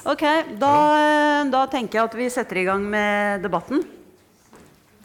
Ok, 0.00 0.22
da, 0.56 0.74
da 1.52 1.66
tenker 1.68 1.98
jeg 1.98 2.06
at 2.08 2.14
vi 2.16 2.26
setter 2.32 2.56
i 2.56 2.64
gang 2.64 2.80
med 2.88 3.42
debatten. 3.44 3.82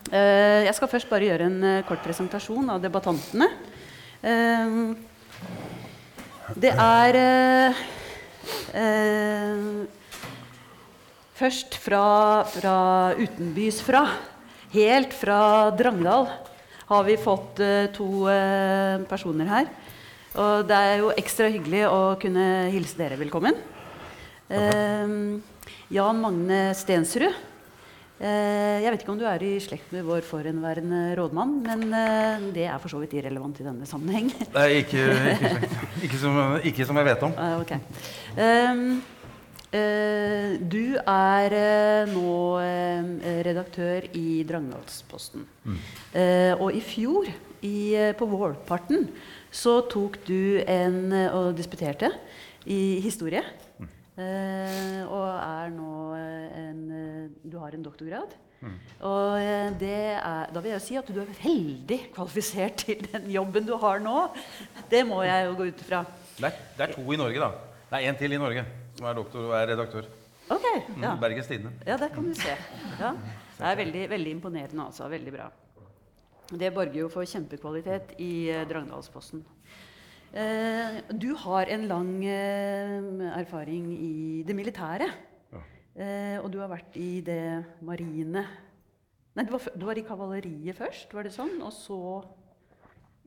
Eh, 0.08 0.64
jeg 0.64 0.76
skal 0.78 0.88
først 0.88 1.10
bare 1.12 1.28
gjøre 1.28 1.50
en 1.50 1.58
eh, 1.68 1.82
kort 1.84 2.00
presentasjon 2.06 2.70
av 2.72 2.80
debattantene. 2.80 3.50
Eh, 4.24 4.96
det 6.56 6.72
er 6.80 7.20
Først 11.36 11.76
fra, 11.84 12.46
fra 12.48 12.78
utenbys 13.20 13.82
fra, 13.84 14.06
helt 14.72 15.12
fra 15.12 15.40
Drangedal, 15.76 16.30
har 16.88 17.04
vi 17.04 17.18
fått 17.20 17.60
to 17.98 18.08
personer 19.10 19.50
her. 19.52 19.72
Og 20.40 20.70
det 20.70 20.78
er 20.80 21.02
jo 21.02 21.12
ekstra 21.18 21.50
hyggelig 21.52 21.84
å 21.90 22.04
kunne 22.22 22.70
hilse 22.72 22.96
dere 23.02 23.20
velkommen. 23.20 23.75
Eh, 24.50 25.08
Jan 25.96 26.22
Magne 26.22 26.62
Stensrud. 26.78 27.34
Eh, 28.16 28.80
jeg 28.80 28.92
vet 28.94 29.02
ikke 29.04 29.12
om 29.12 29.18
du 29.20 29.26
er 29.28 29.42
i 29.44 29.58
slekt 29.60 29.90
med 29.92 30.06
vår 30.08 30.22
forhenværende 30.24 31.18
rådmann, 31.20 31.58
men 31.66 31.82
eh, 31.92 32.46
det 32.56 32.68
er 32.70 32.78
for 32.80 32.94
så 32.94 33.02
vidt 33.02 33.18
irrelevant 33.18 33.60
i 33.60 33.66
denne 33.66 33.88
sammenheng. 33.90 34.30
Nei, 34.54 34.70
ikke, 34.86 35.02
ikke, 35.34 35.52
ikke, 36.08 36.20
som, 36.22 36.40
ikke 36.64 36.88
som 36.88 37.02
jeg 37.02 37.10
vet 37.10 37.26
om. 37.28 37.36
Ah, 37.36 37.58
ok. 37.60 37.74
Ehm, 38.40 38.86
eh, 39.76 40.56
du 40.64 40.96
er 40.96 41.58
nå 42.14 42.38
redaktør 43.50 44.08
i 44.16 44.46
Drangedalsposten. 44.48 45.44
Eh, 46.16 46.56
og 46.56 46.72
i 46.72 46.86
fjor, 46.86 47.28
i, 47.66 47.76
på 48.16 48.30
vårparten, 48.32 49.10
så 49.52 49.80
tok 49.92 50.22
du 50.28 50.62
en 50.64 51.12
og 51.34 51.52
disputerte 51.58 52.14
i 52.70 53.02
historie. 53.04 53.44
Eh, 54.16 55.02
og 55.12 55.28
er 55.28 55.72
nå 55.76 55.94
eh, 56.16 56.60
en 56.62 56.78
eh, 56.96 57.32
Du 57.52 57.58
har 57.60 57.76
en 57.76 57.84
doktorgrad. 57.84 58.36
Og 59.06 59.36
eh, 59.38 59.74
det 59.78 59.92
er, 60.16 60.48
da 60.56 60.62
vil 60.64 60.72
jeg 60.72 60.82
si 60.86 60.96
at 60.98 61.10
du 61.12 61.20
er 61.22 61.34
veldig 61.44 61.98
kvalifisert 62.16 62.80
til 62.88 63.04
den 63.12 63.28
jobben 63.34 63.68
du 63.68 63.76
har 63.82 64.00
nå. 64.02 64.16
Det 64.90 65.04
må 65.06 65.20
jeg 65.28 65.50
jo 65.50 65.58
gå 65.60 65.68
ut 65.74 65.84
fra. 65.86 66.00
Det 66.40 66.52
det 66.78 66.88
er 66.88 66.94
to 66.96 67.04
i 67.14 67.20
Norge, 67.20 67.44
da. 67.44 67.52
Det 67.92 68.00
er 68.00 68.08
én 68.10 68.18
til 68.20 68.34
i 68.34 68.40
Norge 68.42 68.64
som 68.96 69.10
er 69.12 69.18
doktor 69.20 69.50
og 69.50 69.58
er 69.60 69.68
redaktør. 69.74 70.08
Ok, 70.50 70.66
Mm, 70.96 71.02
ja. 71.04 71.12
Bergens 71.18 71.48
Tidende. 71.50 71.72
Ja, 71.88 71.96
der 71.98 72.10
kan 72.14 72.26
du 72.28 72.34
se. 72.38 72.54
Ja. 73.00 73.12
Det 73.58 73.66
er 73.66 73.78
veldig, 73.80 74.04
veldig 74.12 74.32
imponerende, 74.36 74.84
altså. 74.86 75.08
Veldig 75.10 75.32
bra. 75.34 75.48
Det 76.52 76.70
borger 76.76 77.00
jo 77.00 77.08
for 77.10 77.26
kjempekvalitet 77.26 78.12
i 78.22 78.52
Drangedalsposten. 78.70 79.42
Eh, 79.42 79.55
du 80.34 81.30
har 81.46 81.70
en 81.72 81.88
lang 81.88 82.12
eh, 82.26 83.30
erfaring 83.40 83.92
i 83.94 84.44
det 84.48 84.56
militære. 84.56 85.10
Ja. 85.54 85.62
Eh, 85.96 86.38
og 86.42 86.50
du 86.52 86.60
har 86.60 86.72
vært 86.72 86.98
i 87.00 87.22
det 87.26 87.64
marine 87.82 88.46
Nei, 89.36 89.44
du 89.44 89.52
var, 89.52 89.66
du 89.76 89.84
var 89.84 90.00
i 90.00 90.04
kavaleriet 90.08 90.78
først, 90.78 91.12
var 91.12 91.28
det 91.28 91.34
sånn? 91.36 91.58
Og 91.60 91.74
så 91.76 91.98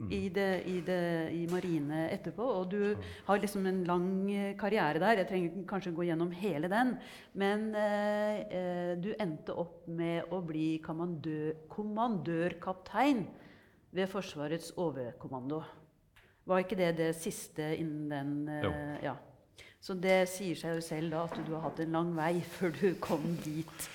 i, 0.06 0.28
det, 0.30 0.62
i, 0.70 0.78
det, 0.86 1.00
i 1.34 1.42
marine 1.50 2.04
etterpå. 2.12 2.44
Og 2.60 2.70
du 2.70 2.80
har 3.26 3.41
liksom 3.42 3.66
en 3.66 3.82
lang 3.88 4.08
eh, 4.30 4.54
karriere 4.58 5.02
der. 5.02 5.22
Jeg 5.22 5.28
trenger 5.30 5.64
kanskje 5.69 5.94
gå 5.96 6.06
gjennom 6.06 6.30
hele 6.38 6.70
den. 6.70 6.94
Men 7.38 7.69
eh, 7.74 8.38
eh, 8.46 8.92
du 9.02 9.10
endte 9.19 9.56
opp 9.58 9.88
med 9.91 10.30
å 10.34 10.41
bli 10.46 10.78
kommandør, 10.84 11.56
kommandørkaptein 11.72 13.26
ved 13.96 14.10
Forsvarets 14.12 14.70
overkommando. 14.78 15.62
Var 16.48 16.62
ikke 16.64 16.78
det 16.80 16.92
det 16.96 17.08
siste 17.20 17.64
innen 17.77 18.08
den 18.12 18.48
eh, 18.48 18.62
Jo. 18.64 18.70
Ja. 19.04 19.14
Så 19.80 19.94
det 19.94 20.24
sier 20.32 20.56
seg 20.58 20.74
jo 20.78 20.82
selv 20.82 21.12
da 21.12 21.20
at 21.28 21.36
du 21.46 21.52
har 21.54 21.68
hatt 21.68 21.80
en 21.84 21.92
lang 21.94 22.08
vei 22.16 22.41
før 22.56 22.72
du 22.74 22.88
kom 23.04 23.24
dit. 23.44 23.88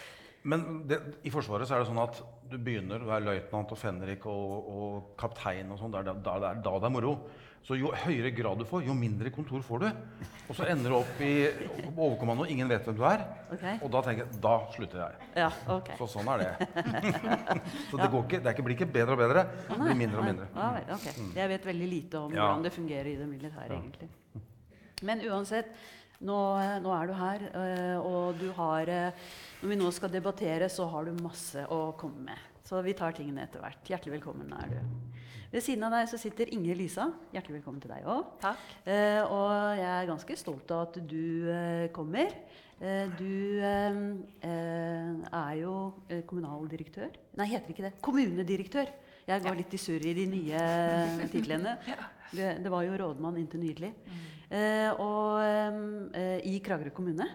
Men 0.48 0.84
det, 0.88 1.00
i 1.24 1.32
Forsvaret 1.32 1.68
så 1.68 1.76
er 1.78 1.84
det 1.84 1.90
sånn 1.90 2.02
at 2.04 2.18
du 2.52 2.58
begynner, 2.60 3.00
du 3.00 3.10
er 3.16 3.24
løytnant 3.24 3.72
og 3.72 3.80
fenrik 3.80 4.26
og, 4.28 4.70
og 4.78 5.12
kaptein 5.20 5.72
og 5.72 5.80
sånn. 5.80 5.92
Det- 5.96 6.04
det 6.24 6.34
er- 6.34 6.62
da 6.64 6.74
det 6.80 6.88
er 6.90 6.94
moro. 6.94 7.14
Så 7.64 7.78
jo 7.80 7.94
høyere 7.96 8.34
grad 8.36 8.60
du 8.60 8.66
får, 8.68 8.84
jo 8.84 8.94
mindre 8.98 9.32
kontor 9.32 9.62
får 9.64 9.86
du. 9.86 9.86
Og 10.52 10.58
så 10.58 10.66
ender 10.68 10.92
du 10.92 10.98
opp 10.98 11.22
i 11.24 11.32
overkommando, 11.94 12.44
ingen 12.52 12.68
vet 12.68 12.84
hvem 12.84 12.98
du 12.98 13.06
er. 13.08 13.24
Okay. 13.56 13.78
Og 13.80 13.92
da 13.94 14.02
tenker 14.04 14.26
jeg 14.26 14.42
da 14.44 14.56
slutter 14.74 15.00
jeg. 15.00 15.30
Ja, 15.46 15.48
okay. 15.72 15.96
Så 16.02 16.10
sånn 16.12 16.28
er 16.34 16.44
det. 16.44 16.68
så 17.90 18.02
det, 18.02 18.10
går 18.12 18.26
ikke, 18.26 18.42
det 18.44 18.56
blir 18.68 18.76
ikke 18.76 18.90
bedre 18.98 19.16
og 19.16 19.24
bedre. 19.24 19.46
Det 19.70 19.80
blir 19.80 20.00
mindre 20.02 20.20
og 20.20 20.28
mindre. 20.28 20.50
Ja, 20.58 20.98
okay. 20.98 21.16
Jeg 21.40 21.54
vet 21.54 21.70
veldig 21.72 21.90
lite 21.94 22.24
om 22.26 22.36
Ja. 22.36 22.50
hvordan 22.50 22.68
det 22.68 22.74
fungerer 22.76 23.12
i 23.14 23.18
det 23.22 23.30
militære, 23.32 23.80
egentlig. 23.80 24.10
Men 25.08 25.24
uansett, 25.32 25.72
nå, 26.24 26.40
nå 26.84 26.92
er 26.98 27.08
du 27.08 27.16
her, 27.20 27.48
øh, 27.64 27.98
og 28.04 28.40
du 28.40 28.50
har 28.60 28.92
øh, 28.92 29.26
Når 29.64 29.72
vi 29.72 29.80
nå 29.80 29.92
skal 29.96 30.12
debattere, 30.12 30.68
så 30.68 30.90
har 30.92 31.08
du 31.08 31.16
masse 31.24 31.64
å 31.72 31.94
komme 31.96 32.28
med. 32.28 32.50
Så 32.68 32.82
vi 32.84 32.92
tar 32.96 33.16
tingene 33.16 33.48
etter 33.48 33.64
hvert. 33.64 33.80
Hjertelig 33.88 34.18
velkommen 34.20 34.52
er 34.60 34.76
du. 34.76 35.13
Ved 35.54 35.62
siden 35.62 35.84
av 35.86 35.94
deg 35.94 36.08
så 36.10 36.18
sitter 36.18 36.50
Inge 36.56 36.74
Lisa. 36.74 37.04
Hjertelig 37.30 37.60
velkommen 37.60 37.82
til 37.84 37.92
deg 37.94 38.08
òg. 38.10 38.46
Eh, 38.90 39.20
og 39.22 39.52
jeg 39.78 39.86
er 39.86 40.08
ganske 40.10 40.38
stolt 40.40 40.72
av 40.74 40.88
at 40.88 40.96
du 41.06 41.46
eh, 41.54 41.84
kommer. 41.94 42.32
Eh, 42.82 43.12
du 43.20 43.62
eh, 43.62 44.00
eh, 44.50 45.12
er 45.30 45.52
jo 45.60 45.76
eh, 46.08 46.24
kommunaldirektør. 46.26 47.14
Nei, 47.38 47.48
heter 47.52 47.70
ikke 47.70 47.86
det. 47.86 47.94
Kommunedirektør. 48.02 48.90
Jeg 49.30 49.44
går 49.46 49.60
litt 49.60 49.78
i 49.78 49.82
surr 49.84 50.08
i 50.10 50.16
de 50.18 50.26
nye 50.34 50.66
titlene. 51.36 51.78
Det, 52.34 52.48
det 52.66 52.70
var 52.74 52.82
jo 52.82 52.96
rådmann 52.98 53.36
inntil 53.38 53.62
nydelig. 53.62 53.92
Eh, 54.50 54.90
og 54.98 56.18
i 56.50 56.56
Kragerø 56.66 56.90
kommune. 56.98 57.28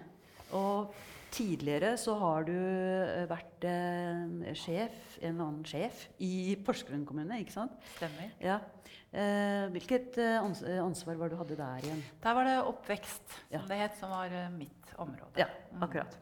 Og 0.59 0.91
tidligere 1.35 1.93
så 2.01 2.15
har 2.21 2.45
du 2.49 2.55
eh, 2.55 3.25
vært 3.31 3.65
eh, 3.69 4.53
sjef, 4.59 4.97
en 5.23 5.41
annen 5.45 5.65
sjef 5.69 6.07
i 6.25 6.57
Porsgrunn 6.65 7.05
kommune, 7.09 7.39
ikke 7.43 7.55
sant? 7.55 7.77
Stemmer. 7.97 8.31
Ja. 8.43 8.59
Eh, 9.13 9.67
hvilket 9.73 10.19
eh, 10.21 10.37
eh, 10.39 10.81
ansvar 10.85 11.17
var 11.21 11.31
det 11.31 11.37
du 11.37 11.43
hadde 11.43 11.59
der 11.61 11.87
igjen? 11.89 12.03
Der 12.25 12.37
var 12.37 12.49
det 12.49 12.57
oppvekst, 12.73 13.25
som 13.39 13.55
Ja. 13.57 13.63
det 13.71 13.81
het, 13.85 13.97
som 14.01 14.11
var 14.13 14.35
mitt 14.57 14.95
område. 14.99 15.37
Ja, 15.41 15.49
akkurat. 15.81 16.17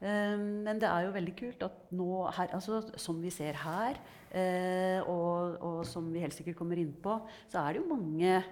Eh, 0.00 0.36
men 0.36 0.78
det 0.82 0.88
er 0.90 1.06
jo 1.06 1.14
veldig 1.16 1.36
kult 1.38 1.62
at 1.68 1.78
nå 1.96 2.10
her, 2.36 2.52
altså, 2.58 2.82
som 3.00 3.20
vi 3.22 3.30
ser 3.32 3.56
her, 3.62 3.96
eh, 4.36 5.00
og, 5.08 5.56
og 5.64 5.78
som 5.88 6.10
vi 6.12 6.20
helt 6.20 6.36
sikkert 6.36 6.58
kommer 6.58 6.76
inn 6.82 6.92
på, 6.92 7.16
så 7.48 7.62
er 7.64 7.72
det 7.76 7.82
jo 7.84 7.94
mange 7.96 8.42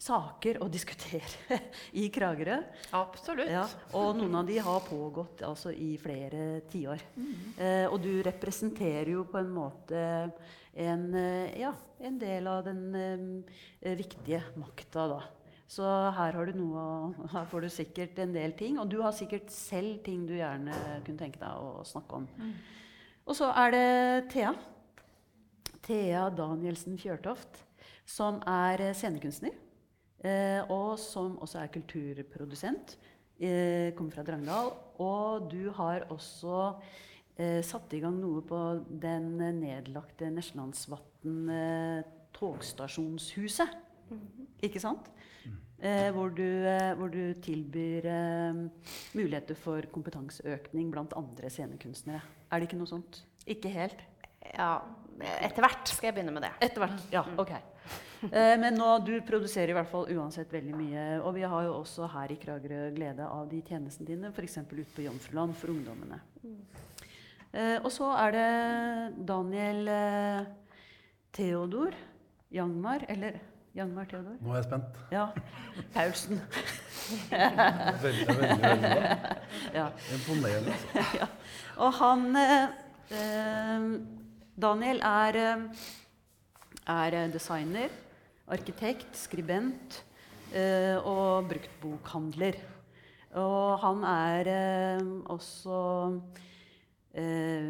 saker 0.00 0.62
å 0.64 0.68
diskutere 0.72 1.58
i 2.00 2.06
Kragerø. 2.12 2.56
Absolutt. 2.96 3.50
Ja, 3.52 3.66
og 3.98 4.16
noen 4.16 4.38
av 4.40 4.48
de 4.48 4.56
har 4.64 4.80
pågått 4.86 5.44
altså, 5.46 5.72
i 5.72 5.92
flere 6.00 6.62
tiår. 6.70 7.04
Eh, 7.60 7.84
og 7.90 8.00
du 8.04 8.22
representerer 8.24 9.12
jo 9.12 9.26
på 9.28 9.42
en 9.42 9.52
måte 9.52 10.00
en, 10.72 11.04
eh, 11.18 11.52
ja, 11.60 11.74
en 12.00 12.16
del 12.20 12.48
av 12.48 12.64
den 12.70 12.82
eh, 12.96 13.92
viktige 13.98 14.42
makta, 14.60 15.06
da. 15.12 15.20
Så 15.70 15.86
her, 15.86 16.34
har 16.34 16.48
du 16.48 16.56
noe, 16.58 17.28
her 17.30 17.44
får 17.46 17.62
du 17.62 17.70
sikkert 17.70 18.18
en 18.24 18.32
del 18.34 18.56
ting, 18.58 18.80
og 18.82 18.88
du 18.90 18.98
har 19.04 19.14
sikkert 19.14 19.52
selv 19.54 20.00
ting 20.02 20.24
du 20.26 20.32
gjerne 20.34 20.74
kunne 21.06 21.20
tenke 21.20 21.38
deg 21.38 21.62
å 21.62 21.84
snakke 21.86 22.18
om. 22.18 22.26
Og 23.22 23.36
så 23.38 23.52
er 23.54 23.76
det 23.76 23.86
Thea. 24.32 24.50
Thea 25.86 26.24
Danielsen 26.34 26.98
Fjørtoft, 26.98 27.62
som 28.02 28.40
er 28.50 28.88
scenekunstner. 28.98 29.54
Eh, 30.20 30.60
og 30.68 30.98
som 31.00 31.38
også 31.40 31.62
er 31.62 31.72
kulturprodusent. 31.72 32.96
Eh, 33.40 33.92
kommer 33.96 34.12
fra 34.12 34.24
Drangedal. 34.26 34.72
Og 35.00 35.48
du 35.52 35.70
har 35.78 36.04
også 36.12 36.74
eh, 37.38 37.60
satt 37.64 37.92
i 37.96 38.02
gang 38.02 38.18
noe 38.20 38.42
på 38.44 38.60
den 39.00 39.32
nedlagte 39.62 40.28
Nesjelandsvatn 40.34 41.54
eh, 41.56 42.02
togstasjonshuset. 42.36 43.78
Ikke 44.66 44.82
sant? 44.82 45.08
Eh, 45.80 46.10
hvor, 46.12 46.28
du, 46.36 46.44
eh, 46.44 46.92
hvor 46.98 47.08
du 47.08 47.32
tilbyr 47.40 48.04
eh, 48.04 48.58
muligheter 49.16 49.56
for 49.56 49.86
kompetanseøkning 49.94 50.90
blant 50.92 51.14
andre 51.16 51.48
scenekunstnere. 51.48 52.20
Er 52.52 52.60
det 52.60 52.68
ikke 52.68 52.80
noe 52.82 52.90
sånt? 52.90 53.22
Ikke 53.48 53.72
helt? 53.72 54.02
Ja, 54.52 54.82
etter 55.40 55.64
hvert 55.64 55.88
skal 55.88 56.10
jeg 56.10 56.18
begynne 56.18 56.34
med 56.36 56.44
det. 56.44 56.52
Etter 56.66 56.84
hvert. 56.84 57.06
Ja, 57.14 57.24
ok. 57.40 57.54
Eh, 58.28 58.54
men 58.60 58.76
nå, 58.76 58.88
du 59.04 59.14
produserer 59.24 59.72
i 59.72 59.76
hvert 59.78 59.88
fall 59.88 60.10
uansett 60.12 60.52
veldig 60.52 60.76
mye. 60.76 61.04
Og 61.24 61.34
vi 61.38 61.44
har 61.48 61.64
jo 61.64 61.78
også 61.78 62.08
her 62.12 62.32
i 62.34 62.38
Kragerø 62.40 62.90
glede 62.96 63.26
av 63.26 63.48
de 63.48 63.62
tjenestene 63.64 64.10
dine, 64.12 64.32
f.eks. 64.34 64.58
ute 64.68 64.88
på 64.96 65.06
Jomfruland 65.06 65.56
for 65.56 65.72
ungdommene. 65.72 66.20
Eh, 67.50 67.78
og 67.80 67.88
så 67.94 68.10
er 68.26 68.34
det 68.36 68.50
Daniel 69.26 69.88
eh, 69.90 70.50
Theodor 71.34 71.96
Jangmar, 72.52 73.06
eller 73.08 73.40
Jangmar 73.74 74.06
Theodor? 74.10 74.36
Nå 74.42 74.52
er 74.52 74.60
jeg 74.60 74.68
spent. 74.68 75.00
Ja. 75.14 75.24
Paulsen. 75.94 76.42
Veldig, 77.30 78.26
veldig, 78.28 78.60
veldig 78.62 78.92
bra. 78.92 79.32
Ja. 79.74 79.88
Imponerende. 80.14 80.76
altså. 80.94 81.26
Og 81.86 81.96
han 81.98 82.36
eh, 82.36 83.88
Daniel 84.60 85.00
er, 85.06 85.40
er 86.86 87.18
designer, 87.32 87.88
arkitekt, 88.54 89.14
skribent 89.18 90.00
eh, 90.54 90.96
og 90.98 91.48
bruktbokhandler. 91.50 92.58
Og 93.38 93.78
han 93.84 94.04
er 94.10 94.50
eh, 94.50 95.10
også 95.30 95.80
eh, 97.14 97.68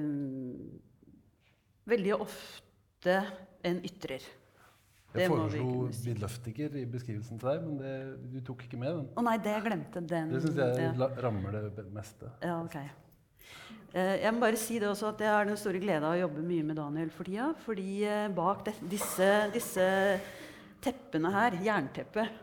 veldig 1.90 2.14
ofte 2.16 3.16
en 3.66 3.82
ytrer. 3.84 4.24
Det 5.10 5.24
Jeg 5.24 5.32
foreslo 5.32 5.66
kunne 5.90 6.80
i 6.80 6.86
beskrivelsen 6.86 7.38
til 7.42 7.48
deg, 7.50 7.62
men 7.66 7.78
det, 7.80 7.94
du 8.30 8.40
tok 8.46 8.62
ikke 8.68 8.78
med 8.78 8.94
den. 8.94 9.06
Å 9.18 9.24
nei, 9.26 9.36
det 9.42 9.56
jeg 9.56 9.64
glemte 9.66 10.02
den. 10.06 10.30
Det 10.30 10.42
syns 10.44 10.60
jeg 10.62 10.84
ja. 10.86 11.08
rammer 11.26 11.56
det 11.74 11.86
meste. 11.90 12.30
Ja, 12.44 12.60
ok. 12.62 12.78
Jeg 13.90 14.30
må 14.30 14.38
bare 14.44 14.58
si 14.60 14.76
det 14.78 14.86
også 14.86 15.08
at 15.08 15.24
jeg 15.24 15.32
har 15.34 15.48
den 15.48 15.58
store 15.58 15.80
glede 15.82 16.06
av 16.06 16.14
å 16.14 16.20
jobbe 16.20 16.44
mye 16.46 16.62
med 16.68 16.78
Daniel 16.78 17.10
for 17.10 17.26
tida. 17.26 17.48
Fordi 17.64 17.88
bak 18.36 18.70
disse, 18.86 19.32
disse 19.50 19.88
teppene 20.82 21.32
her, 21.34 21.58
jernteppet, 21.64 22.38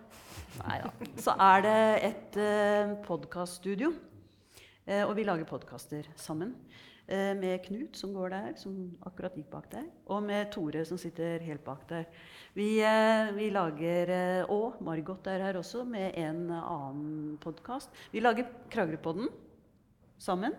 så 1.22 1.36
er 1.38 1.64
det 1.66 1.80
et 2.08 2.38
uh, 2.42 2.94
podkaststudio. 3.06 3.92
Eh, 4.88 5.04
og 5.04 5.18
vi 5.18 5.26
lager 5.28 5.48
podkaster 5.48 6.08
sammen. 6.16 6.54
Eh, 7.08 7.34
med 7.40 7.62
Knut, 7.64 7.96
som 7.96 8.12
går 8.16 8.34
der, 8.34 8.48
som 8.60 8.74
akkurat 9.08 9.36
gikk 9.36 9.50
bak 9.52 9.70
der. 9.72 9.86
Og 10.12 10.24
med 10.24 10.50
Tore, 10.52 10.84
som 10.88 11.00
sitter 11.00 11.44
helt 11.44 11.64
bak 11.64 11.86
der. 11.88 12.04
Vi, 12.56 12.82
eh, 12.84 13.32
vi 13.36 13.50
lager 13.50 14.12
eh, 14.12 14.52
Og 14.52 14.82
Margot 14.84 15.28
er 15.28 15.44
her 15.44 15.56
også, 15.56 15.86
med 15.88 16.12
en 16.16 16.52
annen 16.52 17.38
podkast. 17.40 17.90
Vi 18.12 18.20
lager 18.20 18.48
Kragerøpodden 18.70 19.30
sammen. 20.18 20.56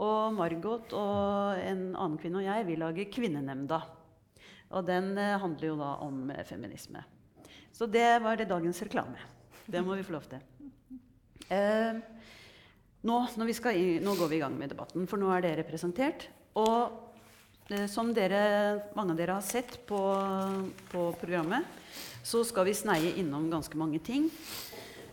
Og 0.00 0.34
Margot 0.34 0.92
og 0.92 1.56
en 1.56 1.94
annen 1.96 2.18
kvinne 2.18 2.42
og 2.42 2.44
jeg, 2.44 2.66
vi 2.66 2.76
lager 2.76 3.12
Kvinnenemnda. 3.12 3.80
Og 4.74 4.86
den 4.86 5.12
eh, 5.18 5.36
handler 5.40 5.70
jo 5.70 5.76
da 5.78 5.92
om 6.04 6.26
eh, 6.34 6.42
feminisme. 6.46 7.04
Så 7.74 7.86
det 7.90 8.08
var 8.22 8.38
det 8.38 8.50
dagens 8.50 8.82
reklame. 8.82 9.18
Det 9.66 9.82
må 9.82 9.96
vi 9.98 10.04
få 10.06 10.16
lov 10.16 10.26
til. 10.30 10.42
Eh, 11.48 11.96
nå, 13.04 13.16
vi 13.36 13.56
i, 13.74 13.86
nå 14.02 14.14
går 14.18 14.30
vi 14.30 14.38
i 14.38 14.42
gang 14.42 14.58
med 14.58 14.74
debatten, 14.74 15.06
for 15.10 15.20
nå 15.20 15.30
er 15.34 15.44
dere 15.44 15.66
presentert. 15.66 16.28
Og 16.58 16.94
eh, 17.70 17.86
som 17.90 18.12
dere, 18.14 18.92
mange 18.98 19.14
av 19.14 19.22
dere 19.22 19.38
har 19.38 19.46
sett 19.46 19.80
på, 19.88 20.00
på 20.90 21.08
programmet, 21.20 21.66
så 22.24 22.44
skal 22.46 22.68
vi 22.68 22.76
sneie 22.76 23.16
innom 23.20 23.50
ganske 23.52 23.78
mange 23.78 24.00
ting. 24.02 24.30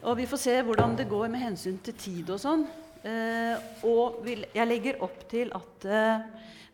Og 0.02 0.16
vi 0.18 0.26
får 0.30 0.40
se 0.42 0.54
hvordan 0.66 0.96
det 0.98 1.10
går 1.12 1.28
med 1.30 1.44
hensyn 1.44 1.78
til 1.86 1.98
tid 2.00 2.32
og 2.34 2.40
sånn. 2.42 2.64
Eh, 3.02 3.58
og 3.90 4.22
vil, 4.26 4.46
jeg 4.54 4.70
legger 4.70 5.02
opp 5.06 5.24
til 5.30 5.52
at 5.58 5.86
eh, 5.90 6.24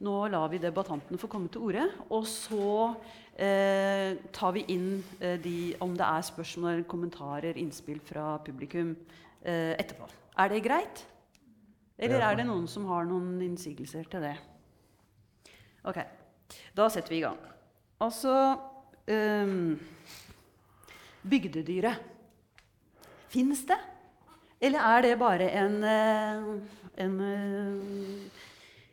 nå 0.04 0.16
lar 0.30 0.50
vi 0.52 0.60
debattantene 0.62 1.20
få 1.20 1.30
komme 1.32 1.50
til 1.52 1.66
orde. 1.70 1.86
Og 2.14 2.26
så 2.30 2.94
eh, 3.34 4.18
tar 4.36 4.54
vi 4.56 4.66
inn 4.74 4.90
eh, 5.20 5.38
de, 5.42 5.58
om 5.84 5.96
det 5.98 6.06
er 6.06 6.28
spørsmål, 6.28 6.84
kommentarer, 6.90 7.58
innspill 7.58 8.00
fra 8.06 8.36
publikum 8.46 8.94
eh, 9.42 9.74
etterpå. 9.78 10.10
Er 10.38 10.54
det 10.54 10.64
greit? 10.66 11.06
Eller 11.98 12.22
er 12.22 12.38
det 12.38 12.46
noen 12.46 12.68
som 12.70 12.86
har 12.92 13.08
noen 13.10 13.40
innsigelser 13.42 14.06
til 14.12 14.22
det? 14.28 14.36
Ok, 15.88 15.98
da 16.78 16.86
setter 16.94 17.16
vi 17.16 17.22
i 17.22 17.26
gang. 17.26 17.40
Altså 18.06 18.34
ehm, 19.10 19.80
Bygdedyret. 21.28 22.04
Fins 23.34 23.64
det? 23.68 23.80
Eller 24.62 24.80
er 24.80 25.02
det 25.06 25.20
bare 25.20 25.50
en, 25.50 25.84
eh, 25.84 26.46
en, 27.04 27.20
eh, 27.22 28.30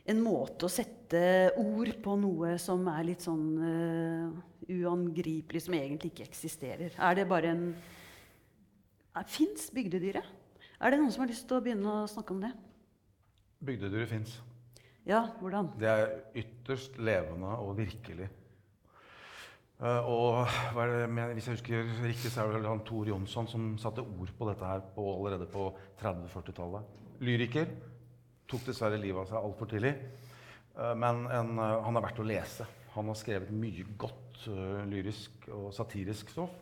en 0.05 0.21
måte 0.21 0.67
å 0.67 0.73
sette 0.73 1.55
ord 1.61 1.91
på 2.05 2.17
noe 2.21 2.56
som 2.61 2.85
er 2.93 3.06
litt 3.09 3.25
sånn 3.25 3.45
uh, 3.56 4.43
uangripelig, 4.69 5.65
som 5.65 5.77
egentlig 5.77 6.12
ikke 6.12 6.29
eksisterer? 6.29 6.97
Er 6.99 7.21
det 7.21 7.29
bare 7.31 7.53
en 7.55 7.69
Fins 9.31 9.69
bygdedyret? 9.71 10.27
Er 10.83 10.91
det 10.91 10.99
noen 10.99 11.12
som 11.15 11.23
har 11.23 11.31
lyst 11.31 11.47
til 11.47 11.61
å 11.61 11.62
begynne 11.62 11.87
å 11.87 12.09
snakke 12.11 12.35
om 12.35 12.41
det? 12.43 12.51
Bygdedyret 13.65 14.11
fins. 14.11 14.33
Ja, 15.06 15.21
hvordan? 15.39 15.71
Det 15.79 15.87
er 15.87 16.11
ytterst 16.41 16.99
levende 16.99 17.53
og 17.62 17.77
virkelig. 17.79 18.27
Uh, 19.79 20.07
og 20.09 20.50
det, 20.75 21.07
hvis 21.37 21.47
jeg 21.47 21.59
husker 21.59 21.89
riktig, 22.03 22.31
så 22.33 22.43
er 22.43 22.50
det 22.50 22.59
vel 22.59 22.69
han 22.71 22.83
Tor 22.87 23.09
Jonsson 23.09 23.49
som 23.50 23.73
satte 23.79 24.03
ord 24.03 24.31
på 24.39 24.49
dette 24.50 24.67
her 24.67 24.83
på, 24.97 25.07
allerede 25.15 25.47
på 25.50 25.69
30-40-tallet. 26.03 26.93
Lyriker. 27.25 27.71
Tok 28.50 28.67
dessverre 28.69 29.00
livet 29.00 29.23
av 29.23 29.31
seg 29.31 29.41
altfor 29.41 29.70
tidlig. 29.70 29.94
Eh, 30.76 30.94
men 30.99 31.25
en, 31.26 31.55
eh, 31.58 31.79
han 31.87 31.96
er 31.96 32.05
verdt 32.05 32.20
å 32.23 32.29
lese. 32.29 32.67
Han 32.94 33.11
har 33.11 33.19
skrevet 33.19 33.55
mye 33.55 33.87
godt 33.99 34.46
eh, 34.50 34.85
lyrisk 34.91 35.49
og 35.55 35.73
satirisk 35.75 36.31
stoff. 36.35 36.55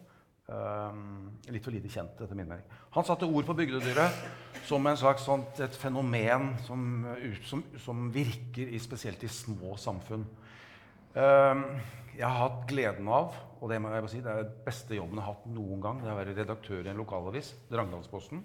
Eh, 0.52 1.00
litt 1.54 1.64
for 1.64 1.74
lite 1.74 1.90
kjent, 1.92 2.18
etter 2.18 2.36
min 2.36 2.48
mening. 2.48 2.66
Han 2.96 3.06
satte 3.06 3.28
ord 3.28 3.46
på 3.48 3.56
bygdedyret 3.56 4.64
som 4.68 4.86
en 4.86 4.98
slags 4.98 5.24
sånt, 5.26 5.60
et 5.64 5.76
fenomen 5.78 6.52
som, 6.66 7.06
som, 7.48 7.62
som 7.82 8.08
virker 8.12 8.68
i, 8.68 8.80
spesielt 8.82 9.22
i 9.24 9.30
små 9.32 9.76
samfunn. 9.80 10.26
Eh, 11.14 11.62
jeg 12.18 12.26
har 12.26 12.38
hatt 12.42 12.66
gleden 12.68 13.08
av, 13.08 13.36
og 13.62 13.70
det 13.70 13.78
må 13.80 13.88
jeg 13.88 14.04
bare 14.04 14.12
si, 14.12 14.20
det 14.24 14.32
er 14.32 14.42
den 14.44 14.60
beste 14.66 14.98
jobben 14.98 15.20
jeg 15.20 15.24
har 15.24 15.36
hatt 15.36 15.48
noen 15.54 15.80
gang, 15.84 16.02
det 16.02 16.10
er 16.10 16.14
å 16.14 16.20
være 16.20 16.36
redaktør 16.36 16.84
i 16.84 16.92
en 16.92 17.00
lokalavis, 17.00 17.54
Drangdalsposten. 17.72 18.42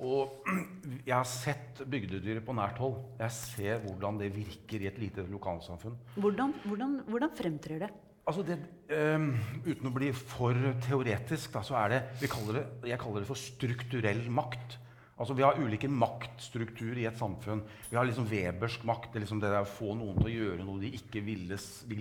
Og 0.00 0.46
jeg 1.08 1.14
har 1.14 1.28
sett 1.28 1.82
bygdedyret 1.88 2.44
på 2.46 2.54
nært 2.56 2.80
hold. 2.82 2.96
Jeg 3.20 3.36
ser 3.36 3.82
hvordan 3.84 4.20
det 4.22 4.32
virker 4.34 4.82
i 4.82 4.88
et 4.90 5.00
lite 5.02 5.26
lokalsamfunn. 5.28 5.98
Hvordan, 6.16 6.54
hvordan, 6.64 6.96
hvordan 7.10 7.36
fremtrer 7.36 7.84
det? 7.84 7.90
Altså 8.22 8.44
det, 8.46 8.56
um, 8.94 9.32
uten 9.66 9.88
å 9.88 9.94
bli 9.96 10.12
for 10.14 10.54
teoretisk, 10.84 11.50
da, 11.56 11.64
så 11.66 11.74
er 11.80 11.88
det, 11.90 12.00
vi 12.20 12.30
kaller 12.30 12.60
det 12.60 12.92
Jeg 12.92 13.00
kaller 13.02 13.24
det 13.24 13.28
for 13.32 13.40
strukturell 13.40 14.22
makt. 14.30 14.78
Altså 15.18 15.34
Vi 15.38 15.44
har 15.44 15.58
ulike 15.60 15.90
maktstrukturer 15.90 17.02
i 17.02 17.08
et 17.10 17.18
samfunn. 17.18 17.60
Vi 17.90 17.98
har 17.98 18.06
liksom 18.08 18.26
Webersk 18.30 18.86
makt. 18.88 19.12
Det 19.12 19.20
er 19.20 19.26
liksom 19.26 19.42
det 19.42 19.50
der 19.52 19.66
å 19.66 19.70
få 19.70 19.92
noen 19.98 20.16
til 20.18 20.30
å 20.30 20.34
gjøre 20.34 20.66
noe 20.66 20.82
de 20.82 20.94
ikke 20.98 21.22
vil 21.26 21.52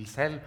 selv. 0.09 0.39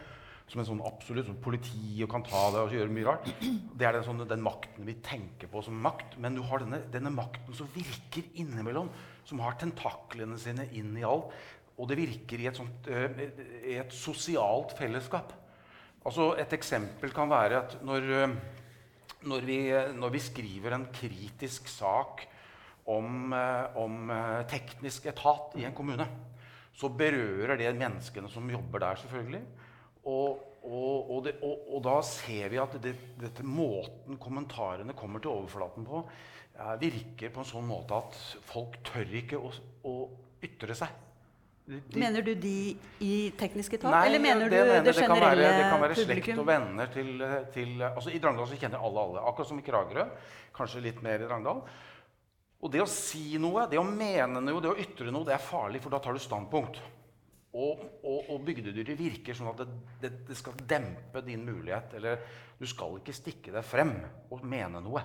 Som 0.50 0.61
en 0.61 0.69
sånn 0.69 0.82
absolutt 0.85 1.26
sånn 1.31 1.41
politi 1.41 2.05
kan 2.11 2.25
ta 2.26 2.43
det 2.52 2.62
og 2.67 2.75
gjøre 2.76 2.93
mye 2.93 3.06
rart. 3.08 3.29
Det 3.41 3.87
er 3.87 3.96
den, 3.96 4.05
sånn, 4.05 4.26
den 4.29 4.44
makten 4.44 4.85
vi 4.85 4.99
tenker 5.05 5.49
på 5.50 5.62
som 5.64 5.79
makt. 5.81 6.19
Men 6.20 6.37
du 6.37 6.43
har 6.44 6.61
denne, 6.61 6.82
denne 6.93 7.12
makten 7.14 7.56
som 7.56 7.70
virker 7.75 8.26
innimellom. 8.41 8.91
Som 9.25 9.41
har 9.41 9.56
tentaklene 9.61 10.37
sine 10.38 10.69
inn 10.76 10.93
i 11.00 11.06
alt. 11.08 11.32
Og 11.81 11.88
det 11.91 11.99
virker 11.99 12.43
i 12.43 12.49
et, 12.50 12.58
sånt, 12.58 12.87
eh, 12.87 13.25
i 13.73 13.79
et 13.81 13.94
sosialt 13.94 14.76
fellesskap. 14.79 15.32
Altså 16.05 16.35
Et 16.38 16.52
eksempel 16.52 17.11
kan 17.14 17.31
være 17.31 17.62
at 17.64 17.79
når, 17.82 18.11
eh, 18.12 18.37
når, 19.25 19.49
vi, 19.49 19.58
når 19.96 20.14
vi 20.14 20.23
skriver 20.23 20.76
en 20.76 20.87
kritisk 20.93 21.69
sak 21.73 22.26
om, 22.87 23.32
eh, 23.32 23.76
om 23.81 24.13
teknisk 24.46 25.06
etat 25.10 25.56
i 25.58 25.65
en 25.65 25.74
kommune, 25.74 26.06
så 26.74 26.91
berører 26.91 27.56
det 27.56 27.74
menneskene 27.79 28.29
som 28.31 28.51
jobber 28.51 28.82
der, 28.82 28.96
selvfølgelig. 29.03 29.43
Og, 30.05 30.43
og, 30.65 31.11
og, 31.11 31.23
det, 31.25 31.34
og, 31.44 31.79
da 31.84 31.99
ser 32.05 32.49
vi 32.53 32.58
at 32.61 32.75
det, 32.82 32.94
dette 33.20 33.44
måten 33.46 34.19
kommentarene 34.20 34.93
kommer 34.96 35.23
til 35.25 35.32
overflaten 35.32 35.87
på, 35.89 36.03
eh, 36.58 36.75
virker 36.82 37.32
på 37.32 37.41
en 37.41 37.49
sånn 37.49 37.67
måte 37.69 37.96
at 37.96 38.19
folk 38.51 38.77
tør 38.84 39.15
ikke 39.23 39.41
å, 39.41 39.53
å 39.89 39.94
ytre 40.44 40.77
seg. 40.77 41.01
De- 41.65 41.81
Mener 41.96 42.20
du 42.20 42.34
de 42.37 42.77
i 43.01 43.15
tekniske 43.41 43.79
etat, 43.79 43.94
eller 44.05 44.20
mener 44.20 44.51
det 44.53 44.58
du 44.61 44.69
mener- 44.69 44.82
det 44.84 44.93
generelle 44.99 45.31
publikum? 45.31 45.56
det 45.56 45.70
kan 45.70 45.81
være 45.81 45.94
slekt 45.96 46.08
publikum? 46.11 46.39
og 46.43 46.46
venner 46.51 46.91
til, 46.93 47.25
til 47.55 47.70
altså 47.89 48.13
I 48.13 48.19
Drangedal 48.20 48.51
så 48.51 48.58
kjenner 48.61 48.84
alle 48.84 49.01
alle. 49.06 49.23
Akkurat 49.31 49.49
som 49.49 49.58
i 49.63 49.65
Kragerø. 49.65 50.05
Kanskje 50.55 50.82
litt 50.84 51.01
mer 51.03 51.25
i 51.25 51.29
Drangedal. 51.31 51.63
Og 52.61 52.70
det 52.73 52.82
å 52.84 52.89
si 52.89 53.39
noe, 53.41 53.65
det 53.69 53.81
å 53.81 53.84
mene 53.89 54.41
noe, 54.44 54.61
det 54.61 54.70
å 54.75 54.77
ytre 54.77 55.08
noe, 55.13 55.25
det 55.25 55.34
er 55.39 55.43
farlig, 55.49 55.81
for 55.84 55.91
da 55.93 55.99
tar 56.05 56.13
du 56.13 56.20
standpunkt. 56.20 56.77
Og, 57.55 57.84
og, 58.03 58.31
og 58.34 58.41
bygdedyret 58.46 58.96
virker 58.99 59.37
sånn 59.39 59.53
at 59.53 59.61
det, 59.63 59.69
det, 60.03 60.11
det 60.31 60.37
skal 60.39 60.56
dempe 60.67 61.23
din 61.23 61.44
mulighet. 61.46 61.94
Eller 62.01 62.25
du 62.58 62.67
skal 62.67 62.99
ikke 62.99 63.15
stikke 63.15 63.55
deg 63.55 63.67
frem 63.67 63.94
og 64.34 64.43
mene 64.49 64.82
noe. 64.82 65.05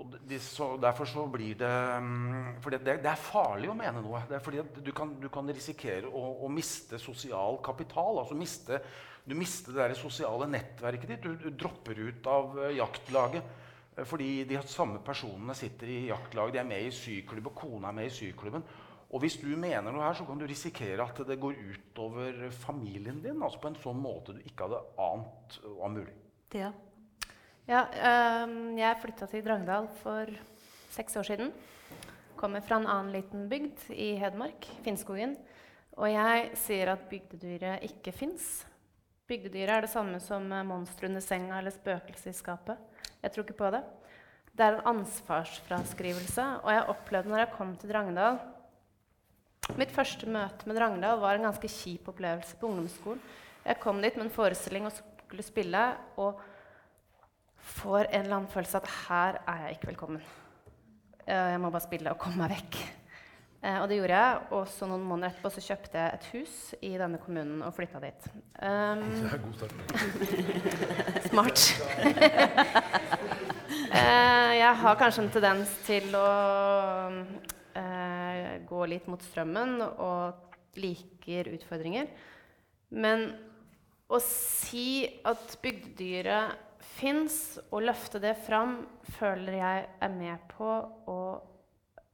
Og 0.00 0.14
de, 0.26 0.38
så 0.40 0.72
derfor 0.80 1.06
så 1.06 1.24
blir 1.30 1.56
det 1.60 1.72
mm, 2.02 2.60
For 2.64 2.72
det, 2.72 2.80
det, 3.04 3.08
er 3.10 3.20
farlig 3.20 3.70
å 3.70 3.76
mene 3.76 4.02
noe. 4.02 4.22
Det 4.28 4.38
er 4.38 4.44
fordi 4.44 4.62
at 4.62 4.78
du 4.84 4.92
kan, 4.96 5.16
du 5.20 5.28
kan 5.32 5.50
risikere 5.52 6.08
å, 6.08 6.22
å 6.46 6.50
miste 6.52 7.00
sosial 7.02 7.60
kapital. 7.64 8.22
altså 8.22 8.38
miste, 8.38 8.80
Du 9.24 9.34
mister 9.38 9.76
det 9.76 9.98
sosiale 10.00 10.48
nettverket 10.50 11.12
ditt. 11.12 11.26
Du, 11.26 11.36
du 11.36 11.50
dropper 11.50 12.00
ut 12.08 12.30
av 12.30 12.56
eh, 12.64 12.78
jaktlaget. 12.78 13.52
eh, 13.96 14.06
Fordi 14.08 14.30
de 14.48 14.62
samme 14.66 15.02
personene 15.04 15.54
sitter 15.58 15.92
i 15.92 16.00
jaktlag, 16.08 16.54
de 16.54 16.62
er 16.62 16.70
med 16.70 16.88
i 16.88 16.94
syklubb, 16.94 17.52
og 17.52 17.60
kona 17.60 17.92
er 17.92 18.00
med 18.00 18.10
i 18.10 18.16
syklubben. 18.16 18.64
Og 19.12 19.20
hvis 19.20 19.36
du 19.42 19.50
mener 19.60 19.92
noe 19.92 20.06
her, 20.06 20.16
så 20.16 20.24
kan 20.24 20.38
du 20.40 20.46
risikere 20.48 21.04
at 21.04 21.18
det 21.28 21.36
går 21.40 21.58
utover 21.60 22.46
familien 22.62 23.20
din. 23.20 23.42
altså 23.44 23.60
På 23.60 23.68
en 23.68 23.76
sånn 23.76 24.00
måte 24.00 24.32
du 24.32 24.40
ikke 24.40 24.64
hadde 24.64 24.80
ant 25.04 25.58
var 25.76 25.92
mulig. 25.92 26.14
Ja. 26.56 26.72
Ja, 27.68 27.84
øh, 27.92 28.54
jeg 28.74 29.00
flytta 29.02 29.28
til 29.30 29.44
Drangedal 29.44 29.86
for 30.00 30.32
seks 30.90 31.16
år 31.20 31.28
siden. 31.28 31.52
Kommer 32.40 32.64
fra 32.64 32.80
en 32.80 32.88
annen 32.88 33.12
liten 33.14 33.44
bygd 33.52 33.84
i 33.94 34.14
Hedmark, 34.18 34.66
Finnskogen. 34.82 35.36
Og 36.00 36.08
jeg 36.08 36.48
sier 36.56 36.94
at 36.94 37.04
bygdedyret 37.10 37.84
ikke 37.84 38.14
fins. 38.16 38.64
Bygdedyret 39.28 39.76
er 39.76 39.84
det 39.84 39.92
samme 39.92 40.18
som 40.24 40.48
monster 40.66 41.06
under 41.10 41.22
senga 41.22 41.60
eller 41.60 41.74
spøkelset 41.74 42.32
i 42.32 42.38
skapet. 42.40 42.80
Jeg 43.20 43.30
tror 43.34 43.46
ikke 43.46 43.60
på 43.60 43.70
det. 43.76 43.84
Det 44.56 44.64
er 44.64 44.80
en 44.80 44.88
ansvarsfraskrivelse. 44.96 46.48
Og 46.64 46.72
jeg 46.72 46.88
opplevde 46.96 47.30
når 47.30 47.44
jeg 47.44 47.52
kom 47.54 47.76
til 47.76 47.92
Drangedal 47.92 48.40
Mitt 49.78 49.92
første 49.94 50.26
møte 50.26 50.66
med 50.66 50.76
Drangedal 50.76 51.20
var 51.22 51.38
en 51.38 51.46
ganske 51.46 51.68
kjip 51.70 52.08
opplevelse 52.10 52.56
på 52.58 52.66
ungdomsskolen. 52.68 53.20
Jeg 53.62 53.78
kom 53.80 54.00
dit 54.02 54.16
med 54.18 54.26
en 54.26 54.32
forestilling 54.34 54.88
og 54.88 54.96
skulle 54.96 55.44
spille, 55.46 55.82
og 56.18 56.40
får 57.78 58.08
en 58.08 58.24
eller 58.24 58.36
annen 58.40 58.50
følelse 58.50 58.80
at 58.82 58.88
her 59.06 59.38
er 59.46 59.60
jeg 59.68 59.76
ikke 59.76 59.92
velkommen. 59.92 60.24
Eh, 61.28 61.52
Jeg 61.54 61.60
må 61.62 61.70
bare 61.70 61.86
spille 61.86 62.10
og 62.10 62.18
komme 62.18 62.42
meg 62.42 62.56
vekk. 62.56 62.80
Eh, 63.62 63.78
og 63.78 63.86
det 63.88 64.00
gjorde 64.00 64.18
jeg. 64.18 64.42
Og 64.58 64.66
så 64.74 64.88
noen 64.90 65.06
måneder 65.06 65.30
etterpå 65.30 65.52
så 65.54 65.62
kjøpte 65.68 66.02
jeg 66.02 66.18
et 66.18 66.26
hus 66.34 66.58
i 66.82 66.92
denne 66.98 67.22
kommunen 67.22 67.62
og 67.62 67.72
flytta 67.78 68.02
dit. 68.02 68.26
Um, 68.58 69.06
Det 69.22 69.30
er 69.30 69.44
god 69.46 69.54
start. 69.62 69.74
Smart. 71.30 71.60
Eh, 73.92 74.50
jeg 74.56 74.76
har 74.80 74.94
kanskje 74.96 75.22
en 75.22 75.30
tendens 75.32 75.70
til 75.84 76.14
å 76.16 76.28
eh, 77.78 78.60
gå 78.68 78.82
litt 78.90 79.08
mot 79.10 79.22
strømmen 79.22 79.80
og 79.82 80.78
liker 80.80 81.50
utfordringer. 81.52 82.10
Men 82.92 83.30
å 84.12 84.20
si 84.24 85.06
at 85.24 85.56
bygdedyret 85.62 86.58
fins, 86.98 87.58
og 87.70 87.86
løfte 87.86 88.20
det 88.22 88.34
fram, 88.44 88.82
føler 89.16 89.56
jeg 89.58 89.84
er 90.04 90.12
med 90.12 90.42
på 90.52 90.72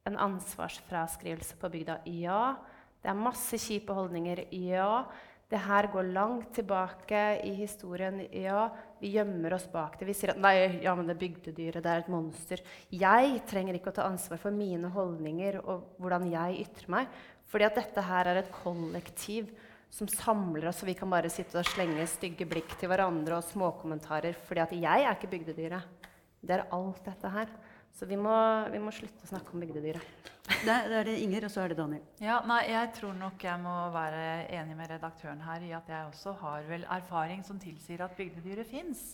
en 0.08 0.18
ansvarsfraskrivelse 0.28 1.58
på 1.60 1.70
bygda. 1.72 1.98
Ja, 2.08 2.56
det 3.02 3.10
er 3.10 3.18
masse 3.18 3.58
kjipe 3.60 3.94
holdninger. 3.96 4.44
Ja, 4.54 5.04
det 5.48 5.60
her 5.64 5.86
går 5.88 6.10
langt 6.12 6.50
tilbake 6.58 7.20
i 7.48 7.54
historien. 7.56 8.20
Ja, 8.36 8.66
vi 9.00 9.14
gjemmer 9.14 9.54
oss 9.56 9.64
bak 9.72 9.96
det. 9.96 10.04
Vi 10.10 10.16
sier 10.16 10.34
at 10.34 10.42
nei, 10.44 10.82
ja, 10.84 10.92
men 10.96 11.08
det 11.08 11.16
bygdedyret, 11.20 11.80
det 11.84 11.92
er 11.92 12.02
et 12.02 12.10
monster. 12.12 12.60
Jeg 12.92 13.40
trenger 13.48 13.78
ikke 13.78 13.94
å 13.94 13.96
ta 13.96 14.04
ansvar 14.10 14.42
for 14.42 14.52
mine 14.52 14.90
holdninger 14.92 15.62
og 15.62 15.94
hvordan 16.02 16.28
jeg 16.34 16.66
ytrer 16.66 16.92
meg. 16.92 17.16
Fordi 17.48 17.64
at 17.64 17.80
dette 17.80 18.04
her 18.04 18.28
er 18.28 18.42
et 18.42 18.52
kollektiv 18.52 19.48
som 19.88 20.10
samler 20.12 20.68
oss, 20.68 20.82
og 20.84 20.90
vi 20.90 20.98
kan 20.98 21.08
bare 21.08 21.30
sitte 21.32 21.56
og 21.62 21.70
slenge 21.70 22.04
stygge 22.12 22.44
blikk 22.48 22.74
til 22.76 22.92
hverandre 22.92 23.38
og 23.38 23.48
småkommentarer. 23.48 24.36
Fordi 24.44 24.64
at 24.66 24.76
jeg 24.76 25.06
er 25.06 25.16
ikke 25.16 25.32
bygdedyret. 25.32 26.12
Det 26.44 26.58
er 26.58 26.68
alt 26.76 27.00
dette 27.08 27.32
her. 27.32 27.56
Så 27.96 28.06
vi 28.06 28.18
må, 28.20 28.34
vi 28.72 28.80
må 28.82 28.92
slutte 28.94 29.26
å 29.26 29.30
snakke 29.30 29.54
om 29.54 29.62
bygdedyra. 29.64 30.02
Det, 30.48 30.64
det 30.64 30.96
er 30.96 31.06
det 31.08 31.16
Inger, 31.20 31.44
og 31.48 31.52
så 31.52 31.62
er 31.62 31.72
det 31.72 31.78
Daniel. 31.78 32.04
Ja, 32.24 32.38
nei, 32.48 32.62
jeg 32.70 32.92
tror 32.96 33.14
nok 33.18 33.42
jeg 33.44 33.60
må 33.60 33.74
være 33.94 34.22
enig 34.56 34.76
med 34.78 34.90
redaktøren 34.94 35.42
her 35.44 35.64
i 35.66 35.74
at 35.76 35.90
jeg 35.92 36.08
også 36.08 36.34
har 36.40 36.66
vel 36.70 36.86
erfaring 36.98 37.44
som 37.46 37.60
tilsier 37.60 38.04
at 38.04 38.16
bygdedyret 38.16 38.70
fins. 38.70 39.04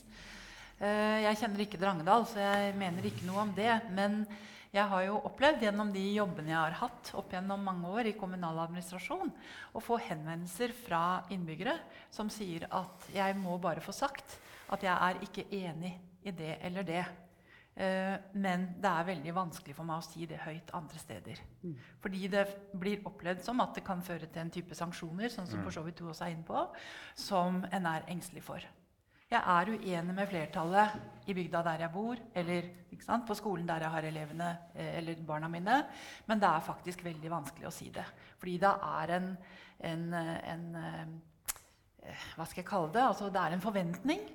jeg 0.78 1.38
kjenner 1.40 1.64
ikke 1.64 1.81
Drangedal, 1.81 2.26
så 2.26 2.43
jeg 2.43 2.75
mener 2.78 3.07
ikke 3.07 3.26
noe 3.26 3.47
om 3.49 3.54
det. 3.57 3.73
Men 3.95 4.23
jeg 4.75 4.90
har 4.90 5.04
jo 5.07 5.21
opplevd 5.28 5.61
gjennom 5.62 5.90
de 5.95 6.02
jobbene 6.16 6.50
jeg 6.50 6.59
har 6.59 6.78
hatt 6.81 7.11
opp 7.14 7.31
gjennom 7.31 7.61
mange 7.62 7.90
år 7.95 8.09
i 8.11 8.16
kommunal 8.19 8.59
administrasjon, 8.64 9.31
å 9.71 9.83
få 9.83 10.00
henvendelser 10.02 10.75
fra 10.75 11.02
innbyggere 11.31 11.76
som 12.11 12.31
sier 12.33 12.66
at 12.75 13.07
jeg 13.14 13.37
må 13.38 13.54
bare 13.62 13.85
få 13.85 13.95
sagt 13.95 14.38
at 14.75 14.83
jeg 14.83 14.95
er 14.95 15.23
ikke 15.23 15.47
enig 15.54 15.93
i 16.26 16.35
det 16.35 16.57
eller 16.66 16.87
det. 16.88 17.04
Eh, 17.75 18.14
men 18.38 18.69
det 18.78 18.90
er 18.90 19.09
veldig 19.09 19.33
vanskelig 19.35 19.75
for 19.75 19.88
meg 19.88 19.99
å 19.99 20.07
si 20.07 20.28
det 20.31 20.38
høyt 20.45 20.71
andre 20.78 21.00
steder. 21.00 21.40
Fordi 22.02 22.28
det 22.31 22.45
blir 22.78 23.02
opplevd 23.09 23.43
som 23.43 23.62
at 23.64 23.75
det 23.75 23.83
kan 23.87 24.02
føre 24.04 24.28
til 24.28 24.45
en 24.45 24.54
type 24.54 24.78
sanksjoner, 24.78 25.33
sånn 25.33 25.50
som 25.50 25.64
for 25.64 25.75
så 25.75 25.83
vidt 25.83 25.99
du 25.99 26.07
også 26.07 26.28
er 26.28 26.37
inne 26.37 26.47
på, 26.47 26.69
som 27.19 27.64
en 27.71 27.90
er 27.90 28.07
engstelig 28.14 28.45
for. 28.47 28.62
Jeg 29.35 29.40
er 29.40 29.71
uenig 29.73 30.14
med 30.14 30.28
flertallet 30.31 31.26
i 31.26 31.35
bygda 31.35 31.62
der 31.66 31.83
jeg 31.83 31.90
bor, 31.90 32.21
eller 32.37 32.69
ikke 32.93 33.07
sant, 33.07 33.25
på 33.26 33.35
skolen 33.35 33.66
der 33.66 33.83
jeg 33.83 33.90
har 33.90 34.07
elevene 34.07 34.50
eh, 34.75 34.99
eller 35.00 35.25
barna 35.26 35.49
mine, 35.50 35.81
men 36.28 36.38
det 36.38 36.50
er 36.50 36.69
faktisk 36.69 37.02
veldig 37.02 37.33
vanskelig 37.33 37.66
å 37.66 37.75
si 37.75 37.88
det. 37.90 38.04
Fordi 38.38 38.59
det 38.62 38.71
er 38.71 39.14
en, 39.16 39.28
en, 39.90 40.07
en 40.14 40.64
eh, 40.78 42.14
Hva 42.37 42.47
skal 42.47 42.62
jeg 42.62 42.69
kalle 42.69 42.93
det? 42.95 43.02
Altså, 43.02 43.33
det 43.33 43.40
er 43.40 43.57
en 43.57 43.64
forventning 43.64 44.26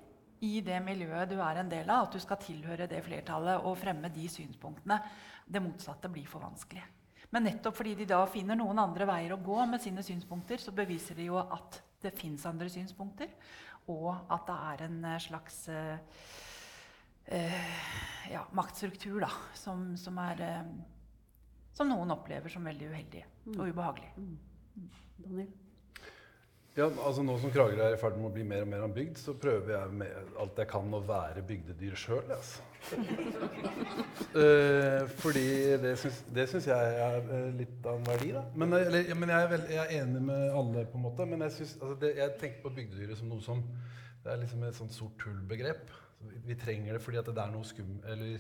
i 0.46 0.62
det 0.65 0.77
miljøet 0.84 1.29
du 1.31 1.38
er 1.41 1.60
en 1.60 1.69
del 1.72 1.89
av, 1.89 2.08
at 2.08 2.15
du 2.15 2.22
skal 2.24 2.39
tilhøre 2.41 2.88
det 2.89 3.01
flertallet 3.05 3.65
og 3.65 3.77
fremme 3.79 4.12
de 4.13 4.27
synspunktene. 4.31 5.00
Det 5.46 5.62
motsatte 5.63 6.12
blir 6.12 6.27
for 6.29 6.43
vanskelig. 6.46 6.84
Men 7.34 7.46
nettopp 7.46 7.77
fordi 7.77 7.96
de 8.00 8.08
da 8.10 8.24
finner 8.29 8.58
noen 8.58 8.79
andre 8.81 9.05
veier 9.10 9.36
å 9.36 9.43
gå 9.43 9.60
med 9.69 9.81
sine 9.84 10.03
synspunkter, 10.05 10.62
så 10.62 10.74
beviser 10.75 11.17
de 11.19 11.27
jo 11.29 11.38
at 11.41 11.81
det 12.01 12.13
fins 12.15 12.46
andre 12.50 12.69
synspunkter, 12.72 13.29
og 13.91 14.13
at 14.31 14.48
det 14.48 14.58
er 14.72 14.84
en 14.86 15.00
eh, 15.12 15.22
slags 15.22 15.58
eh, 15.69 15.98
ja, 18.31 18.43
maktstruktur 18.58 19.19
da, 19.25 19.31
som, 19.58 19.91
som, 20.00 20.17
er, 20.24 20.43
eh, 20.46 20.67
som 21.75 21.89
noen 21.91 22.15
opplever 22.15 22.50
som 22.53 22.65
veldig 22.65 22.91
uheldig 22.93 23.25
og 23.58 23.65
ubehagelig. 23.67 24.13
Daniel? 25.19 25.51
Ja, 26.79 26.88
altså 27.03 27.24
Nå 27.25 27.33
som 27.41 27.51
Kragerø 27.51 27.83
er 27.83 27.95
i 27.98 28.00
ferd 28.00 28.15
med 28.15 28.29
å 28.29 28.31
bli 28.31 28.43
mer 28.48 28.63
og 28.63 28.69
mer 28.71 28.83
av 28.86 28.91
bygd, 28.95 29.17
så 29.19 29.33
prøver 29.36 29.74
jeg 29.74 29.95
med 30.00 30.36
alt 30.39 30.59
jeg 30.62 30.69
kan 30.71 30.93
å 30.95 31.01
være 31.03 31.41
bygdedyr 31.48 31.95
sjøl. 32.00 32.29
Altså. 32.31 32.62
uh, 34.38 35.03
fordi 35.24 35.43
det 35.83 35.95
syns, 36.00 36.69
jeg 36.69 36.93
er 37.03 37.17
eh, 37.19 37.50
litt 37.57 37.83
av 37.83 37.98
en 37.98 38.05
verdi. 38.07 38.29
da. 38.38 38.45
Men, 38.55 38.77
eh, 38.77 38.86
eller, 38.88 39.12
men 39.19 39.33
jeg, 39.33 39.41
er 39.41 39.51
veld, 39.51 39.74
jeg 39.74 39.81
er 39.81 40.05
enig 40.05 40.21
med 40.29 40.45
alle, 40.62 40.86
på 40.88 41.00
en 41.01 41.03
måte. 41.03 41.25
Men 41.27 41.43
jeg, 41.48 41.57
synes, 41.57 41.74
altså 41.81 41.98
det, 42.05 42.13
jeg 42.21 42.38
tenker 42.45 42.63
på 42.63 42.71
bygdedyret 42.77 43.19
som 43.19 43.33
noe 43.33 43.43
som 43.43 43.65
Det 44.24 44.31
er 44.31 44.39
liksom 44.39 44.63
et 44.67 44.77
sånt 44.77 44.95
sort 44.95 45.25
hull-begrep. 45.27 45.91
Vi, 46.29 46.39
vi 46.48 46.57
trenger 46.59 46.95
det 46.95 47.03
fordi 47.03 47.19
at 47.19 47.27
det 47.33 47.43
er 47.43 47.51
noe 47.57 47.67
skum... 47.67 48.00
Eller 48.07 48.39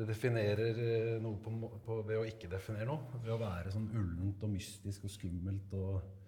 det 0.00 0.06
definerer 0.06 0.80
noe 1.20 1.36
på, 1.42 1.52
på, 1.84 1.96
ved 2.08 2.20
å 2.22 2.24
ikke 2.24 2.48
definere 2.48 2.88
noe. 2.88 3.20
Ved 3.20 3.34
å 3.34 3.40
være 3.40 3.72
sånn 3.74 3.90
ullent 3.90 4.44
og 4.46 4.52
mystisk 4.54 5.04
og 5.04 5.12
skummelt 5.12 5.76
og 5.76 6.19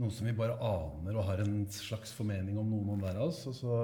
noe 0.00 0.10
som 0.14 0.26
vi 0.26 0.34
bare 0.36 0.56
aner 0.58 1.18
og 1.18 1.26
har 1.28 1.42
en 1.44 1.58
slags 1.70 2.14
formening 2.16 2.58
om 2.58 2.70
noen 2.70 3.02
hver 3.02 3.20
av 3.20 3.28
oss. 3.28 3.44
Og 3.50 3.56
så, 3.58 3.80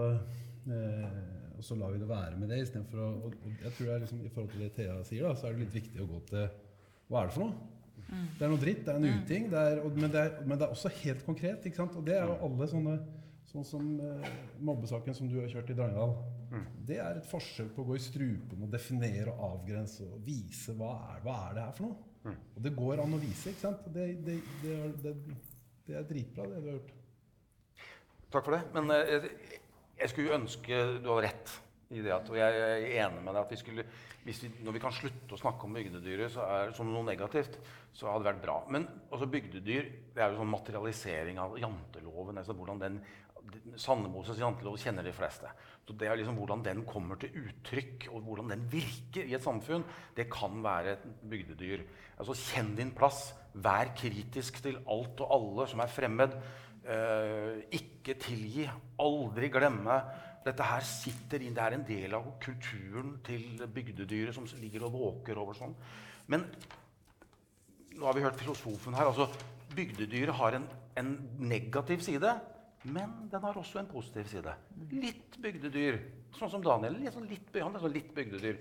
eh, 0.67 1.21
og 1.57 1.67
så 1.67 1.77
lar 1.79 1.95
vi 1.95 2.01
det 2.03 2.09
være 2.11 2.39
med 2.41 2.51
det 2.51 2.63
istedenfor 2.65 3.03
å 3.05 3.11
og, 3.29 3.37
og 3.45 3.67
jeg 3.67 3.77
tror 3.77 3.87
det 3.87 3.95
er 3.95 4.03
liksom, 4.07 4.25
I 4.25 4.33
forhold 4.35 4.51
til 4.55 4.65
det 4.65 4.73
Thea 4.79 4.97
sier, 5.07 5.29
da, 5.29 5.37
så 5.37 5.49
er 5.49 5.55
det 5.55 5.67
litt 5.67 5.79
viktig 5.79 6.03
å 6.03 6.09
gå 6.11 6.25
til 6.33 6.49
Hva 7.11 7.23
er 7.23 7.31
det 7.31 7.37
for 7.37 7.47
noe? 7.47 7.77
Det 8.11 8.43
er 8.43 8.51
noe 8.51 8.59
dritt, 8.59 8.81
det 8.83 8.91
er 8.91 8.97
en 8.99 9.21
uting, 9.21 9.45
det 9.53 9.61
er, 9.71 9.81
og, 9.85 9.95
men, 9.95 10.11
det 10.11 10.21
er, 10.27 10.39
men 10.43 10.59
det 10.59 10.67
er 10.67 10.73
også 10.75 10.91
helt 11.03 11.21
konkret. 11.23 11.67
ikke 11.67 11.79
sant? 11.79 11.95
Og 12.01 12.07
det 12.07 12.17
er 12.19 12.27
jo 12.27 12.39
alle 12.49 12.71
sånne 12.75 13.01
Sånn 13.51 13.65
som 13.67 13.87
eh, 13.99 14.27
mobbesaken 14.63 15.17
som 15.17 15.27
du 15.27 15.41
har 15.41 15.49
kjørt 15.51 15.73
i 15.73 15.75
Drangedal. 15.75 16.13
Det 16.87 17.01
er 17.03 17.17
et 17.19 17.27
forsøk 17.27 17.73
på 17.75 17.83
å 17.83 17.89
gå 17.89 17.97
i 17.99 18.03
strupen 18.05 18.63
og 18.63 18.71
definere 18.71 19.33
og 19.33 19.41
avgrense 19.57 20.07
og 20.07 20.21
vise 20.23 20.75
hva 20.79 20.93
er, 21.17 21.17
hva 21.25 21.35
er 21.49 21.57
det 21.57 21.65
her 21.65 21.75
for 21.75 21.89
noe. 21.89 22.37
Og 22.55 22.63
det 22.63 22.73
går 22.77 23.03
an 23.03 23.17
å 23.17 23.19
vise, 23.19 23.51
ikke 23.51 23.65
sant? 23.65 23.89
Det, 23.91 24.07
det, 24.23 24.37
det, 25.03 25.17
det, 25.87 25.97
er 25.97 26.07
dritbra, 26.09 26.47
det 26.51 26.61
du 26.61 26.69
har 26.69 26.79
gjort. 26.79 26.95
Takk 28.31 28.47
for 28.47 28.57
det. 28.57 28.63
Men 28.77 28.95
eh, 28.95 29.17
jeg, 29.17 29.61
jeg 30.01 30.13
skulle 30.13 30.39
ønske 30.39 30.85
du 31.01 31.11
hadde 31.11 31.27
rett 31.27 31.59
i 31.91 32.03
det. 32.05 32.13
At, 32.15 32.31
og 32.31 32.39
jeg 32.39 32.63
er 32.63 32.87
enig 33.03 33.25
med 33.25 33.35
deg 33.35 33.43
at 33.43 33.53
vi 33.53 33.59
skulle, 33.59 33.85
vi, 34.25 34.35
når 34.63 34.77
vi 34.77 34.83
kan 34.83 34.95
slutte 34.95 35.35
å 35.35 35.41
snakke 35.41 35.67
om 35.67 35.75
bygdedyret 35.75 36.37
er, 36.45 36.75
som 36.77 36.91
noe 36.93 37.07
negativt, 37.07 37.59
så 37.93 38.11
hadde 38.11 38.23
det 38.23 38.31
vært 38.31 38.45
bra. 38.45 38.59
Men 38.71 38.87
altså, 39.11 39.29
bygdedyr 39.31 39.91
det 40.15 40.23
er 40.23 40.31
jo 40.31 40.41
sånn 40.43 40.53
materialisering 40.53 41.41
av 41.43 41.59
janteloven. 41.61 42.39
Altså, 42.39 42.57
hvordan 42.59 42.83
den, 42.85 43.01
Sandemoses 43.81 44.39
jantelov 44.41 44.79
kjenner 44.81 45.07
de 45.07 45.13
fleste. 45.15 45.51
Så 45.87 45.97
det 45.99 46.09
er 46.09 46.19
liksom 46.19 46.37
Hvordan 46.39 46.63
den 46.65 46.85
kommer 46.87 47.19
til 47.19 47.35
uttrykk, 47.41 48.09
og 48.13 48.23
hvordan 48.27 48.53
den 48.53 48.65
virker 48.71 49.27
i 49.27 49.35
et 49.35 49.45
samfunn, 49.45 49.85
det 50.17 50.29
kan 50.31 50.63
være 50.63 50.93
et 50.93 51.07
bygdedyr. 51.31 51.85
Altså, 52.19 52.37
Kjenn 52.39 52.75
din 52.79 52.93
plass. 52.95 53.35
Vær 53.55 53.91
kritisk 53.99 54.61
til 54.63 54.77
alt 54.87 55.21
og 55.25 55.33
alle 55.35 55.67
som 55.71 55.81
er 55.83 55.91
fremmed. 55.91 56.37
Eh, 56.85 57.63
ikke 57.81 58.15
tilgi. 58.21 58.69
Aldri 59.03 59.51
glemme. 59.51 59.97
Dette 60.45 60.65
her 60.65 60.85
sitter 60.87 61.43
inn, 61.43 61.55
Det 61.55 61.63
er 61.63 61.75
en 61.77 61.87
del 61.87 62.15
av 62.15 62.29
kulturen 62.41 63.19
til 63.25 63.61
bygdedyret 63.67 64.35
som 64.35 64.47
ligger 64.61 64.87
og 64.87 64.93
våker 64.93 65.37
over 65.37 65.55
sånn. 65.55 65.75
Men 66.29 66.47
nå 67.97 68.07
har 68.07 68.15
vi 68.15 68.23
hørt 68.25 68.41
filosofen 68.41 68.95
her. 68.95 69.11
altså 69.11 69.29
Bygdedyret 69.75 70.35
har 70.35 70.57
en, 70.57 70.65
en 70.97 71.11
negativ 71.39 72.01
side, 72.01 72.33
men 72.83 73.11
den 73.31 73.43
har 73.43 73.57
også 73.61 73.83
en 73.83 73.89
positiv 73.91 74.29
side. 74.31 74.53
Litt 74.93 75.37
bygdedyr. 75.43 75.99
Sånn 76.39 76.53
som 76.53 76.63
Daniel. 76.65 76.97
Litt, 76.97 77.13
sånn 77.13 77.27
litt, 77.29 77.51
han 77.57 77.75
er 77.77 77.83
sånn 77.83 77.93
litt 77.93 78.15
bygdedyr. 78.17 78.61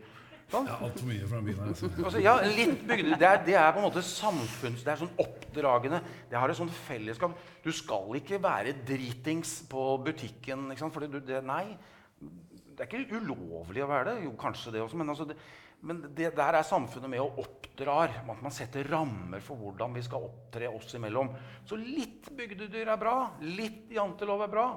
Sånn? 0.49 0.65
Ja, 0.65 0.79
altfor 0.81 1.07
mye 1.07 1.27
fra 1.29 1.39
byen 1.45 1.61
her. 1.61 1.83
Altså, 2.03 2.21
ja, 2.23 2.33
litt 2.41 2.81
bygdedyr. 2.89 3.19
det, 3.21 3.29
er, 3.29 3.43
det 3.45 3.55
er 3.61 3.69
på 3.71 3.79
en 3.79 3.85
måte 3.85 4.03
samfunns... 4.03 4.83
Det 4.83 4.91
er 4.91 4.99
sånn 5.03 5.13
oppdragende. 5.21 6.01
Det 6.31 6.39
har 6.41 6.51
et 6.51 6.59
sånt 6.59 6.73
fellesskap. 6.87 7.37
Du 7.63 7.69
skal 7.75 8.17
ikke 8.19 8.41
være 8.43 8.73
dritings 8.87 9.59
på 9.71 9.85
butikken. 10.03 10.67
Ikke 10.73 10.83
sant? 10.83 10.95
Fordi 10.97 11.11
du, 11.13 11.19
det, 11.23 11.39
nei, 11.47 11.77
det 12.19 12.83
er 12.83 12.89
ikke 12.89 13.21
ulovlig 13.21 13.85
å 13.85 13.91
være 13.91 14.09
det. 14.09 14.25
Jo, 14.25 14.33
kanskje 14.41 14.73
det 14.75 14.83
også. 14.83 14.99
Men, 14.99 15.13
altså, 15.13 15.29
det, 15.29 15.37
men 15.81 16.01
det, 16.15 16.33
der 16.35 16.57
er 16.59 16.65
samfunnet 16.67 17.11
med 17.11 17.23
og 17.23 17.39
oppdrar. 17.43 18.19
At 18.21 18.41
man 18.43 18.53
setter 18.53 18.87
rammer 18.91 19.43
for 19.43 19.59
hvordan 19.59 19.95
vi 19.95 20.03
skal 20.05 20.27
opptre 20.27 20.69
oss 20.71 20.93
imellom. 20.97 21.31
Så 21.67 21.79
litt 21.79 22.27
bygdedyr 22.35 22.91
er 22.91 22.99
bra. 22.99 23.15
Litt 23.45 23.91
jantelov 23.95 24.43
er 24.45 24.51
bra. 24.51 24.67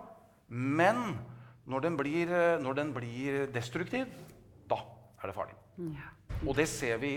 Men 0.53 1.17
når 1.67 1.87
den 1.87 1.99
blir, 1.99 2.31
eh, 2.31 2.61
når 2.63 2.79
den 2.79 2.95
blir 2.95 3.47
destruktiv, 3.55 4.11
da 4.71 4.79
er 5.23 5.31
det 5.31 5.37
farlig. 5.37 5.59
Og 6.47 6.57
det 6.57 6.67
ser 6.69 6.99
vi, 6.99 7.13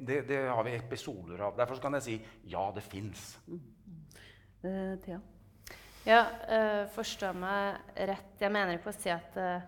det, 0.00 0.22
det 0.28 0.44
har 0.48 0.62
vi 0.64 0.76
episoder 0.76 1.40
av. 1.48 1.56
Derfor 1.58 1.80
kan 1.82 1.98
jeg 1.98 2.06
si 2.06 2.18
ja, 2.50 2.68
det 2.74 2.84
fins. 2.86 3.32
Uh, 3.48 4.94
Thea? 5.02 5.18
Ja, 6.06 6.22
uh, 6.48 6.84
forstå 6.94 7.32
meg 7.36 7.98
rett. 8.08 8.38
Jeg 8.40 8.54
mener 8.54 8.78
ikke 8.78 8.92
å 8.94 8.96
si 8.96 9.10
at 9.12 9.36
eh, 9.38 9.66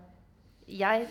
Jeg 0.70 1.06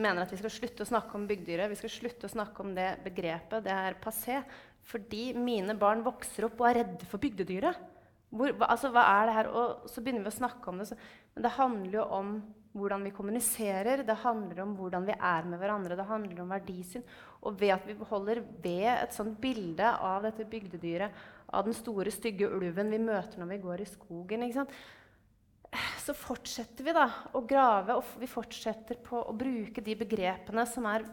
mener 0.00 0.24
at 0.24 0.32
vi 0.32 0.40
skal 0.40 0.52
slutte 0.52 0.84
å 0.84 0.88
snakke 0.88 1.14
om 1.18 1.26
byggdyret. 1.28 1.70
Vi 1.70 1.78
skal 1.78 1.92
slutte 1.92 2.28
å 2.28 2.32
snakke 2.32 2.64
om 2.64 2.72
det 2.76 2.88
begrepet. 3.04 3.62
Det 3.66 3.74
er 3.74 3.98
passé. 4.02 4.40
Fordi 4.84 5.28
mine 5.38 5.76
barn 5.78 6.02
vokser 6.04 6.48
opp 6.48 6.58
og 6.60 6.68
er 6.68 6.80
redde 6.82 7.08
for 7.08 7.22
bygdedyret. 7.22 7.78
Hvor, 8.34 8.50
hva, 8.58 8.72
altså, 8.74 8.90
hva 8.90 9.04
er 9.20 9.28
det 9.28 9.36
her? 9.36 9.48
Og 9.54 9.86
så 9.90 10.02
begynner 10.02 10.26
vi 10.26 10.32
å 10.32 10.40
snakke 10.40 10.70
om 10.70 10.82
det. 10.82 10.88
Så, 10.90 10.98
men 11.36 11.46
det 11.46 11.54
handler 11.54 11.98
jo 12.00 12.06
om 12.18 12.34
hvordan 12.74 13.06
vi 13.06 13.14
kommuniserer. 13.14 14.02
Det 14.06 14.18
handler 14.24 14.64
om 14.64 14.74
hvordan 14.78 15.06
vi 15.06 15.14
er 15.14 15.46
med 15.46 15.62
hverandre. 15.62 15.98
Det 15.98 16.08
handler 16.08 16.42
om 16.42 16.50
verdisyn. 16.56 17.06
Og 17.46 17.60
ved 17.60 17.76
at 17.76 17.86
vi 17.86 17.96
holder 18.10 18.42
ved 18.64 18.90
et 18.96 19.14
sånt 19.14 19.38
bilde 19.40 19.94
av 19.94 20.26
dette 20.26 20.48
bygdedyret, 20.50 21.22
av 21.54 21.68
den 21.68 21.76
store, 21.76 22.10
stygge 22.10 22.50
ulven 22.50 22.90
vi 22.90 22.98
møter 22.98 23.38
når 23.38 23.52
vi 23.52 23.62
går 23.62 23.84
i 23.84 23.88
skogen 23.88 24.42
ikke 24.42 24.62
sant? 24.62 24.78
Så 26.04 26.14
fortsetter 26.16 26.86
vi 26.86 26.94
da 26.94 27.08
å 27.34 27.42
grave, 27.48 27.98
og 27.98 28.16
vi 28.20 28.28
fortsetter 28.30 28.98
på 29.04 29.20
å 29.24 29.36
bruke 29.36 29.82
de 29.84 29.96
begrepene 29.98 30.64
som 30.70 30.86
er 30.90 31.06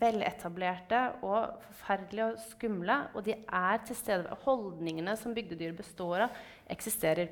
veletablerte 0.00 1.00
og 1.22 1.60
forferdelige 1.68 2.28
og 2.32 2.40
skumle, 2.48 2.98
og 3.14 3.26
de 3.26 3.36
er 3.38 3.82
til 3.86 3.98
stede. 3.98 4.38
Holdningene 4.44 5.14
som 5.18 5.34
bygdedyr 5.36 5.76
består 5.78 6.26
av, 6.26 6.40
eksisterer 6.74 7.30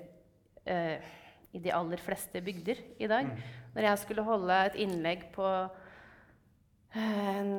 eh, 0.70 1.08
i 1.54 1.62
de 1.62 1.72
aller 1.74 2.02
fleste 2.02 2.42
bygder 2.44 2.82
i 3.02 3.10
dag. 3.10 3.30
Når 3.74 3.88
jeg 3.88 4.02
skulle 4.04 4.26
holde 4.26 4.60
et 4.68 4.78
innlegg 4.84 5.28
på 5.34 5.46
eh, 6.94 7.34
en 7.34 7.52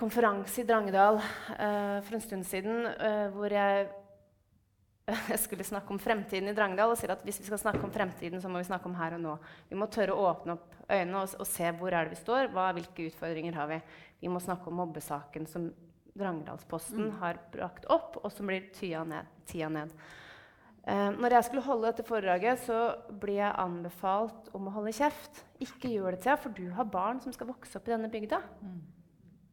konferanse 0.00 0.62
i 0.62 0.66
Drangedal 0.68 1.20
eh, 1.20 1.98
for 2.04 2.16
en 2.16 2.24
stund 2.24 2.48
siden, 2.48 2.86
eh, 2.88 3.26
hvor 3.34 3.52
jeg 3.52 3.88
skulle 5.44 5.64
snakke 5.64 5.94
om 5.94 6.00
fremtiden 6.02 6.50
i 6.50 6.54
Drangedal 6.56 6.92
og 6.92 6.98
sier 7.00 7.14
at 7.14 7.24
hvis 7.26 7.40
vi 7.42 7.48
skal 7.48 7.60
snakke 7.60 7.82
om 7.84 7.92
fremtiden, 7.94 8.42
så 8.42 8.50
må 8.50 8.60
vi 8.60 8.68
snakke 8.68 8.88
om 8.90 8.96
her 8.98 9.16
og 9.16 9.24
nå. 9.24 9.34
Vi 9.70 9.78
må 9.78 9.88
tørre 9.92 10.16
å 10.16 10.28
åpne 10.30 10.56
opp 10.58 10.78
øynene 10.88 11.22
og, 11.22 11.34
og 11.40 11.48
se 11.48 11.72
hvor 11.78 11.94
er 11.94 12.06
det 12.08 12.16
vi 12.16 12.22
står, 12.22 12.52
hva, 12.54 12.70
hvilke 12.76 13.08
utfordringer 13.10 13.56
har 13.58 13.70
vi. 13.72 13.82
Vi 14.22 14.32
må 14.32 14.42
snakke 14.42 14.70
om 14.70 14.80
mobbesaken 14.82 15.48
som 15.48 15.70
Drangedalsposten 16.18 17.12
har 17.20 17.38
brakt 17.52 17.84
opp, 17.94 18.16
og 18.22 18.32
som 18.34 18.48
blir 18.50 18.64
tya 18.74 19.04
ned. 19.06 19.28
Tida 19.46 19.68
ned. 19.70 19.92
Eh, 20.88 21.10
når 21.14 21.36
jeg 21.36 21.46
skulle 21.46 21.66
holde 21.66 21.90
dette 21.90 22.06
foredraget, 22.06 22.64
så 22.64 22.78
blir 23.22 23.38
jeg 23.42 23.60
anbefalt 23.60 24.48
om 24.56 24.66
å 24.66 24.74
holde 24.78 24.94
kjeft. 24.96 25.44
Ikke 25.62 25.92
gjør 25.92 26.16
det, 26.16 26.22
Thea, 26.24 26.38
for 26.40 26.54
du 26.56 26.66
har 26.74 26.88
barn 26.90 27.20
som 27.22 27.34
skal 27.34 27.50
vokse 27.52 27.78
opp 27.78 27.88
i 27.88 27.94
denne 27.94 28.10
bygda. 28.12 28.40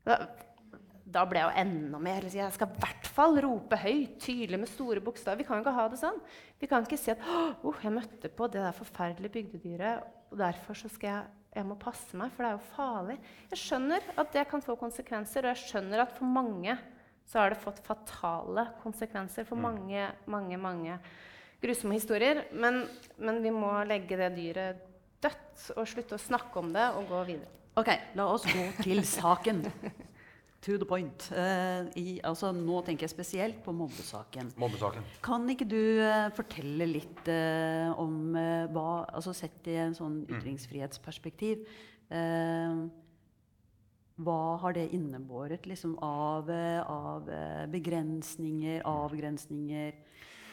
Da, 0.08 0.20
da 1.06 1.22
ble 1.30 1.42
jeg 1.42 1.46
jo 1.46 1.62
enda 1.62 2.00
mer 2.02 2.26
Jeg 2.34 2.54
skal 2.56 2.72
i 2.72 2.82
hvert 2.82 3.08
fall 3.14 3.38
rope 3.46 3.78
høyt, 3.78 4.18
tydelig 4.24 4.60
med 4.64 4.72
store 4.72 5.04
bokstaver. 5.06 5.38
Vi 5.44 5.46
kan 5.48 5.60
jo 5.60 5.66
ikke 5.66 5.76
ha 5.78 5.86
det 5.92 6.00
sånn. 6.02 6.18
Vi 6.62 6.70
kan 6.70 6.86
ikke 6.86 7.00
si 7.00 7.14
at 7.14 7.22
oh, 7.62 7.78
jeg 7.84 7.94
møtte 7.94 8.32
på 8.34 8.48
det 8.50 8.64
der 8.64 8.76
forferdelige 8.76 9.36
bygdedyret, 9.38 10.08
og 10.32 10.40
derfor 10.42 10.78
så 10.80 10.90
skal 10.90 11.12
jeg, 11.12 11.36
jeg 11.60 11.68
må 11.70 11.78
passe 11.80 12.18
meg, 12.18 12.34
for 12.34 12.44
det 12.44 12.50
er 12.50 12.58
jo 12.58 12.74
farlig. 12.74 13.18
Jeg 13.54 13.62
skjønner 13.62 14.10
at 14.18 14.34
det 14.34 14.48
kan 14.50 14.66
få 14.66 14.76
konsekvenser, 14.80 15.46
og 15.46 15.54
jeg 15.54 15.70
skjønner 15.70 16.04
at 16.04 16.18
for 16.18 16.28
mange 16.28 16.78
så 17.26 17.42
har 17.42 17.54
det 17.54 17.62
fått 17.62 17.82
fatale 17.86 18.68
konsekvenser. 18.82 19.46
For 19.50 19.58
mange, 19.58 20.10
mange, 20.30 20.58
mange 20.62 20.98
grusomme 21.62 21.98
historier. 21.98 22.44
Men, 22.54 22.84
men 23.18 23.42
vi 23.46 23.54
må 23.54 23.72
legge 23.90 24.18
det 24.20 24.34
dyret 24.38 24.82
dødt 25.24 25.70
og 25.78 25.88
slutte 25.90 26.18
å 26.18 26.22
snakke 26.22 26.62
om 26.62 26.74
det 26.76 26.90
og 26.98 27.10
gå 27.10 27.24
videre. 27.32 27.54
Ok, 27.76 27.90
la 28.16 28.28
oss 28.32 28.46
gå 28.48 28.68
til 28.84 29.02
saken. 29.08 29.66
To 30.66 30.80
the 30.82 30.86
point. 30.86 31.28
Uh, 31.30 31.86
i, 31.94 32.20
altså, 32.26 32.50
nå 32.56 32.80
tenker 32.88 33.06
jeg 33.06 33.14
spesielt 33.14 33.58
på 33.62 33.74
mobbesaken. 33.76 34.50
Mobbesaken. 34.58 35.06
Kan 35.26 35.46
ikke 35.54 35.68
du 35.70 36.01
uh, 36.01 36.32
fortelle 36.34 36.88
litt 36.90 37.30
uh, 37.30 37.92
om 38.01 38.34
hva 38.34 38.88
altså 39.14 39.36
Sett 39.38 39.68
i 39.70 39.75
en 39.84 39.94
sånn 39.94 40.24
ytringsfrihetsperspektiv 40.25 41.62
eh, 42.14 42.80
Hva 44.25 44.40
har 44.62 44.75
det 44.78 44.86
innebåret 44.96 45.68
liksom, 45.70 45.96
av, 46.04 46.50
av 46.50 47.30
begrensninger, 47.72 48.82
avgrensninger, 48.88 49.98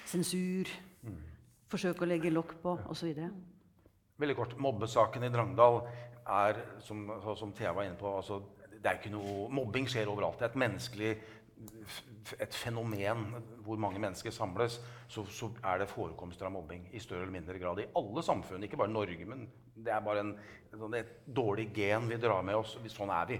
sensur? 0.08 0.70
Forsøk 1.72 2.02
å 2.02 2.08
legge 2.10 2.32
lokk 2.32 2.56
på, 2.64 2.74
osv.? 2.92 3.22
Veldig 4.22 4.38
kort. 4.38 4.56
Mobbesaken 4.60 5.24
i 5.24 5.30
Drangedal 5.32 5.84
er, 6.26 6.58
som, 6.84 7.06
som 7.38 7.54
Thea 7.56 7.72
var 7.76 7.88
inne 7.88 8.00
på 8.00 8.10
altså, 8.18 8.42
det 8.82 8.90
er 8.90 8.98
ikke 8.98 9.14
noe, 9.14 9.46
Mobbing 9.54 9.86
skjer 9.90 10.10
overalt. 10.10 10.40
Det 10.40 10.48
er 10.48 10.52
et 10.52 10.62
menneskelig 10.64 11.12
et 12.42 12.54
fenomen 12.54 13.24
hvor 13.62 13.78
mange 13.80 14.00
mennesker 14.02 14.34
samles, 14.34 14.78
så, 15.10 15.24
så 15.30 15.50
er 15.68 15.82
det 15.82 15.90
forekomster 15.90 16.48
av 16.48 16.54
mobbing 16.54 16.86
i 16.94 17.00
større 17.02 17.26
eller 17.26 17.34
mindre 17.34 17.58
grad 17.60 17.82
i 17.82 17.88
alle 17.98 18.24
samfunn. 18.24 18.64
Ikke 18.66 18.78
bare 18.80 18.92
Norge, 18.92 19.26
men 19.28 19.44
det 19.74 19.92
er 19.94 20.04
bare 20.04 20.24
en, 20.24 20.32
sånn 20.72 20.96
et 20.98 21.12
dårlig 21.26 21.68
gen 21.76 22.08
vi 22.10 22.20
drar 22.22 22.44
med 22.46 22.58
oss. 22.58 22.76
Sånn 22.92 23.12
er 23.14 23.28
vi. 23.30 23.38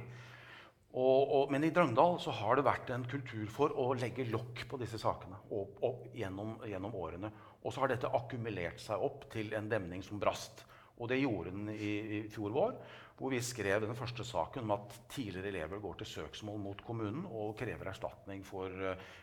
Og, 0.93 1.21
og, 1.23 1.53
men 1.53 1.65
i 1.65 1.71
Drangedal 1.73 2.19
så 2.21 2.35
har 2.37 2.59
det 2.59 2.67
vært 2.67 2.91
en 2.93 3.07
kultur 3.09 3.47
for 3.51 3.73
å 3.81 3.93
legge 3.97 4.29
lokk 4.29 4.67
på 4.69 4.81
disse 4.83 5.01
sakene 5.01 5.39
opp, 5.49 5.79
opp 5.89 6.11
gjennom, 6.17 6.59
gjennom 6.69 6.99
årene. 7.01 7.33
Og 7.63 7.73
så 7.73 7.85
har 7.85 7.95
dette 7.95 8.11
akkumulert 8.13 8.83
seg 8.83 9.01
opp 9.01 9.25
til 9.33 9.55
en 9.57 9.71
demning 9.73 10.05
som 10.05 10.21
brast. 10.21 10.67
Og 10.99 11.09
det 11.11 11.23
gjorde 11.23 11.53
den 11.55 11.71
i, 11.73 11.93
i 12.19 12.21
fjor 12.31 12.53
vår, 12.55 12.77
hvor 13.19 13.33
vi 13.33 13.41
skrev 13.45 13.85
den 13.85 13.97
første 13.97 14.25
saken 14.27 14.65
om 14.67 14.75
at 14.77 14.97
tidligere 15.13 15.53
elever 15.53 15.81
går 15.83 16.01
til 16.01 16.11
søksmål 16.11 16.59
mot 16.61 16.81
kommunen 16.85 17.27
og 17.29 17.55
krever 17.59 17.93
erstatning 17.93 18.45
for, 18.47 18.73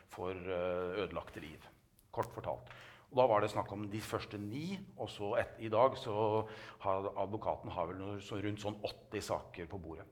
for 0.09 0.31
eh, 0.33 1.01
ødelagte 1.03 1.43
liv. 1.43 1.65
Kort 2.11 2.31
fortalt. 2.33 2.71
Og 3.09 3.17
da 3.17 3.25
var 3.25 3.41
det 3.41 3.49
snakk 3.49 3.71
om 3.73 3.87
de 3.89 4.01
første 4.05 4.37
ni, 4.37 4.77
og 4.97 5.09
så 5.09 5.33
et, 5.41 5.55
i 5.65 5.71
dag 5.73 5.97
så 5.97 6.45
har 6.83 7.09
advokaten 7.17 7.73
har 7.73 7.89
vel 7.89 7.97
noe, 8.01 8.19
så 8.21 8.37
rundt 8.37 8.61
sånn 8.61 8.77
80 8.85 9.25
saker 9.31 9.69
på 9.69 9.81
bordet. 9.81 10.05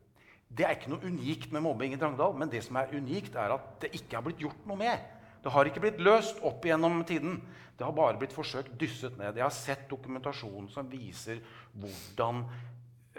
Det 0.48 0.66
er 0.66 0.78
ikke 0.78 0.94
noe 0.94 1.06
unikt 1.06 1.52
med 1.54 1.62
mobbing 1.66 1.94
i 1.94 2.00
Drangedal, 2.00 2.34
men 2.40 2.50
det 2.50 2.64
som 2.66 2.80
er 2.80 2.94
unikt, 2.96 3.36
er 3.36 3.54
at 3.54 3.70
det 3.84 3.92
ikke 4.00 4.18
har 4.18 4.26
blitt 4.26 4.42
gjort 4.42 4.66
noe 4.70 4.80
med. 4.80 5.17
Det 5.44 5.54
har 5.54 5.70
ikke 5.70 5.84
blitt 5.84 6.02
løst 6.04 6.42
opp 6.46 6.66
gjennom 6.68 7.04
tiden. 7.08 7.40
Det 7.78 7.86
har 7.86 7.94
bare 7.96 8.18
blitt 8.18 8.34
forsøkt 8.34 8.74
dysset 8.80 9.20
ned. 9.20 9.38
Jeg 9.38 9.46
har 9.46 9.54
sett 9.54 9.86
dokumentasjon 9.90 10.66
som 10.74 10.90
viser 10.90 11.44
hvordan, 11.78 12.42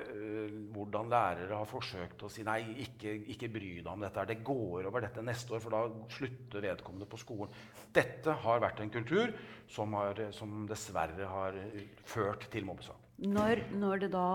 øh, 0.02 0.56
hvordan 0.74 1.12
lærere 1.12 1.60
har 1.60 1.70
forsøkt 1.70 2.24
å 2.26 2.30
si 2.32 2.42
nei, 2.46 2.58
ikke, 2.84 3.14
ikke 3.34 3.50
bry 3.54 3.70
deg 3.78 3.92
om 3.92 4.02
dette. 4.02 4.26
Det 4.32 4.40
går 4.46 4.90
over 4.90 5.06
dette 5.06 5.22
neste 5.22 5.54
år, 5.54 5.62
for 5.62 5.76
da 5.76 5.84
slutter 6.16 6.66
vedkommende 6.66 7.06
på 7.08 7.22
skolen. 7.22 7.54
Dette 7.94 8.34
har 8.42 8.64
vært 8.66 8.82
en 8.82 8.92
kultur 8.98 9.30
som, 9.70 9.94
har, 10.00 10.26
som 10.34 10.64
dessverre 10.70 11.30
har 11.30 11.62
ført 12.08 12.50
til 12.50 12.66
mobbesak. 12.66 13.06
Når, 13.28 13.68
når 13.78 14.06
det 14.06 14.12
da 14.14 14.28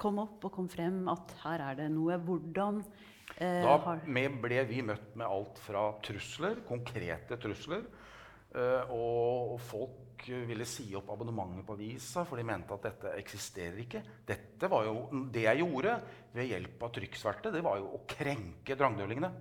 kom 0.00 0.18
opp 0.22 0.48
og 0.48 0.56
kom 0.56 0.68
frem 0.70 1.04
at 1.12 1.36
her 1.44 1.62
er 1.70 1.82
det 1.84 1.92
noe, 1.92 2.16
hvordan 2.24 2.80
Da 3.38 3.96
med 4.06 4.38
ble 4.42 4.62
vi 4.68 4.82
møtt 4.84 5.14
med 5.18 5.26
alt 5.26 5.58
fra 5.64 5.88
trusler, 6.04 6.62
konkrete 6.68 7.38
trusler. 7.40 7.84
eh, 8.54 8.90
og 8.92 9.56
folk 9.64 10.26
eh, 10.28 10.44
ville 10.48 10.66
si 10.68 10.90
opp 10.94 11.08
abonnementet 11.14 11.64
på 11.66 11.76
avisa, 11.78 12.26
for 12.28 12.36
de 12.36 12.44
mente 12.44 12.74
at 12.76 12.84
dette 12.90 13.14
eksisterer 13.16 13.78
ikke. 13.80 14.02
Dette 14.28 14.68
var 14.68 14.84
jo, 14.84 15.08
det 15.32 15.46
jeg 15.46 15.62
gjorde 15.62 15.96
ved 16.34 16.50
hjelp 16.52 16.84
av 16.84 16.92
trykksverte, 16.98 17.54
det 17.54 17.64
var 17.64 17.80
jo 17.80 17.88
å 17.96 18.02
krenke 18.06 18.76
drangdølingene. 18.76 19.32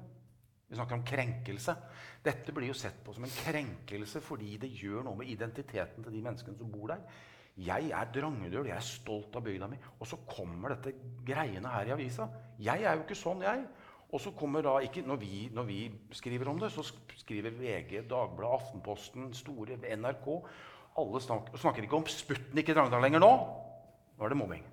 Vi 0.72 0.78
snakker 0.80 0.96
om 0.96 1.04
krenkelse. 1.04 1.76
Dette 2.24 2.54
blir 2.56 2.70
jo 2.72 2.78
sett 2.80 3.02
på 3.04 3.12
som 3.12 3.26
en 3.28 3.34
krenkelse 3.42 4.22
fordi 4.24 4.54
det 4.62 4.72
gjør 4.80 5.04
noe 5.04 5.20
med 5.20 5.28
identiteten 5.28 6.06
til 6.06 6.16
de 6.16 6.24
menneskene 6.24 6.56
som 6.56 6.72
bor 6.72 6.94
der. 6.94 7.04
Jeg 7.60 7.90
er 7.92 8.12
drangedøl, 8.16 8.70
jeg 8.70 8.78
er 8.78 8.86
stolt 8.86 9.36
av 9.36 9.44
bygda 9.44 9.68
mi. 9.68 9.80
Og 10.00 10.08
så 10.08 10.22
kommer 10.30 10.72
dette 10.72 10.94
greiene 11.28 11.74
her 11.74 11.90
i 11.90 11.96
avisa. 11.98 12.30
Jeg 12.64 12.86
er 12.88 12.96
jo 12.96 13.04
ikke 13.04 13.20
sånn, 13.20 13.44
jeg. 13.44 13.66
Og 14.12 14.20
så 14.20 14.34
kommer 14.36 14.64
da 14.66 14.76
ikke, 14.84 15.06
når 15.08 15.20
vi, 15.22 15.46
når 15.56 15.68
vi 15.70 15.80
skriver 16.12 16.50
om 16.52 16.60
det, 16.60 16.72
så 16.74 16.84
skriver 16.84 17.54
VG, 17.56 18.02
Dagbladet, 18.10 18.58
Aftenposten, 18.60 19.30
store 19.34 19.80
NRK 19.96 20.28
Alle 21.00 21.22
snak, 21.24 21.48
snakker 21.56 21.88
ikke 21.88 21.96
om 22.02 22.08
Sputnik 22.12 22.70
i 22.70 22.76
Drangedal 22.76 23.06
lenger 23.06 23.24
nå. 23.24 23.32
Nå 24.18 24.26
er 24.26 24.34
det 24.34 24.38
mobbing. 24.42 24.66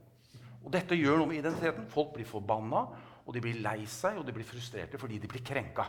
Og 0.64 0.72
dette 0.74 0.98
gjør 0.98 1.20
noe 1.20 1.30
med 1.30 1.38
identiteten. 1.38 1.86
Folk 1.92 2.16
blir 2.16 2.26
forbanna, 2.26 2.82
og 3.24 3.36
de 3.36 3.42
blir 3.44 3.60
lei 3.62 3.84
seg 3.86 4.18
og 4.18 4.26
de 4.26 4.34
blir 4.34 4.46
frustrerte 4.48 4.98
fordi 4.98 5.20
de 5.22 5.30
blir 5.30 5.44
krenka. 5.46 5.86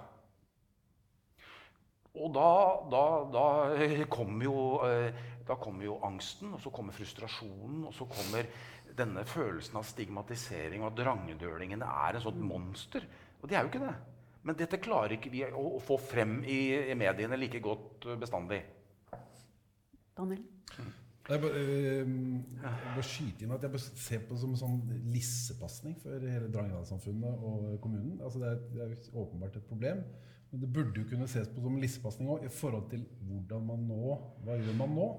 Og 2.20 2.34
da, 2.36 2.50
da, 2.92 3.04
da 3.32 3.46
eh, 3.80 4.04
kommer 4.12 4.46
jo, 4.46 4.60
eh, 4.86 5.26
kommer 5.56 5.86
jo 5.86 5.98
angsten, 6.06 6.54
og 6.54 6.62
så 6.62 6.72
kommer 6.74 6.94
frustrasjonen, 6.94 7.86
og 7.88 7.94
så 7.96 8.06
kommer 8.10 8.50
denne 8.98 9.24
følelsen 9.26 9.78
av 9.80 9.88
stigmatisering, 9.88 10.84
og 10.84 10.92
at 10.92 11.00
drangedølingene 11.00 11.88
er 12.06 12.18
et 12.18 12.26
sånt 12.26 12.42
monster. 12.44 13.06
Og 13.40 13.50
de 13.50 13.56
er 13.56 13.66
jo 13.66 13.72
ikke 13.72 13.84
det. 13.84 13.96
Men 14.48 14.58
dette 14.60 14.80
klarer 14.82 15.18
ikke 15.18 15.32
vi 15.34 15.44
å, 15.48 15.66
å 15.78 15.82
få 15.84 15.98
frem 16.02 16.40
i, 16.48 16.60
i 16.92 16.96
mediene 16.98 17.38
like 17.40 17.60
godt 17.64 18.08
eh, 18.08 18.20
bestandig. 18.20 18.62
Daniel? 20.16 20.42
Jeg 21.30 21.42
bare, 21.44 21.60
eh, 21.62 22.14
bare 22.64 23.06
skyte 23.06 23.46
inn 23.46 23.54
at 23.54 23.66
jeg 23.68 23.82
ser 23.86 24.24
på 24.26 24.34
det 24.34 24.42
som 24.42 24.56
en 24.56 24.62
sånn 24.64 24.80
lissepasning 25.14 26.00
for 26.02 26.26
hele 26.26 26.50
Drangedal-samfunnet 26.50 27.46
og 27.46 27.76
kommunen. 27.84 28.18
Altså 28.24 28.42
det, 28.42 28.56
er, 28.56 28.64
det 28.74 28.88
er 28.88 29.22
åpenbart 29.22 29.60
et 29.60 29.70
problem. 29.70 30.02
Men 30.50 30.64
det 30.64 30.72
burde 30.74 31.04
jo 31.04 31.06
kunne 31.12 31.30
ses 31.30 31.50
på 31.54 31.62
som 31.62 31.76
en 31.76 31.84
lissepasning 31.84 32.30
òg 32.34 32.48
i 32.48 32.54
forhold 32.54 32.88
til 32.90 33.04
hvordan 33.28 33.68
man 33.68 33.84
nå 33.86 34.16
Hva 34.48 34.56
gjør 34.58 34.80
man 34.80 34.96
nå? 34.98 35.10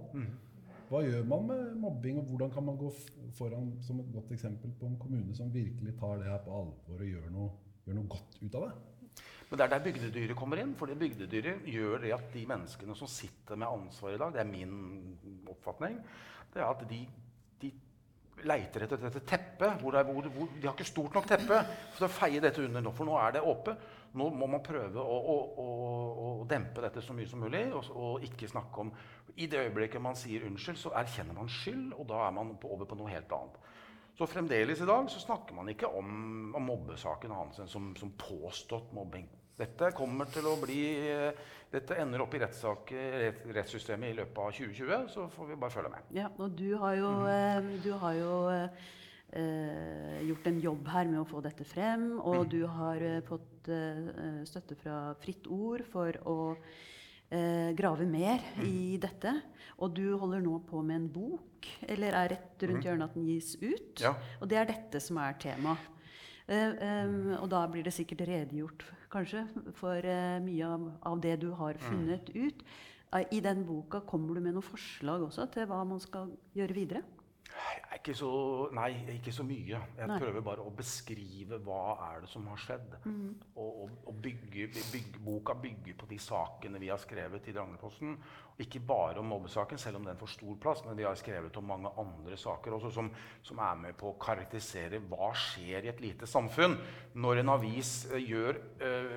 Hva 0.90 1.04
gjør 1.06 1.28
man 1.30 1.44
med 1.46 1.74
mobbing, 1.78 2.16
og 2.18 2.32
hvordan 2.32 2.50
kan 2.50 2.64
man 2.66 2.78
gå 2.80 2.88
foran 3.38 3.68
som 3.86 4.00
et 4.02 4.08
godt 4.10 4.32
eksempel 4.34 4.72
på 4.80 4.88
en 4.88 4.96
kommune 4.98 5.36
som 5.38 5.52
virkelig 5.54 5.94
tar 6.00 6.18
det 6.18 6.26
her 6.26 6.40
på 6.42 6.50
alvor 6.50 7.04
og 7.04 7.12
gjør 7.12 7.28
noe, 7.30 7.52
gjør 7.90 7.98
noe 7.98 8.14
godt 8.14 8.40
ut 8.40 8.56
av 8.56 8.68
det? 8.68 8.72
Men 9.50 9.58
det 9.58 9.64
er 9.64 9.70
der 9.72 9.82
bygdedyret 9.82 10.38
kommer 10.38 10.60
inn. 10.62 10.76
For 10.78 10.90
det 10.90 10.98
bygdedyret 11.00 11.66
gjør 11.66 12.04
det 12.04 12.14
at 12.14 12.28
de 12.32 12.46
menneskene 12.46 12.94
som 12.98 13.10
sitter 13.10 13.58
med 13.58 13.70
ansvar 13.70 14.14
i 14.14 14.20
dag, 14.20 14.34
det 14.34 14.44
er 14.44 14.50
min 14.50 15.46
oppfatning, 15.50 15.98
det 16.54 16.62
er 16.62 16.68
at 16.68 16.84
de, 16.90 17.00
de 17.62 17.70
leiter 18.46 18.86
etter 18.86 19.02
dette 19.02 19.24
teppet. 19.26 19.80
Hvor 19.82 19.96
det 19.96 20.04
er, 20.04 20.12
hvor, 20.12 20.28
hvor, 20.36 20.52
de 20.54 20.68
har 20.68 20.76
ikke 20.76 20.86
stort 20.86 21.18
nok 21.18 21.26
teppe 21.30 21.64
for 21.96 22.06
å 22.06 22.12
feie 22.20 22.42
dette 22.42 22.62
under 22.62 22.84
nå. 22.84 22.94
For 22.94 23.10
nå 23.10 23.18
er 23.18 23.36
det 23.36 23.42
åpe. 23.50 23.74
Nå 24.20 24.30
må 24.34 24.46
man 24.50 24.62
prøve 24.66 25.02
å, 25.02 25.18
å, 25.34 25.36
å, 25.62 25.66
å 26.22 26.30
dempe 26.50 26.82
dette 26.86 27.02
så 27.02 27.14
mye 27.14 27.30
som 27.30 27.42
mulig. 27.42 27.66
Og, 27.74 27.90
og 27.90 28.30
ikke 28.30 28.50
snakke 28.50 28.86
om 28.86 28.94
I 29.34 29.50
det 29.50 29.66
øyeblikket 29.66 30.02
man 30.02 30.18
sier 30.18 30.46
unnskyld, 30.46 30.78
så 30.78 30.94
erkjenner 31.02 31.34
man 31.34 31.50
skyld, 31.50 31.90
og 31.98 32.06
da 32.10 32.22
er 32.28 32.38
man 32.38 32.54
på, 32.54 32.70
over 32.70 32.86
på 32.86 33.02
noe 33.02 33.10
helt 33.10 33.34
annet. 33.34 33.58
Så 34.20 34.26
fremdeles 34.28 34.80
i 34.80 34.84
dag 34.84 35.06
så 35.08 35.20
snakker 35.22 35.56
man 35.56 35.70
ikke 35.72 35.88
om, 35.96 36.08
om 36.52 36.66
mobbesaken 36.68 37.32
enn 37.32 37.54
som, 37.56 37.86
som 37.96 38.10
påstått 38.20 38.90
mobbing. 38.92 39.24
Dette 39.56 39.88
kommer 39.96 40.28
til 40.28 40.44
å 40.44 40.58
bli 40.60 40.82
eh, 41.08 41.38
Dette 41.72 41.96
ender 42.02 42.20
opp 42.20 42.34
i 42.36 42.40
rettssak, 42.42 42.92
rettssystemet 43.54 44.10
i 44.10 44.18
løpet 44.18 44.40
av 44.42 44.52
2020, 44.58 45.08
så 45.14 45.24
får 45.32 45.48
vi 45.48 45.58
bare 45.62 45.72
følge 45.72 45.92
med. 45.94 46.12
Ja, 46.18 46.28
og 46.36 46.52
du 46.58 46.74
har 46.82 46.98
jo, 46.98 47.14
eh, 47.30 47.70
du 47.80 47.88
har 48.02 48.18
jo 48.18 48.34
eh, 48.50 50.20
gjort 50.28 50.52
en 50.52 50.60
jobb 50.66 50.92
her 50.92 51.08
med 51.14 51.22
å 51.22 51.28
få 51.30 51.40
dette 51.46 51.64
frem, 51.64 52.10
og 52.18 52.50
du 52.52 52.64
har 52.68 53.00
eh, 53.00 53.22
fått 53.24 53.72
støtte 54.50 54.76
fra 54.82 55.14
Fritt 55.22 55.48
Ord 55.48 55.86
for 55.88 56.16
å 56.28 56.36
eh, 57.30 57.70
grave 57.78 58.06
mer 58.08 58.42
i 58.66 58.98
dette. 59.00 59.32
Og 59.80 59.94
du 59.96 60.04
holder 60.20 60.42
nå 60.44 60.58
på 60.68 60.82
med 60.84 60.98
en 60.98 61.08
bok, 61.08 61.68
eller 61.88 62.16
er 62.16 62.34
rett 62.34 62.66
rundt 62.68 62.84
hjørnet 62.84 63.08
at 63.08 63.16
den 63.16 63.28
gis 63.30 63.54
ut. 63.62 64.02
Ja. 64.02 64.14
Og 64.40 64.50
det 64.50 64.60
er 64.60 64.68
dette 64.68 65.00
som 65.00 65.20
er 65.22 65.38
tema. 65.40 65.76
Eh, 66.50 66.74
eh, 66.74 67.14
og 67.38 67.48
da 67.52 67.64
blir 67.70 67.86
det 67.86 67.94
sikkert 67.96 68.26
redegjort 68.28 68.84
kanskje 69.10 69.44
for 69.78 69.98
eh, 70.06 70.38
mye 70.42 70.66
av, 70.66 70.86
av 71.06 71.20
det 71.22 71.36
du 71.42 71.50
har 71.58 71.78
funnet 71.82 72.30
ut. 72.34 72.64
Eh, 73.14 73.24
I 73.36 73.40
den 73.44 73.64
boka 73.66 74.02
kommer 74.06 74.36
du 74.36 74.44
med 74.44 74.54
noen 74.56 74.66
forslag 74.66 75.24
også 75.26 75.48
til 75.54 75.66
hva 75.70 75.82
man 75.86 76.02
skal 76.02 76.30
gjøre 76.56 76.76
videre? 76.76 77.02
Jeg 77.50 77.82
er 77.82 77.98
Ikke 78.00 78.14
så, 78.16 78.30
nei, 78.72 78.90
ikke 79.16 79.32
så 79.34 79.44
mye. 79.44 79.80
Jeg 79.98 80.18
prøver 80.22 80.44
bare 80.44 80.64
å 80.64 80.70
beskrive 80.72 81.58
hva 81.66 81.96
er 82.06 82.22
det 82.22 82.30
som 82.32 82.46
har 82.48 82.60
skjedd. 82.62 82.94
Og, 83.56 83.82
og, 83.84 83.90
og 84.08 84.20
bygge, 84.24 84.68
bygge, 84.72 85.20
boka 85.24 85.56
bygger 85.60 85.98
på 86.00 86.08
de 86.08 86.18
sakene 86.22 86.80
vi 86.80 86.88
har 86.88 87.00
skrevet 87.02 87.50
i 87.50 87.54
Drangneposten. 87.56 88.16
Ikke 88.60 88.80
bare 88.84 89.20
om 89.20 89.28
mobbesaken, 89.28 89.78
selv 89.80 90.00
om 90.00 90.08
den 90.08 90.18
får 90.20 90.32
stor 90.34 90.56
plass, 90.60 90.82
men 90.84 90.96
vi 90.96 91.04
har 91.04 91.16
skrevet 91.16 91.56
om 91.56 91.68
mange 91.68 91.92
andre 92.00 92.36
saker 92.40 92.76
også 92.76 92.90
som, 92.92 93.08
som 93.46 93.60
er 93.64 93.78
med 93.84 93.96
på 94.00 94.10
å 94.10 94.18
karakterisere 94.20 95.00
hva 95.08 95.30
skjer 95.36 95.86
i 95.86 95.92
et 95.92 96.02
lite 96.04 96.28
samfunn 96.28 96.76
når 97.20 97.40
en 97.40 97.54
avis 97.56 97.94
eh, 98.10 98.28
gjør, 98.28 98.60
eh, 98.84 99.16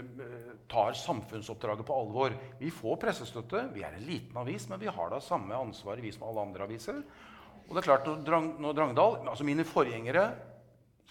tar 0.72 0.96
samfunnsoppdraget 1.00 1.88
på 1.88 1.98
alvor. 1.98 2.36
Vi 2.60 2.72
får 2.72 3.00
pressestøtte, 3.04 3.68
vi 3.76 3.84
er 3.84 3.98
en 3.98 4.08
liten 4.08 4.40
avis, 4.40 4.70
men 4.72 4.82
vi 4.82 4.92
har 4.92 5.12
da 5.12 5.20
samme 5.24 5.60
ansvaret 5.60 6.04
vi 6.04 6.12
som 6.16 6.28
alle 6.30 6.48
andre 6.48 6.68
aviser. 6.68 7.04
Og 7.68 7.76
det 7.76 7.82
er 7.82 7.88
klart, 7.88 8.08
når, 8.08 8.24
Drang, 8.28 8.50
når 8.62 8.76
Drangedal, 8.78 9.20
altså 9.32 9.46
Mine 9.48 9.66
forgjengere, 9.68 10.28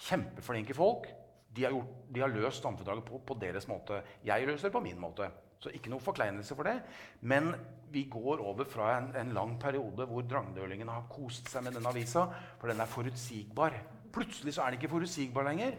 kjempeflinke 0.09 0.77
folk, 0.77 1.09
de 1.53 1.67
har, 1.67 1.75
gjort, 1.75 1.97
de 2.09 2.23
har 2.23 2.33
løst 2.33 2.65
samfunnsoppdraget 2.65 3.05
på, 3.09 3.21
på 3.29 3.37
deres 3.41 3.67
måte. 3.69 4.01
Jeg 4.25 4.47
løser 4.49 4.69
det 4.69 4.77
på 4.77 4.85
min 4.85 5.01
måte. 5.01 5.29
Så 5.63 5.71
ikke 5.77 5.93
noe 5.93 6.03
forkleinelse 6.03 6.57
for 6.59 6.67
det. 6.67 6.79
Men 7.29 7.53
vi 7.93 8.07
går 8.11 8.41
over 8.43 8.67
fra 8.67 8.97
en, 8.97 9.11
en 9.21 9.35
lang 9.37 9.59
periode 9.61 10.07
hvor 10.09 10.25
drangdølingene 10.27 10.95
har 10.97 11.11
kost 11.13 11.51
seg 11.53 11.67
med 11.67 11.77
denne 11.77 11.93
avisa, 11.93 12.25
for 12.59 12.73
den 12.73 12.81
er 12.83 12.91
forutsigbar. 12.91 13.77
Plutselig 14.13 14.57
så 14.57 14.65
er 14.65 14.73
den 14.73 14.81
ikke 14.81 14.95
forutsigbar 14.95 15.47
lenger. 15.47 15.77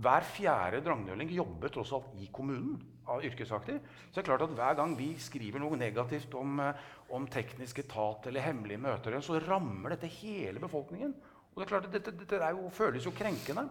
Hver 0.00 0.26
fjerde 0.32 0.80
drangdøling 0.84 1.30
jobber 1.34 1.72
tross 1.72 1.92
alt 1.92 2.16
i 2.18 2.30
kommunen 2.32 2.80
yrkesaktiv. 3.18 3.80
Så 4.10 4.14
det 4.14 4.22
er 4.22 4.28
klart 4.30 4.44
at 4.46 4.54
hver 4.56 4.78
gang 4.78 4.94
vi 4.98 5.10
skriver 5.18 5.62
noe 5.62 5.78
negativt 5.78 6.34
om, 6.38 6.60
eh, 6.60 6.88
om 7.10 7.26
teknisk 7.26 7.82
etat 7.82 8.26
eller 8.30 8.46
hemmelige 8.46 8.78
møter, 8.78 9.18
så 9.20 9.40
rammer 9.42 9.96
dette 9.96 10.10
hele 10.20 10.62
befolkningen. 10.62 11.14
Og 11.50 11.56
det 11.56 11.66
er 11.66 11.72
klart 11.72 11.88
at 11.88 11.92
dette, 11.92 12.14
dette 12.16 12.50
jo, 12.54 12.68
føles 12.70 13.04
jo 13.04 13.10
krenkende. 13.10 13.66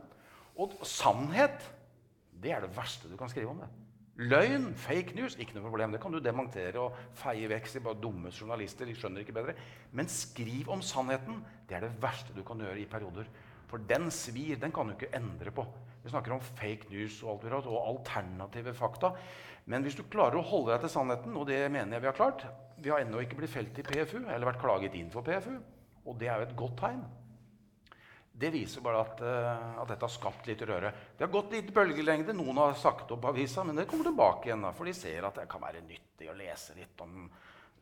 Og 0.60 0.76
sannhet, 0.84 1.64
det 2.36 2.52
er 2.52 2.66
det 2.66 2.76
verste 2.76 3.08
du 3.08 3.16
kan 3.18 3.32
skrive 3.32 3.54
om. 3.54 3.64
det. 3.64 3.70
Løgn, 4.20 4.74
fake 4.76 5.16
news, 5.16 5.38
ikke 5.40 5.56
noe 5.56 5.64
problem. 5.64 5.94
Det 5.96 6.02
kan 6.04 6.12
du 6.12 6.20
demontere 6.20 6.82
og 6.82 6.96
feie 7.16 7.48
vekk. 7.48 7.70
bare 7.84 8.02
dumme 8.02 8.32
journalister, 8.32 8.86
de 8.86 8.96
skjønner 8.96 9.24
ikke 9.24 9.38
bedre. 9.38 9.54
Men 9.94 10.08
skriv 10.08 10.70
om 10.70 10.82
sannheten. 10.82 11.40
Det 11.70 11.78
er 11.78 11.88
det 11.88 12.02
verste 12.02 12.36
du 12.36 12.44
kan 12.44 12.60
gjøre 12.60 12.82
i 12.82 12.86
perioder. 12.86 13.26
For 13.68 13.78
den 13.78 14.12
svir. 14.12 14.60
Den 14.60 14.72
kan 14.72 14.88
du 14.88 14.94
ikke 14.94 15.16
endre 15.16 15.52
på. 15.52 15.66
Vi 16.04 16.10
snakker 16.10 16.34
om 16.36 16.42
fake 16.42 16.90
news 16.92 17.20
og, 17.24 17.46
alt 17.46 17.68
og 17.68 17.80
alternative 17.84 18.74
fakta. 18.78 19.14
Men 19.70 19.84
hvis 19.86 19.98
du 20.00 20.06
klarer 20.10 20.40
å 20.40 20.46
holde 20.46 20.74
deg 20.74 20.86
til 20.86 20.94
sannheten, 20.96 21.36
og 21.38 21.48
det 21.50 21.60
mener 21.72 21.98
jeg 21.98 22.06
vi 22.06 22.10
har 22.10 22.18
klart 22.18 22.46
Vi 22.80 22.90
har 22.90 23.04
ennå 23.04 23.20
ikke 23.22 23.36
blitt 23.42 23.52
felt 23.52 23.76
i 23.78 23.84
PFU, 23.84 24.22
eller 24.24 24.48
vært 24.48 24.62
klaget 24.62 24.94
inn 24.96 25.10
for 25.12 25.26
PFU. 25.26 25.58
Og 26.08 26.16
det 26.18 26.30
er 26.30 26.40
jo 26.40 26.48
et 26.48 26.56
godt 26.58 26.78
tegn. 26.80 27.02
Det 28.40 28.54
viser 28.54 28.80
bare 28.82 29.02
at, 29.04 29.20
eh, 29.20 29.82
at 29.82 29.90
dette 29.92 30.06
har 30.08 30.14
skapt 30.14 30.48
litt 30.48 30.62
røre. 30.64 30.94
Det 31.18 31.26
har 31.26 31.34
gått 31.34 31.52
litt 31.52 31.74
bølgelengde. 31.76 32.32
Noen 32.38 32.62
har 32.62 32.78
sagt 32.80 33.12
opp 33.12 33.28
avisa, 33.28 33.66
men 33.68 33.76
det 33.76 33.88
kommer 33.90 34.08
tilbake 34.08 34.48
igjen. 34.48 34.64
da, 34.64 34.72
For 34.72 34.88
de 34.88 34.94
ser 34.96 35.28
at 35.28 35.36
det 35.36 35.50
kan 35.52 35.60
være 35.62 35.84
nyttig 35.84 36.30
å 36.32 36.38
lese 36.38 36.78
litt 36.78 37.04
om 37.04 37.30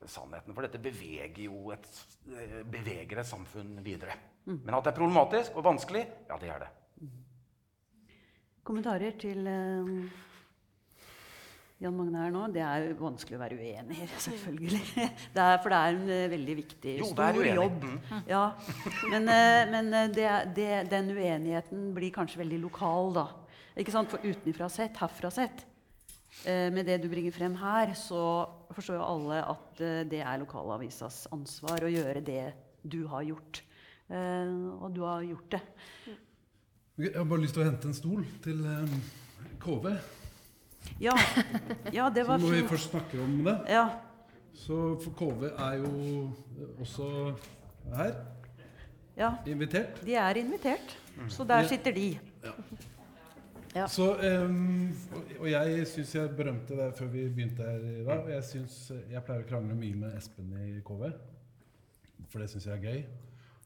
sannheten. 0.02 0.56
For 0.56 0.66
dette 0.66 0.82
beveger 0.82 1.44
jo 1.46 1.72
et, 1.72 1.88
eh, 2.34 2.64
beveger 2.64 3.20
et 3.20 3.30
samfunn 3.30 3.84
videre. 3.84 4.18
Men 4.46 4.74
at 4.74 4.84
det 4.84 4.94
er 4.94 5.00
problematisk 5.00 5.58
og 5.58 5.64
vanskelig, 5.64 6.08
ja, 6.28 6.38
det 6.38 6.50
er 6.50 6.60
det. 6.60 6.70
Kommentarer 8.68 9.14
til 9.16 9.48
eh, 9.48 9.92
Jan 11.80 11.94
Magne 11.96 12.20
her 12.20 12.34
nå? 12.34 12.42
Det 12.52 12.64
er 12.66 12.90
vanskelig 13.00 13.38
å 13.38 13.40
være 13.40 13.56
uenig 13.62 14.00
i, 14.04 14.08
selvfølgelig. 14.26 14.82
Det 15.36 15.44
er, 15.44 15.60
for 15.64 15.72
det 15.72 15.80
er 15.80 15.96
en 15.96 16.12
eh, 16.16 16.26
veldig 16.34 16.56
viktig, 16.58 16.96
Jo, 17.00 17.08
stor 17.14 17.40
jobb. 17.48 17.86
Ja. 18.28 18.44
Men, 19.14 19.30
eh, 19.32 19.62
men 19.72 19.92
det, 20.16 20.28
det, 20.58 20.70
den 20.92 21.14
uenigheten 21.14 21.92
blir 21.96 22.12
kanskje 22.16 22.42
veldig 22.42 22.60
lokal, 22.66 23.14
da. 23.16 23.28
Ikke 23.78 23.94
sant? 23.94 24.12
For 24.12 24.26
utenfra 24.26 24.68
sett, 24.74 24.98
herfra 25.00 25.32
sett, 25.32 25.64
eh, 26.44 26.68
med 26.74 26.90
det 26.90 27.00
du 27.04 27.08
bringer 27.14 27.36
frem 27.36 27.56
her, 27.62 27.94
så 27.96 28.22
forstår 28.74 29.00
jo 29.00 29.08
alle 29.08 29.42
at 29.46 29.84
det 30.12 30.24
er 30.26 30.42
lokalavisas 30.42 31.28
ansvar 31.36 31.86
å 31.86 31.94
gjøre 31.94 32.26
det 32.26 32.50
du 32.84 33.06
har 33.14 33.24
gjort. 33.30 33.62
Eh, 34.08 34.56
og 34.82 34.92
du 34.96 35.04
har 35.04 35.24
gjort 35.28 35.56
det. 35.56 35.62
Jeg 36.98 37.12
har 37.16 37.24
bare 37.30 37.42
lyst 37.44 37.54
til 37.54 37.62
å 37.62 37.68
hente 37.68 37.90
en 37.92 37.94
stol 37.94 38.24
til 38.42 38.64
eh, 38.66 38.94
KV. 39.62 39.92
Ja, 41.04 41.14
ja 41.94 42.08
det 42.10 42.24
Så 42.24 42.30
var 42.32 42.40
når 42.42 42.56
vi 42.56 42.62
først 42.72 42.90
snakker 42.90 43.22
om 43.22 43.36
det, 43.46 43.54
Ja. 43.70 43.84
så 44.58 44.78
for 45.04 45.12
KV 45.20 45.44
er 45.52 45.74
jo 45.84 46.32
også 46.82 47.10
her, 47.94 48.16
ja. 49.18 49.30
invitert. 49.46 50.00
De 50.06 50.16
er 50.16 50.40
invitert, 50.42 50.98
så 51.30 51.44
der 51.46 51.62
Ja. 51.62 51.68
sitter 51.68 51.92
de. 51.94 52.20
Ja. 53.76 53.86
Så, 53.88 54.08
um, 54.48 54.90
og- 55.40 55.50
jeg 55.52 55.88
syns 55.88 56.16
jeg 56.16 56.30
berømte 56.36 56.74
det 56.76 56.96
før 56.98 57.06
vi 57.12 57.28
begynte 57.30 57.62
her 57.64 57.78
i 58.02 58.04
dag. 58.06 58.26
Jeg, 58.30 58.44
synes, 58.44 58.92
jeg 59.12 59.24
pleier 59.24 59.44
å 59.44 59.48
krangle 59.50 59.76
mye 59.76 59.94
med 59.96 60.18
Espen 60.18 60.54
i 60.58 60.80
KV, 60.82 61.12
for 62.30 62.40
det 62.40 62.50
syns 62.50 62.66
jeg 62.66 62.74
er 62.74 62.82
gøy. 62.92 63.04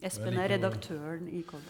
Espen 0.03 0.33
Jeg 0.33 0.43
er 0.51 0.57
redaktøren 0.57 1.27
i 1.29 1.41
KV. 1.47 1.61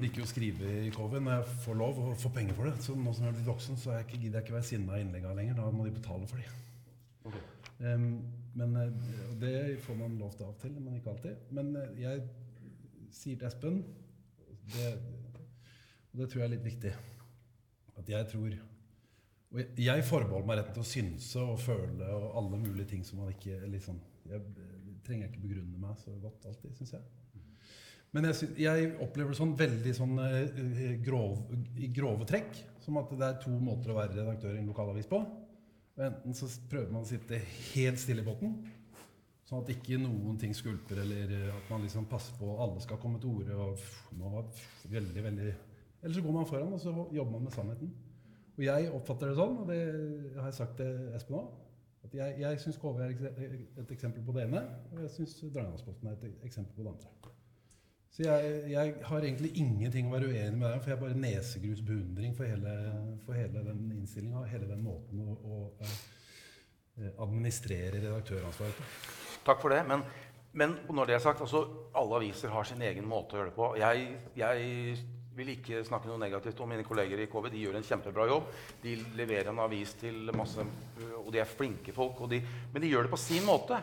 Liker 0.00 0.22
jo 0.22 0.24
å 0.24 0.30
skrive 0.30 0.68
i 0.86 0.90
Coven. 0.94 1.26
jeg 1.28 1.56
får 1.60 1.76
lov 1.76 1.98
og 2.00 2.12
får 2.16 2.32
penger 2.32 2.54
for 2.56 2.70
det. 2.70 2.74
Så 2.80 2.94
nå 2.96 3.12
som 3.12 3.26
jeg 3.26 3.34
er 3.34 3.36
blitt 3.36 3.50
voksen, 3.50 3.76
så 3.76 3.90
er 3.92 3.98
jeg 3.98 4.06
ikke, 4.06 4.20
gidder 4.22 4.38
jeg 4.38 4.46
ikke 4.46 4.54
være 4.54 4.68
sinna 4.70 4.94
av 4.96 5.02
innleggene 5.02 5.36
lenger. 5.36 5.58
Da 5.58 5.66
må 5.74 5.84
de 5.84 5.92
betale 5.92 6.28
for 6.30 6.40
dem. 6.40 7.40
Um, 7.80 8.06
men 8.56 8.76
eh, 8.76 8.94
det 9.40 9.52
får 9.84 9.98
man 10.00 10.16
lov 10.20 10.32
til 10.36 10.46
av 10.46 10.54
og 10.54 10.62
til, 10.62 10.72
men 10.80 10.96
ikke 10.96 11.12
alltid. 11.12 11.44
Men 11.56 11.70
eh, 11.76 12.00
jeg 12.00 12.24
sier 13.12 13.38
til 13.38 13.48
Espen 13.50 13.78
det, 14.72 14.88
Og 16.10 16.20
det 16.20 16.30
tror 16.30 16.42
jeg 16.42 16.48
er 16.48 16.54
litt 16.54 16.66
viktig. 16.66 16.92
At 18.00 18.08
jeg 18.08 18.28
tror 18.32 18.56
Og 19.50 19.60
jeg, 19.60 19.68
jeg 19.84 20.04
forbeholder 20.06 20.48
meg 20.48 20.60
retten 20.60 20.76
til 20.78 20.84
å 20.84 20.90
synse 20.90 21.44
og 21.44 21.60
føle 21.60 22.08
og 22.16 22.36
alle 22.40 22.60
mulige 22.62 22.92
ting 22.94 23.04
som 23.06 23.20
man 23.20 23.32
ikke 23.34 23.58
liksom, 23.68 24.00
Jeg 24.30 24.40
eh, 24.40 24.92
trenger 25.06 25.28
ikke 25.28 25.44
begrunne 25.44 25.80
meg 25.84 26.00
så 26.00 26.14
godt 26.22 26.48
alltid, 26.48 26.72
syns 26.78 26.96
jeg. 26.96 27.08
Men 28.10 28.26
jeg, 28.26 28.50
jeg 28.58 28.88
opplever 29.04 29.30
det 29.30 29.38
sånn 29.38 29.54
veldig 29.58 29.92
sånn 29.94 30.18
eh, 30.24 30.96
grov, 31.04 31.44
i 31.78 31.90
grove 31.94 32.26
trekk. 32.26 32.58
Som 32.82 32.98
at 32.98 33.12
det 33.14 33.26
er 33.26 33.38
to 33.42 33.52
måter 33.62 33.92
å 33.92 34.00
være 34.00 34.16
redaktør 34.18 34.56
i 34.56 34.60
en 34.62 34.70
lokalavis 34.70 35.08
på. 35.10 35.20
Enten 36.00 36.36
så 36.36 36.48
prøver 36.70 36.90
man 36.94 37.04
å 37.04 37.08
sitte 37.08 37.38
helt 37.72 38.00
stille 38.00 38.24
i 38.24 38.26
båten, 38.26 38.60
Sånn 39.50 39.64
at 39.64 39.70
ikke 39.72 39.96
noen 39.98 40.36
ting 40.38 40.52
skulper, 40.54 41.00
eller 41.02 41.32
eh, 41.34 41.48
at 41.50 41.70
man 41.72 41.82
liksom 41.82 42.04
passer 42.10 42.36
på 42.38 42.52
alle 42.62 42.78
skal 42.84 43.00
komme 43.02 43.18
til 43.18 43.32
orde. 43.40 44.44
veldig, 44.92 45.24
veldig... 45.24 45.48
Eller 46.00 46.14
så 46.14 46.22
går 46.22 46.36
man 46.36 46.46
foran, 46.46 46.76
og 46.76 46.78
så 46.78 46.92
jobber 46.94 47.32
man 47.32 47.48
med 47.48 47.56
sannheten. 47.56 47.90
Og 48.54 48.62
jeg 48.62 48.92
oppfatter 48.94 49.32
det 49.32 49.40
sånn, 49.40 49.58
og 49.58 49.66
det 49.72 49.80
har 50.36 50.46
jeg 50.46 50.56
sagt 50.60 50.78
til 50.78 51.10
Espen 51.18 51.40
òg, 51.40 51.50
at 52.06 52.14
jeg, 52.14 52.36
jeg 52.44 52.62
syns 52.62 52.78
KV 52.80 53.02
er 53.02 53.12
et 53.82 53.92
eksempel 53.96 54.24
på 54.24 54.36
det 54.36 54.46
ene, 54.46 54.62
og 54.92 55.02
jeg 55.02 55.12
syns 55.18 55.34
Drangedalsposten 55.42 56.12
er 56.12 56.16
et 56.16 56.46
eksempel 56.46 56.78
på 56.78 56.86
det 56.86 56.94
andre. 56.94 57.34
Så 58.10 58.24
jeg, 58.24 58.54
jeg 58.72 58.94
har 59.06 59.22
egentlig 59.22 59.52
ingenting 59.62 60.08
å 60.08 60.14
være 60.16 60.32
uenig 60.32 60.58
med 60.58 60.66
deg 60.66 60.80
for 60.82 60.90
jeg 60.90 60.96
har 60.96 61.04
bare 61.04 61.20
nesegrus 61.22 61.82
beundring 61.86 62.32
for 62.34 62.50
hele, 62.50 62.72
for 63.22 63.38
hele 63.38 63.62
den 63.68 63.84
innstillinga 63.94 64.42
hele 64.50 64.66
den 64.66 64.82
måten 64.82 65.22
å, 65.22 65.36
å 65.38 65.60
eh, 65.78 67.12
administrere 67.22 68.00
redaktøransvaret 68.00 68.80
på. 68.80 68.88
Takk 69.46 69.62
for 69.62 69.72
det. 69.72 69.84
Men, 69.86 70.02
men 70.58 70.74
når 70.90 71.12
det 71.12 71.16
er 71.16 71.22
sagt, 71.22 71.44
altså, 71.46 71.62
alle 71.96 72.18
aviser 72.18 72.50
har 72.50 72.66
sin 72.66 72.82
egen 72.82 73.06
måte 73.08 73.36
å 73.36 73.40
gjøre 73.40 73.52
det 73.52 73.58
på. 73.60 73.70
Jeg, 73.78 74.10
jeg 74.42 74.98
vil 75.38 75.54
ikke 75.54 75.84
snakke 75.86 76.10
noe 76.10 76.20
negativt 76.20 76.60
om 76.60 76.70
mine 76.74 76.84
kolleger 76.86 77.22
i 77.22 77.28
KV. 77.30 77.48
De 77.52 77.62
gjør 77.62 77.78
en 77.78 77.86
kjempebra 77.86 78.26
jobb. 78.30 78.50
De 78.82 78.96
leverer 79.18 79.52
en 79.52 79.62
avis 79.62 79.94
til 80.00 80.34
masse 80.36 80.66
Og 81.22 81.30
de 81.32 81.40
er 81.40 81.48
flinke 81.48 81.94
folk. 81.96 82.26
De, 82.30 82.42
men 82.74 82.82
de 82.82 82.90
gjør 82.90 83.06
det 83.06 83.14
på 83.14 83.22
sin 83.22 83.46
måte. 83.46 83.78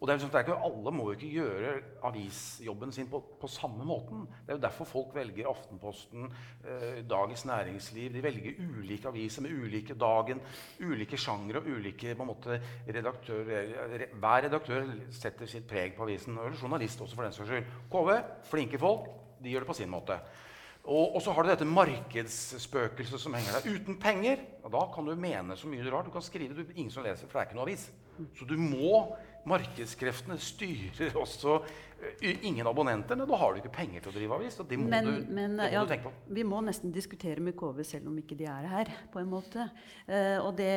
Og 0.00 0.08
det 0.08 0.14
er, 0.14 0.16
liksom, 0.16 0.30
det 0.32 0.38
er 0.38 0.46
ikke, 0.46 0.62
Alle 0.64 0.92
må 0.96 1.06
jo 1.10 1.16
ikke 1.16 1.28
gjøre 1.34 1.72
avisjobben 2.08 2.92
sin 2.92 3.08
på, 3.10 3.20
på 3.40 3.48
samme 3.52 3.84
måten. 3.84 4.22
Det 4.46 4.54
er 4.54 4.56
jo 4.56 4.62
derfor 4.62 4.88
folk 4.88 5.14
velger 5.14 5.50
Aftenposten, 5.50 6.30
eh, 6.64 7.02
Dagens 7.10 7.44
Næringsliv. 7.44 8.08
De 8.14 8.22
velger 8.24 8.62
ulike 8.64 9.08
aviser 9.08 9.44
med 9.44 9.52
ulike 9.52 9.94
dagen, 10.00 10.40
ulike 10.80 11.20
sjangre 11.20 11.60
og 11.60 11.68
ulike 11.68 12.14
måte, 12.16 12.56
redaktører. 12.88 13.74
Re, 13.92 14.08
hver 14.16 14.46
redaktør 14.48 14.88
setter 15.12 15.50
sitt 15.50 15.68
preg 15.68 15.92
på 15.96 16.08
avisen. 16.08 16.38
Eller 16.38 16.56
journalist 16.56 17.00
også, 17.04 17.18
for 17.18 17.28
den 17.28 17.36
saks 17.36 17.52
skyld. 17.52 17.74
KV, 17.92 18.14
flinke 18.48 18.80
folk. 18.80 19.10
De 19.44 19.52
gjør 19.52 19.66
det 19.66 19.72
på 19.74 19.80
sin 19.82 19.92
måte. 19.92 20.16
Og, 20.84 21.14
og 21.14 21.20
så 21.22 21.32
har 21.36 21.44
du 21.44 21.50
dette 21.52 21.68
markedsspøkelset 21.68 23.20
som 23.20 23.36
henger 23.36 23.58
der. 23.58 23.76
Uten 23.76 24.00
penger 24.00 24.40
og 24.64 24.72
da 24.72 24.86
kan 24.94 25.06
du 25.06 25.12
mene 25.18 25.56
så 25.56 25.68
mye 25.68 25.84
rart. 25.90 26.06
Du 26.08 26.14
kan 26.14 26.24
skrive, 26.24 26.54
du, 26.54 26.64
ingen 26.74 26.92
som 26.92 27.04
leser, 27.04 27.28
for 27.28 27.38
det 27.38 27.42
er 27.42 27.50
ikke 27.50 27.58
noe 27.58 27.68
avis. 27.68 27.90
Så 28.36 28.46
du 28.48 28.56
må 28.60 29.16
Markedskreftene 29.48 30.36
styrer 30.40 31.16
også 31.16 31.56
eh, 31.62 32.42
ingen 32.44 32.68
abonnenter. 32.68 33.16
Da 33.16 33.38
har 33.40 33.54
du 33.54 33.62
ikke 33.62 33.72
penger 33.78 34.04
til 34.04 34.12
å 34.12 34.16
drive 34.18 34.36
avis. 34.40 34.58
Det 34.60 34.78
må, 34.80 34.90
Men, 34.92 35.08
du, 35.08 35.32
men 35.32 35.56
det 35.56 35.70
må 35.70 35.72
ja, 35.72 35.86
du 35.86 35.94
tenke 35.94 36.10
på. 36.10 36.34
vi 36.36 36.44
må 36.44 36.60
nesten 36.66 36.92
diskutere 36.92 37.40
med 37.44 37.56
KV 37.58 37.80
selv 37.86 38.12
om 38.12 38.20
ikke 38.20 38.36
de 38.38 38.50
er 38.50 38.68
her. 38.74 38.92
på 39.12 39.22
en 39.22 39.32
måte. 39.32 39.70
Eh, 40.06 40.36
og 40.42 40.54
det 40.60 40.70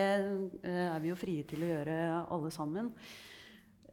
eh, 0.63 0.87
er 0.87 0.99
vi 1.03 1.11
jo 1.11 1.19
frie 1.19 1.43
til 1.49 1.65
å 1.65 1.71
gjøre 1.73 1.99
alle 2.31 2.51
sammen. 2.55 2.93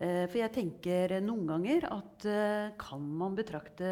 Eh, 0.00 0.24
for 0.30 0.38
jeg 0.40 0.52
tenker 0.54 1.18
noen 1.20 1.44
ganger 1.48 1.85
at 1.92 2.24
eh, 2.24 2.70
kan 2.80 3.02
man 3.20 3.35
betrakte 3.37 3.90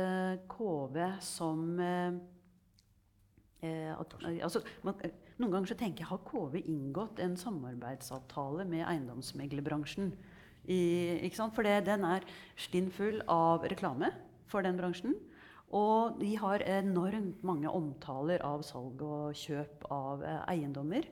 KV 0.49 0.97
som 1.21 1.67
eh, 1.85 2.17
at, 3.93 4.15
altså, 4.39 4.63
man, 4.87 4.95
Noen 5.39 5.53
ganger 5.53 5.71
så 5.71 5.77
tenker 5.79 6.03
jeg 6.03 6.11
har 6.11 6.23
KV 6.27 6.57
inngått 6.65 7.21
en 7.23 7.37
samarbeidsavtale 7.39 8.65
med 8.67 8.83
eiendomsmeglerbransjen. 8.89 10.09
I? 10.69 11.31
For 11.35 11.67
det, 11.67 11.87
den 11.89 12.05
er 12.05 12.27
stinnfull 12.61 13.23
av 13.29 13.65
reklame 13.71 14.13
for 14.49 14.65
den 14.65 14.79
bransjen. 14.79 15.15
Og 15.77 16.17
de 16.21 16.37
har 16.41 16.63
enormt 16.65 17.43
mange 17.45 17.69
omtaler 17.69 18.41
av 18.47 18.63
salg 18.65 19.03
og 19.05 19.35
kjøp 19.37 19.85
av 19.93 20.23
eh, 20.25 20.39
eiendommer. 20.55 21.05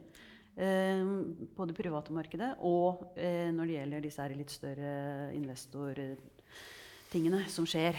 Eh, 0.57 1.05
på 1.53 1.67
det 1.69 1.77
private 1.77 2.09
markedet 2.17 2.57
og 2.65 3.13
eh, 3.21 3.53
når 3.53 3.69
det 3.69 3.75
gjelder 3.75 4.01
disse 4.07 4.25
litt 4.33 4.49
større 4.55 5.29
investortingene 5.37 7.43
som 7.53 7.69
skjer. 7.69 7.93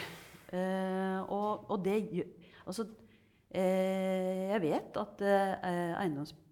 Eh, 0.50 1.22
og, 1.28 1.70
og 1.70 1.86
det 1.86 2.26
Altså, 2.68 2.84
eh, 3.56 4.52
jeg 4.52 4.60
vet 4.66 4.98
at 5.00 5.22
eh, 5.24 5.56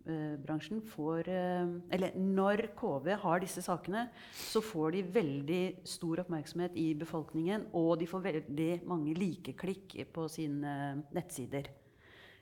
eiendomsbransjen 0.06 0.82
får 0.86 1.30
eh, 1.34 1.72
Eller 1.96 2.18
når 2.18 2.68
KV 2.78 3.10
har 3.24 3.40
disse 3.44 3.64
sakene, 3.66 4.08
så 4.34 4.62
får 4.62 4.92
de 4.96 5.06
veldig 5.16 5.64
stor 5.88 6.22
oppmerksomhet 6.26 6.76
i 6.78 6.94
befolkningen, 6.98 7.70
og 7.74 7.98
de 8.00 8.10
får 8.10 8.28
veldig 8.28 8.70
mange 8.88 9.16
likeklikk 9.18 9.98
på 10.14 10.28
sine 10.32 11.04
nettsider. 11.16 11.72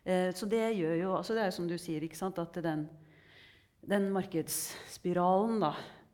Eh, 0.03 0.31
så 0.35 0.49
det 0.49 0.65
gjør 0.75 0.99
jo 0.99 1.15
altså 1.15 1.37
Det 1.37 1.47
er 1.47 1.55
som 1.55 1.67
du 1.69 1.77
sier, 1.79 2.03
ikke 2.03 2.19
sant, 2.19 2.39
at 2.39 2.59
den 2.63 2.87
den 3.83 4.09
markedsspiralen, 4.15 5.59
da. 5.63 5.73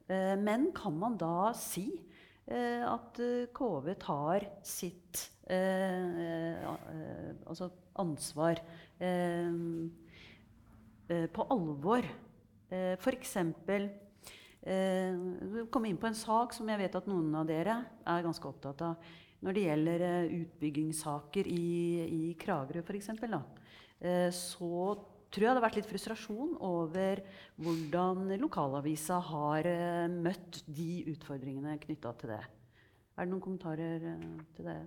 Eh, 0.09 0.35
men 0.41 0.71
kan 0.73 0.95
man 0.97 1.17
da 1.21 1.51
si 1.57 1.85
eh, 2.49 2.81
at 2.81 3.19
eh, 3.21 3.49
KV 3.53 3.93
tar 4.01 4.45
sitt 4.65 5.29
eh, 5.49 6.63
eh, 6.65 7.35
altså 7.45 7.69
ansvar 8.01 8.61
eh, 8.99 9.05
eh, 9.05 9.53
på 11.33 11.45
alvor? 11.53 12.05
Eh, 12.69 12.93
F.eks. 12.97 13.35
Eh, 14.61 15.15
komme 15.71 15.89
inn 15.89 15.97
på 15.97 16.09
en 16.09 16.17
sak 16.17 16.53
som 16.53 16.69
jeg 16.69 16.81
vet 16.81 16.97
at 16.99 17.07
noen 17.09 17.31
av 17.39 17.47
dere 17.49 17.79
er 18.05 18.25
ganske 18.25 18.49
opptatt 18.49 18.83
av. 18.85 19.11
Når 19.45 19.55
det 19.55 19.63
gjelder 19.65 20.03
eh, 20.05 20.33
utbyggingssaker 20.43 21.47
i, 21.47 21.69
i 22.03 22.21
Kragerø 22.39 22.83
f.eks., 22.83 23.09
eh, 23.15 24.27
så 24.35 24.73
tror 25.29 25.45
jeg 25.45 25.49
det 25.53 25.59
har 25.61 25.65
vært 25.65 25.79
litt 25.79 25.89
frustrasjon 25.89 26.55
over 26.65 27.21
hvordan 27.61 28.33
lokalavisa 28.41 29.19
har 29.31 29.69
eh, 29.69 30.07
møtt 30.11 30.63
de 30.67 31.05
utfordringene 31.13 31.77
knytta 31.85 32.13
til 32.19 32.35
det. 32.35 32.43
Er 33.15 33.25
det 33.25 33.31
noen 33.31 33.43
kommentarer 33.43 34.09
eh, 34.13 34.25
til 34.57 34.69
det? 34.69 34.79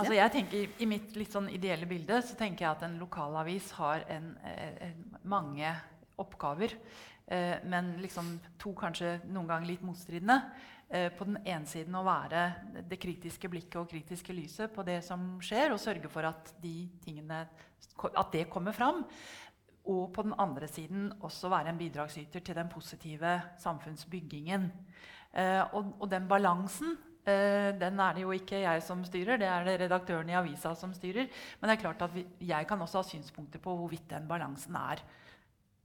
Altså 0.00 0.16
jeg 0.16 0.32
tenker 0.32 0.80
I 0.80 0.88
mitt 0.88 1.16
litt 1.18 1.34
sånn 1.34 1.50
ideelle 1.52 1.88
bilde 1.88 2.22
så 2.24 2.36
tenker 2.38 2.64
jeg 2.64 2.72
at 2.72 2.84
en 2.86 2.98
lokalavis 3.00 3.70
har 3.76 4.06
en, 4.08 4.32
eh, 4.48 4.86
en, 4.88 5.02
mange 5.28 5.72
oppgaver. 6.20 6.76
Eh, 7.26 7.60
men 7.68 7.92
liksom 8.00 8.32
to 8.60 8.72
kanskje 8.76 9.18
noen 9.28 9.50
ganger 9.50 9.68
litt 9.68 9.84
motstridende. 9.84 10.38
Eh, 10.88 11.10
på 11.14 11.26
den 11.28 11.36
ene 11.44 11.68
siden 11.70 11.94
å 11.94 12.02
være 12.06 12.46
det 12.88 12.98
kritiske 12.98 13.50
blikket 13.52 13.76
og 13.78 13.92
kritiske 13.92 14.34
lyset 14.34 14.72
på 14.74 14.82
det 14.88 14.98
som 15.06 15.36
skjer, 15.44 15.70
og 15.70 15.82
sørge 15.82 16.10
for 16.10 16.26
at, 16.26 16.54
de 16.62 16.88
tingene, 17.04 17.44
at 18.10 18.32
det 18.32 18.48
kommer 18.50 18.74
fram. 18.74 19.04
Og 19.90 20.08
på 20.16 20.24
den 20.26 20.34
andre 20.40 20.66
siden 20.68 21.12
også 21.20 21.52
være 21.52 21.70
en 21.70 21.78
bidragsyter 21.78 22.42
til 22.44 22.58
den 22.58 22.72
positive 22.72 23.36
samfunnsbyggingen. 23.62 24.66
Eh, 25.30 25.62
og, 25.76 25.94
og 26.00 26.10
den 26.10 26.26
balansen 26.28 26.98
den 27.24 28.00
er 28.00 28.16
det 28.16 28.22
jo 28.24 28.32
ikke 28.32 28.62
jeg 28.62 28.82
som 28.82 29.02
styrer, 29.04 29.36
det 29.40 29.48
er 29.48 29.66
det 29.66 29.78
redaktøren 29.82 30.30
i 30.32 30.36
avisa 30.38 30.72
som 30.74 30.94
styrer. 30.96 31.28
Men 31.60 31.70
det 31.70 31.76
er 31.76 31.82
klart 31.82 32.04
at 32.06 32.14
vi, 32.14 32.24
jeg 32.48 32.66
kan 32.66 32.80
også 32.80 33.02
ha 33.02 33.08
synspunkter 33.08 33.62
på 33.62 33.74
hvorvidt 33.76 34.08
den 34.10 34.28
balansen 34.30 34.78
er 34.80 35.02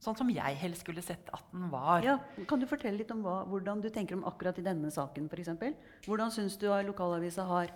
sånn 0.02 0.16
som 0.18 0.30
jeg 0.30 0.58
helst 0.60 0.84
skulle 0.84 1.04
sett 1.04 1.30
at 1.34 1.52
den 1.52 1.70
var. 1.72 2.04
Ja, 2.04 2.18
kan 2.48 2.60
du 2.60 2.68
fortelle 2.68 3.00
litt 3.00 3.12
om 3.14 3.24
hva, 3.24 3.40
hvordan 3.48 3.82
du 3.82 3.88
tenker 3.92 4.18
om 4.18 4.26
akkurat 4.28 4.58
i 4.60 4.66
denne 4.66 4.92
saken? 4.92 5.30
f.eks.? 5.32 5.50
hvordan 6.06 6.32
syns 6.34 6.58
du 6.60 6.68
at 6.72 6.86
lokalavisa 6.86 7.46
har 7.48 7.72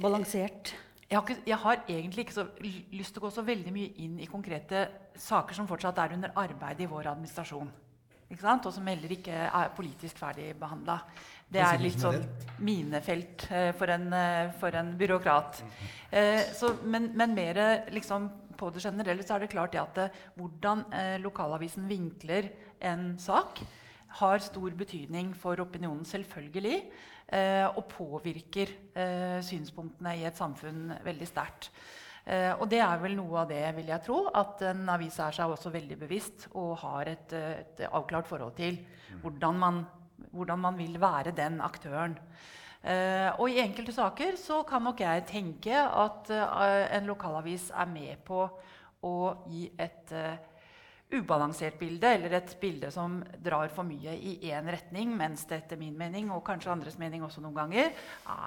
balansert? 0.00 0.74
Jeg 1.04 1.20
har, 1.20 1.28
ikke, 1.28 1.42
jeg 1.46 1.60
har 1.60 1.80
egentlig 1.84 2.24
ikke 2.24 2.34
så 2.34 2.46
lyst 2.96 3.14
til 3.14 3.20
å 3.20 3.26
gå 3.26 3.30
så 3.36 3.44
veldig 3.46 3.72
mye 3.74 3.92
inn 4.02 4.16
i 4.24 4.28
konkrete 4.30 4.86
saker 5.20 5.54
som 5.54 5.68
fortsatt 5.68 6.00
er 6.00 6.16
under 6.16 6.32
arbeid 6.40 6.80
i 6.80 6.88
vår 6.90 7.12
administrasjon. 7.12 7.70
Og 8.34 8.72
som 8.72 8.88
heller 8.88 9.12
ikke 9.14 9.34
er 9.46 9.74
politisk 9.76 10.18
ferdig 10.18 10.54
behandla. 10.58 10.96
Det 11.54 11.62
er 11.62 11.82
litt 11.82 12.02
sånn 12.02 12.24
minefelt 12.64 13.46
eh, 13.50 13.70
for, 13.76 13.90
en, 13.90 14.08
eh, 14.12 14.50
for 14.60 14.74
en 14.78 14.92
byråkrat. 14.98 15.62
Eh, 16.10 16.42
så, 16.54 16.74
men, 16.84 17.10
men 17.16 17.34
mer 17.36 17.60
liksom, 17.94 18.28
på 18.58 18.70
det 18.74 18.84
generelle 18.84 19.24
så 19.26 19.36
er 19.36 19.44
det 19.44 19.52
klart 19.54 19.74
det 19.74 19.82
at 19.82 19.96
det, 19.98 20.10
hvordan 20.38 20.84
lokalavisen 21.22 21.88
vinkler 21.90 22.52
en 22.86 23.16
sak, 23.18 23.58
har 24.20 24.38
stor 24.38 24.76
betydning 24.78 25.32
for 25.34 25.58
opinionen, 25.58 26.04
selvfølgelig. 26.06 26.76
Og 27.74 27.80
påvirker 27.90 28.70
synspunktene 29.42 30.12
i 30.20 30.22
et 30.28 30.38
samfunn 30.38 30.92
veldig 31.02 31.26
sterkt. 31.26 31.72
Uh, 32.24 32.54
og 32.62 32.68
det 32.72 32.78
er 32.80 33.00
vel 33.02 33.18
noe 33.18 33.42
av 33.42 33.50
det, 33.50 33.64
vil 33.76 33.90
jeg 33.90 34.00
tro, 34.06 34.20
at 34.32 34.62
en 34.70 34.86
avis 34.94 35.18
er 35.20 35.34
seg 35.36 35.50
også 35.50 35.72
veldig 35.74 35.98
bevisst 36.00 36.46
og 36.56 36.78
har 36.80 37.10
et, 37.10 37.34
et 37.36 37.82
avklart 37.90 38.30
forhold 38.30 38.54
til 38.56 38.78
hvordan 39.20 39.58
man, 39.60 39.82
hvordan 40.32 40.62
man 40.64 40.78
vil 40.78 40.98
være 41.00 41.34
den 41.36 41.60
aktøren. 41.64 42.16
Eh, 42.84 43.30
og 43.40 43.48
i 43.48 43.60
enkelte 43.62 43.94
saker 43.96 44.36
så 44.36 44.62
kan 44.68 44.84
nok 44.84 45.00
jeg 45.00 45.24
tenke 45.30 45.72
at 45.74 46.30
eh, 46.30 46.96
en 46.98 47.06
lokalavis 47.08 47.70
er 47.72 47.88
med 47.88 48.20
på 48.26 48.42
å 49.04 49.14
gi 49.48 49.68
et 49.80 50.12
eh, 50.12 50.36
ubalansert 51.14 51.76
bilde, 51.78 52.10
eller 52.16 52.36
et 52.38 52.54
bilde 52.60 52.90
som 52.92 53.18
drar 53.44 53.70
for 53.72 53.86
mye 53.86 54.14
i 54.16 54.36
én 54.50 54.68
retning, 54.72 55.12
mens 55.16 55.44
det 55.48 55.62
etter 55.62 55.80
min 55.80 55.96
mening, 55.96 56.30
og 56.34 56.44
kanskje 56.46 56.72
andres 56.72 56.98
mening 57.00 57.24
også 57.24 57.42
noen 57.44 57.56
ganger, 57.56 57.92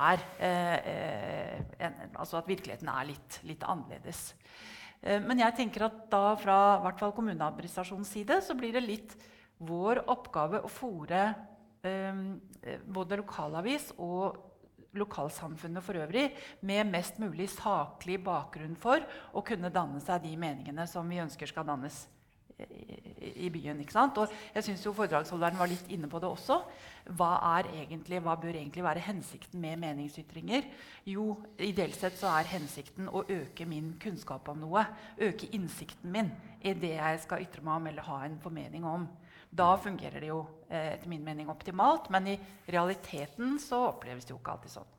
er 0.08 0.26
eh, 0.44 1.60
en, 1.88 2.00
altså 2.18 2.42
at 2.42 2.50
virkeligheten 2.50 2.92
er 2.92 3.12
litt, 3.12 3.40
litt 3.48 3.66
annerledes. 3.68 4.32
Eh, 5.02 5.22
men 5.24 5.44
jeg 5.44 5.58
tenker 5.62 5.88
at 5.88 6.08
da 6.12 6.24
fra 6.40 6.60
hvert 6.84 7.06
kommuneadministrasjonens 7.16 8.16
side 8.18 8.42
så 8.44 8.58
blir 8.58 8.76
det 8.76 8.86
litt 8.86 9.18
vår 9.58 10.04
oppgave 10.12 10.62
å 10.62 10.72
fòre 10.72 11.30
både 11.84 13.20
lokalavis 13.22 13.92
og 13.98 14.38
lokalsamfunnet 14.98 15.84
for 15.84 16.00
øvrig 16.02 16.32
med 16.66 16.90
mest 16.90 17.20
mulig 17.22 17.50
saklig 17.54 18.18
bakgrunn 18.24 18.76
for 18.80 19.04
å 19.34 19.44
kunne 19.46 19.74
danne 19.74 20.02
seg 20.04 20.24
de 20.26 20.34
meningene 20.40 20.88
som 20.90 21.08
vi 21.10 21.22
ønsker 21.22 21.50
skal 21.50 21.68
dannes 21.68 22.08
i, 22.58 23.50
byen. 23.54 23.78
ikke 23.84 23.94
sant? 23.94 24.18
Og 24.18 24.32
jeg 24.56 24.66
synes 24.66 24.86
jo 24.86 24.94
Foredragsholderen 24.98 25.60
var 25.60 25.70
litt 25.70 25.92
inne 25.94 26.10
på 26.10 26.20
det 26.22 26.30
også. 26.30 26.58
Hva, 27.18 27.30
egentlig, 27.70 28.22
hva 28.26 28.34
bør 28.40 28.58
egentlig 28.58 28.86
være 28.86 29.04
hensikten 29.06 29.62
med 29.62 29.78
meningsytringer? 29.84 30.66
Jo, 31.06 31.36
ideelt 31.62 31.98
sett 32.00 32.18
så 32.18 32.32
er 32.34 32.50
hensikten 32.56 33.12
å 33.12 33.24
øke 33.30 33.68
min 33.70 33.94
kunnskap 34.02 34.50
om 34.50 34.66
noe. 34.66 34.88
Øke 35.22 35.52
innsikten 35.54 36.12
min 36.14 36.34
i 36.66 36.74
det 36.74 36.96
jeg 36.96 37.24
skal 37.28 37.46
ytre 37.46 37.62
meg 37.62 37.78
om 37.78 37.92
eller 37.92 38.10
ha 38.10 38.24
en 38.26 38.42
formening 38.42 38.88
om. 38.90 39.06
Da 39.58 39.72
fungerer 39.82 40.22
det 40.22 40.30
jo 40.30 40.42
eh, 40.70 40.94
etter 40.94 41.10
min 41.12 41.24
mening 41.26 41.50
optimalt, 41.50 42.12
men 42.14 42.34
i 42.34 42.38
realiteten 42.70 43.58
så 43.62 43.88
oppleves 43.92 44.28
det 44.28 44.36
jo 44.36 44.42
ikke 44.42 44.58
alltid 44.58 44.76
sånn. 44.78 44.94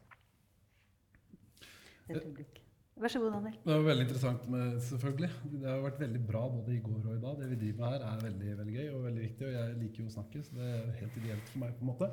Vær 2.99 3.12
så 3.12 3.21
god, 3.23 3.35
Daniel. 3.37 3.59
Det 3.62 3.71
var 3.71 3.85
veldig 3.87 4.05
interessant, 4.09 4.47
med, 4.51 4.79
selvfølgelig. 4.83 5.29
Det 5.53 5.68
har 5.71 5.83
vært 5.85 6.01
veldig 6.01 6.23
bra 6.27 6.40
både 6.51 6.75
i 6.75 6.81
går 6.83 7.05
og 7.05 7.12
i 7.14 7.21
dag. 7.23 7.37
Det 7.38 7.51
vi 7.53 7.59
driver 7.61 7.83
med 7.85 7.92
her, 7.92 8.07
er 8.09 8.25
veldig, 8.25 8.55
veldig 8.61 8.75
gøy 8.75 8.88
og 8.88 9.05
veldig 9.05 9.23
viktig. 9.23 9.47
Og 9.47 9.53
jeg 9.55 9.77
liker 9.83 10.03
jo 10.03 10.09
å 10.09 10.14
snakke, 10.16 10.42
så 10.42 10.57
det 10.59 10.71
er 10.73 10.97
helt 11.03 11.21
ideelt 11.21 11.53
for 11.53 11.62
meg. 11.62 11.77
på 11.77 11.85
en 11.85 11.90
måte. 11.92 12.09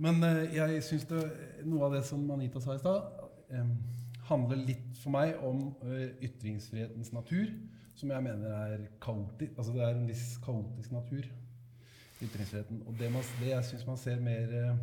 Men 0.00 0.26
eh, 0.26 0.56
jeg 0.56 0.82
syns 0.88 1.06
noe 1.12 1.86
av 1.86 1.94
det 1.94 2.02
som 2.08 2.24
Anita 2.34 2.62
sa 2.64 2.74
i 2.74 2.82
stad, 2.82 3.22
eh, 3.54 3.70
handler 4.32 4.64
litt 4.72 4.98
for 4.98 5.14
meg 5.14 5.38
om 5.46 5.68
eh, 5.86 6.08
ytringsfrihetens 6.26 7.12
natur, 7.14 7.52
som 7.94 8.10
jeg 8.10 8.26
mener 8.26 8.56
er 8.56 8.86
kaotisk. 9.04 9.54
Altså 9.58 9.76
det 9.76 9.84
er 9.84 9.94
en 9.94 10.10
viss 10.10 10.26
kaotisk 10.42 10.96
natur, 10.96 11.30
ytringsfriheten. 12.20 12.82
Og 12.86 12.96
det, 12.98 13.10
man, 13.12 13.24
det 13.40 13.52
jeg 13.52 13.68
syns 13.70 13.86
man 13.88 14.00
ser 14.00 14.20
mer 14.22 14.52
eh, 14.56 14.82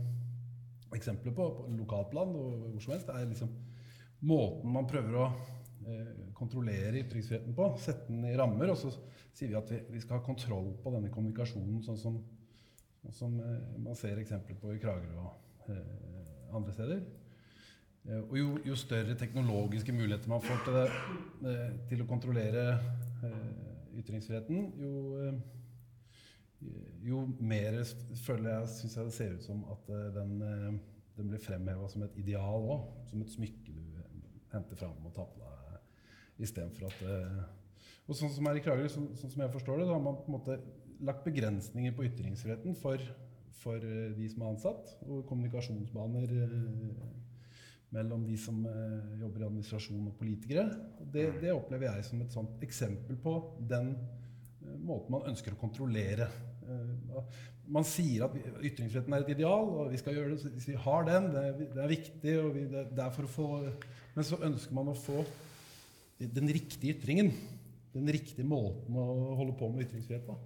eksempler 0.97 1.36
på 1.36 1.50
på 1.58 1.67
lokalplan 1.78 2.34
og 2.36 2.71
hvor 2.71 2.84
som 2.84 2.95
helst, 2.95 3.10
er 3.10 3.30
liksom 3.30 3.52
måten 4.28 4.73
man 4.73 4.88
prøver 4.89 5.19
å 5.19 5.28
eh, 5.28 6.32
kontrollere 6.38 7.04
ytringsfriheten 7.04 7.56
på. 7.58 7.69
Sette 7.82 8.10
den 8.10 8.26
i 8.26 8.38
rammer, 8.38 8.71
og 8.73 8.80
så 8.80 8.93
sier 9.38 9.52
vi 9.52 9.60
at 9.60 9.71
vi, 9.71 9.82
vi 9.93 10.02
skal 10.02 10.19
ha 10.19 10.26
kontroll 10.26 10.73
på 10.84 10.93
denne 10.95 11.12
kommunikasjonen, 11.13 11.84
sånn 11.86 12.00
som, 12.02 12.17
sånn 13.04 13.17
som 13.19 13.38
eh, 13.43 13.78
man 13.84 13.97
ser 14.00 14.19
eksempler 14.21 14.58
på 14.62 14.73
i 14.73 14.82
Kragerø 14.82 15.28
og 15.28 15.69
eh, 15.73 16.56
andre 16.58 16.73
steder. 16.73 17.04
Eh, 18.08 18.23
og 18.23 18.38
jo, 18.39 18.56
jo, 18.65 18.80
større 18.80 19.17
teknologiske 19.19 19.93
muligheter 19.93 20.32
man 20.32 20.43
får 20.45 20.65
til, 20.65 20.80
det, 20.80 21.52
eh, 21.52 21.78
til 21.91 22.04
å 22.04 22.10
kontrollere 22.10 22.67
ytringsfriheten, 23.97 24.67
jo 24.78 25.32
jo 27.06 27.24
mer 27.39 27.84
føler 28.26 28.50
jeg, 28.50 28.70
syns 28.74 28.98
jeg 28.98 29.10
det 29.10 29.15
ser 29.15 29.36
ut 29.38 29.46
som 29.46 29.60
at 29.74 29.91
den, 30.15 30.39
den 31.17 31.30
blir 31.30 31.41
fremheva 31.41 31.89
som 31.91 32.06
et 32.06 32.17
ideal 32.17 32.65
òg. 32.65 32.88
Som 33.12 33.22
et 33.22 33.34
smykke 33.34 33.76
du 33.76 34.00
henter 34.54 34.80
fram 34.80 35.06
og 35.06 35.13
tar 35.15 35.30
på 35.34 35.43
deg 35.43 35.48
istedenfor 36.43 36.89
at 36.89 37.06
eh, 37.06 37.46
Og 38.08 38.15
sånn 38.15 38.32
som 38.32 38.48
er 38.48 38.60
i 38.60 38.63
Kragerø, 38.63 38.88
sånn, 38.91 39.08
sånn, 39.20 39.32
som 39.34 39.41
jeg 39.43 39.52
forstår 39.52 39.82
det, 39.82 39.88
da 39.89 39.96
har 39.98 40.04
man 40.04 40.20
på 40.22 40.30
en 40.30 40.38
måte 40.38 40.60
lagt 41.04 41.26
begrensninger 41.28 41.91
på 41.93 42.06
ytringsfriheten 42.08 42.78
for, 42.80 43.02
for 43.60 43.84
eh, 43.84 44.13
de 44.15 44.30
som 44.32 44.43
er 44.43 44.54
ansatt, 44.54 44.93
og 45.04 45.26
kommunikasjonsbaner 45.28 46.36
eh, 46.46 47.02
mellom 47.96 48.24
de 48.28 48.38
som 48.39 48.62
eh, 48.70 49.17
jobber 49.20 49.43
i 49.43 49.48
administrasjon 49.50 50.08
og 50.08 50.15
politikere. 50.22 50.70
Det, 51.02 51.26
det, 51.41 51.52
opplever 51.52 51.89
jeg 51.89 52.08
som 52.08 52.24
et 52.24 52.34
sånt 52.38 52.63
eksempel 52.63 53.20
på 53.24 53.36
den 53.67 53.91
eh, 53.98 54.16
måten 54.86 55.16
man 55.16 55.30
ønsker 55.32 55.54
å 55.54 55.60
kontrollere 55.62 56.28
eh, 56.68 57.46
man 57.68 57.86
sier 57.88 58.26
at 58.28 58.36
ytringsfriheten 58.63 59.13
er 59.13 59.26
et 59.26 59.34
ideal, 59.36 59.70
og 59.76 59.92
vi 59.92 60.00
skal 60.00 60.16
gjøre 60.16 60.36
det. 60.36 60.52
Hvis 60.56 60.70
vi 60.70 60.78
har 60.80 61.08
den, 61.08 61.30
det 61.34 61.44
er, 61.44 61.58
det 61.76 61.82
er 61.84 61.92
viktig, 61.92 62.36
vi, 62.56 62.66
det, 62.72 63.04
er 63.04 63.28
få 63.28 63.48
Men 64.16 64.28
så 64.28 64.40
ønsker 64.48 64.78
man 64.78 64.92
å 64.92 64.98
få 64.98 65.26
den 66.18 66.48
riktige 66.54 66.96
ytringen. 66.96 67.34
Den 67.92 68.08
riktige 68.13 68.48
måten 68.48 68.96
å 69.00 69.36
holde 69.40 69.58
på 69.60 69.70
med 69.74 69.88
ytringsfrihet 69.88 70.24
på. 70.28 70.38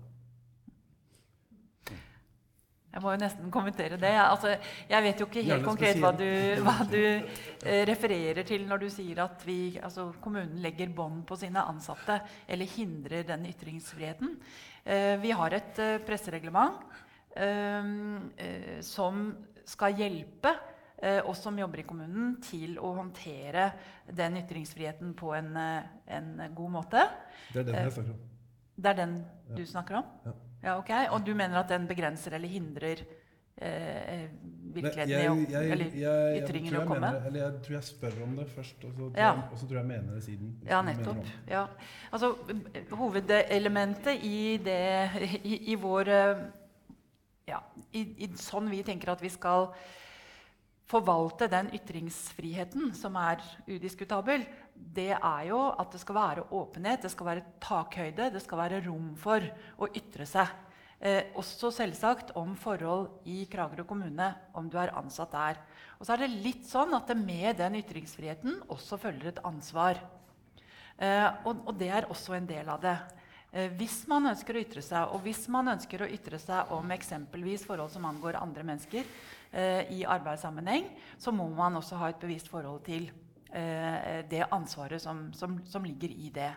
Jeg 2.92 3.04
må 3.04 3.14
jo 3.14 3.20
nesten 3.22 3.52
kommentere 3.54 3.98
det. 4.00 4.12
Altså, 4.20 4.52
jeg 4.90 5.04
vet 5.06 5.22
jo 5.22 5.28
ikke 5.30 5.44
helt 5.48 5.64
konkret 5.64 6.00
hva 6.02 6.12
du, 6.16 6.28
hva 6.66 6.74
du 6.92 6.98
eh, 7.00 7.84
refererer 7.88 8.44
til 8.48 8.66
når 8.68 8.84
du 8.84 8.90
sier 8.92 9.22
at 9.24 9.46
vi, 9.48 9.78
altså, 9.80 10.10
kommunen 10.24 10.60
legger 10.64 10.92
bånd 10.96 11.22
på 11.28 11.38
sine 11.40 11.64
ansatte 11.72 12.20
eller 12.52 12.68
hindrer 12.74 13.24
den 13.30 13.48
ytringsfriheten. 13.54 14.36
Eh, 14.84 15.16
vi 15.24 15.32
har 15.32 15.56
et 15.56 15.80
eh, 15.80 16.02
pressereglement 16.04 16.84
som 18.84 19.22
skal 19.64 19.94
hjelpe 19.96 20.52
oss 21.32 21.40
som 21.46 21.56
jobber 21.56 21.80
i 21.80 21.86
kommunen, 21.88 22.34
til 22.44 22.76
å 22.76 22.90
håndtere 22.98 23.70
den 24.12 24.36
ytringsfriheten 24.42 25.14
på 25.16 25.32
en, 25.38 25.56
en 25.56 26.30
god 26.52 26.76
måte. 26.76 27.08
Det 27.54 27.64
er 27.64 27.70
den 27.72 27.80
jeg 27.80 27.96
snakker 27.96 28.12
om. 28.18 28.22
Det 28.76 28.92
er 28.92 29.00
den 29.00 29.16
du 29.56 29.64
snakker 29.70 30.02
om? 30.02 30.12
Ja. 30.28 30.36
Ja 30.64 30.78
ok. 30.78 30.94
Og 31.16 31.26
du 31.26 31.34
mener 31.34 31.60
at 31.62 31.70
den 31.72 31.88
begrenser 31.90 32.38
eller 32.38 32.52
hindrer 32.52 33.04
eh, 33.58 34.28
virkeligheten 34.76 35.16
i 35.16 35.28
å 35.28 35.62
Eller 35.62 35.98
ytringen 36.42 36.74
i 36.74 36.80
å 36.80 36.86
komme? 36.86 37.08
Mener, 37.08 37.28
eller 37.30 37.44
jeg 37.44 37.66
tror 37.66 37.78
jeg 37.78 37.90
spør 37.90 38.22
om 38.26 38.38
det 38.40 38.48
først, 38.54 38.86
og 38.86 38.94
så 38.94 38.98
tror, 39.00 39.12
ja. 39.18 39.34
jeg, 39.52 39.68
tror 39.68 39.82
jeg 39.82 39.90
mener 39.92 40.16
det 40.16 40.24
siden. 40.26 40.56
Ja, 40.70 40.82
nettopp. 40.86 41.36
Ja. 41.50 41.66
Altså, 42.12 42.34
hovedelementet 43.04 44.26
i, 44.28 44.42
det, 44.64 44.82
i, 45.44 45.58
i 45.74 45.80
vår 45.82 46.14
ja, 47.50 47.60
i, 47.92 48.06
i, 48.24 48.30
sånn 48.40 48.70
vi 48.72 48.84
tenker 48.86 49.14
at 49.14 49.24
vi 49.24 49.32
skal 49.32 49.70
forvalte 50.92 51.48
den 51.52 51.70
ytringsfriheten 51.76 52.92
som 52.98 53.16
er 53.20 53.44
udiskutabel, 53.70 54.44
det 54.82 55.14
er 55.14 55.44
jo 55.48 55.60
at 55.80 55.94
det 55.94 56.02
skal 56.02 56.18
være 56.18 56.48
åpenhet, 56.58 57.06
det 57.06 57.12
skal 57.14 57.30
være 57.30 57.46
takhøyde, 57.64 58.32
det 58.34 58.42
skal 58.44 58.62
være 58.64 58.82
rom 58.88 59.14
for 59.20 59.46
å 59.78 59.90
ytre 59.96 60.28
seg. 60.30 60.50
Eh, 61.02 61.32
også 61.40 61.72
selvsagt 61.74 62.34
om 62.38 62.54
forhold 62.60 63.24
i 63.30 63.44
Kragerø 63.50 63.86
kommune, 63.90 64.28
om 64.54 64.68
du 64.70 64.78
er 64.78 64.94
ansatt 64.98 65.32
der. 65.34 65.62
Og 65.98 66.06
så 66.06 66.14
er 66.14 66.24
det 66.24 66.42
litt 66.44 66.68
sånn 66.70 66.94
at 66.98 67.10
det 67.10 67.18
med 67.18 67.58
den 67.62 67.80
ytringsfriheten 67.80 68.60
også 68.74 69.00
følger 69.02 69.32
et 69.32 69.42
ansvar. 69.48 70.02
Eh, 71.02 71.28
og, 71.46 71.64
og 71.66 71.74
det 71.80 71.90
er 71.90 72.10
også 72.10 72.38
en 72.38 72.50
del 72.50 72.70
av 72.70 72.84
det. 72.84 72.98
Eh, 73.52 73.74
hvis 73.80 74.04
man 74.08 74.30
ønsker 74.30 74.56
å 74.56 74.62
ytre 74.62 74.84
seg, 74.86 75.10
og 75.12 75.26
hvis 75.26 75.48
man 75.52 75.74
ønsker 75.74 76.06
å 76.06 76.12
ytre 76.12 76.38
seg 76.40 76.70
om 76.72 76.94
eksempelvis 76.96 77.66
forhold 77.68 77.92
som 77.92 78.06
angår 78.08 78.38
andre 78.40 78.64
mennesker 78.68 79.04
eh, 79.04 79.90
i 79.92 80.06
arbeidssammenheng, 80.06 80.88
så 81.20 81.34
må 81.36 81.50
man 81.52 81.82
også 81.82 82.00
ha 82.00 82.12
et 82.12 82.22
bevisst 82.22 82.52
forhold 82.52 82.86
til 82.86 83.10
det 83.52 84.46
ansvaret 84.48 85.02
som, 85.04 85.26
som, 85.36 85.58
som, 85.68 85.84
ligger 85.84 86.10
i 86.10 86.30
det. 86.32 86.52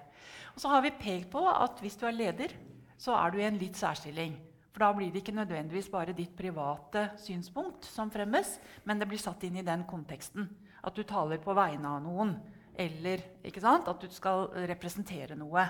Og 0.55 0.63
så 0.63 0.71
har 0.71 0.85
vi 0.85 0.93
pekt 0.95 1.33
på 1.33 1.43
at 1.51 1.81
hvis 1.83 1.97
du 1.99 2.05
er 2.07 2.15
leder, 2.15 2.55
så 2.97 3.17
er 3.19 3.33
du 3.33 3.41
i 3.41 3.47
en 3.49 3.59
litt 3.59 3.75
særstilling. 3.75 4.37
For 4.75 4.83
da 4.83 4.91
blir 4.95 5.13
det 5.15 5.21
ikke 5.23 5.37
nødvendigvis 5.37 5.91
bare 5.91 6.15
ditt 6.17 6.33
private 6.35 7.13
synspunkt 7.23 7.87
som 7.87 8.11
fremmes, 8.11 8.57
men 8.83 8.99
det 8.99 9.07
blir 9.07 9.23
satt 9.23 9.45
inn 9.47 9.61
i 9.61 9.67
den 9.67 9.85
konteksten. 9.87 10.49
At 10.83 10.99
du 10.99 11.05
taler 11.07 11.39
på 11.43 11.55
vegne 11.55 11.93
av 11.95 12.03
noen. 12.03 12.35
Eller 12.75 13.23
at 13.45 14.01
du 14.03 14.09
skal 14.11 14.49
representere 14.67 15.37
noe. 15.39 15.63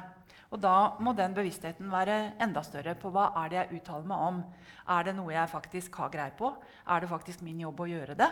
Og 0.55 0.61
da 0.63 0.97
må 1.05 1.13
den 1.13 1.35
bevisstheten 1.37 1.91
være 1.93 2.35
enda 2.41 2.63
større 2.65 2.95
på 2.97 3.11
hva 3.13 3.27
er 3.43 3.51
det 3.51 3.59
jeg 3.59 3.81
uttaler 3.83 4.09
meg 4.09 4.25
om. 4.31 4.43
Er 4.89 5.05
det 5.05 5.17
noe 5.19 5.35
jeg 5.35 5.53
faktisk 5.53 6.01
har 6.01 6.13
greie 6.15 6.33
på? 6.39 6.55
Er 6.89 7.05
det 7.05 7.11
faktisk 7.11 7.43
min 7.45 7.61
jobb 7.61 7.85
å 7.85 7.91
gjøre 7.91 8.17
det? 8.17 8.31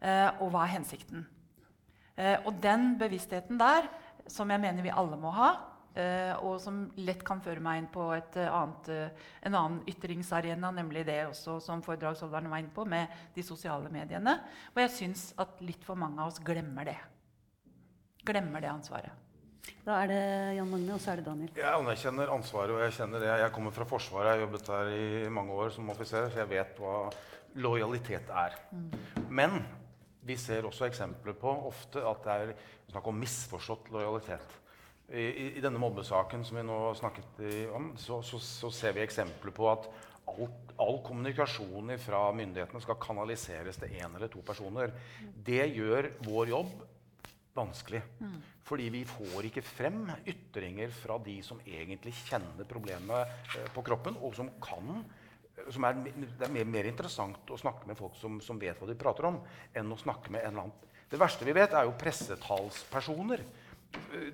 Eh, 0.00 0.28
og 0.40 0.54
hva 0.54 0.64
er 0.64 0.78
hensikten? 0.78 1.26
Eh, 2.18 2.36
og 2.46 2.56
den 2.62 2.96
bevisstheten 2.98 3.60
der, 3.60 3.86
som 4.28 4.50
jeg 4.50 4.60
mener 4.60 4.84
vi 4.84 4.90
alle 4.90 5.18
må 5.20 5.30
ha, 5.36 5.52
eh, 5.94 6.32
og 6.42 6.58
som 6.62 6.80
lett 6.98 7.22
kan 7.26 7.42
føre 7.44 7.62
meg 7.62 7.82
inn 7.82 7.90
på 7.94 8.08
annet, 8.10 8.90
eh, 8.90 9.28
en 9.46 9.54
annen 9.54 9.78
ytringsarena, 9.88 10.72
nemlig 10.74 11.06
det 11.06 11.20
også 11.28 11.60
som 11.62 11.84
foredragsholderen 11.84 12.50
var 12.50 12.64
inne 12.64 12.74
på, 12.74 12.84
med 12.84 13.06
de 13.34 13.46
sosiale 13.46 13.92
mediene. 13.94 14.34
Og 14.74 14.82
jeg 14.82 14.94
syns 14.96 15.30
at 15.38 15.62
litt 15.62 15.86
for 15.86 15.94
mange 15.94 16.20
av 16.20 16.32
oss 16.32 16.42
glemmer 16.42 16.90
det. 16.90 16.98
Glemmer 18.26 18.60
det 18.60 18.74
ansvaret. 18.74 19.24
Da 19.84 20.02
er 20.02 20.10
det 20.10 20.22
Jan 20.58 20.68
Magne, 20.68 20.94
og 20.96 21.00
så 21.00 21.12
er 21.12 21.20
det 21.20 21.24
Daniel. 21.28 21.50
Jeg 21.56 21.72
anerkjenner 21.72 22.30
ansvaret, 22.32 22.74
og 22.74 22.82
jeg 22.82 22.94
kjenner 22.98 23.22
det. 23.22 23.32
Jeg 23.40 23.52
kommer 23.54 23.72
fra 23.72 23.86
Forsvaret, 23.88 24.26
jeg 24.28 24.36
har 24.36 24.44
jobbet 24.44 24.66
der 24.68 24.92
i 24.92 25.28
mange 25.32 25.52
år 25.52 25.70
som 25.72 25.90
offiser, 25.92 26.28
så 26.32 26.42
jeg 26.42 26.50
vet 26.50 26.80
hva 26.80 26.96
lojalitet 27.58 28.32
er. 28.32 28.56
Mm. 28.72 28.88
Men 29.28 29.60
vi 30.28 30.36
ser 30.40 30.66
også 30.68 30.88
eksempler 30.88 31.36
på 31.38 31.52
ofte 31.68 32.04
at 32.04 32.24
det 32.26 32.36
er 32.36 32.54
snakk 32.92 33.08
om 33.10 33.20
misforstått 33.20 33.90
lojalitet. 33.94 34.56
I, 35.08 35.24
i, 35.56 35.60
denne 35.64 35.80
mobbesaken 35.80 36.42
som 36.44 36.58
vi 36.60 36.66
nå 36.68 36.78
snakket 36.98 37.40
om, 37.72 37.94
så, 37.96 38.20
så, 38.20 38.40
så 38.44 38.68
ser 38.74 38.92
vi 38.96 39.06
eksempler 39.06 39.54
på 39.56 39.70
at 39.70 39.88
all, 40.28 40.50
all 40.84 41.00
kommunikasjon 41.06 41.94
fra 42.02 42.26
myndighetene 42.36 42.82
skal 42.84 43.00
kanaliseres 43.00 43.80
til 43.80 43.96
én 43.96 44.12
eller 44.12 44.28
to 44.32 44.44
personer. 44.44 44.92
Det 45.44 45.64
gjør 45.72 46.12
vår 46.28 46.52
jobb 46.52 46.76
vanskelig. 47.58 48.02
Fordi 48.68 48.88
vi 48.92 49.04
får 49.08 49.48
ikke 49.48 49.64
frem 49.64 50.02
ytringer 50.28 50.92
fra 50.94 51.16
de 51.24 51.38
som 51.44 51.60
egentlig 51.64 52.12
kjenner 52.26 52.68
problemet 52.68 53.32
eh, 53.56 53.70
på 53.74 53.84
kroppen, 53.86 54.18
og 54.20 54.36
som 54.36 54.50
kan 54.62 55.00
som 55.74 55.86
er, 55.88 55.98
det 56.08 56.46
er 56.46 56.52
mer, 56.54 56.68
mer 56.68 56.88
interessant 56.90 57.50
å 57.52 57.58
snakke 57.60 57.88
med 57.88 57.98
folk 57.98 58.16
som, 58.20 58.38
som 58.44 58.60
vet 58.60 58.78
hva 58.80 58.88
de 58.88 58.98
prater 58.98 59.28
om, 59.28 59.40
enn 59.76 59.94
å 59.94 60.00
snakke 60.00 60.32
med 60.34 60.44
en 60.44 60.52
eller 60.52 60.68
annen 60.68 60.94
Det 61.08 61.20
verste 61.20 61.46
vi 61.48 61.56
vet, 61.56 61.72
er 61.72 61.88
jo 61.88 61.96
pressetalspersoner. 61.98 63.42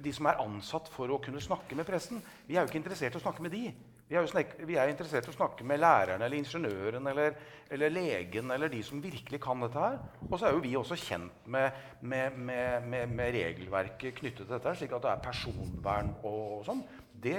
De 0.02 0.12
som 0.12 0.26
er 0.26 0.40
ansatt 0.42 0.88
for 0.90 1.10
å 1.14 1.20
kunne 1.22 1.42
snakke 1.42 1.76
med 1.78 1.86
pressen. 1.86 2.18
Vi 2.48 2.56
er 2.56 2.64
jo 2.64 2.70
ikke 2.72 2.80
interessert 2.80 3.14
i 3.14 3.20
å 3.20 3.22
snakke 3.22 3.44
med 3.44 3.54
de. 3.54 3.68
Vi 4.08 4.16
er, 4.18 4.26
jo 4.26 4.66
vi 4.68 4.74
er 4.76 4.90
interessert 4.90 5.28
i 5.28 5.32
å 5.32 5.36
snakke 5.36 5.64
med 5.64 5.80
læreren 5.80 6.20
eller 6.20 6.36
ingeniøren 6.36 7.06
eller, 7.08 7.38
eller 7.72 7.94
legen 7.94 8.52
eller 8.52 8.68
de 8.72 8.82
som 8.84 9.00
virkelig 9.00 9.40
kan 9.40 9.62
dette 9.64 9.80
her. 9.80 9.96
Og 10.28 10.34
så 10.36 10.48
er 10.48 10.56
jo 10.56 10.64
vi 10.66 10.74
også 10.76 10.98
kjent 10.98 11.46
med, 11.46 11.78
med, 12.02 12.36
med, 12.36 13.14
med 13.14 13.32
regelverket 13.38 14.18
knyttet 14.18 14.44
til 14.44 14.52
dette, 14.52 14.74
slik 14.76 14.92
at 14.98 15.06
det 15.06 15.14
er 15.14 15.24
personvern 15.24 16.12
og, 16.20 16.42
og 16.58 16.68
sånn. 16.68 16.84
Det, 17.24 17.38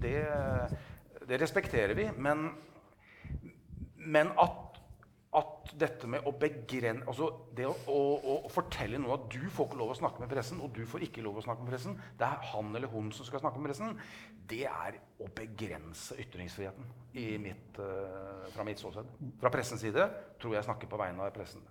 det, 0.00 0.16
det 1.28 1.42
respekterer 1.42 1.98
vi. 1.98 2.08
Men, 2.16 2.48
men 4.04 4.32
at, 4.40 4.78
at 5.38 5.72
dette 5.80 6.08
med 6.10 6.26
å 6.28 6.34
begrense 6.36 7.06
altså 7.08 7.28
Det 7.56 7.64
å, 7.68 7.72
å, 7.88 8.00
å 8.46 8.50
fortelle 8.52 9.00
noen 9.00 9.14
at 9.16 9.28
du 9.32 9.46
får 9.52 9.70
ikke 9.70 9.80
lov 9.80 9.94
å 9.94 9.98
snakke 9.98 10.22
med 10.22 10.32
pressen, 10.32 10.60
og 10.64 10.72
du 10.76 10.82
får 10.88 11.06
ikke 11.08 11.24
lov 11.24 11.40
å 11.40 11.44
snakke 11.46 11.64
med 11.64 11.72
pressen, 11.74 11.98
det 12.20 12.28
er 12.28 12.48
han 12.52 12.72
eller 12.76 12.92
hun 12.92 13.12
som 13.16 13.28
skal 13.28 13.44
snakke 13.44 13.62
med 13.62 13.72
pressen, 13.72 13.94
det 14.50 14.64
er 14.68 14.98
å 15.22 15.28
begrense 15.36 16.18
ytringsfriheten 16.20 16.90
mitt, 17.42 17.78
eh, 17.78 18.48
fra 18.52 18.66
mitt 18.66 18.80
ståsted. 18.82 19.08
Fra 19.40 19.52
pressens 19.52 19.84
side 19.84 20.08
tror 20.42 20.58
jeg 20.58 20.66
snakker 20.66 20.90
på 20.90 21.00
vegne 21.00 21.24
av 21.24 21.32
pressen. 21.36 21.62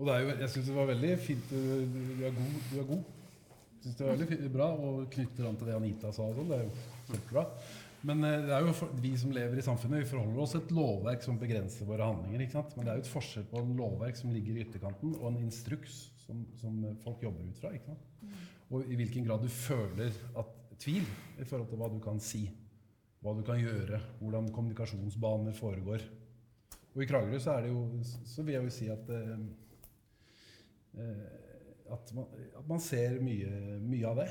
Og 0.00 0.06
det 0.08 0.14
er 0.14 0.22
jo, 0.24 0.28
jeg 0.40 0.48
syns 0.54 0.68
det 0.70 0.74
var 0.74 0.86
veldig 0.88 1.16
fint. 1.20 1.50
Du, 1.50 2.22
er 2.24 2.30
god. 2.32 2.52
Du 2.70 2.76
er 2.80 2.86
god. 2.88 3.08
Synes 3.82 3.96
det 3.96 4.06
var 4.06 4.14
veldig 4.14 4.28
fint, 4.30 4.46
bra 4.54 4.68
og 4.72 5.02
knytter 5.12 5.48
an 5.48 5.58
til 5.60 5.68
det 5.68 5.74
Anita 5.76 6.12
sa. 6.16 6.24
og 6.24 6.38
sånn, 6.38 6.48
Det 6.48 6.56
er 6.56 6.62
jo 6.64 6.70
kjempebra. 7.10 7.44
Men 8.06 8.24
eh, 8.24 8.38
det 8.46 8.54
er 8.56 8.64
jo 8.64 8.76
for, 8.76 8.92
vi 9.02 9.12
som 9.20 9.32
lever 9.34 9.60
i 9.60 9.64
samfunnet, 9.64 10.04
vi 10.04 10.10
forholder 10.10 10.42
oss 10.42 10.54
til 10.54 10.62
et 10.62 10.72
lovverk 10.76 11.24
som 11.24 11.40
begrenser 11.40 11.88
våre 11.88 12.06
handlinger. 12.08 12.44
ikke 12.44 12.56
sant? 12.56 12.76
Men 12.76 12.86
det 12.86 12.92
er 12.92 13.00
jo 13.00 13.04
et 13.06 13.12
forskjell 13.12 13.48
på 13.50 13.60
en 13.60 13.74
lovverk 13.78 14.20
som 14.20 14.32
ligger 14.34 14.56
i 14.56 14.64
ytterkanten, 14.64 15.12
og 15.18 15.28
en 15.30 15.42
instruks 15.42 16.00
som, 16.24 16.46
som 16.60 16.80
folk 17.04 17.26
jobber 17.26 17.48
ut 17.48 17.60
fra. 17.60 17.74
ikke 17.76 17.92
sant? 17.92 18.32
Og 18.70 18.86
i 18.86 18.96
hvilken 18.98 19.26
grad 19.26 19.42
du 19.44 19.50
føler 19.52 20.14
at 20.38 20.56
tvil 20.80 21.04
i 21.40 21.44
forhold 21.44 21.68
til 21.68 21.80
hva 21.80 21.90
du 21.92 21.98
kan 22.02 22.20
si, 22.22 22.46
hva 23.20 23.34
du 23.36 23.42
kan 23.44 23.60
gjøre, 23.60 24.00
hvordan 24.20 24.48
kommunikasjonsbaner 24.54 25.56
foregår. 25.56 26.06
Og 26.94 27.02
i 27.04 27.08
Kragerø 27.10 27.38
så 27.38 27.52
er 27.54 27.66
det 27.66 27.70
jo 27.70 27.82
Så 28.02 28.42
vil 28.42 28.56
jeg 28.56 28.64
jo 28.64 28.72
si 28.74 28.88
at 28.90 29.10
eh, 29.14 29.34
eh, 30.98 31.28
at, 31.90 32.14
man, 32.14 32.26
at 32.58 32.66
man 32.68 32.80
ser 32.82 33.20
mye, 33.22 33.78
mye 33.82 34.08
av 34.08 34.22
det. 34.22 34.30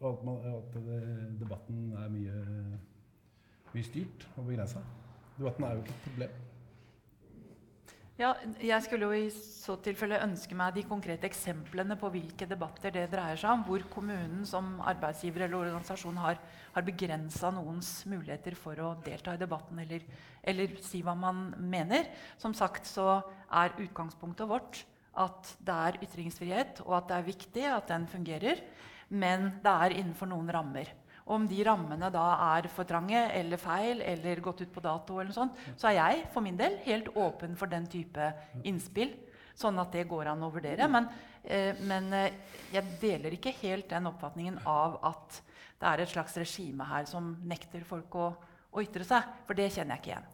Og 0.00 0.12
at, 0.12 0.22
man, 0.24 0.38
at 0.48 0.76
det, 0.80 1.00
debatten 1.40 1.90
er 1.92 2.12
mye, 2.12 2.44
mye 3.74 3.84
styrt 3.84 4.24
og 4.36 4.46
begrensa. 4.46 4.80
Debatten 5.36 5.66
er 5.66 5.74
jo 5.76 5.82
ikke 5.84 5.96
et 5.96 6.06
problem. 6.06 6.38
Ja, 8.20 8.34
jeg 8.60 8.84
skulle 8.84 9.06
jo 9.08 9.16
i 9.16 9.28
så 9.32 9.78
tilfelle 9.80 10.18
ønske 10.20 10.56
meg 10.56 10.74
de 10.76 10.82
konkrete 10.84 11.24
eksemplene 11.24 11.96
på 11.96 12.10
hvilke 12.12 12.44
debatter 12.48 12.92
det 12.92 13.06
dreier 13.12 13.38
seg 13.40 13.48
om, 13.54 13.62
hvor 13.64 13.86
kommunen 13.88 14.42
som 14.48 14.74
arbeidsgiver 14.84 15.46
eller 15.46 15.56
organisasjon 15.62 16.20
har, 16.20 16.36
har 16.74 16.84
begrensa 16.84 17.48
noens 17.56 17.94
muligheter 18.10 18.58
for 18.60 18.76
å 18.84 18.90
delta 19.06 19.32
i 19.32 19.40
debatten 19.40 19.80
eller, 19.80 20.04
eller 20.44 20.76
si 20.84 21.00
hva 21.06 21.16
man 21.16 21.46
mener. 21.64 22.12
Som 22.36 22.52
sagt 22.56 22.88
så 22.88 23.22
er 23.48 23.78
utgangspunktet 23.86 24.52
vårt 24.52 24.82
at 25.24 25.54
det 25.64 25.80
er 25.88 26.00
ytringsfrihet, 26.04 26.84
og 26.84 26.98
at 27.00 27.08
det 27.08 27.16
er 27.16 27.28
viktig 27.32 27.66
at 27.72 27.88
den 27.88 28.04
fungerer, 28.10 28.60
men 29.10 29.50
det 29.62 29.70
er 29.86 29.96
innenfor 29.98 30.30
noen 30.30 30.50
rammer. 30.54 30.90
Og 31.26 31.36
om 31.36 31.46
de 31.46 31.60
rammene 31.66 32.08
da 32.10 32.24
er 32.56 32.66
for 32.74 32.88
trange 32.88 33.20
eller 33.38 33.60
feil 33.60 34.00
eller 34.02 34.42
gått 34.42 34.64
ut 34.64 34.72
på 34.74 34.82
dato, 34.82 35.18
eller 35.18 35.30
noe 35.30 35.36
sånt, 35.36 35.60
så 35.78 35.90
er 35.90 35.98
jeg 35.98 36.24
for 36.34 36.42
min 36.42 36.58
del 36.58 36.78
helt 36.86 37.12
åpen 37.14 37.54
for 37.58 37.70
den 37.70 37.86
type 37.90 38.32
innspill. 38.66 39.12
Sånn 39.60 39.78
at 39.82 39.92
det 39.94 40.08
går 40.10 40.30
an 40.32 40.42
å 40.42 40.50
vurdere. 40.50 40.88
Men, 40.90 41.06
eh, 41.44 41.78
men 41.86 42.10
eh, 42.16 42.32
jeg 42.72 42.98
deler 43.02 43.36
ikke 43.36 43.54
helt 43.60 43.90
den 43.90 44.08
oppfatningen 44.10 44.58
av 44.64 44.98
at 45.06 45.40
det 45.80 45.88
er 45.90 46.02
et 46.02 46.12
slags 46.12 46.36
regime 46.40 46.86
her 46.88 47.06
som 47.08 47.34
nekter 47.46 47.84
folk 47.86 48.14
å, 48.18 48.28
å 48.72 48.82
ytre 48.82 49.06
seg. 49.06 49.26
For 49.46 49.58
det 49.58 49.70
kjenner 49.74 49.98
jeg 49.98 50.02
ikke 50.02 50.14
igjen. 50.14 50.30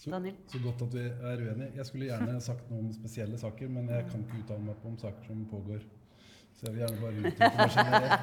Så, 0.00 0.20
så 0.48 0.58
godt 0.64 0.82
at 0.86 0.94
vi 0.96 1.02
er 1.06 1.42
uenige. 1.44 1.74
Jeg 1.76 1.86
skulle 1.86 2.06
gjerne 2.08 2.38
sagt 2.40 2.70
noe 2.72 2.86
om 2.86 2.92
spesielle 2.96 3.38
saker, 3.38 3.68
men 3.68 3.90
jeg 3.92 4.06
kan 4.08 4.22
ikke 4.24 4.38
uttale 4.42 4.64
meg 4.64 4.86
om 4.88 4.94
saker 4.98 5.26
som 5.28 5.42
pågår. 5.50 5.84
Så 6.60 6.66
jeg 6.66 6.74
vil 6.74 6.82
gjerne 6.82 7.00
bare 7.00 7.16
uttrykke 7.16 7.56
meg 7.56 7.70
generelt. 7.72 8.20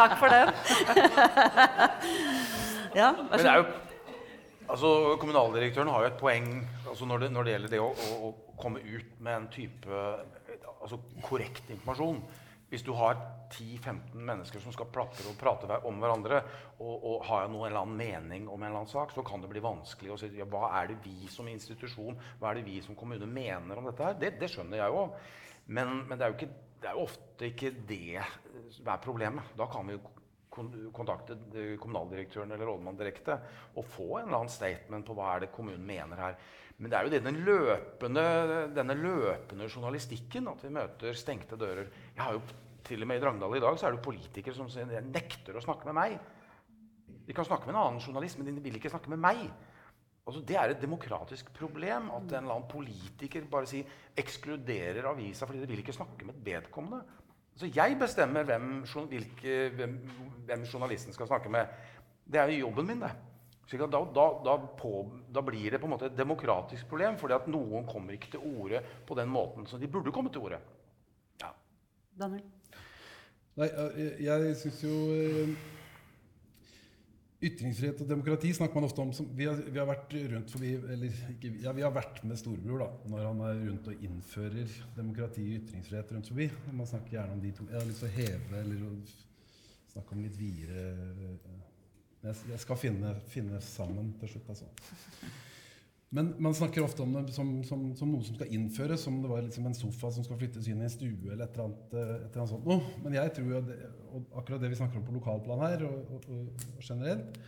Takk 0.00 0.14
for 0.16 0.28
den. 0.32 0.48
Ja, 2.96 3.10
vær 3.28 3.36
så 3.44 3.52
god. 3.52 3.68
Altså, 4.66 4.88
Kommunaldirektøren 5.20 5.92
har 5.92 6.00
jo 6.06 6.08
et 6.08 6.16
poeng 6.16 6.46
altså 6.88 7.04
når, 7.04 7.18
det, 7.26 7.28
når 7.36 7.42
det 7.44 7.52
gjelder 7.52 7.74
det 7.74 7.82
å, 7.84 7.90
å, 7.92 8.30
å 8.30 8.56
komme 8.56 8.80
ut 8.80 9.20
med 9.20 9.34
en 9.34 9.50
type 9.52 9.92
altså 10.80 11.02
korrekt 11.20 11.68
informasjon. 11.76 12.24
Hvis 12.72 12.82
du 12.82 12.94
har 12.96 13.20
10-15 13.52 14.16
mennesker 14.16 14.64
som 14.64 14.72
skal 14.72 14.88
platre 14.90 15.28
og 15.28 15.36
prate 15.38 15.68
om 15.86 16.00
hverandre, 16.00 16.40
og, 16.80 16.94
og 16.96 17.26
har 17.28 17.44
noe, 17.52 17.68
en 17.68 17.74
eller 17.74 17.84
annen 17.84 18.00
mening 18.00 18.48
om 18.48 18.56
en 18.56 18.70
eller 18.70 18.80
annen 18.86 18.90
sak, 18.90 19.12
så 19.12 19.20
kan 19.26 19.44
det 19.44 19.52
bli 19.52 19.62
vanskelig 19.62 20.16
å 20.16 20.18
si 20.24 20.32
ja, 20.40 20.48
hva 20.48 20.72
er 20.80 20.94
det 20.94 21.02
vi 21.04 21.28
som 21.30 21.46
institusjon, 21.52 22.16
hva 22.40 22.50
er 22.50 22.62
det 22.62 22.70
vi 22.72 22.80
som 22.82 22.96
kommune 22.96 23.28
mener 23.28 23.76
om 23.76 23.92
dette 23.92 24.08
her. 24.08 24.16
Det, 24.16 24.38
det 24.40 24.48
skjønner 24.50 24.80
jeg 24.80 24.96
jo. 24.96 25.10
Men, 25.66 26.02
men 26.06 26.18
det, 26.18 26.24
er 26.24 26.32
jo 26.32 26.38
ikke, 26.38 26.52
det 26.82 26.90
er 26.90 26.98
jo 26.98 27.06
ofte 27.06 27.50
ikke 27.50 27.72
det 27.88 28.26
som 28.76 28.92
er 28.92 29.02
problemet. 29.02 29.56
Da 29.58 29.66
kan 29.70 29.88
vi 29.88 29.96
jo 29.96 30.04
kontakte 30.96 31.36
kommunaldirektøren 31.82 32.54
eller 32.54 32.70
rådmannen 32.70 33.00
direkte 33.00 33.34
og 33.76 33.84
få 33.84 34.06
en 34.16 34.28
eller 34.28 34.38
annen 34.38 34.52
statement 34.52 35.04
på 35.04 35.16
hva 35.18 35.34
er 35.34 35.44
det 35.44 35.50
kommunen 35.52 35.84
mener 35.84 36.22
her. 36.22 36.38
Men 36.76 36.92
det 36.92 36.96
er 36.98 37.06
jo 37.06 37.12
det, 37.12 37.22
den 37.24 37.40
løpende, 37.44 38.24
denne 38.76 38.96
løpende 39.00 39.68
journalistikken, 39.68 40.48
at 40.52 40.64
vi 40.64 40.72
møter 40.76 41.16
stengte 41.16 41.58
dører. 41.60 41.88
Jeg 42.14 42.22
har 42.22 42.36
jo 42.36 42.42
til 42.86 43.02
og 43.02 43.08
med 43.10 43.18
I 43.18 43.24
Drangedal 43.24 43.56
i 43.56 43.62
dag 43.64 43.78
så 43.80 43.88
er 43.88 43.96
det 43.96 44.04
politikere 44.04 44.56
som 44.56 44.68
sier, 44.70 44.90
nekter 45.08 45.56
å 45.56 45.64
snakke 45.64 45.88
med 45.88 45.96
meg. 45.96 46.18
De 47.26 47.34
kan 47.34 47.48
snakke 47.48 47.66
med 47.66 47.74
en 47.74 47.80
annen 47.80 48.04
journalist, 48.04 48.38
men 48.38 48.52
de 48.52 48.62
vil 48.62 48.76
ikke 48.78 48.92
snakke 48.92 49.10
med 49.10 49.22
meg. 49.24 49.40
Altså, 50.26 50.40
det 50.42 50.56
er 50.58 50.72
et 50.72 50.82
demokratisk 50.82 51.52
problem 51.54 52.10
at 52.10 52.24
en 52.24 52.40
eller 52.40 52.56
annen 52.56 52.70
politiker 52.70 53.44
bare 53.50 53.68
sier, 53.70 53.86
ekskluderer 54.18 55.06
avisa 55.06 55.46
fordi 55.46 55.62
de 55.62 55.70
vil 55.70 55.84
ikke 55.84 55.94
snakke 55.94 56.26
med 56.26 56.40
vedkommende. 56.46 57.04
Altså, 57.54 57.70
jeg 57.74 57.98
bestemmer 58.00 58.42
hvem, 58.48 58.72
hvilke, 59.12 59.54
hvem, 59.76 59.94
hvem 60.48 60.66
journalisten 60.72 61.14
skal 61.14 61.30
snakke 61.30 61.52
med. 61.52 61.70
Det 62.26 62.40
er 62.40 62.50
jo 62.50 62.66
jobben 62.66 62.90
min, 62.90 63.04
det. 63.06 63.12
Slik 63.66 63.82
at 63.82 63.94
da, 63.94 64.02
da, 64.14 64.26
da, 64.46 64.56
på, 64.78 64.90
da 65.34 65.42
blir 65.46 65.70
det 65.70 65.80
på 65.82 65.88
en 65.88 65.94
måte 65.94 66.10
et 66.10 66.18
demokratisk 66.18 66.90
problem, 66.90 67.16
fordi 67.18 67.34
at 67.34 67.46
noen 67.50 67.86
kommer 67.86 68.14
ikke 68.14 68.34
til 68.34 68.42
orde 68.46 68.82
på 69.06 69.14
den 69.18 69.30
måten 69.30 69.66
som 69.66 69.80
de 69.82 69.90
burde 69.90 70.14
komme 70.14 70.30
til 70.34 70.42
orde. 70.46 70.60
Ja. 71.42 71.50
Daniel? 72.18 72.44
Nei, 73.56 73.70
jeg, 73.70 74.12
jeg 74.26 74.54
syns 74.60 74.82
jo 74.84 74.94
eh, 75.16 75.54
Ytringsfrihet 77.36 77.98
og 78.00 78.08
demokrati 78.08 78.48
snakker 78.56 78.78
man 78.78 78.86
ofte 78.86 79.02
om 79.02 79.10
som 79.12 79.26
Vi 79.36 79.44
har, 79.44 79.58
vi 79.60 79.76
har 79.76 79.88
vært 79.90 80.14
rundt 80.32 80.52
forbi 80.54 80.70
Eller 80.94 81.18
ikke, 81.34 81.50
ja, 81.60 81.74
vi 81.76 81.84
har 81.84 81.92
vært 81.92 82.22
med 82.24 82.40
storebror 82.40 82.80
da, 82.80 82.86
når 83.12 83.26
han 83.26 83.42
er 83.44 83.60
rundt 83.66 83.90
og 83.92 84.06
innfører 84.08 84.72
demokrati 84.96 85.44
og 85.44 85.58
ytringsfrihet 85.58 86.14
rundt 86.16 86.30
forbi. 86.32 86.48
Man 86.72 86.88
snakker 86.88 87.18
gjerne 87.18 87.36
om 87.36 87.42
de 87.44 87.52
to. 87.58 87.68
Jeg 87.68 87.80
har 87.80 87.88
lyst 87.90 88.04
til 88.04 88.08
å 88.08 88.14
heve 88.16 88.62
eller 88.62 88.86
snakke 89.92 90.16
om 90.16 90.22
litt 90.24 90.38
videre 90.40 90.86
Jeg, 92.24 92.38
jeg 92.50 92.62
skal 92.64 92.80
finne, 92.80 93.12
finne 93.30 93.60
sammen 93.62 94.14
til 94.20 94.32
slutt, 94.32 94.48
altså. 94.56 94.70
Men 96.14 96.34
man 96.38 96.54
snakker 96.54 96.84
ofte 96.84 97.02
om 97.02 97.12
det 97.16 97.32
som, 97.34 97.48
som, 97.66 97.88
som 97.98 98.10
noe 98.12 98.24
som 98.24 98.36
skal 98.38 98.52
innføres, 98.54 99.02
som 99.02 99.18
det 99.22 99.30
var 99.30 99.42
liksom 99.42 99.66
en 99.66 99.74
sofa 99.74 100.12
som 100.14 100.24
skal 100.24 100.38
flyttes 100.38 100.68
inn 100.70 100.80
i 100.80 100.86
en 100.86 100.92
stue 100.92 101.32
eller 101.32 101.48
et 101.48 101.56
eller 101.56 101.66
annet, 101.66 101.94
eh, 101.96 102.12
et 102.14 102.28
eller 102.28 102.42
annet 102.44 102.52
sånt 102.52 102.68
noe. 102.70 102.94
Men 103.02 103.16
jeg 103.18 103.32
tror 103.36 103.50
jo 103.50 103.62
det, 103.66 103.76
og 104.12 104.38
akkurat 104.40 104.62
det 104.62 104.70
vi 104.70 104.78
snakker 104.78 105.00
om 105.00 105.06
på 105.08 105.16
lokalplan 105.16 105.64
her, 105.66 105.86
og, 105.88 106.12
og, 106.14 106.28
og, 106.30 106.82
generelt, 106.84 107.40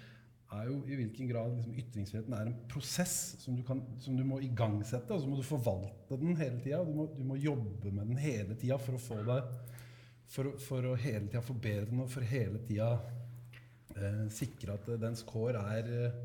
er 0.58 0.64
jo 0.64 0.78
i 0.88 0.96
hvilken 0.96 1.28
grad 1.28 1.52
liksom, 1.54 1.74
ytringsfriheten 1.76 2.34
er 2.34 2.48
en 2.48 2.56
prosess 2.72 3.14
som 3.42 3.56
du, 3.56 3.60
kan, 3.68 3.82
som 4.00 4.16
du 4.16 4.24
må 4.26 4.40
igangsette, 4.42 5.12
og 5.12 5.20
så 5.22 5.28
må 5.28 5.36
du 5.36 5.44
forvalte 5.44 6.18
den 6.18 6.38
hele 6.40 6.58
tida. 6.64 6.80
Du, 6.88 7.04
du 7.14 7.22
må 7.28 7.36
jobbe 7.38 7.92
med 7.92 8.08
den 8.10 8.20
hele 8.22 8.56
tida 8.58 8.80
for 8.80 8.96
å 8.96 9.02
få 9.02 9.20
det 9.28 9.42
for, 10.28 10.56
for 10.60 10.88
å 10.88 10.96
hele 10.98 11.28
tida 11.28 11.44
forbedre 11.44 11.90
den, 11.92 12.02
og 12.04 12.10
for 12.12 12.26
hele 12.26 12.60
tida 12.66 12.90
eh, 13.94 14.26
sikre 14.34 14.76
at 14.76 14.90
dens 15.00 15.22
kår 15.28 15.60
er 15.60 15.92
eh, 15.92 16.18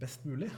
best 0.00 0.24
mulig. 0.28 0.52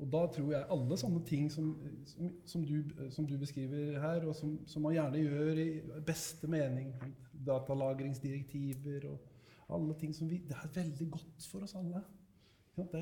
Og 0.00 0.06
da 0.12 0.20
tror 0.32 0.52
jeg 0.54 0.68
alle 0.72 0.96
sånne 0.96 1.20
ting 1.28 1.50
som, 1.52 1.74
som, 2.08 2.30
som, 2.48 2.62
du, 2.64 2.92
som 3.12 3.26
du 3.28 3.34
beskriver 3.40 3.98
her, 4.00 4.24
og 4.24 4.36
som, 4.36 4.54
som 4.68 4.86
man 4.86 4.94
gjerne 4.96 5.20
gjør 5.20 5.60
i 5.60 5.68
beste 6.06 6.48
mening, 6.50 6.94
datalagringsdirektiver 7.46 9.06
og 9.10 9.28
alle 9.76 9.94
ting 10.00 10.14
som 10.16 10.28
vi 10.28 10.40
Det 10.48 10.56
er 10.56 10.72
veldig 10.74 11.10
godt 11.14 11.46
for 11.50 11.66
oss 11.66 11.76
alle. 11.78 12.00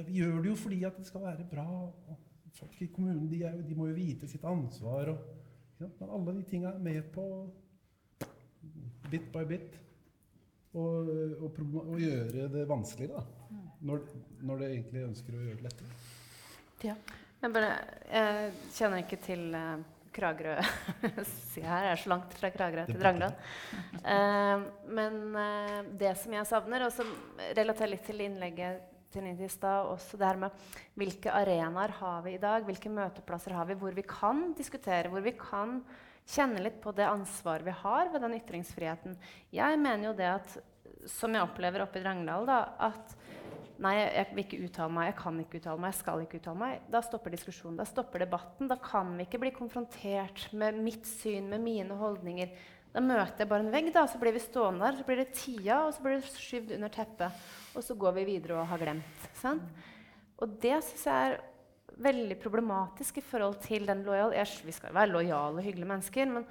Vi 0.09 0.19
gjør 0.19 0.43
det 0.43 0.51
jo 0.51 0.59
fordi 0.59 0.83
at 0.89 0.99
det 0.99 1.07
skal 1.07 1.23
være 1.23 1.47
bra. 1.51 1.67
og 1.87 2.53
Folk 2.59 2.83
i 2.83 2.91
kommunen 2.91 3.29
de, 3.31 3.43
er, 3.47 3.61
de 3.63 3.77
må 3.79 3.87
jo 3.89 3.97
vite 3.97 4.29
sitt 4.29 4.45
ansvar. 4.45 5.13
Og, 5.15 5.19
Men 5.79 6.11
alle 6.11 6.35
de 6.41 6.47
tinga 6.51 6.75
er 6.75 6.83
med 6.83 7.13
på 7.15 7.25
bit 9.11 9.31
by 9.33 9.45
bit 9.49 9.79
proble- 11.55 11.87
gjøre 12.03 12.49
det 12.53 12.69
vanskeligere. 12.69 13.23
Da. 13.23 13.63
Når, 13.81 14.01
når 14.43 14.59
det 14.59 14.71
egentlig 14.73 15.05
ønsker 15.07 15.37
å 15.37 15.43
gjøre 15.45 15.61
det 15.61 15.69
lettere. 15.71 16.08
Jeg 17.39 17.55
bare 17.55 17.73
jeg 18.09 18.53
kjenner 18.75 19.03
ikke 19.03 19.19
til 19.23 19.49
eh, 19.55 19.81
Kragerø. 20.15 20.57
Se 21.53 21.63
her, 21.63 21.89
jeg 21.89 21.93
er 21.93 22.01
så 22.03 22.13
langt 22.13 22.35
fra 22.39 22.51
Kragerø 22.55 22.87
til 22.89 23.01
Drangedal. 23.01 23.35
Eh, 24.03 24.65
men 24.99 25.19
eh, 25.43 25.81
det 26.01 26.15
som 26.21 26.35
jeg 26.35 26.49
savner, 26.49 26.87
og 26.87 26.95
som 26.95 27.11
relaterer 27.59 27.93
litt 27.95 28.07
til 28.09 28.25
innlegget 28.25 28.95
til 29.13 29.25
Nidhi 29.25 29.47
i 29.47 29.53
stad, 29.53 29.89
også 29.89 30.19
det 30.21 30.29
her 30.29 30.41
med 30.43 30.67
hvilke 31.01 31.33
arenaer 31.33 31.95
har 32.01 32.25
vi 32.27 32.35
i 32.37 32.43
dag, 32.43 32.67
hvilke 32.67 32.93
møteplasser 32.93 33.57
har 33.57 33.69
vi 33.71 33.79
hvor 33.81 33.95
vi 33.97 34.05
kan 34.05 34.51
diskutere, 34.59 35.09
hvor 35.13 35.25
vi 35.25 35.33
kan 35.39 35.79
kjenne 36.29 36.61
litt 36.61 36.83
på 36.83 36.93
det 36.97 37.07
ansvaret 37.09 37.65
vi 37.65 37.77
har 37.83 38.11
ved 38.13 38.25
den 38.25 38.37
ytringsfriheten. 38.37 39.17
Jeg 39.55 39.81
mener 39.81 40.11
jo 40.11 40.17
det 40.19 40.29
at, 40.35 40.59
som 41.09 41.33
jeg 41.33 41.47
opplever 41.47 41.87
oppe 41.87 42.01
i 42.01 42.05
Drangedal, 42.05 42.49
da, 42.49 42.61
at 42.91 43.18
Nei, 43.79 43.93
jeg, 44.01 44.27
vil 44.35 44.43
ikke 44.43 44.59
uttale 44.67 44.91
meg, 44.91 45.13
jeg 45.13 45.17
kan 45.21 45.37
ikke 45.39 45.59
uttale 45.61 45.79
meg, 45.79 45.93
jeg 45.93 45.99
skal 46.01 46.23
ikke 46.25 46.41
uttale 46.41 46.59
meg. 46.59 46.87
Da 46.91 47.03
stopper 47.07 47.35
diskusjonen, 47.35 47.77
da 47.79 47.85
stopper 47.87 48.25
debatten. 48.25 48.71
Da 48.71 48.75
kan 48.83 49.13
vi 49.15 49.27
ikke 49.29 49.39
bli 49.45 49.53
konfrontert 49.55 50.49
med 50.59 50.81
mitt 50.83 51.07
syn, 51.07 51.47
med 51.53 51.63
mine 51.63 51.99
holdninger. 52.01 52.57
Da 52.91 53.03
møter 53.05 53.45
jeg 53.45 53.51
bare 53.53 53.63
en 53.63 53.71
vegg, 53.71 53.93
da, 53.95 54.03
så 54.11 54.19
blir 54.19 54.35
vi 54.35 54.43
stående 54.43 54.83
der, 54.83 54.99
så 54.99 55.07
blir 55.07 55.23
det 55.23 55.29
tida, 55.37 55.85
og 55.85 55.93
så 55.95 56.03
blir 56.03 56.19
det 56.19 56.33
skyvd 56.33 56.75
under 56.79 56.93
teppet. 56.97 57.47
Og 57.79 57.87
så 57.87 57.95
går 58.03 58.17
vi 58.19 58.27
videre 58.33 58.59
og 58.59 58.67
har 58.73 58.83
glemt. 58.83 59.31
Sant? 59.39 59.87
Og 60.43 60.59
det 60.63 60.75
syns 60.89 61.07
jeg 61.07 61.31
er 61.31 61.39
veldig 62.03 62.41
problematisk 62.43 63.23
i 63.23 63.27
forhold 63.31 63.61
til 63.63 63.87
den 63.87 64.03
lojal... 64.07 64.35
Vi 64.67 64.75
skal 64.75 64.95
være 64.95 65.13
lojale 65.15 65.63
og 65.63 65.67
hyggelige 65.67 65.93
mennesker, 65.93 66.35
men, 66.35 66.51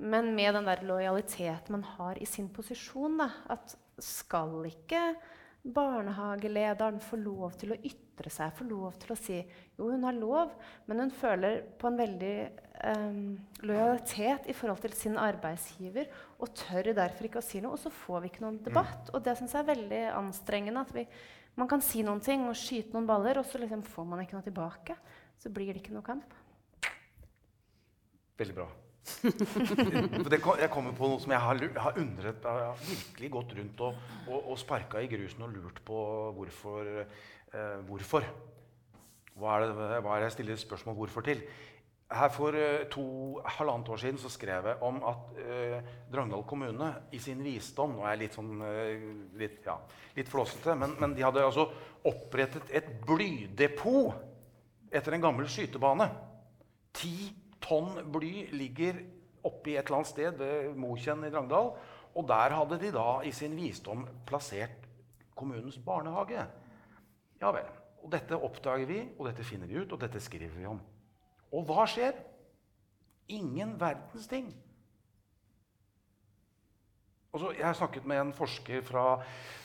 men 0.00 0.32
med 0.36 0.56
den 0.56 0.72
der 0.72 0.84
lojaliteten 0.88 1.76
man 1.76 1.84
har 1.96 2.20
i 2.20 2.28
sin 2.28 2.48
posisjon, 2.48 3.20
da, 3.20 3.28
at 3.52 3.76
skal 4.00 4.64
ikke 4.72 5.10
barnehagelederen 5.64 7.00
få 7.00 7.16
lov 7.16 7.54
til 7.56 7.72
å 7.72 7.78
ytre 7.78 8.30
seg, 8.32 8.52
få 8.56 8.66
lov 8.68 8.98
til 9.00 9.14
å 9.14 9.16
si 9.16 9.38
jo, 9.38 9.88
hun 9.88 10.04
har 10.04 10.16
lov, 10.16 10.52
men 10.84 11.00
hun 11.00 11.12
føler 11.14 11.62
på 11.80 11.88
en 11.88 11.96
veldig 11.98 12.34
um, 12.90 13.22
lojalitet 13.64 14.50
i 14.52 14.56
forhold 14.56 14.84
til 14.84 14.96
sin 14.98 15.16
arbeidsgiver 15.20 16.12
og 16.36 16.52
tør 16.60 16.92
derfor 16.92 17.30
ikke 17.30 17.40
å 17.40 17.46
si 17.46 17.64
noe. 17.64 17.78
Og 17.78 17.80
så 17.80 17.92
får 18.04 18.22
vi 18.22 18.32
ikke 18.32 18.44
noen 18.44 18.60
debatt. 18.66 19.08
Og 19.16 19.24
det 19.24 19.38
syns 19.40 19.56
jeg 19.56 19.64
er 19.64 19.72
veldig 19.72 20.04
anstrengende. 20.20 20.84
at 20.84 20.94
vi, 20.94 21.08
Man 21.56 21.70
kan 21.70 21.82
si 21.84 22.04
noen 22.04 22.20
ting 22.20 22.44
og 22.44 22.58
skyte 22.60 22.92
noen 22.92 23.08
baller, 23.08 23.40
og 23.40 23.48
så 23.48 23.62
liksom 23.62 23.82
får 23.88 24.08
man 24.12 24.24
ikke 24.24 24.36
noe 24.36 24.46
tilbake. 24.46 25.00
Så 25.40 25.52
blir 25.54 25.72
det 25.72 25.80
ikke 25.80 25.96
noe 25.96 26.04
kamp. 26.04 26.40
Veldig 28.36 28.56
bra. 28.60 28.68
Det 30.32 30.38
jeg 30.40 30.70
kommer 30.72 30.94
på 30.96 31.10
noe 31.10 31.20
som 31.20 31.34
jeg 31.34 31.42
har, 31.44 31.58
har 31.76 31.98
undret 32.00 32.46
Jeg 32.46 32.68
har 32.70 32.78
virkelig 32.86 33.30
gått 33.34 33.52
rundt 33.58 33.82
og, 33.84 33.98
og, 34.30 34.38
og 34.54 34.58
sparka 34.60 35.02
i 35.04 35.10
grusen 35.12 35.44
og 35.44 35.52
lurt 35.52 35.82
på 35.84 35.98
hvorfor. 36.38 36.88
Eh, 37.54 37.76
hvorfor. 37.88 38.26
Hva 39.34 39.58
er, 39.58 39.66
det, 39.66 39.74
hva 39.76 40.14
er 40.14 40.22
det 40.22 40.28
jeg 40.30 40.36
stiller 40.38 40.58
spørsmål 40.62 40.96
hvorfor 41.02 41.26
til? 41.26 41.42
Her 42.14 42.28
For 42.30 42.54
eh, 42.58 42.84
to 42.92 43.04
halvannet 43.56 43.88
år 43.88 43.96
siden 44.00 44.18
så 44.20 44.28
skrev 44.30 44.66
jeg 44.68 44.82
om 44.84 45.00
at 45.08 45.38
eh, 45.40 45.78
Drangedal 46.12 46.44
kommune 46.46 46.90
i 47.12 47.18
sin 47.18 47.40
visdom 47.44 47.96
Nå 47.96 48.04
er 48.04 48.14
jeg 48.14 48.22
litt 48.24 48.36
sånn 48.36 48.60
eh, 48.62 49.06
litt, 49.40 49.62
ja, 49.66 49.78
litt 50.16 50.30
flåsete, 50.30 50.76
men, 50.78 50.94
men 51.00 51.16
de 51.16 51.24
hadde 51.24 51.44
altså 51.44 51.66
opprettet 52.06 52.70
et 52.70 52.90
blydepot 53.06 54.14
etter 54.94 55.16
en 55.16 55.24
gammel 55.24 55.48
skytebane. 55.50 56.06
Ti 56.94 57.14
tonn 57.64 58.02
bly 58.12 58.48
ligger 58.54 59.00
oppi 59.44 59.76
et 59.76 59.84
eller 59.86 60.00
annet 60.00 60.12
sted 60.12 60.40
ved 60.40 60.74
Mokjenn 60.80 61.24
i 61.26 61.32
Drangedal. 61.32 61.72
Og 62.14 62.28
der 62.28 62.54
hadde 62.54 62.78
de 62.80 62.92
da 62.94 63.08
i 63.26 63.32
sin 63.34 63.56
visdom 63.58 64.04
plassert 64.28 64.86
kommunens 65.34 65.78
barnehage. 65.82 66.44
Ja 67.40 67.50
vel. 67.54 67.66
Og 68.04 68.12
dette 68.12 68.36
oppdager 68.36 68.86
vi, 68.86 69.00
og 69.18 69.26
dette 69.30 69.46
finner 69.46 69.66
vi 69.66 69.80
ut, 69.80 69.92
og 69.92 70.00
dette 70.00 70.20
skriver 70.22 70.54
vi 70.54 70.68
om. 70.68 70.78
Og 71.54 71.64
hva 71.66 71.86
skjer? 71.88 72.14
Ingen 73.32 73.74
verdens 73.80 74.28
ting. 74.28 74.52
Så, 77.34 77.50
jeg 77.56 77.66
har 77.66 77.74
snakket 77.74 78.04
med 78.06 78.20
en 78.20 78.32
forsker 78.36 78.84
fra 78.86 79.16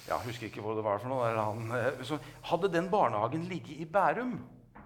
jeg 0.10 0.26
husker 0.26 0.48
ikke 0.48 0.64
hvor 0.66 0.74
det 0.74 0.84
var 0.86 1.02
for 1.02 1.12
noe. 1.12 1.28
Han, 1.38 1.68
eh, 1.76 2.00
så 2.08 2.18
hadde 2.50 2.72
den 2.74 2.88
barnehagen 2.90 3.44
ligget 3.46 3.84
i 3.84 3.86
Bærum, 3.86 4.40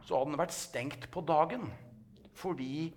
så 0.04 0.18
hadde 0.18 0.34
den 0.34 0.42
vært 0.42 0.56
stengt 0.56 1.08
på 1.14 1.24
dagen. 1.24 1.70
Fordi 2.36 2.92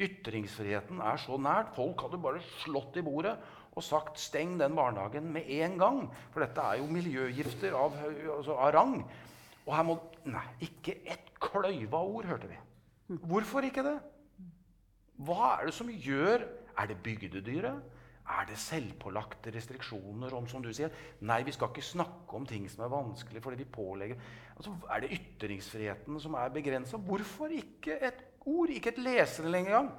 ytringsfriheten 0.00 1.00
er 1.04 1.20
så 1.20 1.36
nært. 1.40 1.74
Folk 1.76 2.06
hadde 2.06 2.20
bare 2.22 2.42
slått 2.62 2.96
i 2.96 3.04
bordet 3.04 3.36
og 3.72 3.82
sagt 3.82 4.18
'steng 4.20 4.58
den 4.60 4.76
barnehagen 4.76 5.32
med 5.32 5.48
en 5.48 5.78
gang'. 5.78 6.10
For 6.30 6.40
dette 6.40 6.60
er 6.60 6.78
jo 6.78 6.86
miljøgifter 6.86 7.72
av, 7.74 7.92
altså 8.36 8.56
av 8.56 8.74
rang. 8.74 9.04
Og 9.66 9.76
her 9.76 9.82
må 9.82 10.00
Nei, 10.24 10.44
ikke 10.60 11.00
et 11.10 11.32
kløyva 11.42 11.98
ord, 11.98 12.24
hørte 12.30 12.46
vi. 12.46 12.58
Hvorfor 13.26 13.64
ikke 13.66 13.82
det? 13.82 13.96
Hva 15.18 15.56
er 15.60 15.66
det 15.66 15.74
som 15.74 15.90
gjør 15.90 16.46
Er 16.78 16.86
det 16.86 17.02
bygdedyret? 17.02 17.82
Er 18.32 18.46
det 18.48 18.56
selvpålagte 18.56 19.50
restriksjoner 19.52 20.32
om 20.32 20.46
som 20.48 20.62
du 20.62 20.70
sier, 20.72 20.92
nei, 21.20 21.42
vi 21.42 21.52
skal 21.52 21.68
ikke 21.68 21.84
snakke 21.84 22.38
om 22.38 22.46
ting 22.46 22.68
som 22.70 22.84
er 22.84 22.92
vanskelig 22.94 23.42
fordi 23.42 23.58
vi 23.60 23.66
pålegger 23.74 24.16
altså, 24.56 24.72
Er 24.88 25.00
det 25.00 25.10
ytringsfriheten 25.18 26.20
som 26.20 26.38
er 26.40 26.54
begrensa? 26.54 26.96
Hvorfor 26.96 27.52
ikke 27.52 27.98
et 27.98 28.22
ord? 28.46 28.72
Ikke 28.74 28.92
et 28.92 29.02
leserinnlegg 29.02 29.68
engang. 29.70 29.92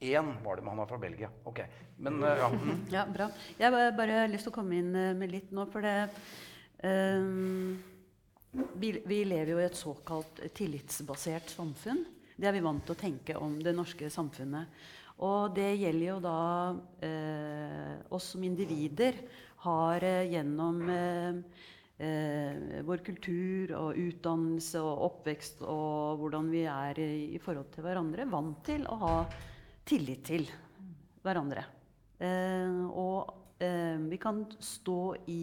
Én 0.00 0.30
var 0.44 0.56
det, 0.56 0.64
men 0.64 0.72
han 0.72 0.80
var 0.80 0.88
fra 0.88 1.00
Belgia. 1.00 1.28
Ok, 1.44 1.60
men 2.00 2.22
eh, 2.24 2.38
ja. 2.40 2.48
mm. 2.48 2.84
Ja, 2.96 3.04
bra. 3.06 3.28
Jeg 3.58 3.72
har 3.74 3.96
bare 3.98 4.22
lyst 4.32 4.48
til 4.48 4.54
å 4.54 4.56
komme 4.56 4.78
inn 4.80 4.94
eh, 4.96 5.12
med 5.16 5.32
litt 5.34 5.50
nå, 5.52 5.66
for 5.68 5.84
det 5.84 5.96
um, 6.84 7.76
vi, 8.80 8.94
vi 9.04 9.20
lever 9.28 9.52
jo 9.52 9.60
i 9.60 9.66
et 9.66 9.76
såkalt 9.78 10.40
tillitsbasert 10.56 11.52
samfunn. 11.52 12.00
Det 12.40 12.48
er 12.48 12.56
vi 12.56 12.64
vant 12.64 12.82
til 12.86 12.96
å 12.96 13.02
tenke 13.02 13.36
om 13.36 13.58
det 13.60 13.76
norske 13.76 14.08
samfunnet. 14.10 14.72
Og 15.20 15.52
det 15.52 15.74
gjelder 15.76 16.06
jo 16.06 16.16
da 16.24 16.38
eh, 17.04 17.96
oss 18.08 18.30
som 18.32 18.44
individer 18.46 19.18
har 19.66 20.06
eh, 20.06 20.30
gjennom 20.32 20.80
eh, 20.88 21.66
eh, 22.00 22.80
vår 22.86 23.02
kultur 23.06 23.74
og 23.78 24.00
utdannelse 24.00 24.80
og 24.82 25.04
oppvekst 25.10 25.62
og 25.66 26.22
hvordan 26.22 26.50
vi 26.52 26.64
er 26.70 27.00
i, 27.02 27.12
i 27.36 27.42
forhold 27.42 27.70
til 27.74 27.86
hverandre, 27.86 28.28
vant 28.30 28.64
til 28.66 28.86
å 28.88 28.98
ha 29.04 29.14
tillit 29.88 30.24
til 30.30 30.48
hverandre. 31.24 31.64
Eh, 32.20 32.82
og 32.90 33.60
eh, 33.62 34.00
vi 34.10 34.20
kan 34.20 34.44
stå 34.60 35.00
i 35.32 35.42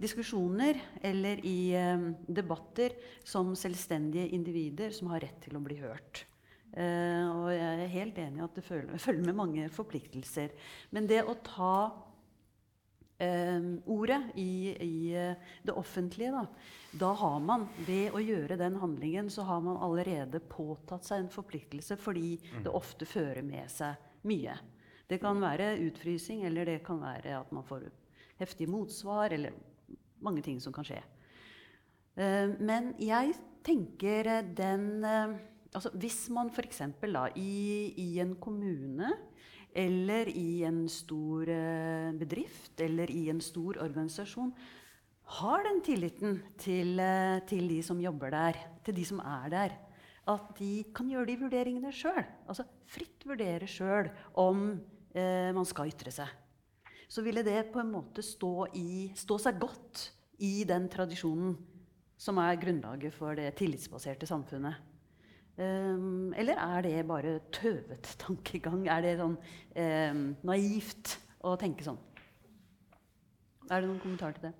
diskusjoner 0.00 0.78
eller 1.06 1.42
i 1.46 1.58
eh, 1.78 2.06
debatter 2.26 2.96
som 3.26 3.54
selvstendige 3.58 4.32
individer 4.34 4.94
som 4.94 5.12
har 5.14 5.22
rett 5.26 5.42
til 5.46 5.58
å 5.58 5.64
bli 5.64 5.78
hørt. 5.82 6.24
Eh, 6.74 7.26
og 7.30 7.52
jeg 7.54 7.84
er 7.84 7.92
helt 7.92 8.18
enig 8.18 8.40
i 8.40 8.46
at 8.48 8.56
det 8.58 8.66
følger, 8.66 8.98
følger 9.06 9.28
med 9.28 9.38
mange 9.38 9.68
forpliktelser. 9.72 10.54
Men 10.94 11.06
det 11.10 11.22
å 11.22 11.36
ta 11.46 11.76
ordet 13.86 14.22
i, 14.34 14.74
i 14.84 15.14
eh, 15.14 15.36
det 15.62 15.72
offentlige, 15.72 16.32
da, 16.34 16.46
da 16.98 17.12
har 17.20 17.40
man 17.40 17.68
ved 17.86 18.14
å 18.14 18.22
gjøre 18.22 18.58
den 18.58 18.76
handlingen, 18.82 19.30
så 19.30 19.46
har 19.46 19.60
man 19.64 19.78
allerede 19.82 20.40
påtatt 20.40 21.06
seg 21.06 21.22
en 21.22 21.32
forpliktelse 21.32 21.96
fordi 22.00 22.36
det 22.64 22.72
ofte 22.74 23.06
fører 23.06 23.42
med 23.46 23.70
seg 23.70 23.94
mye. 24.26 24.56
Det 25.06 25.20
kan 25.22 25.40
være 25.40 25.76
utfrysing, 25.84 26.44
eller 26.48 26.66
det 26.66 26.80
kan 26.86 27.02
være 27.02 27.38
at 27.38 27.52
man 27.54 27.66
får 27.66 27.86
heftig 28.40 28.68
motsvar, 28.72 29.34
eller 29.36 29.54
mange 30.24 30.42
ting 30.42 30.60
som 30.60 30.74
kan 30.74 30.86
skje. 30.86 31.02
Eh, 32.18 32.50
men 32.58 32.94
jeg 33.02 33.34
tenker 33.66 34.30
eh, 34.38 34.46
den 34.56 35.04
eh, 35.04 35.36
altså 35.74 35.90
Hvis 35.98 36.28
man 36.30 36.52
f.eks. 36.54 36.80
I, 37.34 37.94
i 37.98 38.18
en 38.22 38.36
kommune 38.38 39.10
eller 39.74 40.30
i 40.30 40.62
en 40.68 40.84
stor 40.88 41.50
eh, 41.50 42.12
bedrift 42.18 42.80
eller 42.80 43.10
i 43.10 43.26
en 43.32 43.42
stor 43.42 43.80
organisasjon 43.82 44.52
har 45.40 45.64
den 45.66 45.80
tilliten 45.84 46.38
til, 46.60 46.94
eh, 47.00 47.40
til 47.48 47.66
de 47.68 47.80
som 47.82 48.00
jobber 48.00 48.30
der, 48.34 48.60
til 48.86 48.96
de 49.00 49.08
som 49.08 49.20
er 49.24 49.50
der, 49.50 49.76
at 50.30 50.54
de 50.58 50.84
kan 50.94 51.10
gjøre 51.10 51.28
de 51.32 51.40
vurderingene 51.42 51.92
sjøl. 51.92 52.22
Altså 52.48 52.64
fritt 52.88 53.26
vurdere 53.28 53.68
sjøl 53.68 54.08
om 54.40 54.70
eh, 55.16 55.50
man 55.56 55.68
skal 55.68 55.90
ytre 55.92 56.14
seg 56.14 56.32
så 57.14 57.22
ville 57.22 57.44
det 57.46 57.68
på 57.72 57.78
en 57.78 57.92
måte 57.92 58.24
stå, 58.26 58.66
i, 58.74 59.12
stå 59.14 59.38
seg 59.38 59.60
godt 59.62 60.08
i 60.42 60.64
den 60.66 60.88
tradisjonen 60.90 61.54
som 62.18 62.40
er 62.42 62.58
grunnlaget 62.58 63.14
for 63.14 63.36
det 63.38 63.52
tillitsbaserte 63.58 64.26
samfunnet. 64.26 64.93
Um, 65.54 66.34
eller 66.34 66.58
er 66.58 66.82
det 66.82 67.06
bare 67.06 67.38
tøvet 67.54 68.16
tankegang? 68.18 68.88
Er 68.90 69.04
det 69.04 69.14
sånn 69.20 69.36
um, 69.38 70.22
naivt 70.42 71.14
å 71.46 71.54
tenke 71.60 71.86
sånn? 71.86 72.00
Er 73.70 73.80
det 73.80 73.88
noen 73.88 74.00
kommentar 74.02 74.34
til 74.34 74.48
det? 74.48 74.54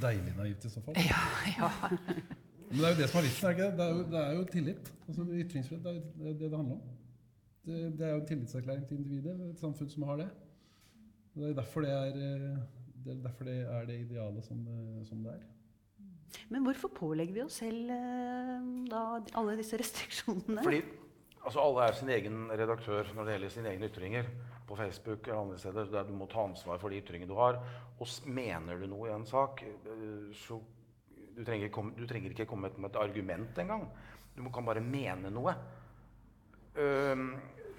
Deilig 0.00 0.32
naivt 0.38 0.64
i 0.64 0.70
så 0.72 0.80
fall. 0.84 0.96
Ja, 1.04 1.20
ja. 1.58 1.68
Men 2.68 2.80
det 2.80 2.86
er 2.86 2.94
jo 2.94 3.00
det 3.00 3.08
som 3.10 3.20
er 3.20 3.26
vitsen. 3.28 3.48
er 3.48 3.52
det 3.52 3.58
ikke 3.58 3.68
det? 3.68 3.76
Det 3.76 3.84
er 3.84 3.92
jo, 3.92 4.00
det 4.12 4.22
er 4.22 4.32
jo 4.32 4.46
tillit. 4.52 4.90
Altså, 5.08 5.28
ytringsfrihet 5.42 5.84
det 5.84 5.92
er 5.92 6.00
jo 6.00 6.32
det 6.40 6.50
det 6.50 6.56
handler 6.56 6.74
om. 6.74 6.96
Det, 7.68 7.78
det 7.98 8.06
er 8.06 8.10
jo 8.10 8.20
en 8.20 8.26
tillitserklæring 8.26 8.88
til 8.88 8.98
individet, 8.98 9.36
et 9.50 9.60
samfunn 9.60 9.92
som 9.92 10.08
har 10.08 10.20
det. 10.22 10.28
Og 11.34 11.42
det 11.42 11.50
er 11.50 11.54
derfor 11.60 11.84
det 11.84 11.92
er 11.92 12.16
eh, 12.16 12.58
det, 13.04 13.12
er 13.12 13.22
derfor 13.22 13.44
det, 13.44 13.58
er 13.60 13.86
det 13.88 14.00
idealet 14.00 14.44
som 14.44 14.64
det, 14.64 15.06
som 15.08 15.22
det 15.24 15.32
er. 15.32 15.46
Men 16.52 16.64
hvorfor 16.66 16.92
pålegger 16.94 17.34
vi 17.34 17.44
oss 17.44 17.60
selv 17.62 17.90
eh, 17.92 18.56
da, 18.90 19.02
alle 19.38 19.56
disse 19.58 19.78
restriksjonene? 19.80 20.62
Fordi 20.64 20.80
altså, 21.42 21.62
alle 21.62 21.86
er 21.86 21.96
sin 21.98 22.12
egen 22.14 22.42
redaktør 22.52 23.12
når 23.16 23.24
det 23.28 23.36
gjelder 23.36 23.54
sine 23.54 23.72
egne 23.74 23.90
ytringer. 23.90 24.30
På 24.68 24.76
Facebook 24.76 25.24
eller 25.24 25.40
andre 25.40 25.58
steder. 25.60 25.88
Der 25.92 26.04
du 26.04 26.12
må 26.16 26.26
ta 26.28 26.42
ansvar 26.44 26.80
for 26.80 26.92
de 26.92 27.00
ytringene 27.00 27.30
du 27.30 27.38
har. 27.38 27.60
Og 27.98 28.10
mener 28.28 28.80
du 28.80 28.88
noe 28.90 29.08
i 29.08 29.14
en 29.14 29.26
sak, 29.28 29.64
eh, 29.64 30.28
så 30.36 30.60
du 31.38 31.44
trenger, 31.46 31.70
du 31.70 32.04
trenger 32.10 32.34
ikke 32.34 32.48
komme 32.50 32.70
med 32.76 32.90
et 32.90 33.00
argument 33.00 33.58
engang. 33.62 33.86
Du 34.36 34.44
kan 34.54 34.66
bare 34.66 34.82
mene 34.82 35.30
noe. 35.34 35.54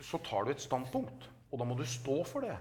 Så 0.04 0.20
tar 0.24 0.44
du 0.44 0.52
et 0.52 0.64
standpunkt, 0.64 1.28
og 1.52 1.60
da 1.60 1.68
må 1.68 1.76
du 1.80 1.86
stå 1.88 2.18
for 2.28 2.44
det. 2.44 2.58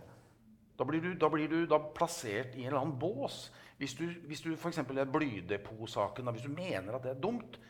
Da 0.78 0.86
blir 0.86 1.02
du, 1.02 1.08
da 1.18 1.26
blir 1.30 1.50
du 1.50 1.64
da 1.66 1.80
plassert 1.94 2.54
i 2.54 2.62
en 2.62 2.70
eller 2.70 2.84
annen 2.84 2.98
bås. 3.00 3.48
Hvis 3.78 3.94
du, 3.94 4.04
hvis 4.26 4.40
du 4.42 4.52
f.eks. 4.56 4.80
blydepot-saken, 4.86 6.30
hvis 6.34 6.46
du 6.46 6.50
mener 6.50 6.96
at 6.96 7.04
det 7.04 7.12
er 7.14 7.20
dumt, 7.22 7.60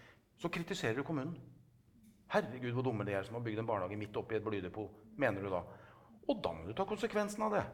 så 0.41 0.49
kritiserer 0.49 0.97
du 0.97 1.03
kommunen. 1.05 1.37
Herregud, 2.33 2.73
hvor 2.73 2.83
dumme 2.83 3.05
de 3.05 3.13
er 3.17 3.25
som 3.25 3.37
har 3.37 3.45
bygd 3.45 3.61
en 3.61 3.69
barnehage 3.69 3.97
midt 3.97 4.17
oppi 4.17 4.37
et 4.37 4.45
blydepot, 4.45 4.91
mener 5.17 5.45
du 5.45 5.53
da. 5.53 5.61
Og 6.29 6.41
da 6.45 6.53
må 6.53 6.67
du 6.67 6.75
ta 6.77 6.85
konsekvensen 6.89 7.45
av 7.45 7.57
det. 7.57 7.65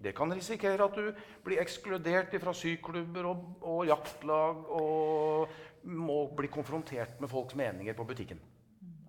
Det 0.00 0.14
kan 0.16 0.32
risikere 0.32 0.84
at 0.84 0.96
du 0.96 1.10
blir 1.44 1.60
ekskludert 1.60 2.32
fra 2.40 2.54
syklubber 2.56 3.28
og, 3.28 3.42
og 3.60 3.82
jaktlag 3.88 4.62
og 4.72 5.52
må 5.84 6.22
bli 6.36 6.48
konfrontert 6.52 7.20
med 7.20 7.28
folks 7.28 7.56
meninger 7.56 7.96
på 7.96 8.06
butikken. 8.08 8.40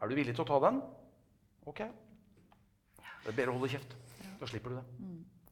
Er 0.02 0.08
du 0.10 0.16
villig 0.16 0.36
til 0.36 0.44
å 0.44 0.50
ta 0.50 0.60
den? 0.68 0.82
Ok. 1.68 1.84
Det 3.22 3.32
er 3.32 3.38
bedre 3.38 3.54
å 3.54 3.60
holde 3.60 3.72
kjeft. 3.72 3.96
Da 4.42 4.50
slipper 4.50 4.74
du 4.74 4.80
det. 4.82 4.86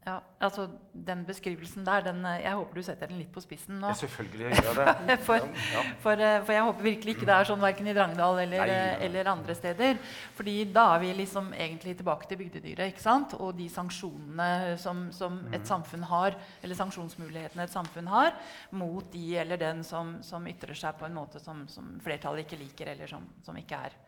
Ja, 0.09 0.15
altså 0.41 0.63
Den 1.05 1.19
beskrivelsen 1.27 1.83
der, 1.85 2.01
den, 2.01 2.23
eh, 2.25 2.39
jeg 2.41 2.55
håper 2.57 2.79
du 2.79 2.81
setter 2.87 3.09
den 3.11 3.19
litt 3.19 3.29
på 3.35 3.41
spissen 3.43 3.75
nå. 3.77 3.91
Ja, 3.91 3.97
selvfølgelig 3.99 4.47
gjør 4.55 4.79
jeg 4.79 4.97
det. 5.05 5.17
For, 5.27 5.43
Ja. 5.75 5.83
for, 6.01 6.23
eh, 6.25 6.37
for 6.47 6.53
jeg 6.55 6.63
håper 6.65 6.87
virkelig 6.87 7.13
ikke 7.15 7.27
det 7.29 7.35
er 7.35 7.49
sånn 7.49 7.61
verken 7.61 7.89
i 7.91 7.93
Drangedal 7.93 8.39
eller, 8.41 8.63
Nei, 8.63 8.67
nei, 8.71 8.77
eh, 8.95 9.03
eller 9.05 9.29
andre 9.33 9.55
steder. 9.59 9.99
Fordi 10.37 10.55
da 10.73 10.85
er 10.95 11.03
vi 11.03 11.11
liksom 11.19 11.51
egentlig 11.53 11.95
tilbake 11.99 12.29
til 12.31 12.39
bygdedyret 12.41 12.93
ikke 12.93 13.03
sant? 13.05 13.35
og 13.37 13.53
de 13.59 13.67
sanksjonene 13.69 14.77
som, 14.81 15.05
som 15.15 15.41
et 15.53 15.67
samfunn 15.69 16.07
har, 16.09 16.37
eller 16.63 16.79
sanksjonsmulighetene 16.79 17.67
et 17.67 17.75
samfunn 17.75 18.09
har, 18.09 18.33
mot 18.71 19.11
de 19.13 19.25
eller 19.43 19.61
den 19.61 19.83
som, 19.85 20.15
som 20.25 20.47
ytrer 20.49 20.73
seg 20.79 20.97
på 20.97 21.05
en 21.09 21.19
måte 21.19 21.43
som, 21.43 21.67
som 21.69 21.99
flertallet 22.03 22.47
ikke 22.47 22.63
liker, 22.63 22.95
eller 22.95 23.11
som, 23.11 23.27
som 23.45 23.59
ikke 23.59 23.83
er 23.89 23.99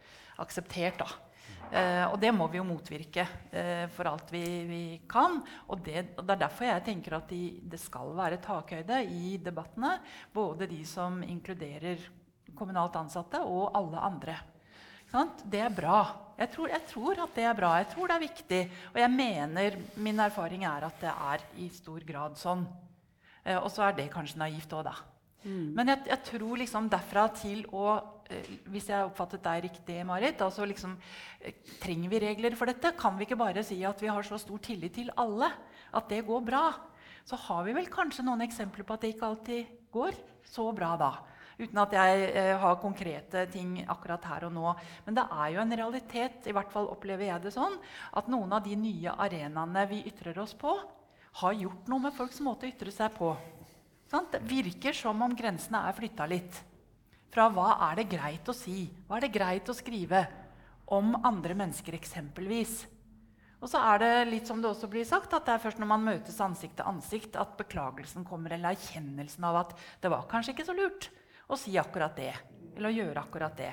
akseptert. 0.41 0.97
da. 1.03 1.30
Eh, 1.71 2.03
og 2.11 2.17
det 2.19 2.33
må 2.35 2.49
vi 2.51 2.59
jo 2.59 2.67
motvirke 2.67 3.23
eh, 3.55 3.85
for 3.95 4.09
alt 4.09 4.31
vi, 4.33 4.43
vi 4.67 4.83
kan. 5.09 5.39
Og 5.71 5.79
det, 5.85 6.11
og 6.17 6.25
det 6.25 6.35
er 6.35 6.41
derfor 6.43 6.67
jeg 6.67 6.83
tenker 6.89 7.15
at 7.15 7.31
de, 7.31 7.43
det 7.71 7.79
skal 7.79 8.11
være 8.17 8.41
takhøyde 8.43 8.97
i 9.07 9.37
debattene. 9.39 9.93
Både 10.35 10.67
de 10.67 10.81
som 10.87 11.21
inkluderer 11.23 12.03
kommunalt 12.57 12.97
ansatte, 12.99 13.39
og 13.39 13.71
alle 13.77 14.03
andre. 14.03 14.35
Det 15.11 15.59
er 15.59 15.73
bra. 15.75 16.01
Jeg 16.39 16.51
tror, 16.53 16.69
jeg 16.71 16.83
tror 16.87 17.19
at 17.23 17.33
det 17.35 17.43
er 17.47 17.55
bra. 17.55 17.71
Jeg 17.81 17.89
tror 17.91 18.07
det 18.07 18.15
er 18.15 18.25
viktig. 18.25 18.61
Og 18.93 18.99
jeg 19.01 19.11
mener, 19.11 19.79
min 19.99 20.19
erfaring 20.23 20.63
er 20.67 20.87
at 20.87 21.03
det 21.03 21.11
er 21.11 21.43
i 21.59 21.67
stor 21.71 22.03
grad 22.07 22.39
sånn. 22.39 22.63
Eh, 23.43 23.57
og 23.57 23.71
så 23.71 23.87
er 23.87 23.97
det 23.97 24.11
kanskje 24.11 24.43
naivt 24.43 24.75
òg, 24.75 24.85
da. 24.87 24.95
Men 25.77 25.89
jeg, 25.89 26.03
jeg 26.11 26.23
tror 26.27 26.61
liksom 26.61 26.89
derfra 26.91 27.25
til 27.33 27.63
å 27.73 27.85
eh, 28.29 28.51
Hvis 28.69 28.91
jeg 28.91 29.07
oppfattet 29.07 29.41
deg 29.45 29.65
riktig, 29.65 29.97
Marit, 30.05 30.41
altså 30.45 30.67
liksom, 30.69 30.93
eh, 31.41 31.57
trenger 31.81 32.13
vi 32.13 32.21
regler 32.21 32.57
for 32.59 32.69
dette? 32.69 32.93
Kan 32.99 33.17
vi 33.17 33.25
ikke 33.25 33.39
bare 33.41 33.63
si 33.65 33.79
at 33.87 34.01
vi 34.01 34.11
har 34.11 34.27
så 34.27 34.37
stor 34.41 34.61
tillit 34.61 34.93
til 34.99 35.11
alle 35.17 35.49
at 35.91 36.07
det 36.13 36.21
går 36.27 36.45
bra? 36.45 36.65
Så 37.25 37.37
har 37.47 37.65
vi 37.65 37.73
vel 37.77 37.89
kanskje 37.91 38.25
noen 38.25 38.45
eksempler 38.45 38.85
på 38.85 38.95
at 38.95 39.03
det 39.03 39.15
ikke 39.15 39.29
alltid 39.29 39.75
går 39.93 40.17
så 40.51 40.69
bra 40.75 40.95
da. 40.99 41.11
Uten 41.61 41.77
at 41.83 41.93
jeg 41.93 42.29
eh, 42.31 42.55
har 42.57 42.79
konkrete 42.81 43.43
ting 43.53 43.75
akkurat 43.89 44.23
her 44.25 44.47
og 44.47 44.55
nå. 44.55 44.71
Men 45.05 45.17
det 45.17 45.25
er 45.25 45.53
jo 45.53 45.61
en 45.61 45.77
realitet, 45.81 46.47
i 46.49 46.55
hvert 46.55 46.71
fall 46.73 46.89
opplever 46.89 47.27
jeg 47.27 47.43
det 47.43 47.53
sånn, 47.53 47.77
at 48.17 48.29
noen 48.31 48.53
av 48.57 48.63
de 48.65 48.77
nye 48.79 49.13
arenaene 49.25 49.85
vi 49.91 50.01
ytrer 50.09 50.39
oss 50.41 50.55
på, 50.57 50.73
har 51.41 51.55
gjort 51.55 51.91
noe 51.91 52.07
med 52.07 52.15
folks 52.17 52.41
måte 52.43 52.67
å 52.67 52.71
ytre 52.71 52.91
seg 52.93 53.13
på. 53.15 53.35
Det 54.11 54.41
virker 54.43 54.95
som 54.95 55.21
om 55.23 55.35
grensene 55.35 55.85
er 55.87 55.95
flytta 55.95 56.27
litt. 56.27 56.57
Fra 57.31 57.47
hva 57.47 57.77
er 57.87 58.01
det 58.01 58.09
greit 58.11 58.49
å 58.51 58.55
si, 58.55 58.89
hva 59.07 59.17
er 59.17 59.25
det 59.25 59.35
greit 59.35 59.69
å 59.71 59.75
skrive 59.75 60.25
om 60.91 61.13
andre 61.23 61.55
mennesker 61.55 61.95
eksempelvis. 61.95 62.81
Og 63.61 63.69
så 63.69 63.79
er 63.93 64.01
det 64.01 64.13
litt 64.27 64.49
som 64.49 64.59
det 64.59 64.67
også 64.67 64.89
blir 64.91 65.05
sagt, 65.07 65.31
at 65.37 65.45
det 65.45 65.53
er 65.53 65.61
først 65.63 65.79
når 65.79 65.89
man 65.93 66.03
møtes 66.03 66.39
ansikt 66.43 66.79
til 66.79 66.89
ansikt, 66.89 67.37
at 67.39 67.53
beklagelsen 67.59 68.25
kommer, 68.27 68.55
eller 68.55 68.73
erkjennelsen 68.73 69.45
av 69.47 69.59
at 69.61 69.75
det 70.01 70.11
var 70.11 70.27
kanskje 70.31 70.55
ikke 70.55 70.67
så 70.67 70.75
lurt 70.75 71.07
å 71.47 71.59
si 71.59 71.77
akkurat 71.79 72.17
det, 72.17 72.33
eller 72.73 72.89
å 72.89 72.95
gjøre 72.95 73.23
akkurat 73.23 73.55
det. 73.59 73.71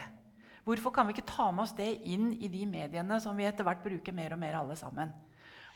Hvorfor 0.68 0.93
kan 0.93 1.09
vi 1.09 1.16
ikke 1.16 1.30
ta 1.30 1.49
med 1.51 1.64
oss 1.64 1.72
det 1.74 1.89
inn 2.12 2.34
i 2.36 2.51
de 2.53 2.66
mediene 2.68 3.16
som 3.24 3.34
vi 3.39 3.49
etter 3.49 3.64
hvert 3.64 3.80
bruker 3.82 4.14
mer 4.14 4.36
og 4.36 4.43
mer 4.43 4.59
alle 4.61 4.76
sammen? 4.76 5.14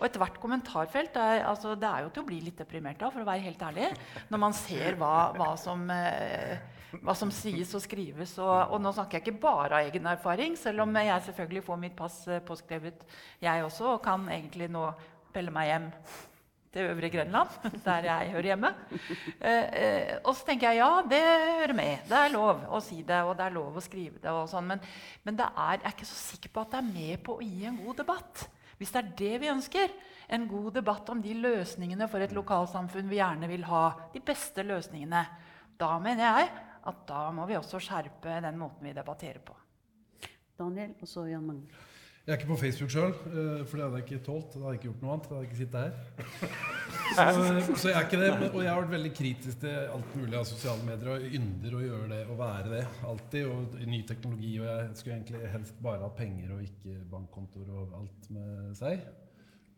Og 0.00 0.06
ethvert 0.08 0.38
kommentarfelt 0.42 1.16
er, 1.20 1.44
altså, 1.46 1.76
det 1.78 1.88
er 1.88 2.04
jo 2.04 2.12
til 2.12 2.24
å 2.24 2.28
bli 2.28 2.40
litt 2.42 2.58
deprimert 2.58 3.02
av, 3.04 3.12
for 3.14 3.22
å 3.22 3.28
være 3.28 3.44
helt 3.44 3.62
ærlig, 3.68 3.90
når 4.32 4.42
man 4.44 4.56
ser 4.56 4.98
hva, 5.00 5.14
hva, 5.36 5.52
som, 5.60 5.84
eh, 5.94 6.58
hva 7.02 7.14
som 7.18 7.30
sies 7.34 7.70
og 7.76 7.84
skrives. 7.84 8.34
Og, 8.42 8.56
og 8.72 8.82
nå 8.82 8.94
snakker 8.96 9.20
jeg 9.20 9.26
ikke 9.26 9.44
bare 9.44 9.78
av 9.78 9.92
egen 9.92 10.10
erfaring, 10.14 10.58
selv 10.58 10.86
om 10.86 10.98
jeg 10.98 11.28
selvfølgelig 11.28 11.64
får 11.68 11.80
mitt 11.86 11.96
pass 11.98 12.18
eh, 12.28 12.42
påskrevet, 12.44 13.06
jeg 13.44 13.64
også, 13.68 13.96
og 13.96 14.04
kan 14.04 14.26
egentlig 14.32 14.72
nå 14.72 14.88
pelle 15.32 15.54
meg 15.54 15.70
hjem 15.70 15.88
til 16.72 16.88
Øvre 16.88 17.10
Grenland, 17.12 17.48
der 17.86 18.08
jeg 18.08 18.30
hører 18.32 18.48
hjemme. 18.52 18.72
Eh, 19.40 19.66
eh, 19.82 20.14
og 20.24 20.32
så 20.36 20.46
tenker 20.48 20.70
jeg 20.70 20.80
ja, 20.80 21.02
det 21.08 21.20
hører 21.20 21.76
med. 21.76 22.08
Det 22.08 22.16
er 22.16 22.32
lov 22.32 22.64
å 22.72 22.80
si 22.84 23.02
det, 23.04 23.20
og 23.26 23.36
det 23.36 23.46
er 23.46 23.56
lov 23.58 23.76
å 23.76 23.84
skrive 23.84 24.22
det. 24.22 24.32
og 24.32 24.48
sånn, 24.50 24.72
Men, 24.72 24.80
men 25.26 25.40
er, 25.40 25.78
jeg 25.82 25.84
er 25.84 25.94
ikke 25.94 26.08
så 26.08 26.18
sikker 26.32 26.54
på 26.54 26.64
at 26.64 26.72
det 26.72 26.80
er 26.80 26.90
med 26.90 27.24
på 27.26 27.36
å 27.36 27.44
gi 27.44 27.68
en 27.68 27.80
god 27.84 28.00
debatt. 28.00 28.46
Hvis 28.82 28.90
det 28.90 28.98
er 28.98 29.10
det 29.14 29.34
vi 29.38 29.50
ønsker, 29.52 29.92
en 30.34 30.48
god 30.50 30.72
debatt 30.74 31.10
om 31.12 31.20
de 31.22 31.36
løsningene 31.38 32.08
for 32.10 32.24
et 32.24 32.32
lokalsamfunn 32.34 33.10
vi 33.10 33.20
gjerne 33.20 33.46
vil 33.46 33.62
ha, 33.68 33.84
de 34.10 34.22
beste 34.26 34.64
løsningene, 34.66 35.20
da 35.78 35.90
mener 36.02 36.24
jeg 36.26 36.48
at 36.90 37.04
da 37.06 37.20
må 37.30 37.46
vi 37.46 37.54
også 37.54 37.78
skjerpe 37.78 38.40
den 38.42 38.58
måten 38.58 38.88
vi 38.88 38.94
debatterer 38.96 39.38
på. 39.46 39.54
Daniel, 40.58 40.96
og 40.98 41.08
så 41.08 41.28
Jan 41.30 41.46
Magne. 41.46 41.84
Jeg 42.22 42.36
er 42.36 42.38
ikke 42.38 42.52
på 42.52 42.56
Facebook 42.60 42.90
sjøl, 42.94 43.12
for 43.66 43.74
det 43.74 43.82
hadde 43.82 43.98
jeg 43.98 44.04
ikke 44.04 44.18
tålt. 44.22 44.52
Da 44.54 44.60
hadde 44.60 44.72
jeg 44.76 44.78
ikke 44.78 44.86
gjort 44.92 45.00
noe 45.02 45.14
annet. 45.14 45.24
Da 45.26 45.34
hadde 45.34 45.42
jeg 45.42 45.48
ikke 45.48 45.58
sittet 45.58 45.80
her. 45.82 45.96
Så, 47.12 47.74
så 47.76 47.90
jeg 47.90 47.96
er 47.98 48.06
ikke 48.06 48.20
det. 48.20 48.28
Og 48.52 48.60
jeg 48.62 48.70
har 48.70 48.78
vært 48.78 48.92
veldig 48.92 49.10
kritisk 49.18 49.58
til 49.64 49.74
alt 49.96 50.14
mulig 50.16 50.38
av 50.38 50.46
sosiale 50.48 50.86
medier 50.86 51.10
og 51.12 51.34
ynder 51.36 51.74
å 51.76 51.82
gjøre 51.82 52.06
det 52.12 52.20
og 52.30 52.38
være 52.38 52.70
det 52.70 52.84
alltid. 53.10 53.50
Og 53.50 53.74
ny 53.90 54.00
teknologi. 54.08 54.52
Og 54.62 54.68
jeg 54.70 54.86
skulle 55.00 55.16
egentlig 55.18 55.50
helst 55.56 55.82
bare 55.82 56.04
hatt 56.06 56.16
penger 56.22 56.54
og 56.54 56.62
ikke 56.64 56.96
bankkontoer 57.10 57.74
og 57.74 57.98
alt 58.00 58.30
med 58.38 58.72
seg. 58.78 59.02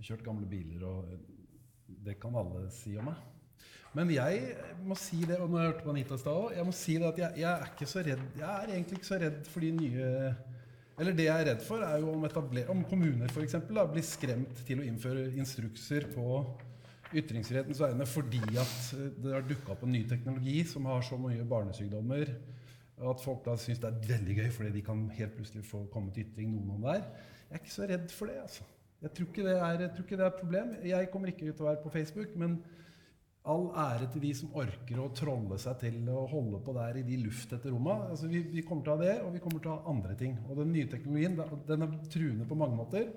Kjørt 0.04 0.28
gamle 0.28 0.50
biler 0.50 0.84
og 0.84 1.14
Det 2.04 2.18
kan 2.20 2.36
alle 2.36 2.68
si 2.76 2.92
om 3.00 3.08
meg. 3.08 3.24
Men 3.96 4.10
jeg 4.12 4.54
må 4.84 5.00
si 5.00 5.24
det, 5.24 5.38
og 5.40 5.48
nå 5.48 5.56
har 5.56 5.70
jeg 5.70 5.72
hørt 5.72 5.84
på 5.86 5.92
Anita 5.94 6.18
i 6.18 6.20
stad 6.20 6.34
òg, 6.34 6.54
jeg 6.58 6.66
må 6.66 6.72
si 6.76 6.96
det 6.98 7.06
at 7.08 7.20
jeg, 7.22 7.40
jeg 7.40 7.52
er 7.52 7.68
ikke 7.70 7.86
så 7.86 8.02
redd 8.02 8.24
Jeg 8.40 8.48
er 8.50 8.72
egentlig 8.74 8.98
ikke 8.98 9.06
så 9.06 9.18
redd 9.22 9.36
for 9.46 9.64
de 9.64 9.70
nye 9.76 10.08
eller 10.98 11.16
det 11.16 11.26
jeg 11.26 11.42
er 11.42 11.48
redd 11.50 11.62
for, 11.66 11.82
er 11.82 11.98
jo 12.02 12.12
om, 12.12 12.24
etabler, 12.28 12.68
om 12.70 12.84
kommuner 12.86 13.32
for 13.32 13.42
eksempel, 13.42 13.78
da, 13.80 13.86
blir 13.90 14.04
skremt 14.06 14.60
til 14.66 14.82
å 14.82 14.86
innføre 14.86 15.26
instrukser 15.34 16.06
på 16.12 16.42
ytringsfrihetens 17.14 17.80
vegne 17.82 18.06
fordi 18.08 18.42
at 18.58 18.76
eh, 18.96 19.08
det 19.22 19.34
har 19.34 19.46
dukka 19.46 19.74
opp 19.74 19.82
en 19.86 19.94
ny 19.94 20.04
teknologi 20.10 20.60
som 20.70 20.86
har 20.90 21.02
så 21.06 21.18
mye 21.20 21.46
barnesykdommer. 21.50 22.30
At 23.10 23.22
folk 23.22 23.42
da 23.46 23.56
syns 23.58 23.80
det 23.82 23.90
er 23.90 24.06
veldig 24.06 24.38
gøy 24.38 24.52
fordi 24.54 24.70
de 24.76 24.84
kan 24.86 25.02
helt 25.16 25.34
plutselig 25.34 25.64
få 25.66 25.82
komme 25.92 26.14
til 26.14 26.28
ytring 26.28 26.54
noen 26.54 26.76
om 26.76 26.86
der. 26.86 27.02
Jeg 27.48 27.58
er 27.58 27.62
ikke 27.62 27.74
så 27.74 27.90
redd 27.90 28.14
for 28.14 28.30
det. 28.30 28.38
altså. 28.44 28.66
Jeg 29.02 29.12
tror 29.16 29.28
ikke 29.28 29.44
det 29.44 29.56
er, 29.58 29.80
jeg 29.82 29.90
ikke 30.00 30.16
det 30.16 30.24
er 30.24 30.30
et 30.30 30.40
problem. 30.40 30.70
Jeg 30.86 31.10
kommer 31.12 31.30
ikke 31.32 31.50
til 31.50 31.66
å 31.66 31.68
være 31.68 31.82
på 31.82 31.92
Facebook, 31.92 32.36
men 32.40 32.56
all 33.52 33.66
ære 33.76 34.08
til 34.12 34.22
de 34.24 34.30
som 34.36 34.54
orker 34.56 35.00
å 35.02 35.10
trolle 35.16 35.58
seg 35.60 35.76
til 35.82 35.96
å 36.08 36.24
holde 36.30 36.62
på 36.64 36.72
der 36.76 36.96
i 37.00 37.04
de 37.04 37.18
lufttette 37.20 37.68
romma. 37.72 37.98
Altså, 38.08 38.28
vi, 38.30 38.40
vi 38.48 38.64
kommer 38.64 38.86
til 38.86 38.94
å 38.94 38.96
ha 38.96 39.04
det, 39.04 39.16
og 39.20 39.34
vi 39.34 39.42
kommer 39.44 39.60
til 39.60 39.72
å 39.72 39.76
ha 39.76 39.92
andre 39.92 40.16
ting. 40.20 40.38
Og 40.48 40.62
den 40.62 40.72
nye 40.72 40.88
teknologien 40.88 41.36
den 41.68 41.84
er 41.84 41.98
truende 42.12 42.48
på 42.48 42.58
mange 42.58 42.78
måter, 42.78 43.10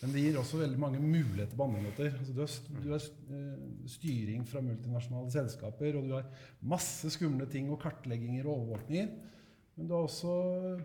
men 0.00 0.12
det 0.12 0.24
gir 0.24 0.36
også 0.40 0.60
veldig 0.60 0.80
mange 0.80 1.00
muligheter 1.00 1.56
på 1.56 1.64
andre 1.64 1.82
måter. 1.86 2.12
Altså, 2.18 2.36
du 2.36 2.42
har, 2.42 2.52
du 2.84 2.90
har 2.92 3.08
eh, 3.38 3.64
styring 3.94 4.44
fra 4.48 4.62
multinasjonale 4.64 5.32
selskaper, 5.32 5.96
og 5.96 6.06
du 6.08 6.14
har 6.18 6.46
masse 6.76 7.12
skumle 7.16 7.48
ting 7.52 7.72
og 7.72 7.80
kartlegginger 7.82 8.46
og 8.46 8.54
overvåkninger. 8.58 9.10
Men 9.80 9.88
du 9.88 9.96
har 9.96 10.04
også 10.04 10.32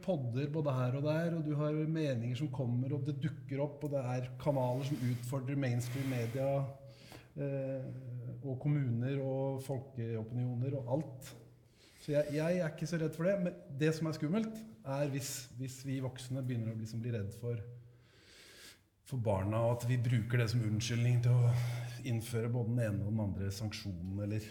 podder 0.06 0.48
både 0.56 0.72
her 0.72 0.94
og 0.96 1.08
der, 1.10 1.34
og 1.36 1.44
du 1.44 1.56
har 1.60 1.76
meninger 1.84 2.38
som 2.40 2.48
kommer, 2.54 2.96
og 2.96 3.04
det 3.08 3.18
dukker 3.24 3.60
opp, 3.60 3.84
og 3.84 3.92
det 3.92 4.04
er 4.08 4.30
kanaler 4.40 4.88
som 4.88 5.02
utfordrer 5.10 5.60
mainstream 5.60 6.08
media, 6.16 6.52
eh, 7.36 7.90
og 8.46 8.60
kommuner 8.62 9.20
og 9.26 9.62
folkeopinioner 9.66 10.76
og 10.80 10.92
alt. 10.98 11.32
Så 12.04 12.12
jeg, 12.14 12.36
jeg 12.38 12.60
er 12.62 12.70
ikke 12.74 12.88
så 12.90 13.00
redd 13.02 13.16
for 13.18 13.26
det. 13.28 13.36
Men 13.42 13.56
det 13.82 13.92
som 13.98 14.08
er 14.10 14.18
skummelt, 14.18 14.60
er 14.86 15.10
hvis, 15.10 15.32
hvis 15.58 15.80
vi 15.88 16.00
voksne 16.04 16.44
begynner 16.46 16.76
å 16.76 16.80
liksom 16.80 17.02
bli 17.02 17.16
redd 17.16 17.32
for 17.42 17.58
for 19.06 19.22
barna, 19.22 19.60
og 19.68 19.76
at 19.76 19.84
vi 19.86 20.00
bruker 20.02 20.40
det 20.42 20.48
som 20.50 20.64
unnskyldning 20.66 21.20
til 21.22 21.36
å 21.38 21.50
innføre 22.10 22.50
både 22.50 22.72
den 22.72 22.80
ene 22.88 23.04
og 23.06 23.12
den 23.12 23.20
andre 23.22 23.52
sanksjonen 23.54 24.16
eller 24.26 24.48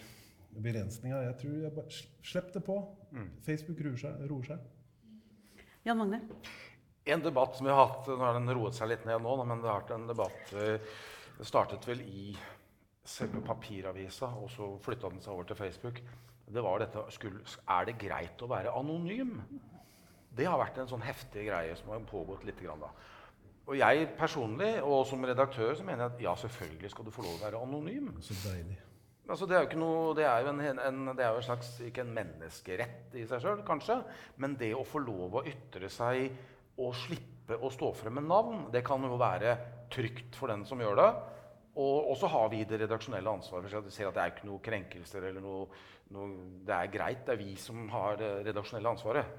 begrensninga. 0.54 1.24
Jeg 1.24 1.34
tror 1.40 1.56
jeg 1.64 1.72
bare 1.74 1.90
sl- 1.90 2.12
Slipp 2.30 2.52
det 2.54 2.62
på. 2.62 2.76
Facebook 3.42 3.80
roer 3.82 3.98
seg. 3.98 4.20
Roer 4.30 4.46
seg. 4.52 4.68
Jan 5.88 5.98
Magne? 5.98 6.20
En 7.10 7.20
debatt 7.26 7.58
som 7.58 7.66
vi 7.66 7.74
har 7.74 7.82
hatt 7.90 8.06
Nå 8.08 8.16
har 8.22 8.38
den 8.38 8.54
roet 8.56 8.78
seg 8.78 8.88
litt 8.92 9.02
ned 9.10 9.20
nå, 9.26 9.34
men 9.42 9.58
det 9.60 9.68
har 9.68 9.82
vært 9.82 9.90
en 9.98 10.06
debatt 10.08 10.54
eh, 10.56 10.94
Det 11.36 11.44
startet 11.50 11.84
vel 11.90 12.00
i 12.06 12.30
selve 13.04 13.42
papiravisa, 13.44 14.30
og 14.40 14.50
så 14.52 14.70
flytta 14.84 15.10
den 15.12 15.22
seg 15.22 15.34
over 15.34 15.48
til 15.48 15.58
Facebook. 15.58 16.00
Det 16.44 16.62
var 16.64 16.80
dette 16.80 17.04
skulle, 17.12 17.40
Er 17.68 17.88
det 17.88 17.98
greit 18.00 18.42
å 18.42 18.48
være 18.48 18.72
anonym? 18.72 19.36
Det 20.34 20.46
har 20.48 20.58
vært 20.58 20.80
en 20.82 20.88
sånn 20.90 21.04
heftig 21.04 21.46
greie 21.46 21.76
som 21.78 21.92
har 21.92 22.00
pågått 22.08 22.44
litt. 22.44 22.60
Grann, 22.60 22.82
da. 22.82 22.90
Og 23.64 23.76
jeg 23.78 24.08
personlig, 24.18 24.72
og 24.84 25.06
som 25.08 25.24
redaktør, 25.24 25.72
så 25.76 25.84
mener 25.86 26.04
jeg 26.04 26.12
at 26.12 26.24
ja, 26.26 26.34
selvfølgelig 26.42 26.90
skal 26.92 27.06
du 27.06 27.12
få 27.14 27.24
lov 27.24 27.38
å 27.38 27.44
være 27.44 27.62
anonym. 27.64 28.10
Så 28.24 28.36
deilig. 28.42 28.76
Altså, 29.24 29.46
det 29.48 29.56
er 29.56 29.62
jo 29.62 29.68
ikke 29.70 29.80
noe, 29.80 30.00
det 30.18 30.26
er 30.28 30.42
jo 30.44 30.50
en, 30.52 30.80
en, 30.84 31.04
det 31.16 31.24
er 31.24 31.30
jo 31.32 31.40
en 31.40 31.46
slags, 31.46 31.70
ikke 31.86 32.02
en 32.04 32.12
menneskerett 32.12 33.14
i 33.16 33.22
seg 33.28 33.40
sjøl, 33.40 33.62
kanskje, 33.64 34.02
men 34.42 34.56
det 34.60 34.74
å 34.76 34.84
få 34.84 35.00
lov 35.00 35.38
å 35.40 35.44
ytre 35.48 35.88
seg 35.92 36.34
og 36.76 36.92
slippe 36.98 37.56
å 37.56 37.70
stå 37.72 37.88
frem 37.96 38.18
med 38.18 38.28
navn, 38.28 38.66
det 38.74 38.84
kan 38.84 39.00
jo 39.06 39.16
være 39.20 39.56
trygt 39.92 40.36
for 40.36 40.52
den 40.52 40.66
som 40.68 40.82
gjør 40.82 41.00
det. 41.00 41.08
Og, 41.74 42.10
og 42.10 42.16
så 42.20 42.30
har 42.30 42.48
vi 42.52 42.62
det 42.68 42.78
redaksjonelle 42.84 43.34
ansvaret 43.34 43.72
for 43.72 43.90
å 43.90 43.92
se 43.92 44.06
at 44.06 44.14
det 44.14 44.22
er 44.22 44.32
ikke 44.34 44.48
noe 44.48 44.62
krenkelser 44.62 45.28
eller 45.30 45.42
noe, 45.42 45.66
noe 46.14 46.62
Det 46.66 46.74
er 46.76 46.92
greit, 46.92 47.24
det 47.26 47.34
er 47.34 47.40
vi 47.40 47.54
som 47.58 47.88
har 47.90 48.18
det 48.20 48.30
redaksjonelle 48.46 48.94
ansvaret. 48.94 49.36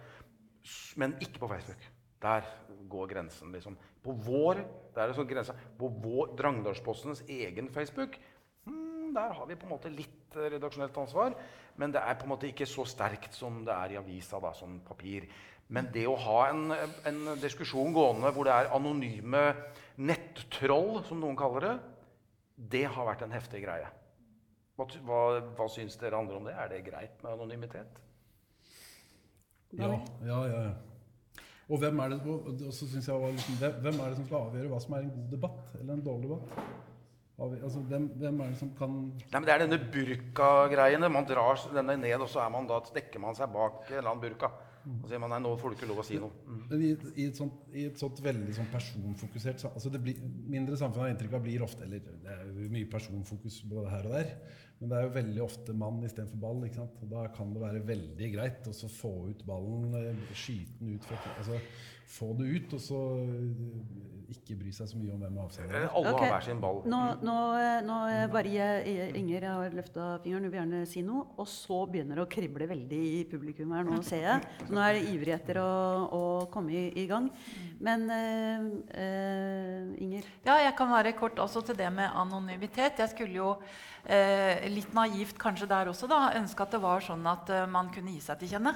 Men 0.99 1.15
ikke 1.23 1.45
på 1.45 1.51
Facebook. 1.53 1.91
Der 2.25 2.47
går 2.89 3.09
grensen, 3.11 3.51
liksom. 3.53 3.75
På 4.03 4.15
vår, 4.25 4.63
der 4.95 5.11
er 5.11 5.17
sånn 5.17 5.59
på 5.77 5.89
vår, 6.01 6.31
Drangdalspostens 6.39 7.21
egen 7.29 7.69
Facebook 7.73 8.17
Hmm, 8.65 9.13
der 9.13 9.33
har 9.33 9.45
vi 9.45 9.55
på 9.55 9.67
en 9.67 9.75
måte 9.75 9.91
litt 9.93 10.35
eh, 10.35 10.49
redaksjonelt 10.55 10.95
ansvar, 10.97 11.35
men 11.77 11.91
det 11.93 12.01
er 12.01 12.15
på 12.17 12.25
en 12.25 12.31
måte 12.33 12.47
ikke 12.49 12.65
så 12.69 12.85
sterkt 12.89 13.35
som 13.37 13.59
det 13.65 13.73
er 13.75 13.93
i 13.93 13.99
avisa, 13.99 14.39
da, 14.41 14.53
som 14.57 14.79
papir. 14.85 15.27
Men 15.69 15.89
det 15.93 16.05
å 16.09 16.15
ha 16.21 16.39
en, 16.49 16.71
en 17.05 17.19
diskusjon 17.41 17.93
gående 17.93 18.31
hvor 18.33 18.47
det 18.47 18.55
er 18.55 18.71
anonyme 18.73 19.43
nettroll, 20.01 21.03
som 21.05 21.21
noen 21.21 21.37
kaller 21.37 21.67
det, 21.67 21.75
det 22.57 22.85
har 22.87 23.05
vært 23.07 23.21
en 23.25 23.31
heftig 23.35 23.61
greie. 23.65 23.87
Hva, 24.75 24.85
hva, 25.07 25.19
hva 25.55 25.67
syns 25.71 25.95
dere 25.99 26.17
andre 26.19 26.37
om 26.39 26.47
det? 26.47 26.53
Er 26.55 26.71
det 26.71 26.83
greit 26.87 27.21
med 27.23 27.31
anonymitet? 27.35 28.01
Ja, 29.75 29.89
ja, 30.23 30.39
ja. 30.47 30.61
ja. 30.69 30.73
Og 31.65 31.79
hvem 31.81 31.99
er 31.99 32.11
det, 32.13 32.19
og 32.29 32.45
og 32.51 32.73
så 32.73 32.85
synes 32.87 33.07
jeg, 33.07 33.15
var 33.21 33.31
liksom, 33.33 33.55
hvem- 33.59 33.79
hvem 33.81 33.99
er 33.99 34.09
det 34.11 34.17
som 34.19 34.25
skal 34.27 34.43
avgjøre 34.49 34.69
hva 34.69 34.79
som 34.83 34.93
er 34.93 34.99
en 35.05 35.13
god 35.15 35.31
debatt 35.31 35.71
eller 35.79 35.93
en 35.93 36.03
dårlig 36.05 36.29
debatt? 36.29 36.67
Altså, 37.35 37.79
hvem, 37.89 38.05
hvem 38.21 38.37
er 38.41 38.51
det 38.53 38.57
som 38.59 38.69
kan 38.77 38.91
Nei, 39.09 39.31
men 39.33 39.43
Det 39.47 39.53
er 39.53 39.63
denne 39.65 39.79
burka-greiene. 39.91 41.09
Man 41.11 41.25
drar 41.27 41.59
denne 41.73 41.97
ned, 41.99 42.21
og 42.21 42.29
så 42.31 42.45
er 42.45 42.49
man 42.53 42.67
da, 42.69 42.77
dekker 42.95 43.19
man 43.19 43.35
seg 43.35 43.51
bak 43.51 43.81
en 43.89 43.97
eller 43.97 44.11
annen 44.13 44.21
burka. 44.23 44.51
Og 44.85 45.07
sier 45.09 45.21
man 45.21 45.31
nei, 45.33 45.39
nå 45.41 45.51
får 45.57 45.71
du 45.71 45.77
ikke 45.79 45.89
lov 45.89 46.01
å 46.01 46.05
si 46.05 46.19
noe. 46.21 46.43
Mm. 46.45 46.65
I, 46.77 46.89
i, 47.15 47.27
et 47.29 47.39
sånt, 47.39 47.63
I 47.73 47.87
et 47.89 48.01
sånt 48.01 48.19
veldig 48.25 48.53
sånn 48.57 48.69
personfokusert 48.73 49.65
altså 49.71 49.91
blir, 49.97 50.19
Mindre 50.51 50.77
samfunn 50.79 51.05
har 51.05 51.13
inntrykk 51.13 51.37
av 51.39 51.45
blir 51.45 51.63
ofte 51.65 51.87
Eller 51.87 52.03
det 52.05 52.35
er 52.35 52.51
mye 52.73 52.89
personfokus 52.91 53.61
både 53.69 53.93
her 53.93 54.09
og 54.09 54.17
der. 54.19 54.35
Men 54.85 54.91
det 54.91 54.97
er 54.99 55.05
jo 55.07 55.13
veldig 55.15 55.41
ofte 55.41 55.73
mann 55.73 56.03
istedenfor 56.05 56.41
ball. 56.43 56.59
ikke 56.67 56.77
sant? 56.77 56.99
Og 57.01 57.09
da 57.09 57.23
kan 57.33 57.53
det 57.55 57.61
være 57.63 57.79
veldig 57.87 58.27
greit 58.35 58.67
å 58.69 58.89
få 58.99 59.13
ut 59.31 59.41
ballen, 59.47 59.95
eh, 59.97 60.35
skyte 60.37 60.77
den 60.77 60.99
ut 60.99 61.07
altså, 61.39 61.57
Få 62.05 62.35
det 62.37 62.45
ut, 62.45 62.73
og 62.77 62.81
så 62.85 62.99
eh, 63.17 64.29
ikke 64.29 64.57
bry 64.59 64.71
seg 64.73 64.89
så 64.91 64.99
mye 64.99 65.13
om 65.15 65.23
hvem 65.23 65.37
avsender 65.41 65.77
er. 65.79 65.85
Alle 65.89 66.11
okay. 66.11 66.27
har 66.27 66.33
hver 66.35 66.45
sin 66.45 66.59
ball. 66.61 66.83
Nå, 66.89 66.99
nå, 67.25 67.37
eh, 67.57 67.79
nå 67.85 67.95
eh, 68.11 68.25
bare 68.29 68.51
jeg, 68.53 69.07
Inger 69.17 69.47
har 69.49 69.73
løfta 69.73 70.09
fingeren, 70.21 70.45
hun 70.45 70.53
vil 70.53 70.59
gjerne 70.59 70.81
si 70.89 71.01
noe. 71.05 71.25
Og 71.41 71.49
så 71.49 71.79
begynner 71.89 72.21
det 72.21 72.25
å 72.27 72.29
krible 72.29 72.69
veldig 72.69 73.01
i 73.09 73.23
publikum 73.29 73.73
her, 73.73 73.87
nå 73.87 73.99
ser 74.05 74.21
jeg. 74.21 74.53
Så 74.61 74.77
nå 74.77 74.83
er 74.85 74.99
det 74.99 75.15
ivrig 75.15 75.33
etter 75.33 75.59
å, 75.63 75.71
å 76.05 76.23
komme 76.53 76.77
i, 76.77 76.85
i 77.01 77.07
gang. 77.09 77.31
Men 77.85 78.05
eh, 78.13 78.69
eh, 79.01 80.05
Inger? 80.05 80.29
Ja, 80.45 80.59
jeg 80.61 80.77
kan 80.77 80.93
være 80.93 81.17
kort 81.17 81.41
også 81.41 81.65
til 81.65 81.81
det 81.81 81.89
med 81.93 82.13
anonymitet. 82.13 83.01
Jeg 83.01 83.13
skulle 83.15 83.41
jo 83.41 83.51
eh, 84.05 84.65
litt 84.75 84.91
naivt 84.95 85.39
kanskje 85.41 85.69
der 85.71 85.91
også 85.91 86.09
da, 86.11 86.27
ønske 86.37 86.65
at 86.65 86.75
det 86.75 86.83
var 86.83 87.03
sånn 87.03 87.25
at 87.29 87.49
eh, 87.53 87.69
man 87.69 87.91
kunne 87.93 88.13
gi 88.15 88.21
seg 88.23 88.41
til 88.41 88.55
kjenne. 88.55 88.75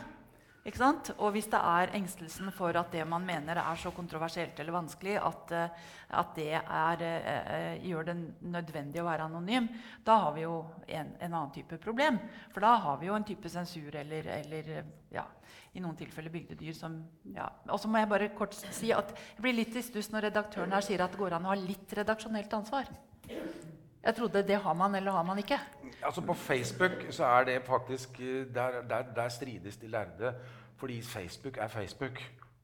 Ikke 0.68 0.82
sant? 0.82 1.10
Og 1.24 1.32
hvis 1.34 1.48
det 1.50 1.60
er 1.64 1.94
engstelsen 1.96 2.52
for 2.54 2.76
at 2.78 2.92
det 2.92 3.06
man 3.08 3.24
mener 3.26 3.62
er 3.62 3.80
så 3.80 3.94
kontroversielt 3.96 4.60
eller 4.60 4.76
vanskelig, 4.76 5.16
at, 5.24 5.54
eh, 5.56 5.88
at 6.20 6.34
det 6.36 6.52
er, 6.60 7.04
eh, 7.08 7.88
gjør 7.88 8.10
det 8.10 8.16
nødvendig 8.44 9.02
å 9.02 9.08
være 9.08 9.30
anonym, 9.30 9.70
da 10.06 10.20
har 10.26 10.36
vi 10.36 10.44
jo 10.44 10.60
en, 10.86 11.16
en 11.20 11.34
annen 11.34 11.56
type 11.56 11.80
problem. 11.82 12.20
For 12.52 12.66
da 12.66 12.76
har 12.84 13.00
vi 13.00 13.08
jo 13.08 13.16
en 13.16 13.28
type 13.28 13.50
sensur 13.50 13.96
eller, 13.96 14.28
eller 14.42 14.84
ja, 15.16 15.26
i 15.74 15.82
noen 15.82 15.98
tilfeller 15.98 16.34
bygdedyr 16.34 16.76
som 16.76 17.00
ja. 17.34 17.48
Og 17.70 17.80
så 17.80 17.90
må 17.90 18.02
jeg 18.02 18.12
bare 18.12 18.32
kort 18.36 18.58
si 18.58 18.92
at 18.94 19.16
jeg 19.16 19.46
blir 19.46 19.58
litt 19.62 19.80
i 19.80 19.86
stuss 19.86 20.12
når 20.12 20.30
redaktøren 20.30 20.76
her 20.76 20.86
sier 20.86 21.06
at 21.06 21.16
det 21.16 21.22
går 21.22 21.40
an 21.40 21.48
å 21.48 21.54
ha 21.54 21.60
litt 21.60 21.98
redaksjonelt 21.98 22.60
ansvar. 22.60 22.90
Jeg 24.04 24.16
trodde 24.16 24.44
det 24.48 24.58
har 24.64 24.74
man, 24.74 24.96
eller 24.96 25.12
har 25.12 25.24
man 25.24 25.38
ikke. 25.38 25.60
Altså 26.04 26.22
På 26.22 26.34
Facebook 26.34 27.06
så 27.10 27.26
er 27.26 27.44
det 27.44 27.62
faktisk 27.66 28.20
eh, 28.20 28.46
Der, 28.56 28.82
der, 28.90 29.02
der 29.16 29.30
strides 29.30 29.78
de 29.78 29.88
lærde. 29.88 30.34
Fordi 30.78 31.02
Facebook 31.02 31.58
er 31.58 31.68
Facebook, 31.68 32.20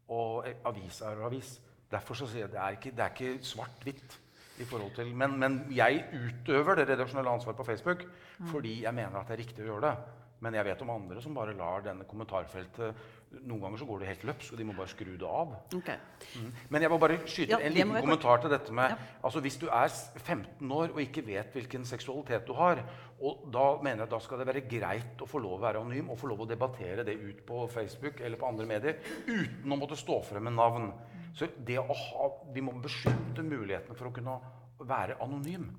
og 0.08 0.48
eh, 0.48 0.56
avis 0.66 1.02
er 1.02 1.26
avis. 1.26 1.62
Derfor 1.92 2.14
så 2.14 2.28
sier 2.28 2.42
jeg 2.42 2.52
det 2.52 2.60
er 2.60 2.70
ikke, 2.70 2.92
det 2.92 3.00
er 3.00 3.10
ikke 3.10 3.44
svart-hvitt. 3.46 4.22
i 4.60 4.64
forhold 4.64 4.94
til, 4.96 5.16
men, 5.16 5.40
men 5.40 5.56
jeg 5.76 6.06
utøver 6.14 6.76
det 6.80 6.90
redaksjonelle 6.90 7.30
ansvaret 7.30 7.58
på 7.58 7.64
Facebook 7.68 8.06
fordi 8.52 8.84
jeg 8.84 8.94
mener 8.94 9.20
at 9.20 9.28
det 9.28 9.36
er 9.36 9.42
riktig 9.44 9.66
å 9.66 9.68
gjøre 9.68 9.90
det. 9.90 10.22
Men 10.40 10.56
jeg 10.56 10.68
vet 10.68 10.82
om 10.86 10.92
andre 10.94 11.22
som 11.24 11.36
bare 11.36 11.56
lar 11.58 11.84
denne 11.84 12.08
kommentarfeltet 12.08 13.04
Noen 13.44 13.62
ganger 13.62 13.82
så 13.82 13.88
går 13.90 14.02
det 14.02 14.10
helt 14.10 14.24
løpsk, 14.30 14.54
og 14.54 14.60
de 14.60 14.66
må 14.68 14.76
bare 14.78 14.92
skru 14.92 15.12
det 15.20 15.28
av. 15.28 15.56
Okay. 15.76 15.98
Mm. 16.36 16.52
Men 16.74 16.86
jeg 16.86 16.92
må 16.94 17.00
bare 17.02 17.18
skyte 17.26 17.52
Ja, 17.52 17.60
en 17.60 17.76
liten 17.76 17.94
kommentar 17.96 18.42
til 18.44 18.54
dette 18.54 18.74
med 18.74 18.94
Ja. 18.94 18.98
altså 19.24 19.42
Hvis 19.44 19.58
du 19.62 19.68
er 19.68 19.90
15 19.90 20.72
år 20.72 20.94
og 20.94 21.02
ikke 21.02 21.26
vet 21.26 21.54
hvilken 21.54 21.86
seksualitet 21.86 22.48
du 22.48 22.54
har, 22.54 22.84
og 23.20 23.46
da 23.52 23.66
mener 23.82 24.04
jeg 24.04 24.12
da 24.12 24.20
skal 24.20 24.40
det 24.40 24.48
være 24.48 24.66
greit 24.70 25.22
å 25.22 25.28
få 25.30 25.40
lov 25.40 25.60
å 25.60 25.64
være 25.64 25.82
anonym 25.84 26.10
og 26.10 26.20
få 26.20 26.28
lov 26.28 26.42
å 26.46 26.50
debattere 26.50 27.04
det 27.04 27.16
ut 27.16 27.46
på 27.46 27.68
Facebook 27.68 28.20
eller 28.22 28.38
på 28.38 28.48
andre 28.48 28.66
medier 28.66 28.96
uten 29.28 29.72
å 29.72 29.80
måtte 29.80 29.96
stå 30.00 30.22
frem 30.24 30.44
med 30.44 30.54
navn. 30.54 30.92
Så 31.36 31.48
ha, 31.48 32.30
Vi 32.54 32.62
må 32.62 32.72
beskytte 32.80 33.44
mulighetene 33.44 33.96
for 33.96 34.08
å 34.08 34.14
kunne 34.16 34.40
være 34.80 35.18
anonym. 35.22 35.70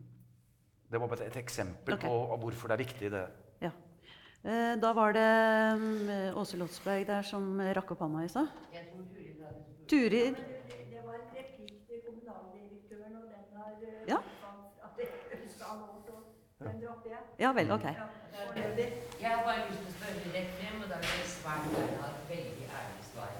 Det 0.90 1.00
var 1.00 1.08
bare 1.08 1.26
et 1.26 1.36
eksempel 1.36 1.94
okay. 1.94 2.08
på 2.08 2.38
hvorfor 2.40 2.68
det 2.68 2.74
er 2.74 2.84
viktig. 2.84 3.10
det. 3.10 3.26
Eh, 4.46 4.76
Da 4.80 4.92
var 4.92 5.12
det 5.12 5.78
mm, 5.80 6.36
Åse 6.38 6.56
Lotsberg 6.56 7.06
der 7.08 7.22
som 7.26 7.58
rakk 7.60 7.90
opp 7.94 8.04
hånda 8.04 8.24
i 8.24 8.28
stad. 8.30 8.46
Turid. 9.90 10.36
Det 10.36 11.00
var 11.06 11.14
en 11.18 11.28
replikk 11.34 11.74
til 11.88 11.98
kommunaldirektøren, 12.06 13.16
og 13.16 13.26
den 13.32 13.44
har 13.58 13.72
eh, 13.82 14.06
Ja. 14.12 14.18
jeg. 17.10 17.18
Ja 17.38 17.50
vel, 17.52 17.70
ok. 17.72 17.84
Jeg 19.20 19.30
har 19.30 19.42
bare 19.44 19.66
lyst 19.70 19.82
til 19.82 19.90
å 19.90 19.96
spørre 19.98 20.32
rett 20.36 20.54
frem, 20.60 20.80
og 20.82 20.88
da 20.90 20.96
vil 21.02 21.18
jeg 21.20 21.28
svært 21.34 21.66
gjerne 21.74 21.98
ha 22.02 22.08
et 22.14 22.24
veldig 22.30 22.66
ærlig 22.80 23.04
svar. 23.10 23.30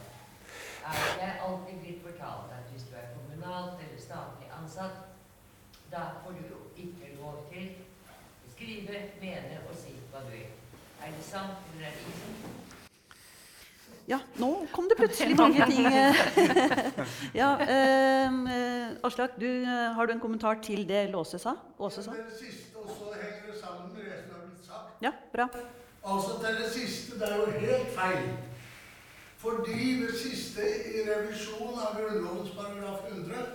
Er 0.87 0.99
det 1.21 1.33
alltid 1.47 1.81
blitt 1.83 2.03
fortalt 2.03 2.53
at 2.59 2.67
hvis 2.73 2.87
du 2.91 2.95
er 2.99 3.09
kommunalt 3.15 3.79
eller 3.87 4.01
statlig 4.09 4.51
ansatt, 4.59 4.97
da 5.93 6.03
får 6.23 6.39
du 6.39 6.43
jo 6.51 6.61
ikke 6.77 7.15
lov 7.21 7.43
til 7.51 7.67
å 8.11 8.53
skrive, 8.55 9.03
mene 9.23 9.63
og 9.71 9.75
si 9.79 9.95
hva 10.11 10.27
du 10.27 10.31
vil. 10.35 10.66
Er 11.07 11.11
det 11.15 11.25
sant, 11.25 11.67
eller 11.75 11.87
er 11.87 11.91
det 11.91 11.99
ikke 11.99 12.19
sant? 12.19 12.47
Ja, 14.09 14.19
nå 14.43 14.49
kom 14.73 14.89
det 14.91 14.97
plutselig 14.99 15.37
mange 15.39 15.67
ting. 15.71 15.87
ja, 17.41 17.51
eh, 17.63 18.35
eh, 18.57 19.07
Aslak, 19.07 19.37
du, 19.41 19.47
eh, 19.47 19.95
har 19.95 20.07
du 20.07 20.13
en 20.13 20.21
kommentar 20.21 20.59
til 20.63 20.83
det 20.89 21.05
Låse 21.11 21.39
sa? 21.39 21.55
Åse 21.79 22.03
sa? 22.03 22.11
Det 22.11 22.35
siste, 22.41 22.75
og 22.83 22.91
så 22.91 23.13
henger 23.15 23.53
det 23.53 23.61
sammen 23.61 23.95
med 23.95 24.03
det 24.03 24.19
som 24.27 24.35
er 24.35 24.49
blitt 24.49 24.67
sagt. 24.67 24.99
Ja, 25.03 25.13
bra. 25.33 25.49
Altså 26.03 26.39
til 26.43 26.59
det 26.63 26.73
siste, 26.75 27.19
det 27.21 27.31
er 27.31 27.37
jo 27.37 27.47
helt 27.61 27.89
feil. 27.95 28.29
Fordi 29.39 30.03
det 30.03 30.15
siste 30.19 30.71
i 30.91 31.07
revisjon 31.07 31.79
av 31.87 32.01
Grunnlovens 32.01 32.51
paragraf 32.59 33.07
100, 33.13 33.47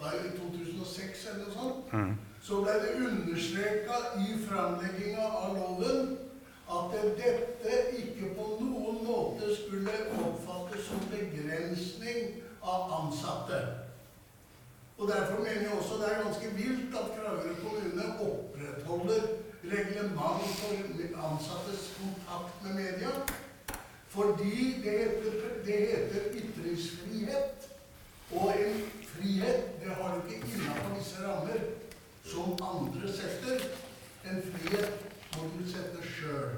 da 0.00 0.14
i 0.16 0.32
2006 0.38 1.26
eller 1.26 1.44
noe 1.44 1.56
sånt, 1.58 2.24
så 2.40 2.62
ble 2.64 2.78
det 2.84 2.96
understreka 3.10 4.00
i 4.24 4.38
framlegginga 4.48 5.28
av 5.42 5.58
loven 5.60 6.25
at 6.66 6.94
dette 7.18 7.74
ikke 8.00 8.34
på 8.34 8.46
noen 8.60 9.02
måte 9.06 9.52
skulle 9.54 9.94
oppfattes 10.18 10.88
som 10.88 11.02
begrensning 11.12 12.40
av 12.62 12.90
ansatte. 13.00 13.60
Og 14.98 15.08
Derfor 15.08 15.42
mener 15.44 15.62
jeg 15.62 15.76
også 15.78 15.98
det 16.00 16.08
er 16.10 16.22
ganske 16.24 16.50
vilt 16.56 16.94
at 17.00 17.12
Kragerø 17.16 17.54
kommune 17.62 18.06
opprettholder 18.26 19.26
reglement 19.70 20.54
for 20.60 21.26
ansattes 21.26 21.90
kontakt 22.00 22.62
med 22.64 22.74
media. 22.74 23.12
Fordi 24.08 24.80
det 24.84 24.98
heter, 24.98 25.32
det 25.66 25.78
heter 25.88 26.20
ytringsfrihet. 26.32 27.68
Og 28.32 28.54
en 28.58 28.90
frihet, 29.02 29.84
det 29.84 29.90
har 29.94 30.14
du 30.14 30.30
ikke 30.30 30.46
innenfor 30.46 30.94
visse 30.98 31.16
rammer 31.26 31.60
som 32.24 32.56
andre 32.62 33.12
setter. 33.12 33.68
En 34.24 34.42
frihet 34.52 35.15
må 35.36 35.50
du 35.58 35.66
sette 35.70 36.02
sjøl. 36.14 36.56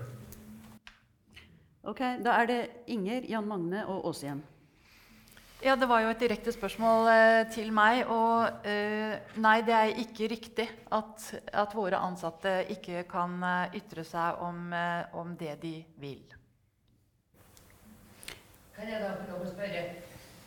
Ok, 1.89 2.01
Da 2.25 2.37
er 2.43 2.47
det 2.47 2.61
Inger, 2.87 3.25
Jan 3.29 3.47
Magne 3.49 3.85
og 3.87 4.07
Åse 4.11 4.27
igjen. 4.27 4.43
Ja, 5.65 5.75
Det 5.77 5.89
var 5.89 6.01
jo 6.05 6.11
et 6.13 6.21
direkte 6.21 6.53
spørsmål 6.53 7.09
eh, 7.11 7.51
til 7.51 7.73
meg. 7.75 8.05
Og 8.07 8.67
eh, 8.69 9.19
nei, 9.43 9.57
det 9.67 9.75
er 9.75 9.97
ikke 10.05 10.29
riktig 10.31 10.69
at, 10.95 11.25
at 11.53 11.75
våre 11.75 11.99
ansatte 11.99 12.61
ikke 12.71 13.03
kan 13.11 13.43
eh, 13.43 13.79
ytre 13.81 14.05
seg 14.07 14.39
om, 14.45 14.69
eh, 14.73 15.17
om 15.19 15.35
det 15.41 15.57
de 15.63 15.75
vil. 15.99 16.23
Kan 18.77 18.87
jeg 18.87 19.03
da 19.03 19.17
få 19.19 19.27
lov 19.33 19.43
å 19.43 19.51
spørre, 19.51 19.83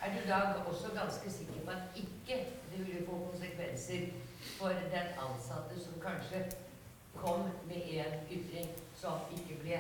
er 0.02 0.14
du 0.16 0.22
da 0.30 0.40
også 0.64 0.94
ganske 0.96 1.32
sikker 1.32 1.66
på 1.66 1.74
at 1.76 1.98
ikke 2.00 2.38
det 2.72 2.80
ville 2.80 3.04
få 3.04 3.18
konsekvenser 3.34 4.14
for 4.56 4.72
den 4.94 5.12
ansatte 5.20 5.76
som 5.76 6.00
kanskje 6.00 6.46
kom 7.22 7.46
med 7.68 7.82
en 8.02 8.18
ytring 8.30 8.70
som 8.98 9.30
ikke 9.36 9.60
ble 9.62 9.80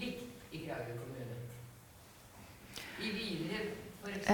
likt 0.00 0.52
i 0.52 0.64
Kragerø 0.64 0.96
kommune? 0.98 1.36
I 2.98 3.12
videre 3.14 3.60
f.eks. 4.02 4.26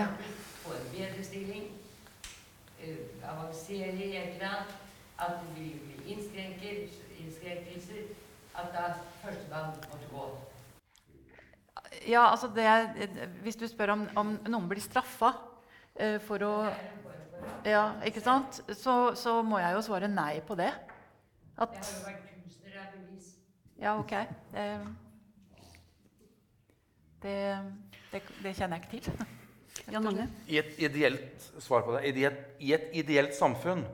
få 0.63 0.73
en 0.73 0.91
bedre 0.93 1.25
stilling, 1.25 1.65
eh, 2.81 2.97
avansere 3.23 3.93
i 3.93 4.17
et 4.17 4.35
eller 4.35 4.49
annet, 4.49 4.75
at 5.19 5.31
det 5.41 5.63
ville 5.63 5.81
bli 5.81 6.13
innskrenkelser, 6.15 8.03
at 8.55 8.71
da 8.75 8.93
førstemann 9.23 9.77
måtte 9.91 10.09
gå. 10.11 10.27
Ja, 12.09 12.31
altså 12.31 12.51
det, 12.55 13.11
Hvis 13.43 13.57
du 13.57 13.69
spør 13.69 13.89
om, 13.89 14.09
om 14.17 14.39
noen 14.49 14.69
blir 14.69 14.83
straffa 14.83 15.33
eh, 15.97 16.21
for 16.21 16.43
å 16.43 16.55
Ja, 17.65 18.01
ikke 18.07 18.21
sant? 18.25 18.63
Så, 18.73 19.15
så 19.15 19.43
må 19.43 19.59
jeg 19.61 19.75
jo 19.77 19.83
svare 19.85 20.09
nei 20.09 20.41
på 20.41 20.57
det. 20.57 20.71
At 21.57 21.75
Det 21.75 21.85
har 21.85 21.99
jo 21.99 22.07
vært 22.07 22.23
tusener 22.45 22.79
av 22.81 22.95
bevis. 22.95 23.35
Ja, 23.81 23.97
OK. 23.99 24.13
Det, 24.53 24.67
det, 27.23 27.37
det, 28.13 28.23
det 28.43 28.55
kjenner 28.55 28.79
jeg 28.79 28.87
ikke 28.87 29.11
til. 29.11 29.27
Jan 29.91 30.05
Magne? 30.07 30.29
I 30.49 30.61
et 30.63 30.79
ideelt 30.81 31.51
svar 31.63 31.85
på 31.85 31.97
det, 31.97 32.07
i 32.09 32.25
et, 32.29 32.41
I 32.63 32.73
et 32.77 32.89
ideelt 33.03 33.35
samfunn 33.37 33.85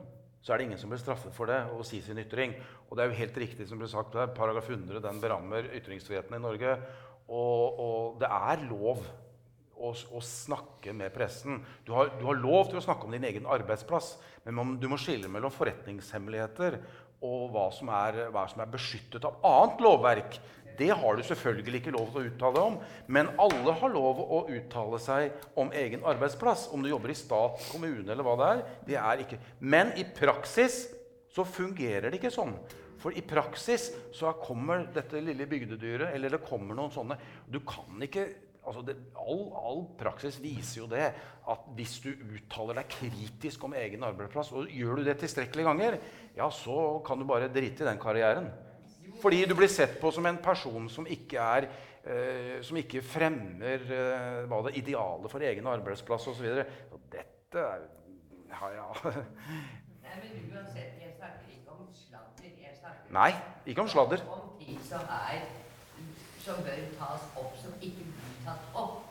så 0.41 0.53
er 0.53 0.61
det 0.61 0.69
ingen 0.69 0.79
som 0.81 0.89
blir 0.89 1.01
straffet 1.01 1.33
for 1.35 1.49
det 1.51 1.59
å 1.69 1.83
si 1.85 1.99
sin 2.01 2.17
ytring. 2.21 2.55
Og 2.89 2.97
det 2.97 3.03
er 3.03 3.11
jo 3.11 3.19
helt 3.19 3.35
riktig 3.43 3.67
som 3.69 3.81
ble 3.81 3.89
sagt 3.89 4.15
der, 4.15 4.31
paragraf 4.33 4.69
100 4.69 5.01
den 5.03 5.19
berammer 5.21 5.67
ytringsfriheten 5.77 6.37
i 6.37 6.41
Norge. 6.41 6.77
Og, 7.29 7.81
og 7.81 8.21
det 8.21 8.29
er 8.31 8.63
lov 8.65 9.03
å, 9.77 9.91
å 9.93 10.21
snakke 10.25 10.95
med 10.97 11.13
pressen. 11.13 11.61
Du 11.85 11.93
har, 11.93 12.09
du 12.17 12.25
har 12.25 12.41
lov 12.41 12.71
til 12.71 12.81
å 12.81 12.83
snakke 12.83 13.05
om 13.05 13.13
din 13.13 13.27
egen 13.29 13.45
arbeidsplass, 13.49 14.15
men 14.45 14.57
man, 14.57 14.73
du 14.81 14.87
må 14.89 14.97
skille 15.01 15.29
mellom 15.31 15.53
forretningshemmeligheter 15.53 16.79
og 17.21 17.51
hva 17.53 17.67
som, 17.73 17.91
er, 17.93 18.25
hva 18.33 18.47
som 18.49 18.63
er 18.63 18.73
beskyttet 18.73 19.25
av 19.27 19.39
annet 19.45 19.83
lovverk. 19.85 20.39
Det 20.79 20.89
har 20.97 21.17
du 21.17 21.23
selvfølgelig 21.27 21.81
ikke 21.81 21.93
lov 21.93 22.09
til 22.09 22.21
å 22.21 22.29
uttale 22.31 22.61
om, 22.71 22.77
men 23.11 23.29
alle 23.41 23.75
har 23.77 23.93
lov 23.93 24.21
å 24.23 24.43
uttale 24.49 24.99
seg 25.03 25.35
om 25.59 25.69
egen 25.77 26.05
arbeidsplass. 26.07 26.69
Om 26.73 26.81
du 26.81 26.89
jobber 26.89 27.13
i 27.13 27.17
stat, 27.17 27.61
kommune 27.69 28.07
eller 28.09 28.25
hva 28.25 28.37
det 28.39 28.47
er. 28.51 28.63
det 28.87 28.99
er 29.01 29.25
ikke. 29.25 29.41
Men 29.59 29.93
i 29.99 30.07
praksis 30.07 30.85
så 31.31 31.45
fungerer 31.47 32.09
det 32.09 32.21
ikke 32.21 32.33
sånn. 32.33 32.55
For 33.01 33.13
i 33.17 33.23
praksis 33.25 33.89
så 34.13 34.33
kommer 34.41 34.85
dette 34.93 35.21
lille 35.21 35.47
bygdedyret, 35.49 36.13
eller 36.15 36.35
det 36.35 36.45
kommer 36.45 36.77
noen 36.77 36.93
sånne 36.93 37.17
Du 37.49 37.59
kan 37.65 38.01
ikke 38.05 38.27
altså 38.61 38.83
det, 38.85 38.95
all, 39.17 39.45
all 39.57 39.83
praksis 39.99 40.37
viser 40.41 40.83
jo 40.83 40.89
det 40.91 41.07
at 41.51 41.69
hvis 41.77 41.95
du 42.03 42.09
uttaler 42.13 42.81
deg 42.81 42.91
kritisk 42.93 43.63
om 43.65 43.73
egen 43.77 44.03
arbeidsplass, 44.05 44.51
og 44.53 44.69
gjør 44.69 45.01
du 45.01 45.07
det 45.07 45.17
tilstrekkelige 45.21 45.67
ganger, 45.67 45.97
ja, 46.37 46.49
så 46.53 46.99
kan 47.05 47.19
du 47.19 47.25
bare 47.29 47.49
drite 47.51 47.83
i 47.85 47.89
den 47.89 48.01
karrieren. 48.01 48.51
Fordi 49.21 49.43
du 49.45 49.55
blir 49.57 49.69
sett 49.69 49.97
på 50.01 50.11
som 50.13 50.25
en 50.29 50.39
person 50.41 50.87
som 50.89 51.07
ikke, 51.09 51.41
er, 51.41 51.67
eh, 52.05 52.59
som 52.65 52.77
ikke 52.79 53.01
fremmer 53.05 53.83
eh, 53.91 54.53
det 54.69 54.75
idealet 54.79 55.33
for 55.33 55.43
egen 55.45 55.67
arbeidsplass 55.67 56.29
osv. 56.31 56.61
Dette 57.11 57.65
er 57.65 57.89
ja, 58.51 58.69
ja. 58.75 58.87
Nei, 60.03 60.15
men 60.21 60.51
uansett, 60.51 60.97
jeg 61.01 61.13
snakker 61.17 61.51
ikke 61.55 61.71
om 61.73 61.87
sladder. 61.95 62.49
Jeg 62.61 62.75
snakker 62.77 63.13
Nei, 63.15 63.31
ikke 63.65 63.85
om 63.85 63.91
sladder. 63.91 64.23
om 64.27 64.49
ting 64.59 64.79
som 64.85 65.05
er 65.07 65.45
som 66.41 66.61
bør 66.65 66.83
tas 66.99 67.25
opp, 67.37 67.55
som 67.61 67.73
ikke 67.79 68.05
blir 68.07 68.37
tatt 68.45 68.75
opp. 68.77 69.07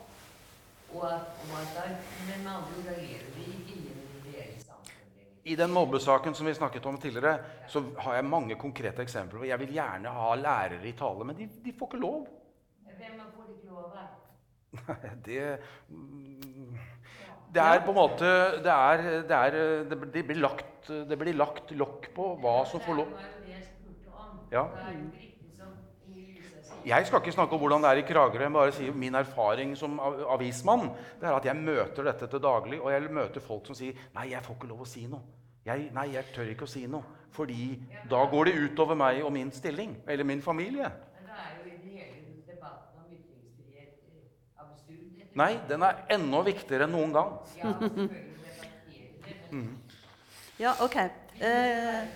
Og 0.91 1.05
og 1.05 1.67
da, 1.75 1.85
men 2.27 2.43
med 2.43 2.51
andre 2.51 2.75
ord, 2.77 2.85
da 2.85 2.95
lever 2.97 3.29
vi 3.37 3.45
ikke 3.55 3.75
i 3.77 3.91
en 3.93 4.01
ideell 4.19 4.57
samfunn. 4.59 4.97
I 5.47 5.55
den 5.55 5.71
mobbesaken 5.73 6.35
som 6.37 6.45
vi 6.49 6.53
snakket 6.53 6.85
om 6.85 6.97
tidligere, 7.01 7.37
så 7.71 7.81
har 8.03 8.17
jeg 8.19 8.25
mange 8.27 8.55
konkrete 8.59 9.01
eksempler. 9.01 9.47
Jeg 9.49 9.59
vil 9.63 9.71
gjerne 9.77 10.11
ha 10.13 10.33
lærere 10.35 10.83
i 10.87 10.91
tale, 10.99 11.25
men 11.25 11.37
de, 11.39 11.47
de 11.65 11.73
får 11.79 11.87
ikke 11.93 12.01
lov. 12.03 12.27
Hvem 12.97 13.21
får 13.35 13.53
ikke 13.55 13.69
lov 13.71 13.95
av? 13.97 14.17
Det 15.25 15.39
mm, 15.89 16.77
Det 17.53 17.59
er 17.61 17.81
på 17.83 17.91
en 17.91 17.97
måte 17.97 18.27
Det, 18.63 18.71
er, 18.71 19.01
det, 19.27 19.35
er, 19.35 19.57
det, 19.89 19.97
blir- 20.27 20.39
lagt, 20.39 20.87
det 20.87 21.17
blir 21.19 21.35
lagt 21.35 21.71
lokk 21.75 22.07
på 22.15 22.29
hva 22.39 22.61
som 22.69 22.79
får 22.83 22.95
lov 23.01 23.09
jo 23.11 23.17
det. 23.17 23.25
Ja. 24.51 24.63
Er 24.63 24.93
jo 24.95 25.09
riktig 25.15 25.51
som 25.57 25.73
Inger 26.07 26.27
Lise 26.35 26.63
sier. 26.63 26.70
Jeg 26.85 27.05
skal 27.05 27.21
ikke 27.21 27.31
snakke 27.31 27.53
om 27.53 27.61
hvordan 27.61 27.83
det 27.83 27.89
er 27.89 27.99
i 28.01 28.05
Kragerø. 28.07 28.43
Jeg 28.43 28.53
bare 28.53 28.71
sier 28.73 28.95
min 28.97 29.15
erfaring 29.15 29.75
som 29.77 29.99
avismann 30.01 30.89
det 31.21 31.29
er 31.29 31.35
at 31.35 31.45
jeg 31.45 31.55
møter 31.55 32.07
dette 32.09 32.27
til 32.27 32.41
daglig. 32.41 32.81
Og 32.81 32.91
jeg 32.91 33.11
møter 33.13 33.41
folk 33.41 33.65
som 33.69 33.75
sier 33.75 33.93
'Nei, 34.15 34.31
jeg 34.31 34.43
får 34.43 34.55
ikke 34.55 34.67
lov 34.67 34.81
å 34.81 34.87
si 34.89 35.05
noe'. 35.07 35.21
Jeg, 35.65 35.89
'Nei, 35.93 36.13
jeg 36.13 36.25
tør 36.33 36.49
ikke 36.49 36.65
å 36.65 36.73
si 36.73 36.87
noe'. 36.87 37.03
Fordi 37.31 37.79
da 38.09 38.25
går 38.25 38.45
det 38.45 38.53
utover 38.63 38.95
meg 38.95 39.23
og 39.23 39.31
min 39.31 39.51
stilling. 39.51 39.97
Eller 40.07 40.23
min 40.23 40.41
familie. 40.41 40.89
Men 40.89 41.27
da 41.27 41.33
er 41.33 41.51
jo 41.63 41.71
hele 41.83 42.05
debatten 42.47 42.97
om 42.97 43.05
ytringsfrihet 43.13 43.93
eh, 44.09 44.59
absurd. 44.59 45.35
Nei, 45.35 45.59
den 45.69 45.81
er 45.81 45.95
enda 46.09 46.41
viktigere 46.41 46.83
enn 46.83 46.91
noen 46.91 47.13
gang. 47.13 47.31
Ja, 47.57 47.73
men 49.51 49.77
Ja, 50.59 50.73
ok. 50.79 50.95
Eh, 50.95 52.07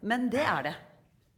men 0.00 0.30
det 0.32 0.40
er 0.40 0.62
det. 0.62 0.74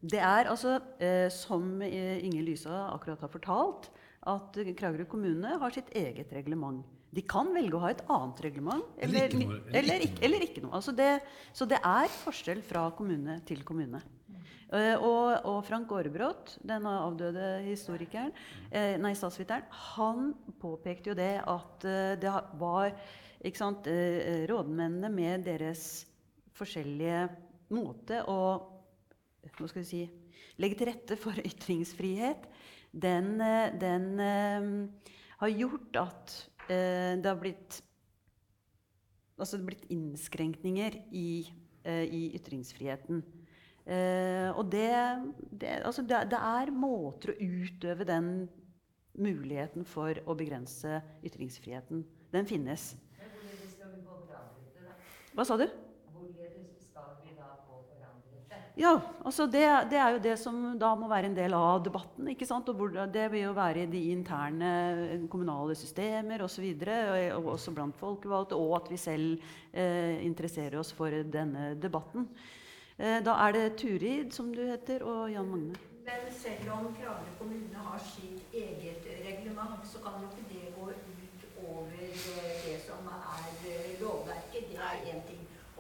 Det 0.03 0.19
er 0.19 0.49
altså, 0.51 0.81
eh, 0.99 1.29
som 1.31 1.77
eh, 1.87 2.25
Inger 2.27 2.43
Lysa 2.43 2.89
akkurat 2.91 3.21
har 3.23 3.31
fortalt, 3.31 3.87
at 4.27 4.57
Kragerø 4.79 5.07
kommune 5.11 5.55
har 5.59 5.75
sitt 5.75 5.93
eget 5.99 6.33
reglement. 6.35 6.83
De 7.13 7.23
kan 7.29 7.51
velge 7.55 7.77
å 7.77 7.83
ha 7.85 7.91
et 7.93 8.03
annet 8.11 8.41
reglement. 8.43 8.83
Eller 8.99 9.29
ikke 9.29 9.43
noe, 9.43 9.59
eller 9.69 9.79
Eller, 9.79 10.05
ikke 10.07 10.17
noe. 10.17 10.25
eller 10.27 10.47
ikke 10.47 10.65
noe. 10.65 10.73
Altså 10.79 10.95
det, 10.97 11.11
så 11.55 11.69
det 11.71 11.79
er 11.79 12.11
forskjell 12.23 12.63
fra 12.67 12.87
kommune 12.99 13.39
til 13.47 13.63
kommune. 13.69 14.01
Eh, 14.73 14.97
og, 14.97 15.45
og 15.47 15.61
Frank 15.69 15.93
Aarebrot, 15.93 16.57
den 16.67 16.89
avdøde 16.89 17.53
historikeren, 17.69 18.33
eh, 18.73 18.97
nei, 18.99 19.13
statsviteren, 19.19 19.69
han 19.93 20.33
påpekte 20.63 21.13
jo 21.13 21.19
det 21.19 21.35
at 21.47 21.87
det 22.23 22.35
var 22.59 22.97
sant, 23.55 23.87
rådmennene 24.49 25.11
med 25.13 25.47
deres 25.47 26.07
forskjellige 26.57 27.27
måte 27.75 28.23
å 28.31 28.39
hva 29.51 29.69
skal 29.69 29.83
vi 29.83 29.89
si, 29.89 30.03
legge 30.63 30.79
til 30.79 30.91
rette 30.91 31.17
for 31.21 31.39
ytringsfrihet, 31.43 32.47
den, 32.93 33.41
eh, 33.41 33.73
den 33.81 34.09
uh, 34.21 35.13
har 35.41 35.49
gjort 35.57 35.97
at 35.97 36.35
uh, 36.69 37.15
det 37.19 37.27
har 37.27 37.41
blitt 37.41 37.81
altså 39.41 39.57
det 39.57 39.63
har 39.63 39.71
blitt 39.71 39.91
innskrenkninger 39.91 40.99
i, 41.11 41.31
uh, 41.89 42.05
i 42.05 42.29
ytringsfriheten. 42.37 43.25
Og 43.83 44.69
det, 44.71 44.95
det, 45.51 45.71
altså 45.83 46.05
det, 46.07 46.21
det 46.31 46.39
er 46.39 46.71
måter 46.71 47.33
å 47.33 47.39
utøve 47.43 48.05
den 48.07 48.29
muligheten 49.19 49.83
for 49.83 50.15
å 50.23 50.37
begrense 50.39 51.01
ytringsfriheten. 51.27 52.05
Den 52.31 52.47
finnes. 52.47 52.93
Hva 55.35 55.49
sa 55.49 55.57
du? 55.59 55.67
Hvorledes 56.15 56.85
skal 56.85 57.17
vi 57.25 57.35
da 57.35 57.57
få 57.67 57.81
forandret 57.89 58.51
det? 58.53 58.63
Ja, 58.83 58.97
altså 59.23 59.45
det, 59.47 59.63
det 59.93 59.99
er 60.01 60.17
jo 60.17 60.21
det 60.23 60.33
som 60.41 60.57
da 60.79 60.89
må 60.99 61.07
være 61.11 61.29
en 61.31 61.37
del 61.37 61.55
av 61.55 61.85
debatten. 61.85 62.27
ikke 62.33 62.49
sant? 62.49 62.67
Og 62.73 62.97
det 63.15 63.29
vil 63.31 63.45
jo 63.45 63.53
være 63.55 63.85
i 63.85 63.91
de 63.93 64.01
interne 64.11 64.71
kommunale 65.31 65.77
systemer 65.79 66.43
osv. 66.43 66.67
Og, 66.83 67.21
og 67.37 67.53
også 67.55 67.75
blant 67.77 67.99
folkevalgte, 68.01 68.59
og 68.59 68.75
at 68.81 68.91
vi 68.91 68.99
selv 68.99 69.47
eh, 69.71 70.19
interesserer 70.27 70.81
oss 70.81 70.91
for 70.99 71.15
denne 71.31 71.77
debatten. 71.79 72.27
Eh, 72.99 73.21
da 73.23 73.39
er 73.47 73.55
det 73.55 73.65
Turid, 73.79 74.35
som 74.35 74.51
du 74.55 74.65
heter, 74.67 75.07
og 75.07 75.31
Jan 75.31 75.47
Magne. 75.53 75.79
Men 76.03 76.27
selv 76.35 76.75
om 76.75 76.91
Kragerø 76.97 77.37
kommune 77.39 77.87
har 77.87 78.03
sitt 78.03 78.51
eget 78.51 79.07
reglement, 79.23 79.87
så 79.87 80.03
kan 80.03 80.19
jo 80.19 80.33
ikke 80.33 80.49
det 80.51 80.75
gå 80.75 80.91
ut 80.91 81.47
over 81.69 82.03
eh, 82.03 82.59
det 82.67 82.81
som 82.83 83.07
er 83.07 83.47
eh, 83.63 83.95
lovverket. 84.03 84.73
Det 84.75 84.83
er 84.83 84.99
ting. 85.07 85.22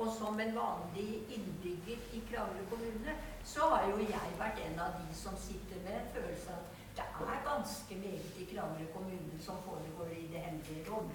Og 0.03 0.09
som 0.11 0.40
en 0.42 0.55
vanlig 0.57 1.09
innbygger 1.30 2.07
i 2.18 2.22
Kragerø 2.30 2.64
kommune, 2.70 3.12
så 3.46 3.68
har 3.70 3.84
jo 3.90 4.00
jeg 4.03 4.38
vært 4.38 4.59
en 4.64 4.80
av 4.82 4.96
de 4.98 5.14
som 5.14 5.36
sitter 5.38 5.78
med 5.84 5.94
en 6.00 6.09
følelse 6.16 6.57
av 6.57 6.62
at 6.62 6.80
det 6.96 7.05
er 7.24 7.44
ganske 7.46 7.98
meget 8.00 8.40
i 8.42 8.48
Kragerø 8.50 8.88
kommune 8.96 9.38
som 9.40 9.62
foregår 9.68 10.11
i 10.16 10.26
det 10.32 10.42
hemmelige 10.48 10.90
rom. 10.90 11.09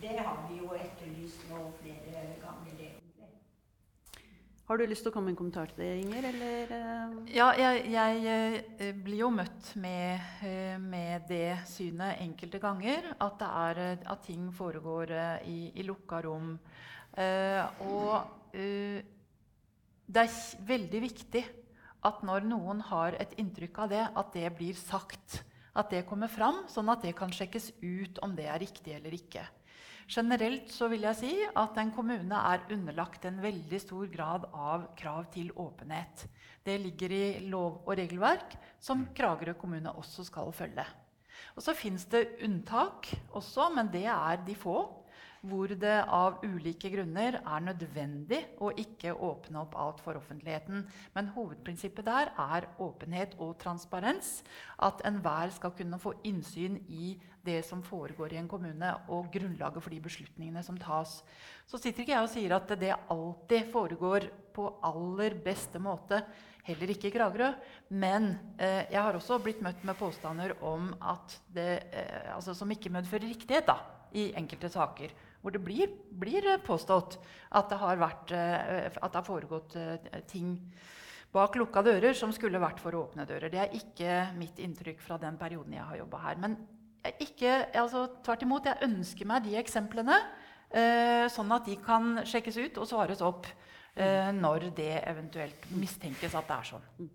Det 0.00 0.14
har 0.18 0.46
vi 0.46 0.62
jo 0.62 0.70
etterlyst 0.78 1.42
nå 1.50 1.58
flere 1.80 2.22
ganger. 2.44 2.72
egentlig. 2.78 2.94
Har 4.68 4.76
du 4.76 4.84
lyst 4.86 5.00
til 5.00 5.08
å 5.08 5.12
komme 5.12 5.30
med 5.30 5.32
en 5.32 5.40
kommentar 5.40 5.70
til 5.72 5.80
det, 5.80 5.92
Inger? 6.02 6.28
Eller, 6.28 6.72
eh? 6.76 7.12
Ja, 7.34 7.46
jeg, 7.56 7.86
jeg 7.88 8.34
eh, 8.78 8.90
blir 8.92 9.22
jo 9.24 9.30
møtt 9.32 9.70
med, 9.80 10.20
eh, 10.44 10.76
med 10.78 11.24
det 11.28 11.64
synet 11.66 12.20
enkelte 12.20 12.60
ganger. 12.60 13.14
At, 13.16 13.38
det 13.40 13.48
er, 13.48 13.80
at 14.12 14.26
ting 14.26 14.50
foregår 14.52 15.14
i, 15.48 15.72
i 15.74 15.88
lukka 15.88 16.20
rom. 16.28 16.58
Eh, 17.16 17.84
og 17.88 18.56
eh, 18.56 19.00
det 20.08 20.24
er 20.24 20.64
veldig 20.68 21.00
viktig 21.04 21.44
at 22.08 22.24
når 22.26 22.46
noen 22.46 22.80
har 22.88 23.16
et 23.18 23.34
inntrykk 23.40 23.84
av 23.84 23.92
det, 23.92 24.04
at 24.06 24.34
det 24.36 24.48
blir 24.56 24.76
sagt. 24.78 25.42
At 25.78 25.92
det 25.92 26.06
kommer 26.08 26.30
fram, 26.30 26.64
sånn 26.70 26.88
at 26.90 27.04
det 27.04 27.14
kan 27.18 27.32
sjekkes 27.34 27.72
ut 27.82 28.18
om 28.24 28.34
det 28.34 28.48
er 28.50 28.60
riktig 28.62 28.96
eller 28.96 29.14
ikke. 29.14 29.44
Generelt 30.08 30.70
så 30.72 30.86
vil 30.88 31.04
jeg 31.04 31.18
si 31.18 31.32
at 31.44 31.76
en 31.76 31.90
kommune 31.92 32.38
er 32.50 32.64
underlagt 32.72 33.26
en 33.28 33.42
veldig 33.42 33.80
stor 33.82 34.08
grad 34.08 34.46
av 34.56 34.86
krav 34.96 35.26
til 35.34 35.50
åpenhet. 35.52 36.24
Det 36.64 36.78
ligger 36.80 37.12
i 37.12 37.24
lov 37.44 37.82
og 37.84 37.92
regelverk 38.00 38.56
som 38.80 39.04
Kragerø 39.14 39.52
kommune 39.60 39.92
også 39.92 40.24
skal 40.24 40.48
følge. 40.56 40.86
Og 41.56 41.62
Så 41.62 41.74
fins 41.76 42.06
det 42.08 42.38
unntak 42.44 43.10
også, 43.36 43.68
men 43.74 43.92
det 43.92 44.06
er 44.06 44.40
de 44.46 44.54
få. 44.56 44.80
Hvor 45.46 45.70
det 45.70 45.96
av 46.10 46.40
ulike 46.42 46.90
grunner 46.90 47.38
er 47.38 47.62
nødvendig 47.62 48.40
å 48.58 48.72
ikke 48.74 49.14
åpne 49.14 49.60
opp 49.62 49.76
alt 49.78 50.02
for 50.02 50.18
offentligheten. 50.18 50.82
Men 51.14 51.30
hovedprinsippet 51.36 52.08
der 52.08 52.32
er 52.34 52.66
åpenhet 52.82 53.36
og 53.38 53.54
transparens. 53.62 54.40
At 54.82 55.04
enhver 55.06 55.54
skal 55.54 55.76
kunne 55.78 56.00
få 56.02 56.16
innsyn 56.26 56.80
i 56.88 57.14
det 57.46 57.62
som 57.66 57.82
foregår 57.86 58.34
i 58.34 58.40
en 58.40 58.50
kommune, 58.50 58.90
og 59.08 59.30
grunnlaget 59.32 59.84
for 59.84 59.94
de 59.94 60.02
beslutningene 60.04 60.62
som 60.66 60.78
tas. 60.80 61.20
Så 61.68 61.80
sitter 61.80 62.04
ikke 62.04 62.16
jeg 62.16 62.26
og 62.26 62.32
sier 62.32 62.54
at 62.56 62.74
det 62.80 62.94
alltid 63.14 63.70
foregår 63.72 64.28
på 64.56 64.68
aller 64.84 65.38
beste 65.44 65.80
måte. 65.82 66.20
Heller 66.68 66.92
ikke 66.92 67.08
i 67.08 67.14
Kragerø. 67.14 67.52
Men 67.88 68.34
eh, 68.58 68.84
jeg 68.90 69.00
har 69.00 69.16
også 69.16 69.38
blitt 69.44 69.62
møtt 69.64 69.84
med 69.88 69.96
påstander 69.98 70.56
om 70.66 70.90
at 71.00 71.38
det, 71.54 71.70
eh, 71.92 72.34
altså 72.34 72.56
som 72.56 72.70
ikke 72.74 72.92
medfører 72.92 73.30
riktighet 73.30 73.70
da, 73.70 73.78
i 74.12 74.30
enkelte 74.36 74.70
saker. 74.72 75.14
Hvor 75.48 75.54
det 75.56 75.64
blir, 75.64 75.92
blir 76.20 76.44
eh, 76.44 76.58
påstått 76.60 77.14
at 77.56 77.70
det 77.72 77.76
har, 77.80 77.96
vært, 77.96 78.32
eh, 78.36 78.90
at 78.92 79.14
det 79.14 79.16
har 79.16 79.24
foregått 79.24 79.78
eh, 79.80 80.18
ting 80.28 80.58
bak 81.32 81.56
lukka 81.56 81.80
dører 81.86 82.12
som 82.12 82.34
skulle 82.36 82.60
vært 82.60 82.82
for 82.84 82.92
åpne 82.92 83.24
dører. 83.24 83.48
Det 83.48 83.62
er 83.62 83.76
ikke 83.78 84.18
mitt 84.36 84.60
inntrykk 84.60 85.00
fra 85.00 85.16
den 85.22 85.38
perioden 85.40 85.72
jeg 85.72 85.86
har 85.88 86.02
jobba 86.02 86.20
her. 86.26 86.42
Men 86.44 86.58
ikke, 87.24 87.54
altså, 87.80 88.04
tvert 88.28 88.44
imot, 88.44 88.68
jeg 88.68 88.90
ønsker 88.90 89.32
meg 89.32 89.48
de 89.48 89.56
eksemplene, 89.56 90.20
eh, 90.68 91.24
sånn 91.32 91.56
at 91.56 91.64
de 91.72 91.78
kan 91.80 92.20
sjekkes 92.28 92.60
ut 92.60 92.82
og 92.84 92.90
svares 92.92 93.24
opp 93.24 93.48
eh, 93.48 94.28
når 94.36 94.68
det 94.76 94.98
eventuelt 95.00 95.64
mistenkes 95.72 96.36
at 96.36 96.52
det 96.52 96.58
er 96.60 96.70
sånn. 96.74 97.08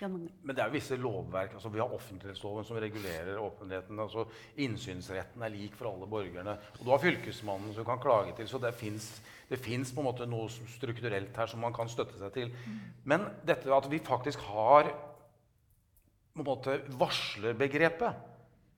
Men 0.00 0.50
det 0.50 0.58
er 0.58 0.66
jo 0.66 0.74
visse 0.74 0.96
lovverk. 0.98 1.54
altså 1.54 1.70
Vi 1.70 1.78
har 1.78 1.92
offentlighetsloven 1.94 2.64
som 2.66 2.76
regulerer 2.82 3.38
åpenheten. 3.38 4.00
altså 4.00 4.26
Innsynsretten 4.56 5.42
er 5.42 5.54
lik 5.54 5.76
for 5.78 5.92
alle 5.92 6.08
borgerne. 6.10 6.56
Og 6.78 6.84
du 6.84 6.90
har 6.90 7.02
Fylkesmannen 7.02 7.74
som 7.74 7.86
kan 7.86 8.02
klage 8.02 8.34
til. 8.36 8.48
Så 8.48 8.58
det 8.58 8.74
fins 8.74 9.94
noe 10.26 10.48
strukturelt 10.50 11.36
her 11.36 11.46
som 11.46 11.60
man 11.60 11.72
kan 11.76 11.88
støtte 11.88 12.18
seg 12.18 12.34
til. 12.34 12.50
Men 13.04 13.28
dette 13.46 13.70
at 13.70 13.90
vi 13.90 14.02
faktisk 14.02 14.42
har 14.50 14.90
på 16.34 16.42
en 16.42 16.48
måte 16.48 16.80
varslerbegrepet 16.98 18.32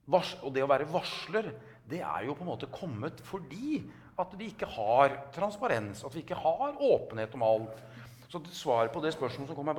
vars, 0.07 0.37
Og 0.43 0.53
det 0.53 0.63
å 0.63 0.69
være 0.69 0.87
varsler, 0.91 1.49
det 1.89 2.03
er 2.05 2.27
jo 2.27 2.35
på 2.37 2.45
en 2.45 2.51
måte 2.53 2.69
kommet 2.71 3.19
fordi 3.25 3.81
at 4.17 4.31
vi 4.37 4.51
ikke 4.51 4.69
har 4.69 5.17
transparens, 5.33 6.03
at 6.05 6.13
vi 6.15 6.21
ikke 6.23 6.37
har 6.37 6.77
åpenhet 6.77 7.33
om 7.33 7.43
alt. 7.43 7.83
Så 8.29 8.41
svaret 8.51 8.91
på 8.93 9.01
det 9.01 9.13
spørsmålet 9.13 9.49
som 9.49 9.57
kom 9.57 9.67
her 9.67 9.77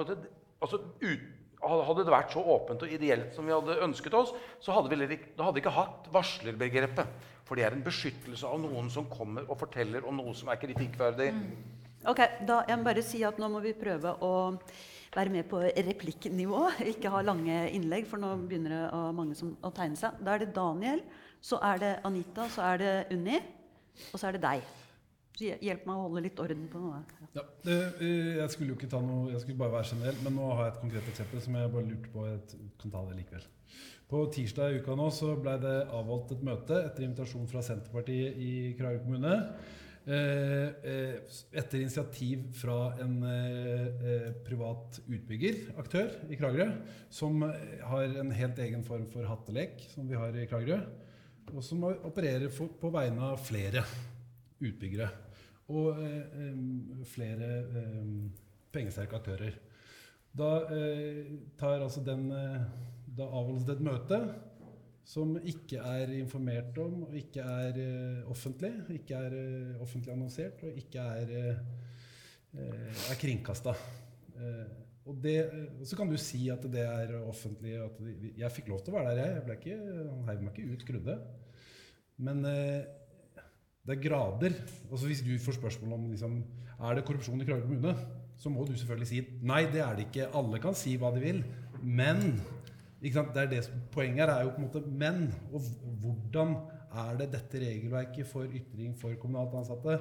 altså 0.61 0.81
ut, 1.03 1.27
Hadde 1.59 2.05
det 2.07 2.13
vært 2.15 2.31
så 2.31 2.39
åpent 2.55 2.85
og 2.87 2.93
ideelt 2.95 3.33
som 3.35 3.45
vi 3.45 3.51
hadde 3.51 3.81
ønsket 3.83 4.15
oss, 4.15 4.31
så 4.63 4.77
hadde 4.77 4.95
vi, 4.95 5.09
ikke- 5.17 5.33
da 5.37 5.49
hadde 5.49 5.59
ikke 5.59 5.73
hatt 5.75 6.07
varslerbegrepet. 6.15 7.09
For 7.45 7.57
det 7.57 7.65
er 7.65 7.75
en 7.75 7.83
beskyttelse 7.83 8.47
av 8.47 8.61
noen 8.63 8.89
som 8.89 9.07
kommer 9.11 9.43
og 9.51 9.59
forteller 9.59 10.07
om 10.07 10.17
noe 10.17 10.35
som 10.39 10.49
er 10.49 10.61
kritikkverdig. 10.63 11.33
Ok, 12.07 12.21
da 12.47 12.61
jeg 12.69 12.79
må 12.79 12.85
bare 12.85 13.03
si 13.03 13.25
at 13.25 13.41
nå 13.43 13.49
må 13.51 13.61
vi 13.61 13.73
prøve 13.75 14.15
å 14.23 14.33
være 15.17 15.31
med 15.35 15.49
på 15.51 15.59
replikknivå. 15.75 16.61
Ikke 16.95 17.11
ha 17.11 17.23
lange 17.27 17.73
innlegg, 17.75 18.07
for 18.07 18.19
nå 18.23 18.37
begynner 18.47 18.69
det 18.77 18.83
å, 18.95 19.13
mange 19.13 19.35
som, 19.35 19.57
å 19.65 19.73
tegne 19.75 19.97
seg. 19.99 20.13
Da 20.23 20.37
er 20.37 20.45
det 20.45 20.55
Daniel, 20.55 21.03
så 21.43 21.59
er 21.61 21.79
det 21.83 21.93
Anita, 22.07 22.47
så 22.55 22.63
er 22.73 22.79
det 22.79 22.95
Unni, 23.17 23.41
og 24.13 24.21
så 24.21 24.29
er 24.29 24.39
det 24.39 24.45
deg. 24.47 24.63
Hjelp 25.39 25.85
meg 25.87 25.95
å 25.95 26.07
holde 26.09 26.25
litt 26.25 26.41
orden 26.43 26.67
på 26.71 26.81
noe. 26.83 26.99
Ja, 27.37 27.45
det, 27.63 27.77
eh, 28.03 28.39
jeg 28.41 28.51
skulle 28.55 28.73
jo 28.73 28.79
ikke 28.79 28.91
ta 28.91 29.01
noe, 29.05 29.31
jeg 29.31 29.45
skulle 29.45 29.61
bare 29.61 29.77
være 29.77 29.91
generell, 29.93 30.19
men 30.25 30.35
nå 30.35 30.49
har 30.51 30.67
jeg 30.67 30.75
et 30.75 30.81
konkret 30.83 31.11
eksempel 31.13 31.43
som 31.45 31.59
jeg 31.59 31.73
bare 31.75 31.87
lurte 31.87 32.13
på. 32.15 32.25
Jeg 32.27 32.71
kan 32.81 32.95
ta 32.95 33.03
det 33.07 33.19
likevel. 33.21 33.45
På 34.09 34.23
tirsdag 34.35 34.73
i 34.73 34.79
uka 34.81 34.97
nå 34.99 35.11
så 35.15 35.35
ble 35.39 35.55
det 35.63 35.75
avholdt 35.95 36.33
et 36.35 36.47
møte 36.47 36.79
etter 36.81 37.05
invitasjon 37.05 37.51
fra 37.51 37.63
Senterpartiet 37.63 38.41
i 38.41 38.55
Kragerø 38.79 39.05
kommune. 39.05 39.35
Eh, 40.09 40.67
eh, 40.89 41.39
etter 41.61 41.85
initiativ 41.85 42.49
fra 42.57 42.97
en 43.05 43.21
privat 44.47 44.99
utbygger, 45.05 45.77
aktør 45.79 46.11
i 46.33 46.41
Kragerø, 46.41 46.71
som 47.13 47.45
har 47.45 48.19
en 48.25 48.35
helt 48.35 48.59
egen 48.65 48.83
form 48.83 49.07
for 49.13 49.29
hattelek, 49.29 49.87
som 49.93 50.09
vi 50.09 50.19
har 50.19 50.35
i 50.35 50.49
Kragerø, 50.51 50.81
og 51.55 51.63
som 51.63 51.85
opererer 51.85 52.51
på 52.51 52.91
vegne 52.91 53.31
av 53.31 53.39
flere 53.45 53.85
utbyggere 54.59 55.28
og 55.69 56.01
eh, 56.01 57.05
flere 57.09 57.49
pengesterke 58.73 59.19
aktører. 59.19 59.57
Da 60.39 60.53
eh, 60.73 61.33
tar 61.59 61.83
altså 61.83 62.05
den 62.05 62.29
eh, 62.33 62.61
Da 63.19 63.27
avholdes 63.27 63.65
det 63.67 63.79
et 63.79 63.83
møte 63.83 64.19
som 65.09 65.33
ikke 65.41 65.81
er 65.81 66.11
informert 66.19 66.77
om, 66.79 67.01
og 67.09 67.15
ikke 67.17 67.41
er 67.41 67.79
offentlig. 68.29 68.71
Ikke 68.93 69.17
er 69.17 69.81
offentlig 69.81 70.13
annonsert, 70.13 70.61
og 70.69 70.77
ikke 70.77 71.01
er, 71.17 71.33
er 72.53 73.17
kringkasta. 73.19 73.73
Og 75.09 75.17
det, 75.25 75.35
så 75.89 75.97
kan 75.97 76.13
du 76.13 76.19
si 76.21 76.43
at 76.53 76.69
det 76.69 76.85
er 76.85 77.17
offentlig. 77.23 77.73
At 77.81 77.99
jeg 78.37 78.53
fikk 78.59 78.69
lov 78.69 78.85
til 78.85 78.93
å 78.93 79.01
være 79.01 79.17
der, 79.17 79.23
jeg. 79.25 79.35
jeg 79.39 79.47
ble 79.49 79.59
ikke, 79.59 79.81
han 80.13 80.29
heiv 80.29 80.45
meg 80.45 80.61
ikke 80.61 80.77
ut 80.77 80.87
grunnet. 80.93 81.27
Men 82.29 82.45
det 83.89 83.97
er 83.97 84.05
grader. 84.05 84.55
Altså 84.91 85.07
Hvis 85.07 85.25
du 85.25 85.33
får 85.41 85.57
spørsmål 85.57 85.93
om 85.97 86.11
liksom, 86.11 86.39
er 86.79 86.95
det 86.95 87.05
korrupsjon 87.09 87.41
i 87.41 87.45
Kragerø 87.49 87.67
kommune, 87.67 87.95
så 88.39 88.53
må 88.53 88.65
du 88.65 88.75
selvfølgelig 88.77 89.09
si 89.09 89.23
nei, 89.43 89.65
det 89.73 89.81
er 89.83 89.97
det 89.97 90.07
ikke. 90.07 90.29
Alle 90.37 90.61
kan 90.63 90.77
si 90.77 90.95
hva 91.01 91.11
de 91.15 91.23
vil. 91.25 91.41
Men? 91.83 92.41
Det 93.01 93.15
er 93.15 93.47
det 93.51 93.63
som, 93.65 93.79
Poenget 93.95 94.27
her 94.27 94.35
er 94.35 94.45
jo 94.45 94.53
på 94.55 94.61
en 94.61 94.67
måte 94.67 94.83
men. 94.87 95.29
Og 95.55 95.65
hvordan 96.03 96.57
er 96.99 97.17
det 97.21 97.31
dette 97.33 97.63
regelverket 97.63 98.27
for 98.27 98.45
ytring 98.45 98.93
for 98.99 99.15
kommunalt 99.23 99.57
ansatte? 99.57 99.97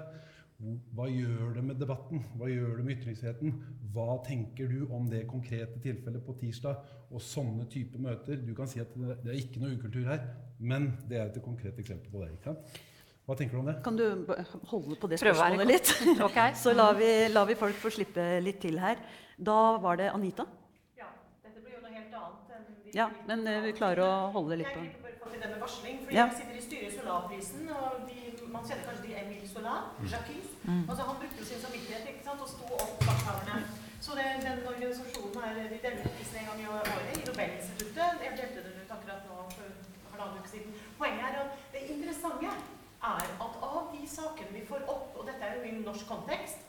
Hva 0.98 1.06
gjør 1.06 1.54
det 1.54 1.64
med 1.64 1.78
debatten? 1.78 2.24
Hva 2.36 2.50
gjør 2.50 2.80
det 2.80 2.86
med 2.86 2.98
ytringsfriheten? 2.98 3.54
Hva 3.94 4.18
tenker 4.26 4.68
du 4.72 4.88
om 4.94 5.06
det 5.10 5.28
konkrete 5.30 5.80
tilfellet 5.84 6.26
på 6.26 6.36
tirsdag 6.42 6.82
og 7.14 7.22
sånne 7.22 7.68
type 7.72 8.02
møter? 8.02 8.42
Du 8.42 8.56
kan 8.58 8.70
si 8.70 8.82
at 8.82 8.94
det 8.98 9.30
er 9.30 9.38
ikke 9.38 9.62
noe 9.62 9.78
ukultur 9.78 10.10
her, 10.10 10.26
men 10.60 10.96
det 11.08 11.22
er 11.22 11.30
et 11.30 11.42
konkret 11.46 11.78
eksempel 11.80 12.12
på 12.12 12.24
det. 12.24 12.34
ikke 12.34 12.50
sant? 12.50 12.82
Hva 13.28 13.36
tenker 13.36 13.58
du 13.58 13.60
om 13.60 13.68
det? 13.68 13.74
Kan 13.84 13.98
du 14.00 14.06
holde 14.72 14.96
på 15.02 15.08
det 15.12 15.18
spørsmålet 15.20 15.68
litt? 15.68 15.90
Ok. 16.28 16.38
Så 16.56 16.72
lar 16.78 16.94
vi, 16.96 17.10
lar 17.34 17.48
vi 17.50 17.58
folk 17.60 17.76
få 17.82 17.92
slippe 17.92 18.24
litt 18.44 18.62
til 18.64 18.78
her. 18.80 19.02
Da 19.36 19.58
var 19.84 20.00
det 20.00 20.08
Anita. 20.16 20.46
Ja, 20.98 21.10
dette 21.44 21.60
blir 21.60 21.76
jo 21.76 21.82
noe 21.84 21.92
helt 21.92 22.14
annet 22.16 22.54
enn 22.56 22.70
vi 22.86 22.94
Ja, 22.96 23.10
men 23.28 23.44
eh, 23.52 23.60
vi 23.68 23.74
klarer 23.76 24.00
å 24.06 24.14
holde 24.38 24.56
litt 24.62 24.72
på 24.72 24.80
Jeg 24.80 24.94
griper 24.94 25.04
bare 25.10 25.20
fatt 25.26 25.36
i 25.36 25.42
det 25.44 25.50
med 25.52 25.60
varsling, 25.66 26.00
fordi 26.06 26.16
Ja. 26.16 26.26
jeg 26.32 26.38
sitter 26.40 26.56
i 26.56 26.64
styret 26.68 26.88
i 26.88 26.96
Solarprisen, 27.02 27.68
og 27.76 28.08
de, 28.08 28.48
man 28.56 28.64
kjenner 28.70 28.88
kanskje 28.88 29.04
de 29.10 29.18
Emil 29.20 29.44
Solar, 29.52 29.84
Jacques. 30.14 30.48
Altså 30.88 31.10
han 31.10 31.20
brukte 31.20 31.50
sin 31.52 31.62
samvittighet 31.66 32.08
ikke 32.14 32.24
sant, 32.30 32.42
og 32.48 32.50
sto 32.54 32.80
opp 32.80 33.04
vakthaverne. 33.10 33.60
Så 34.08 34.16
det, 34.16 34.26
den 34.48 34.64
organisasjonen 34.72 35.44
her, 35.44 35.60
de 35.68 35.82
deler 35.84 36.00
ut 36.08 36.16
prisen 36.16 36.40
en 36.40 36.48
gang 36.54 36.64
i 36.64 36.72
året 36.72 37.12
i 37.12 37.22
Nobelinstituttet. 37.28 38.24
Jeg 38.24 38.40
delte 38.40 38.64
den 38.70 38.80
ut 38.86 38.96
akkurat 38.96 39.28
nå 39.28 39.44
for 39.52 39.68
halvannen 40.16 40.40
uke 40.40 40.52
siden. 40.56 40.76
Poenget 41.02 41.28
er 41.28 41.40
at 41.44 41.64
det 41.76 41.86
interessante 41.92 42.56
er 43.04 43.34
at 43.46 43.60
av 43.70 43.92
de 43.94 44.08
sakene 44.10 44.54
vi 44.54 44.66
får 44.66 44.88
opp, 44.90 45.14
og 45.18 45.28
dette 45.30 45.46
er 45.46 45.58
jo 45.58 45.68
i 45.68 45.76
norsk 45.84 46.08
kontekst, 46.10 46.64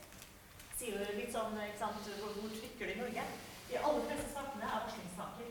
sier 0.78 0.98
jo 0.98 1.16
litt 1.16 1.32
sånn, 1.34 1.56
ikke 1.64 1.80
sant, 1.80 2.10
hvor 2.20 2.52
trykker 2.54 2.86
det 2.86 2.96
i 2.96 3.00
Norge? 3.00 3.24
De 3.68 3.80
aller 3.80 4.06
fleste 4.08 4.30
sakene 4.34 4.68
er 4.68 4.84
varslingssaker. 4.84 5.50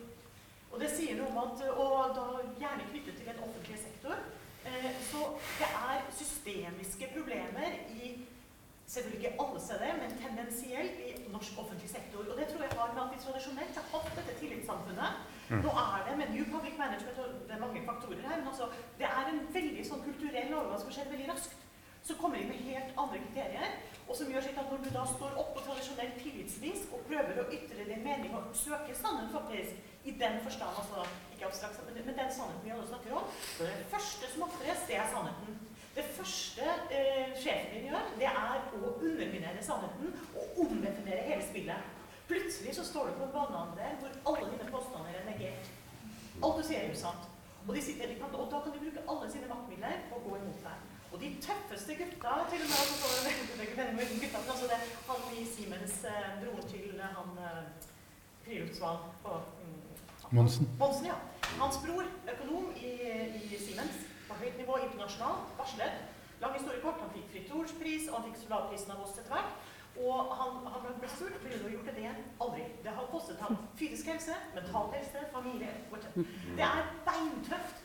Og 0.72 0.82
det 0.82 0.90
sier 0.94 1.18
noe 1.20 1.32
om 1.32 1.40
at, 1.44 1.64
og 1.74 2.16
da 2.18 2.26
gjerne 2.62 2.90
knyttet 2.92 3.20
til 3.20 3.30
en 3.32 3.44
offentlig 3.48 3.80
sektor, 3.82 4.24
eh, 4.68 4.90
så 5.10 5.24
det 5.60 5.70
er 5.70 6.10
systemiske 6.16 7.12
problemer 7.16 7.78
i 7.94 8.18
selvfølgelig 8.88 9.20
ikke 9.20 9.40
alle 9.44 9.62
steder, 9.62 9.98
men 10.02 10.20
tendensielt 10.22 11.00
i 11.04 11.10
norsk 11.32 11.60
offentlig 11.60 11.90
sektor. 11.92 12.24
Og 12.32 12.38
det 12.40 12.48
tror 12.48 12.64
jeg 12.64 12.80
har 12.80 12.94
med 12.94 13.04
at 13.04 13.14
vi 13.14 13.24
tradisjonelt 13.26 13.80
har 13.80 13.90
hatt 13.94 14.14
dette 14.20 14.38
tillitssamfunnet 14.40 15.26
Nå 15.50 15.72
er 15.72 16.02
det 16.10 16.18
med 16.20 16.34
New 16.36 16.46
Public 16.52 16.76
Management, 16.78 17.20
og 17.24 17.28
det 17.48 17.56
er 17.56 17.60
mange 17.66 17.84
faktorer 17.86 18.24
her, 18.30 18.38
men 18.42 18.48
altså, 18.52 18.68
det 19.00 19.08
er 19.08 19.30
en 19.32 19.46
veldig 19.54 19.86
sånn 19.90 20.04
kulturell 20.04 20.54
overgang 20.54 20.82
som 20.82 20.92
skjer 20.92 21.12
veldig 21.14 21.30
raskt. 21.32 21.64
Så 22.08 22.16
kommer 22.20 22.40
de 22.40 22.48
med 22.48 22.60
helt 22.68 23.00
andre 23.04 23.20
kriterier, 23.20 23.78
og 24.08 24.16
som 24.16 24.30
gjør 24.32 24.44
sitt 24.44 24.60
at 24.60 24.70
når 24.72 24.84
du 24.84 24.90
da 24.96 25.04
står 25.08 25.40
opp 25.42 25.54
på 25.56 25.64
tradisjonell 25.66 26.14
tillitsvis 26.20 26.86
og 26.96 27.04
prøver 27.10 27.42
å 27.42 27.48
ytre 27.58 27.88
din 27.90 28.04
mening 28.06 28.36
og 28.36 28.54
søke 28.56 28.96
sannhet 28.96 29.34
faktisk, 29.36 29.80
i 30.08 30.14
den 30.20 30.38
forstand, 30.44 30.78
altså 30.82 31.04
ikke 31.34 31.50
abstrakt, 31.50 31.82
men, 31.88 31.98
men 32.06 32.16
den 32.16 32.30
sannheten 32.32 32.64
vi 32.64 32.72
alle 32.72 32.88
snakker 32.88 33.16
om, 33.20 33.26
så 33.58 33.68
det 33.68 33.90
første 33.92 34.30
som 34.32 34.46
ofres, 34.46 34.86
det 34.88 34.96
er 34.96 35.10
sannheten. 35.12 35.58
Det 35.98 36.06
første 36.16 36.70
eh, 36.94 37.34
sjefen 37.42 37.74
din 37.74 37.90
gjør, 37.90 38.12
det 38.22 38.30
er 38.30 38.68
å 38.78 38.94
underminere 38.94 39.64
sannheten 39.66 40.14
og 40.38 40.62
omdefinere 40.64 41.26
hele 41.28 41.44
spillet. 41.50 41.97
Plutselig 42.28 42.76
så 42.76 42.84
står 42.84 43.08
du 43.08 43.14
på 43.20 43.26
en 43.28 43.36
banehandel 43.38 43.98
hvor 44.02 44.12
alle 44.32 44.52
dine 44.52 44.72
påstander 44.72 45.16
er 45.20 45.26
negert. 45.32 45.70
Alt 46.44 46.60
du 46.60 46.64
sier 46.68 46.84
er 46.84 46.94
usant. 46.94 47.24
Og, 47.68 47.76
de 47.76 47.82
sitter, 47.84 48.08
de 48.08 48.16
kan, 48.20 48.36
og 48.36 48.52
da 48.52 48.60
kan 48.64 48.74
de 48.76 48.80
bruke 48.84 49.04
alle 49.12 49.30
sine 49.32 49.48
maktmidler 49.52 50.06
å 50.16 50.20
gå 50.24 50.36
imot 50.40 50.62
deg. 50.64 50.84
Og 51.12 51.20
de 51.24 51.30
tøffeste 51.44 51.96
gutta 52.00 52.34
til 52.52 52.64
og 52.64 52.70
med 52.72 52.80
altså, 52.84 52.96
så, 53.00 53.32
gutta, 53.64 53.86
men 53.96 54.52
altså 54.54 54.68
det, 54.72 54.80
Han 55.08 55.24
i 55.40 55.46
Siemens, 55.54 55.98
eh, 56.12 56.30
broren 56.42 56.68
til 56.72 57.00
eh, 57.00 57.18
han 57.18 57.30
eh, 57.48 57.62
på 59.24 59.34
mm, 59.64 59.78
Monsen. 60.32 60.70
Monsen, 60.80 61.06
ja. 61.06 61.16
Hans 61.60 61.80
bror, 61.84 62.06
økonom 62.34 62.72
i, 62.76 62.92
i 63.44 63.60
Siemens, 63.60 63.98
på 64.28 64.40
høyt 64.42 64.58
nivå 64.60 64.78
internasjonalt, 64.84 65.56
varslet. 65.60 66.04
Lang 66.42 66.54
historie 66.54 66.84
kort, 66.84 67.00
han 67.02 67.12
fikk 67.16 67.32
Fritt 67.32 67.54
Ords 67.56 67.76
pris, 67.80 68.10
og 68.10 68.20
han 68.20 68.28
fikk 68.28 68.42
Solarprisen 68.44 68.94
av 68.96 69.04
oss 69.04 69.16
etter 69.18 69.34
hvert. 69.34 69.72
Og 70.06 70.30
han, 70.40 70.60
han 70.74 70.84
ble 71.00 71.10
fordi 71.10 71.40
ville 71.44 71.64
har 71.64 71.74
gjort 71.74 71.90
det 71.90 72.02
igjen. 72.04 72.22
Aldri. 72.44 72.64
Det 72.84 72.94
har 72.98 73.10
kostet 73.12 73.40
ham 73.42 73.58
fysisk 73.80 74.12
helse, 74.12 74.36
mental 74.56 74.92
helse, 74.94 75.26
familie 75.34 75.70
whatever. 75.92 76.26
Det 76.58 76.66
er 76.70 76.84
beintøft. 77.08 77.84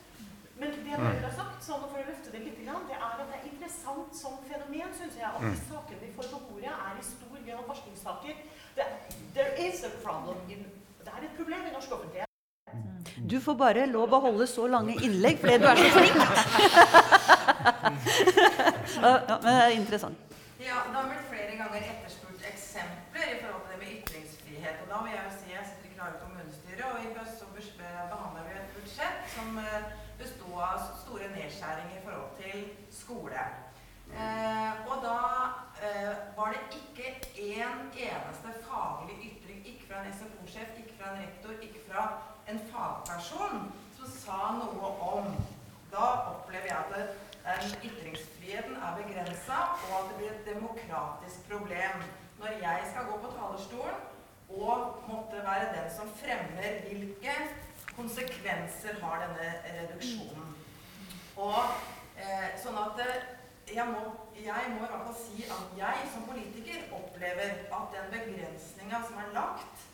Men 0.59 0.69
det 0.69 0.91
jeg 0.91 0.99
bare 1.01 1.21
har 1.23 1.33
sagt, 1.33 1.63
sånn 1.65 1.85
for 1.89 1.97
å 1.97 2.03
løfte 2.05 2.31
det 2.31 2.43
litt, 2.45 2.59
grann, 2.61 2.83
det 2.87 2.93
er 2.95 3.05
at 3.07 3.23
det 3.23 3.39
er 3.39 3.47
interessant 3.49 4.13
som 4.15 4.35
fenomen, 4.45 4.91
syns 4.93 5.17
jeg, 5.17 5.25
at 5.25 5.41
de 5.41 5.55
sakene 5.65 6.03
vi 6.03 6.11
får 6.13 6.29
på 6.29 6.41
bordet, 6.51 6.69
er 6.69 6.99
i 6.99 7.05
stor 7.07 7.39
grad 7.47 7.63
varslingssaker. 7.71 8.43
There 9.33 9.49
is 9.65 9.81
a 9.83 9.91
problem 10.03 10.37
in, 10.53 10.61
det 11.01 11.09
er 11.09 11.25
et 11.25 11.35
problem 11.39 11.65
i 11.65 11.73
norsk 11.73 11.97
offentlighet. 11.97 12.29
Du 13.29 13.39
får 13.41 13.57
bare 13.57 13.85
lov 13.89 14.13
å 14.13 14.19
holde 14.27 14.45
så 14.49 14.67
lange 14.69 14.93
innlegg 15.01 15.41
fordi 15.41 15.57
du 15.61 15.67
er 15.69 15.81
så 15.81 15.89
flink. 15.97 16.17
ja, 19.01 19.37
men 19.41 19.49
det 19.49 19.57
er 19.57 19.75
interessant. 19.79 20.33
Ja, 20.63 20.85
Det 20.93 21.22
én 37.63 37.79
eneste 38.07 38.49
faglig 38.67 39.17
ytring, 39.29 39.59
ikke 39.71 39.87
fra 39.87 40.03
en 40.03 40.13
SFO-sjef, 40.17 40.69
ikke 40.81 40.95
fra 40.99 41.11
en 41.11 41.21
rektor, 41.23 41.51
ikke 41.65 41.81
fra 41.89 42.03
en 42.51 42.59
fagperson, 42.71 43.59
som 43.97 44.15
sa 44.23 44.39
noe 44.61 44.95
om 45.15 45.35
Da 45.93 46.05
opplever 46.31 46.65
jeg 46.65 46.77
at 46.83 46.93
den 47.45 47.73
ytringsfriheten 47.87 48.75
er 48.75 48.95
begrensa, 48.97 49.57
og 49.83 49.91
at 49.97 50.07
det 50.09 50.15
blir 50.17 50.31
et 50.31 50.47
demokratisk 50.47 51.49
problem 51.51 52.01
når 52.39 52.55
jeg 52.65 52.87
skal 52.91 53.05
gå 53.09 53.17
på 53.21 53.29
talerstolen 53.35 53.99
og 54.49 55.03
måtte 55.09 55.43
være 55.49 55.69
den 55.75 55.91
som 55.97 56.09
fremmer 56.21 56.79
hvilke 56.87 57.35
konsekvenser 57.95 58.97
har 59.03 59.21
denne 59.21 59.51
reduksjonen. 59.75 60.49
Og 61.37 61.61
eh, 62.17 62.49
sånn 62.63 62.77
at 62.81 63.05
eh, 63.05 63.21
jeg 63.75 63.85
må, 63.87 64.01
jeg 64.43 64.63
må 64.73 64.75
i 64.75 64.89
hvert 64.91 65.05
fall 65.07 65.17
si 65.17 65.45
at 65.55 65.77
jeg 65.77 66.09
som 66.13 66.25
politiker 66.27 66.89
opplever 66.97 67.55
at 67.77 67.95
den 67.95 68.11
begrensninga 68.15 68.99
som 69.07 69.21
er 69.23 69.31
lagt 69.37 69.85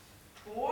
på 0.44 0.66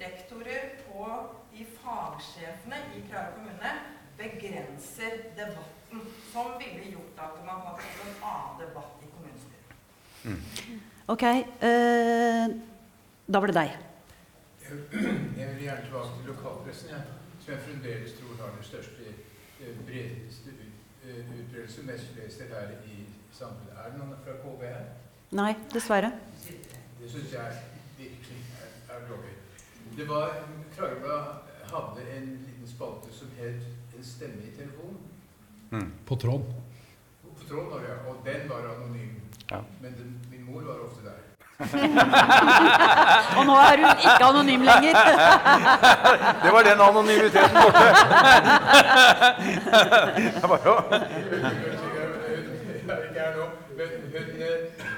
rektorer, 0.00 0.64
på 0.86 1.06
de 1.52 1.66
fagsjefene 1.80 2.78
i 2.96 3.02
Kragerø 3.10 3.34
kommune, 3.34 3.72
begrenser 4.18 5.18
debatten, 5.36 6.00
som 6.32 6.54
ville 6.58 6.92
gjort 6.92 7.20
at 7.26 7.36
man 7.46 7.66
hadde 7.66 7.82
fått 7.82 8.06
en 8.06 8.24
annen 8.30 8.62
debatt 8.62 9.04
i 9.04 9.10
kommunestyret. 9.12 9.76
Ok, 11.08 11.24
Uh, 11.62 12.46
da 13.28 13.40
var 13.40 13.50
det 13.50 13.58
deg. 13.58 13.76
Jeg 14.68 15.46
vil 15.48 15.62
gjerne 15.64 15.84
tilbake 15.84 16.14
til 16.16 16.30
lokalpressen, 16.32 16.90
ja, 16.92 17.00
som 17.40 17.52
jeg 17.52 17.64
fremdeles 17.66 18.14
tror 18.18 18.38
har 18.42 18.54
den 18.56 18.64
største, 18.64 19.12
eh, 19.60 19.78
bredeste 19.88 20.52
utbredelse, 21.16 21.82
mest 21.86 22.16
leser 22.16 22.54
her 22.54 22.72
i 22.86 23.04
samfunnet. 23.32 23.74
Er 23.76 23.90
det 23.90 23.98
noen 23.98 24.14
fra 24.24 24.36
KB 24.42 24.62
her? 24.68 24.86
Nei, 25.38 25.52
dessverre. 25.72 26.12
Det 27.00 27.10
syns 27.10 27.32
jeg 27.32 27.58
virkelig 27.98 28.40
er, 28.62 28.72
er 28.94 29.04
dårlig. 29.10 29.34
Det 29.96 30.08
var 30.08 30.32
Kragerø 30.76 31.18
hadde 31.68 32.04
en 32.16 32.28
liten 32.46 32.68
spalte 32.68 33.12
som 33.12 33.28
het 33.38 33.66
En 33.98 34.04
stemme 34.04 34.42
i 34.46 34.52
telefonen. 34.54 35.92
På 36.06 36.14
tråd. 36.16 36.44
På 37.22 37.44
tråd 37.48 37.70
var 37.72 37.80
det, 37.82 37.88
ja. 37.88 37.96
Og 38.10 38.20
den 38.24 38.48
var 38.48 38.68
anonym. 38.74 39.16
Ja. 39.50 39.58
Men 39.82 39.92
den, 39.98 40.12
min 40.30 40.44
mor 40.44 40.62
var 40.62 40.78
ofte 40.84 41.04
der. 41.04 41.18
Og 41.58 43.46
nå 43.46 43.54
er 43.58 43.76
hun 43.82 43.90
ikke 43.98 44.24
anonym 44.24 44.62
lenger. 44.62 44.94
Det 46.44 46.50
var 46.54 46.62
den 46.62 46.80
anonymiteten 46.80 47.56
borte. 47.62 47.86
Det 50.40 50.48
var 50.48 50.58
men 53.78 53.88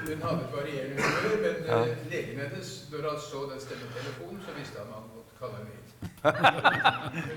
hun, 0.07 0.21
hadde 0.23 0.41
et 0.41 0.53
varierende 0.53 0.95
humør. 1.01 1.37
Men 1.41 1.55
Ja. 1.67 1.79
legen 2.11 2.39
hennes, 2.39 2.69
når 2.91 3.09
han 3.09 3.19
så 3.31 3.39
den 3.51 3.59
stemmetelefonen, 3.61 4.41
så 4.45 4.51
visste 4.59 4.77
han 4.79 4.87
han 4.93 5.03
måtte 5.13 5.33
kalle 5.39 5.55
henne 5.57 5.71
inn. 5.77 5.85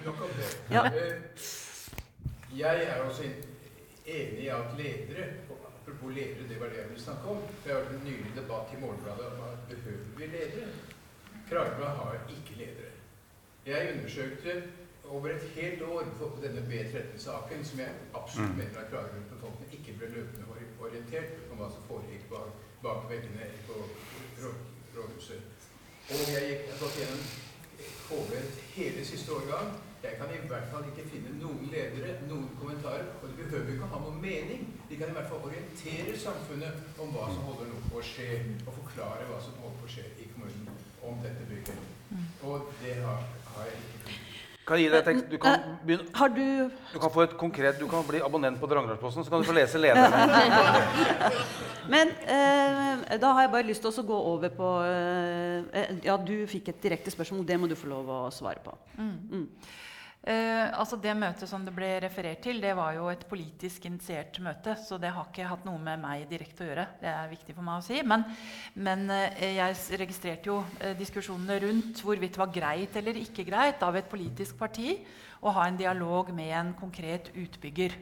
Nok 0.05 0.21
om 0.21 0.29
det. 0.39 0.49
Ja. 0.71 0.83
Jeg 2.57 2.77
er 2.89 3.03
også 3.09 3.23
enig 4.07 4.45
i 4.45 4.49
at 4.49 4.65
ledere 4.79 5.25
Apropos 5.85 6.09
ledere, 6.17 6.49
det 6.49 6.61
var 6.61 6.67
det 6.73 6.77
jeg 6.81 6.89
ville 6.89 7.03
snakke 7.03 7.29
om. 7.29 7.41
Det 7.65 7.73
har 7.73 7.81
vært 7.81 7.91
en 7.93 8.05
nylig 8.09 8.31
debatt 8.37 8.71
i 8.73 8.81
Morgenbladet 8.81 9.27
om 9.27 9.41
at 9.49 9.59
behøver 9.69 10.07
vi 10.17 10.27
ledere. 10.27 10.69
Kragerø 11.49 11.85
har 12.01 12.15
ikke 12.37 12.55
ledere. 12.59 12.93
Jeg 13.67 13.93
undersøkte 13.95 14.63
over 15.05 15.29
et 15.29 15.45
helt 15.55 15.83
år 15.83 16.05
på 16.19 16.31
denne 16.43 16.63
B13-saken, 16.71 17.65
som 17.65 17.79
jeg 17.79 17.91
absolutt 18.15 18.51
Mm. 18.51 18.57
mener 18.57 18.79
at 18.81 18.91
Kragerøs 18.91 19.29
befolkning 19.35 19.73
ikke 19.73 19.99
ble 19.99 20.09
løpende 20.17 20.45
orientert 20.81 21.33
om 21.51 21.57
hva 21.59 21.69
som 21.75 21.83
foregikk 21.89 22.25
bak, 22.31 22.49
bak 22.83 23.11
veggene 23.11 23.45
på 23.67 23.75
rådhuset. 24.97 25.41
Og 26.11 26.25
jeg 26.33 26.43
gikk 26.49 26.63
jeg 26.71 26.97
gjennom 26.99 27.23
KV 28.09 28.33
hele 28.77 29.05
siste 29.05 29.33
årgang. 29.33 29.69
Jeg 30.05 30.19
kan 30.21 30.33
i 30.35 30.49
hvert 30.49 30.67
fall 30.73 30.85
ikke 30.91 31.07
finne 31.09 31.31
noen 31.41 31.63
ledere, 31.73 32.19
noen 32.29 32.51
kommentarer, 32.61 33.07
og 33.23 33.31
de 33.31 33.39
behøver 33.39 33.71
ikke 33.73 33.89
ha 33.93 34.01
noen 34.03 34.19
mening. 34.21 34.67
De 34.91 34.99
kan 35.01 35.09
i 35.09 35.17
hvert 35.17 35.31
fall 35.31 35.47
orientere 35.49 36.19
samfunnet 36.27 37.01
om 37.01 37.15
hva 37.15 37.31
som 37.33 37.47
holder 37.49 37.71
nå 37.73 37.81
på 37.87 38.03
å 38.03 38.05
skje, 38.05 38.29
og 38.67 38.77
forklare 38.83 39.31
hva 39.31 39.41
som 39.41 39.57
holder 39.63 39.81
på 39.81 39.89
å 39.89 39.95
skje 39.95 40.05
i 40.21 40.29
kommunen 40.35 40.69
om 41.09 41.25
dette 41.25 41.49
bygget. 41.49 41.89
Og 42.45 42.69
det 42.83 42.99
har, 43.01 43.25
har 43.55 43.71
jeg 43.71 43.81
ikke 43.81 44.03
funnet. 44.05 44.21
Kan 44.65 44.81
gi 44.81 44.85
deg 44.89 44.99
et 44.99 45.09
tekst? 45.09 45.27
Du 45.29 45.37
kan, 45.41 45.65
begynne, 45.85 46.07
Har 46.17 46.31
du 46.33 46.45
du 46.93 46.99
kan 47.01 47.13
få 47.13 47.25
et 47.27 47.35
konkret, 47.41 47.81
du 47.81 47.89
kan 47.89 48.05
bli 48.09 48.21
abonnent 48.25 48.61
på 48.61 48.69
Drangedalsposten, 48.69 49.25
så 49.25 49.33
kan 49.33 49.43
du 49.43 49.49
få 49.49 49.57
lese 49.57 49.81
lederen. 49.81 50.13
Men 51.95 52.13
eh, 52.25 53.17
da 53.21 53.33
har 53.37 53.45
jeg 53.45 53.53
bare 53.53 53.69
lyst 53.69 53.85
til 53.85 53.93
å 53.93 54.07
gå 54.09 54.21
over 54.33 54.53
på 54.57 54.71
eh, 54.89 55.97
Ja, 56.07 56.17
du 56.17 56.47
fikk 56.49 56.73
et 56.73 56.81
direkte 56.81 57.13
spørsmål. 57.13 57.45
Det 57.49 57.59
må 57.61 57.69
du 57.69 57.77
få 57.77 57.93
lov 57.93 58.09
å 58.09 58.21
svare 58.33 58.65
på. 58.65 58.73
Mm. 58.97 59.51
Eh, 60.25 60.71
altså 60.73 60.97
Det 60.97 61.13
møtet 61.13 61.49
som 61.51 61.67
det 61.67 61.75
ble 61.77 61.89
referert 62.01 62.41
til, 62.47 62.57
det 62.63 62.71
var 62.79 62.95
jo 62.97 63.11
et 63.13 63.27
politisk 63.29 63.85
initiert 63.85 64.39
møte. 64.41 64.73
Så 64.81 64.97
det 65.01 65.11
har 65.13 65.27
ikke 65.29 65.51
hatt 65.51 65.67
noe 65.69 65.81
med 65.83 66.01
meg 66.01 66.25
direkte 66.31 66.65
å 66.65 66.69
gjøre. 66.71 66.87
Det 67.03 67.11
er 67.11 67.33
viktig 67.33 67.57
for 67.57 67.67
meg 67.67 67.83
å 67.83 67.85
si. 67.85 68.01
Men, 68.09 68.25
men 68.75 69.05
eh, 69.13 69.59
jeg 69.59 70.01
registrerte 70.01 70.49
jo 70.49 70.63
eh, 70.81 70.95
diskusjonene 70.97 71.59
rundt 71.67 72.01
hvorvidt 72.05 72.39
det 72.39 72.41
var 72.41 72.55
greit 72.57 72.97
eller 72.97 73.21
ikke 73.21 73.45
greit 73.45 73.85
av 73.85 74.01
et 74.01 74.09
politisk 74.09 74.57
parti 74.61 74.97
å 75.45 75.53
ha 75.53 75.69
en 75.69 75.77
dialog 75.77 76.33
med 76.33 76.55
en 76.57 76.73
konkret 76.79 77.29
utbygger. 77.37 77.99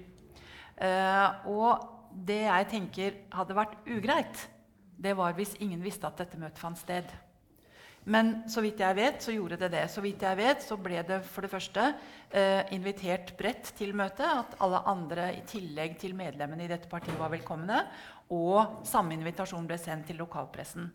Eh, 0.79 1.51
og 1.51 2.15
det 2.15 2.45
jeg 2.45 2.71
tenker 2.71 3.19
hadde 3.35 3.59
vært 3.59 3.75
ugreit, 3.91 4.47
det 5.03 5.17
var 5.19 5.35
hvis 5.35 5.57
ingen 5.59 5.83
visste 5.83 6.07
at 6.07 6.23
dette 6.23 6.39
møtet 6.39 6.63
fant 6.63 6.79
sted. 6.79 7.11
Men 8.05 8.33
så 8.51 8.63
vidt 8.65 8.81
jeg 8.83 8.99
vet, 8.99 9.21
så 9.23 9.35
gjorde 9.35 9.59
det 9.61 9.69
det. 9.77 9.85
Så 9.91 10.03
vidt 10.03 10.25
jeg 10.27 10.39
vet, 10.39 10.65
så 10.65 10.79
ble 10.81 11.03
det 11.07 11.21
for 11.27 11.47
det 11.47 11.53
første 11.53 11.85
eh, 12.35 12.65
invitert 12.75 13.31
bredt 13.39 13.71
til 13.79 13.95
møtet. 13.95 14.27
At 14.27 14.57
alle 14.65 14.81
andre 14.91 15.29
i 15.37 15.45
tillegg 15.47 15.95
til 16.01 16.17
medlemmene 16.19 16.67
i 16.67 16.71
dette 16.73 16.91
partiet 16.91 17.19
var 17.21 17.31
velkomne. 17.31 17.85
Og 18.35 18.83
samme 18.89 19.15
invitasjon 19.15 19.69
ble 19.69 19.79
sendt 19.79 20.11
til 20.11 20.19
lokalpressen. 20.19 20.91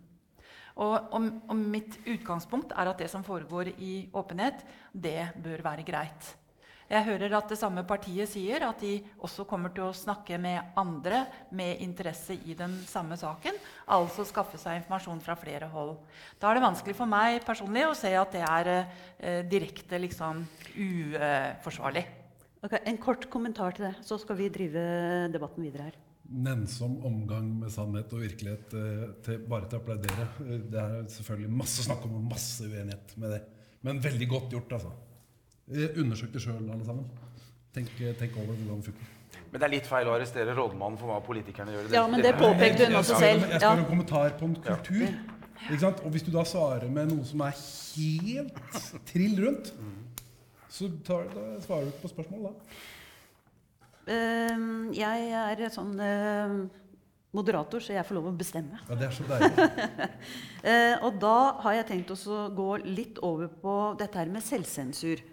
Og, 0.78 0.98
og, 1.16 1.30
og 1.48 1.56
mitt 1.58 1.96
utgangspunkt 2.06 2.76
er 2.76 2.92
at 2.92 3.00
det 3.02 3.08
som 3.10 3.24
foregår 3.26 3.72
i 3.82 4.10
åpenhet, 4.14 4.62
det 4.94 5.32
bør 5.44 5.64
være 5.72 5.88
greit. 5.88 6.36
Jeg 6.88 7.04
hører 7.04 7.34
at 7.36 7.50
det 7.52 7.58
samme 7.60 7.82
partiet 7.84 8.30
sier 8.32 8.64
at 8.64 8.80
de 8.80 8.94
også 9.20 9.44
kommer 9.48 9.74
til 9.76 9.90
å 9.90 9.96
snakke 9.96 10.38
med 10.40 10.78
andre 10.80 11.26
med 11.52 11.82
interesse 11.84 12.38
i 12.48 12.56
den 12.56 12.78
samme 12.88 13.18
saken. 13.20 13.58
Altså 13.92 14.24
skaffe 14.28 14.60
seg 14.62 14.80
informasjon 14.80 15.20
fra 15.24 15.36
flere 15.36 15.68
hold. 15.74 15.98
Da 16.40 16.48
er 16.48 16.58
det 16.58 16.64
vanskelig 16.64 16.96
for 16.96 17.12
meg 17.12 17.42
personlig 17.48 17.84
å 17.90 17.96
se 17.98 18.14
at 18.16 18.32
det 18.38 18.44
er 18.48 18.70
eh, 18.72 19.42
direkte 19.52 20.00
liksom, 20.00 20.46
uforsvarlig. 20.78 22.06
Okay, 22.64 22.80
En 22.88 23.00
kort 23.04 23.28
kommentar 23.30 23.76
til 23.76 23.90
det, 23.90 23.98
så 24.08 24.16
skal 24.22 24.40
vi 24.40 24.48
drive 24.50 24.84
debatten 25.34 25.68
videre 25.68 25.90
her. 25.90 25.98
Nennsom 26.28 26.98
omgang 27.08 27.50
med 27.62 27.72
sannhet 27.72 28.16
og 28.16 28.24
virkelighet 28.24 28.74
eh, 28.80 29.04
til, 29.28 29.44
bare 29.48 29.68
til 29.68 29.82
å 29.82 29.84
applaudere. 29.84 30.30
Eh, 30.48 30.64
Det 30.72 30.80
er 30.86 31.12
selvfølgelig 31.18 31.52
masse 31.66 31.84
snakk 31.84 32.08
om 32.08 32.16
og 32.22 32.32
masse 32.32 32.64
uenighet 32.64 33.14
med 33.20 33.36
det. 33.36 33.44
Men 33.84 34.00
veldig 34.04 34.32
godt 34.32 34.56
gjort, 34.56 34.80
altså. 34.80 34.96
Eh, 35.68 36.00
Undersøk 36.00 36.32
det 36.32 36.42
sjøl, 36.44 36.64
alle 36.64 36.86
sammen. 36.88 37.08
Tenk, 37.76 37.90
eh, 38.00 38.14
tenk 38.20 38.36
over 38.40 38.54
hvordan 38.56 38.80
det 38.80 38.86
funker. 38.92 39.14
Men 39.52 39.62
det 39.62 39.68
er 39.68 39.74
litt 39.74 39.88
feil 39.88 40.08
å 40.08 40.14
arrestere 40.16 40.54
rådmannen 40.56 41.00
for 41.00 41.12
hva 41.12 41.18
politikerne 41.24 41.74
gjør. 41.76 41.90
Ja, 41.94 42.06
men 42.08 42.24
det 42.24 42.34
påpekte 42.40 42.88
hun 42.88 43.00
også 43.00 43.20
selv. 43.20 43.44
Jeg 43.48 43.60
spør 43.60 43.62
Ja. 43.62 43.74
en 43.78 43.86
kommentar 43.86 44.38
på 44.40 44.46
en 44.46 44.56
kultur. 44.56 45.08
Ikke 45.68 45.80
sant? 45.80 46.00
Og 46.06 46.12
hvis 46.12 46.24
du 46.24 46.32
da 46.32 46.44
svarer 46.44 46.90
med 46.90 47.12
noe 47.12 47.26
som 47.26 47.42
er 47.42 47.52
helt 47.52 48.54
trill 49.06 49.40
rundt, 49.46 49.74
så 50.70 50.90
tar, 51.04 51.28
da 51.34 51.60
svarer 51.64 51.88
du 51.88 51.92
ikke 51.92 52.04
på 52.06 52.14
spørsmål, 52.14 52.44
da. 52.44 52.52
Uh, 54.08 54.94
jeg 54.96 55.32
er 55.36 55.70
sånn 55.74 56.00
uh, 56.00 56.68
moderator, 57.36 57.80
så 57.84 57.94
jeg 57.98 58.06
får 58.08 58.16
lov 58.16 58.30
å 58.30 58.38
bestemme. 58.38 58.80
Ja, 58.88 58.96
det 58.96 59.10
er 59.10 59.12
så 59.12 59.26
deilig. 59.28 59.68
uh, 60.64 60.96
og 61.06 61.20
da 61.20 61.38
har 61.66 61.74
jeg 61.74 61.88
tenkt 61.88 62.14
å 62.16 62.38
gå 62.56 62.70
litt 62.86 63.20
over 63.20 63.48
på 63.48 63.96
dette 64.00 64.22
her 64.22 64.32
med 64.32 64.46
selvsensur. 64.46 65.24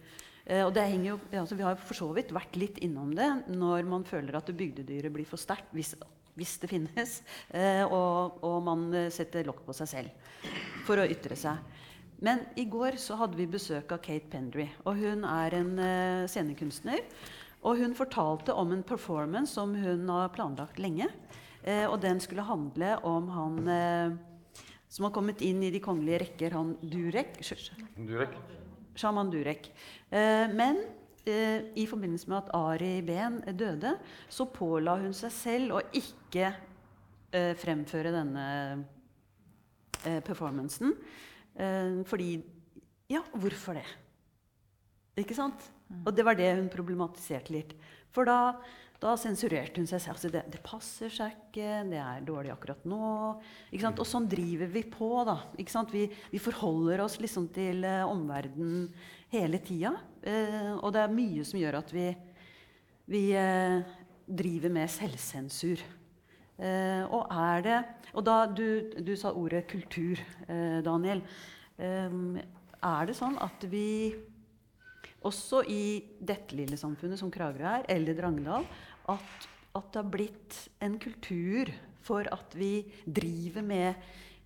Eh, 0.46 0.64
og 0.64 0.74
det 0.76 0.84
henger 0.90 1.14
jo, 1.14 1.18
altså 1.40 1.56
Vi 1.56 1.64
har 1.64 1.78
for 1.80 1.96
så 1.96 2.10
vidt 2.16 2.34
vært 2.36 2.58
litt 2.60 2.80
innom 2.84 3.14
det 3.16 3.30
når 3.48 3.86
man 3.88 4.04
føler 4.04 4.36
at 4.36 4.52
bygdedyret 4.52 5.12
blir 5.12 5.28
for 5.28 5.40
sterkt, 5.40 5.72
hvis, 5.72 5.94
hvis 6.36 6.58
det 6.62 6.70
finnes, 6.72 7.16
eh, 7.58 7.84
og, 7.84 8.42
og 8.44 8.58
man 8.66 8.90
eh, 8.92 9.12
setter 9.14 9.46
lokk 9.48 9.64
på 9.68 9.76
seg 9.76 9.90
selv 9.94 10.52
for 10.84 11.00
å 11.00 11.08
ytre 11.08 11.38
seg. 11.38 11.80
Men 12.24 12.44
i 12.56 12.64
går 12.70 12.96
så 13.00 13.16
hadde 13.20 13.36
vi 13.36 13.48
besøk 13.50 13.90
av 13.92 14.02
Kate 14.04 14.30
Pendry. 14.32 14.68
og 14.84 15.00
Hun 15.00 15.26
er 15.28 15.56
en 15.58 15.72
eh, 15.82 16.28
scenekunstner. 16.30 17.02
Og 17.64 17.80
hun 17.80 17.96
fortalte 17.96 18.52
om 18.52 18.74
en 18.74 18.84
performance 18.84 19.56
som 19.56 19.72
hun 19.76 20.08
har 20.12 20.32
planlagt 20.34 20.78
lenge. 20.80 21.08
Eh, 21.64 21.86
og 21.88 21.98
den 22.04 22.20
skulle 22.20 22.44
handle 22.44 22.98
om 23.08 23.30
han 23.32 23.70
eh, 23.72 24.16
som 24.88 25.08
har 25.08 25.14
kommet 25.16 25.40
inn 25.42 25.62
i 25.64 25.72
de 25.74 25.80
kongelige 25.82 26.20
rekker, 26.26 26.54
han 26.54 26.76
Durek. 26.84 27.40
Durek. 27.96 28.36
Shaman 28.98 29.30
Durek. 29.32 29.70
Eh, 30.10 30.46
men 30.54 30.80
eh, 31.26 31.66
i 31.78 31.86
forbindelse 31.90 32.30
med 32.30 32.38
at 32.42 32.52
Ari 32.56 32.94
Behn 33.06 33.40
døde, 33.58 33.96
så 34.28 34.46
påla 34.50 34.96
hun 35.02 35.14
seg 35.16 35.34
selv 35.34 35.78
å 35.78 35.82
ikke 35.96 36.50
eh, 37.34 37.52
fremføre 37.60 38.14
denne 38.14 38.48
performancen. 40.04 40.90
Fordi 42.04 42.34
Ja, 43.08 43.22
hvorfor 43.32 43.78
det? 43.78 43.86
Ikke 45.22 45.36
sant? 45.38 45.62
Og 46.04 46.10
det 46.12 46.26
var 46.26 46.36
det 46.36 46.50
hun 46.58 46.66
problematiserte 46.68 47.54
litt. 47.54 47.72
For 48.12 48.28
da, 48.28 48.58
da 49.04 49.14
sensurerte 49.20 49.82
hun 49.82 49.88
seg 49.88 50.00
selv. 50.00 50.16
Altså 50.16 50.30
det, 50.32 50.44
det 50.52 50.60
passer 50.64 51.12
seg 51.12 51.34
ikke, 51.34 51.82
det 51.90 51.98
er 52.00 52.24
dårlig 52.24 52.52
akkurat 52.54 52.86
nå. 52.88 53.08
Og 53.92 54.06
sånn 54.08 54.28
driver 54.30 54.70
vi 54.72 54.84
på. 54.88 55.10
da. 55.28 55.36
Vi, 55.92 56.06
vi 56.32 56.40
forholder 56.40 57.04
oss 57.04 57.18
liksom 57.20 57.50
til 57.54 57.84
eh, 57.84 58.04
omverdenen 58.08 58.88
hele 59.34 59.60
tida. 59.64 59.92
Eh, 60.24 60.72
og 60.78 60.94
det 60.96 61.04
er 61.04 61.18
mye 61.18 61.44
som 61.44 61.60
gjør 61.60 61.80
at 61.82 61.92
vi, 61.92 62.08
vi 63.12 63.26
eh, 63.36 63.84
driver 64.24 64.72
med 64.72 64.92
selvsensur. 64.92 65.84
Eh, 66.54 67.02
og 67.10 67.32
er 67.34 67.64
det 67.66 67.78
Og 68.14 68.22
da 68.22 68.44
du, 68.46 68.94
du 69.02 69.16
sa 69.18 69.32
ordet 69.34 69.66
kultur, 69.68 70.20
eh, 70.46 70.80
Daniel. 70.86 71.20
Eh, 71.76 72.20
er 72.84 73.08
det 73.08 73.16
sånn 73.18 73.36
at 73.42 73.64
vi 73.68 74.14
også 75.24 75.62
i 75.72 76.04
dette 76.20 76.56
lille 76.56 76.76
samfunnet 76.78 77.18
som 77.20 77.30
Kragerø 77.32 77.78
er, 77.78 77.86
eller 77.94 78.16
Drangedal, 78.16 78.66
at, 79.12 79.48
at 79.74 79.88
det 79.92 80.00
har 80.00 80.12
blitt 80.12 80.58
en 80.84 80.98
kultur 81.02 81.70
for 82.04 82.28
at 82.32 82.56
vi 82.56 82.84
driver 83.06 83.64
med 83.64 83.94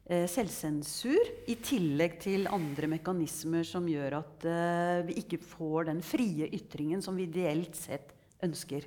eh, 0.07 0.27
selvsensur, 0.31 1.33
i 1.51 1.59
tillegg 1.63 2.19
til 2.23 2.49
andre 2.51 2.91
mekanismer 2.91 3.67
som 3.67 3.89
gjør 3.91 4.21
at 4.21 4.47
eh, 4.49 5.07
vi 5.09 5.19
ikke 5.23 5.41
får 5.43 5.91
den 5.91 6.05
frie 6.07 6.51
ytringen 6.55 7.03
som 7.05 7.19
vi 7.19 7.29
ideelt 7.29 7.77
sett 7.79 8.15
ønsker. 8.45 8.87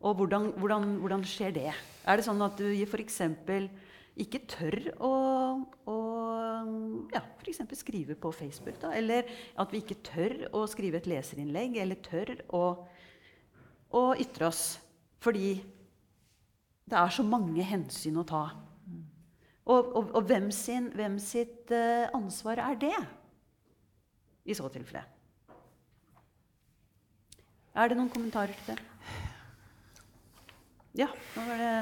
Og 0.00 0.16
hvordan, 0.16 0.52
hvordan, 0.56 0.94
hvordan 1.02 1.24
skjer 1.28 1.52
det? 1.52 1.70
Er 2.08 2.16
det 2.16 2.24
sånn 2.24 2.40
at 2.40 2.56
du 2.56 2.70
f.eks. 2.86 3.18
ikke 4.20 4.40
tør 4.48 4.78
å, 4.96 5.10
å 5.92 5.96
ja, 7.12 7.20
for 7.20 7.76
skrive 7.76 8.16
på 8.16 8.32
Facebook? 8.32 8.78
Da? 8.80 8.94
Eller 8.96 9.28
at 9.60 9.74
vi 9.74 9.82
ikke 9.82 10.00
tør 10.06 10.46
å 10.56 10.64
skrive 10.70 11.02
et 11.02 11.10
leserinnlegg, 11.10 11.76
eller 11.82 12.00
tør 12.06 12.32
å, 12.56 12.64
å 13.90 14.10
ytre 14.18 14.48
oss? 14.50 14.64
Fordi 15.20 15.54
det 16.90 16.98
er 16.98 17.14
så 17.14 17.24
mange 17.26 17.64
hensyn 17.66 18.18
å 18.18 18.26
ta. 18.26 18.44
Og, 19.70 19.90
og, 19.94 20.10
og 20.16 20.26
hvem, 20.26 20.48
sin, 20.54 20.88
hvem 20.96 21.18
sitt 21.22 21.70
eh, 21.74 22.08
ansvar 22.16 22.58
er 22.64 22.78
det 22.80 22.96
i 24.48 24.56
så 24.56 24.66
tilfelle? 24.72 25.04
Er 27.70 27.90
det 27.90 27.98
noen 28.00 28.10
kommentarer 28.10 28.56
til 28.64 28.74
det? 28.74 28.86
Ja, 30.98 31.06
nå 31.36 31.44
var 31.46 31.60
det 31.60 31.74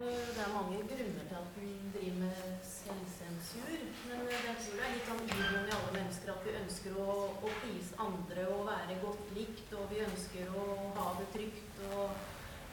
Det 0.00 0.42
er 0.44 0.54
mange 0.54 0.76
grunner 0.76 1.24
til 1.28 1.36
at 1.42 1.50
vi 1.56 1.70
driver 1.94 2.18
med 2.18 2.32
selvsensur. 2.62 3.78
Men 4.08 4.18
jeg 4.30 4.56
tror 4.60 4.74
det 4.76 4.84
er 4.86 4.92
litt 4.94 5.08
sånn 5.08 5.22
i 5.24 5.76
alle 5.76 5.92
mennesker 5.94 6.32
at 6.34 6.42
vi 6.44 6.56
ønsker 6.58 6.98
å, 7.00 7.14
å 7.40 7.52
please 7.62 7.96
andre 8.06 8.44
og 8.52 8.66
være 8.68 8.98
godt 9.04 9.32
likt. 9.38 9.72
Og 9.78 9.88
vi 9.92 10.02
ønsker 10.04 10.52
å 10.52 10.66
ha 10.98 11.06
det 11.20 11.30
trygt. 11.32 11.80
Og 11.88 12.04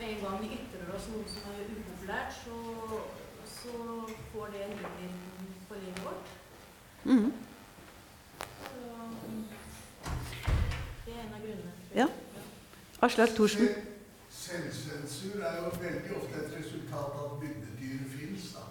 med 0.01 0.09
en 0.09 0.21
gang 0.25 0.43
vi 0.43 0.51
ytrer 0.57 0.91
oss 0.97 1.07
noe 1.13 1.31
som 1.31 1.47
er 1.53 1.71
upopulært, 1.71 2.35
så, 2.41 2.57
så 3.53 3.77
får 4.33 4.53
det 4.57 4.65
en 4.65 4.75
innvirkning 4.75 5.55
på 5.71 5.79
livet 5.79 6.03
vårt. 6.09 6.35
Mm. 7.07 7.31
Så 8.67 8.83
det 11.07 11.15
er 11.15 11.23
en 11.23 11.39
av 11.39 11.47
grunnene. 11.47 11.73
Ja. 11.95 12.11
Aslak 12.99 13.35
Thorsen. 13.39 13.92
Selvsensur 14.53 15.41
er 15.41 15.55
jo 15.57 15.69
veldig 15.81 16.11
ofte 16.13 16.41
et 16.43 16.51
resultat 16.59 17.13
av 17.17 17.21
at 17.25 17.39
bygdedyr 17.41 18.03
fins, 18.11 18.51
da. 18.53 18.65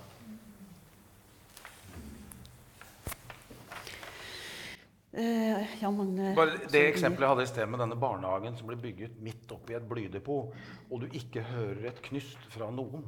Eh, 5.13 5.75
Jan 5.83 5.97
Magne 5.99 6.31
Bare 6.39 6.55
det 6.71 6.85
eksempelet 6.87 7.27
jeg 7.27 7.33
hadde 7.33 7.45
i 7.45 7.51
sted 7.51 7.67
med 7.69 7.83
denne 7.83 7.99
barnehagen 8.01 8.55
som 8.57 8.71
ble 8.71 8.79
bygget 8.81 9.19
midt 9.27 9.51
oppi 9.53 9.75
et 9.77 9.89
blydepot, 9.91 10.55
og 10.87 11.03
du 11.03 11.19
ikke 11.19 11.43
hører 11.51 11.91
et 11.91 12.01
knyst 12.07 12.47
fra 12.55 12.71
noen. 12.71 13.03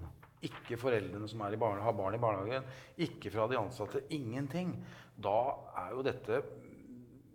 Ikke 0.44 0.76
foreldrene 0.80 1.30
som 1.30 1.46
er 1.46 1.54
i 1.54 1.60
barne, 1.62 1.84
har 1.86 1.94
barn 1.96 2.18
i 2.18 2.20
barnehagen, 2.20 2.66
ikke 3.06 3.30
fra 3.32 3.46
de 3.48 3.60
ansatte. 3.60 4.02
Ingenting. 4.12 4.74
Da 5.14 5.38
er 5.86 5.94
jo 5.94 6.02
dette 6.04 6.42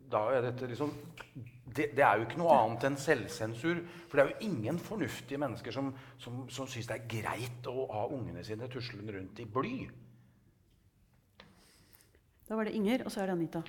da 0.09 0.25
er 0.33 0.41
dette 0.41 0.67
liksom 0.69 0.91
det, 1.75 1.91
det 1.97 2.03
er 2.05 2.17
jo 2.17 2.27
ikke 2.27 2.39
noe 2.41 2.55
annet 2.55 2.85
enn 2.89 2.97
selvsensur. 2.99 3.81
For 4.09 4.17
det 4.17 4.23
er 4.23 4.31
jo 4.31 4.49
ingen 4.49 4.79
fornuftige 4.81 5.41
mennesker 5.41 5.75
som, 5.75 5.91
som, 6.21 6.43
som 6.51 6.69
syns 6.69 6.89
det 6.89 6.97
er 6.97 7.09
greit 7.11 7.69
å 7.69 7.87
ha 7.93 8.07
ungene 8.13 8.43
sine 8.45 8.69
tuslende 8.71 9.17
rundt 9.17 9.41
i 9.43 9.47
bly. 9.49 9.75
Da 12.49 12.57
var 12.57 12.65
det 12.65 12.73
Inger, 12.79 13.05
og 13.05 13.13
så 13.13 13.21
er 13.21 13.29
det 13.29 13.37
Anita. 13.37 13.61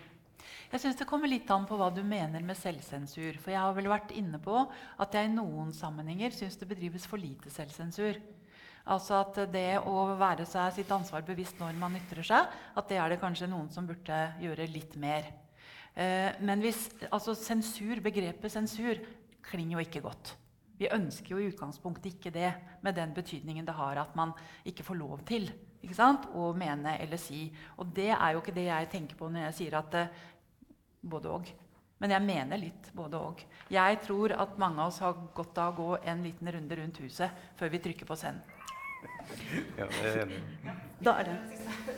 Jeg 0.70 0.81
synes 0.81 0.97
Det 0.97 1.06
kommer 1.09 1.28
litt 1.28 1.51
an 1.52 1.66
på 1.68 1.77
hva 1.77 1.90
du 1.93 2.01
mener 2.06 2.43
med 2.47 2.56
selvsensur. 2.56 3.36
For 3.43 3.52
jeg 3.52 3.60
har 3.60 3.74
vel 3.77 3.90
vært 3.93 4.14
inne 4.16 4.40
på 4.43 4.56
at 4.64 5.16
jeg 5.16 5.28
i 5.28 5.35
noen 5.35 5.74
sammenhenger 5.77 6.32
syns 6.35 6.56
det 6.56 6.68
bedrives 6.70 7.05
for 7.10 7.20
lite 7.20 7.52
selvsensur. 7.52 8.16
Altså 8.90 9.18
at 9.20 9.36
det 9.52 9.82
å 9.85 10.06
være 10.18 10.47
seg 10.48 10.72
sitt 10.78 10.93
ansvar 10.94 11.27
bevisst 11.27 11.60
når 11.60 11.77
man 11.78 11.98
ytrer 11.98 12.24
seg, 12.27 12.48
at 12.48 12.89
det 12.89 12.97
er 12.97 13.12
det 13.12 13.20
kanskje 13.20 13.51
noen 13.51 13.68
som 13.74 13.86
burde 13.86 14.22
gjøre 14.40 14.70
litt 14.72 14.97
mer. 15.01 15.28
Eh, 15.94 16.36
men 16.40 16.62
hvis, 16.64 16.88
altså 17.10 17.34
sensur, 17.38 18.02
begrepet 18.04 18.52
sensur 18.52 19.00
klinger 19.46 19.78
jo 19.78 19.86
ikke 19.86 20.04
godt. 20.04 20.34
Vi 20.80 20.88
ønsker 20.88 21.34
jo 21.34 21.40
i 21.42 21.48
utgangspunktet 21.50 22.14
ikke 22.14 22.32
det, 22.32 22.52
med 22.80 22.96
den 22.96 23.12
betydningen 23.16 23.66
det 23.66 23.74
har 23.76 24.00
at 24.00 24.14
man 24.16 24.32
ikke 24.64 24.86
får 24.86 24.96
lov 24.96 25.24
til 25.28 25.50
ikke 25.80 25.96
sant? 25.96 26.28
å 26.36 26.52
mene 26.56 26.96
eller 27.00 27.20
si. 27.20 27.48
Og 27.80 27.90
det 27.96 28.10
er 28.12 28.34
jo 28.34 28.40
ikke 28.40 28.56
det 28.56 28.68
jeg 28.68 28.92
tenker 28.92 29.18
på 29.18 29.28
når 29.28 29.48
jeg 29.48 29.58
sier 29.58 29.76
at 29.80 29.98
eh, 29.98 30.22
både 31.00 31.34
og. 31.36 31.52
Men 32.00 32.14
jeg 32.14 32.24
mener 32.24 32.60
litt 32.60 32.88
både 32.96 33.20
og. 33.20 33.42
Jeg 33.68 34.00
tror 34.06 34.32
at 34.40 34.56
mange 34.60 34.80
av 34.80 34.88
oss 34.88 35.02
har 35.04 35.18
godt 35.36 35.60
av 35.60 35.74
å 35.74 35.76
gå 35.82 35.90
en 36.08 36.24
liten 36.24 36.48
runde 36.56 36.80
rundt 36.80 37.00
huset 37.04 37.44
før 37.60 37.72
vi 37.74 37.82
trykker 37.84 38.08
på 38.08 38.16
send. 38.16 38.40
Ja, 39.76 39.84
det 39.84 40.00
er 40.08 40.22
enig. 40.24 40.40
Da 41.00 41.16
er 41.20 41.28
det. 41.28 41.36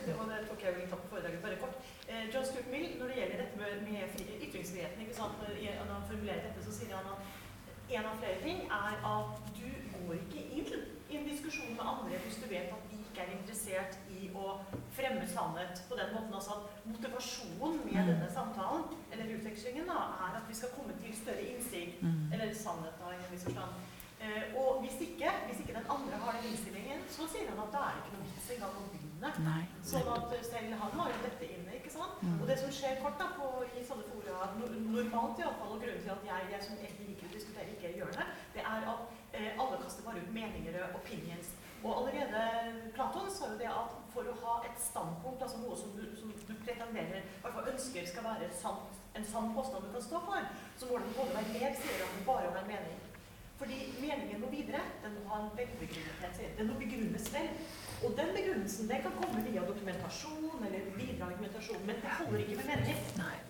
Det 0.05 0.15
var 0.15 0.27
det 0.31 0.43
tok 0.47 0.63
jeg 0.63 0.87
på 0.91 0.99
foredraget, 1.09 1.39
bare 1.43 1.59
kort. 1.59 1.92
Eh, 2.23 2.29
John 2.33 2.45
Stuart 2.45 2.67
Mill, 2.71 2.89
når 2.99 3.07
det 3.07 3.15
gjelder 3.19 3.37
dette 3.43 3.57
med, 3.57 3.81
med 3.91 4.43
ytringsfriheten, 4.47 5.01
ikke 5.01 5.15
sant? 5.15 5.39
Når, 5.41 5.93
han 5.93 6.03
formulerer 6.09 6.41
dette, 6.47 6.63
så 6.65 6.71
sier 6.71 6.95
han 6.95 7.09
at 7.13 7.97
en 7.97 8.05
av 8.09 8.17
flere 8.21 8.39
ting 8.43 8.61
er 8.71 8.95
at 9.05 9.39
du 9.57 9.67
går 10.07 10.13
ikke 10.23 10.43
inn 10.55 10.69
i 11.11 11.17
en 11.19 11.27
diskusjon 11.27 11.73
med 11.77 11.83
andre 11.85 12.17
hvis 12.23 12.39
du 12.41 12.45
vet 12.49 12.71
at 12.73 12.85
de 12.89 12.97
ikke 13.03 13.21
er 13.25 13.33
interessert 13.35 13.97
i 14.09 14.29
å 14.33 14.55
fremme 14.95 15.25
sannhet 15.29 15.81
på 15.89 15.97
den 15.99 16.13
måten. 16.15 16.33
Altså 16.39 16.55
at 16.57 16.85
motivasjonen 16.89 17.81
med 17.85 17.99
Mm. 17.99 18.07
denne 18.11 18.29
samtalen, 18.33 18.85
eller 19.11 19.33
utvekslingen, 19.37 19.85
da, 19.91 19.99
er 20.25 20.39
at 20.39 20.47
vi 20.49 20.55
skal 20.55 20.71
komme 20.77 20.93
til 21.03 21.13
større 21.23 21.43
innsikt, 21.51 22.01
Mm. 22.01 22.33
eller 22.33 22.53
sannhet 22.53 22.95
da, 23.03 23.11
i 23.11 23.19
en 23.25 23.31
viss 23.31 23.43
forstand. 23.43 23.71
Eh, 24.23 24.43
og 24.57 24.81
hvis 24.81 24.97
ikke, 25.07 25.29
hvis 25.47 25.59
ikke 25.59 25.77
den 25.79 25.87
andre 25.95 26.15
har 26.23 26.31
den 26.39 26.49
innstillingen, 26.51 26.99
så 27.09 27.27
sier 27.27 27.49
han 27.51 27.59
at 27.67 27.71
da 27.75 27.79
er 27.89 27.93
det 27.93 28.01
ikke 28.03 28.15
noe 28.17 28.27
vits 28.31 28.49
engang 28.55 28.75
å 28.81 28.87
begynne. 29.23 29.47
Nei, 29.47 29.63
Sånn 29.83 30.09
at 30.13 30.33
selv 30.47 30.75
han 30.81 30.95
har 30.99 31.11
jo 31.11 31.19
dette 31.23 31.49
inne, 31.55 31.75
ikke 31.77 31.91
sant? 31.93 32.21
Mm. 32.21 32.37
Og 32.41 32.47
det 32.49 32.57
som 32.59 32.71
skjer 32.73 33.01
kort 33.03 33.19
da, 33.21 33.29
på, 33.37 33.49
i 33.65 33.83
sånne 33.87 34.07
fora, 34.09 34.49
no, 34.59 34.69
normalt 34.95 35.39
i 35.39 35.45
alle 35.47 35.59
fall, 35.59 35.75
og 35.75 35.83
grunnen 35.83 36.01
til 36.03 36.13
at 36.15 36.25
jeg, 36.29 36.49
jeg 36.53 36.65
som 36.67 36.79
egentlig 36.79 37.09
liker 37.11 37.29
å 37.29 37.35
diskutere, 37.35 37.75
ikke 37.75 37.93
gjør 37.99 38.15
det, 38.17 38.25
det 38.55 38.65
er 38.73 38.89
at 38.93 39.13
eh, 39.33 39.51
alle 39.53 39.79
kaster 39.83 40.07
bare 40.07 40.23
ut 40.23 40.33
meninger 40.33 40.79
og 40.87 40.97
opinions. 41.01 41.53
Og 41.83 41.91
allerede 41.99 42.41
Platon 42.95 43.31
sa 43.31 43.49
jo 43.51 43.59
det 43.59 43.67
at 43.67 43.95
for 44.13 44.27
å 44.29 44.35
ha 44.43 44.59
et 44.67 44.77
standpunkt, 44.79 45.41
altså 45.43 45.59
noe 45.63 45.75
som 45.75 45.95
du, 45.97 46.03
som 46.15 46.31
du 46.31 46.53
pretenderer, 46.63 47.23
i 47.23 47.41
hvert 47.43 47.57
fall 47.57 47.71
ønsker 47.73 48.05
skal 48.07 48.29
være 48.29 48.51
sant, 48.55 49.01
en 49.13 49.25
sann 49.27 49.51
påstand 49.53 49.83
du 49.83 49.91
kan 49.93 50.05
stå 50.05 50.21
for, 50.27 50.53
så 50.79 50.87
må 50.89 51.01
den 51.01 51.17
både 51.17 51.35
være 51.35 51.57
mer, 51.57 51.75
sier 51.81 52.05
at 52.05 52.15
den 52.15 52.29
bare 52.29 52.47
å 52.49 52.55
være 52.55 52.71
mening. 52.71 53.01
Fordi 53.63 53.75
meningen 54.01 54.41
må 54.41 54.49
videre. 54.51 54.81
Den 55.03 55.13
må 55.15 55.29
ha 55.29 55.43
en 55.43 55.51
velbegrunnet. 55.57 56.39
Den 56.57 56.67
må 56.67 56.73
begrunnes 56.79 57.27
vel. 57.33 57.51
Og 58.03 58.11
den 58.19 58.29
begrunnelsen 58.35 58.89
den 58.91 59.01
kan 59.05 59.15
komme 59.19 59.43
via 59.47 59.63
dokumentasjon 59.67 60.65
eller 60.67 60.87
videre 60.97 61.27
argumentasjon, 61.29 61.83
men 61.87 62.01
det 62.03 62.15
holder 62.19 62.39
ikke 62.43 62.57
med 62.59 62.67
meninger. 62.71 63.41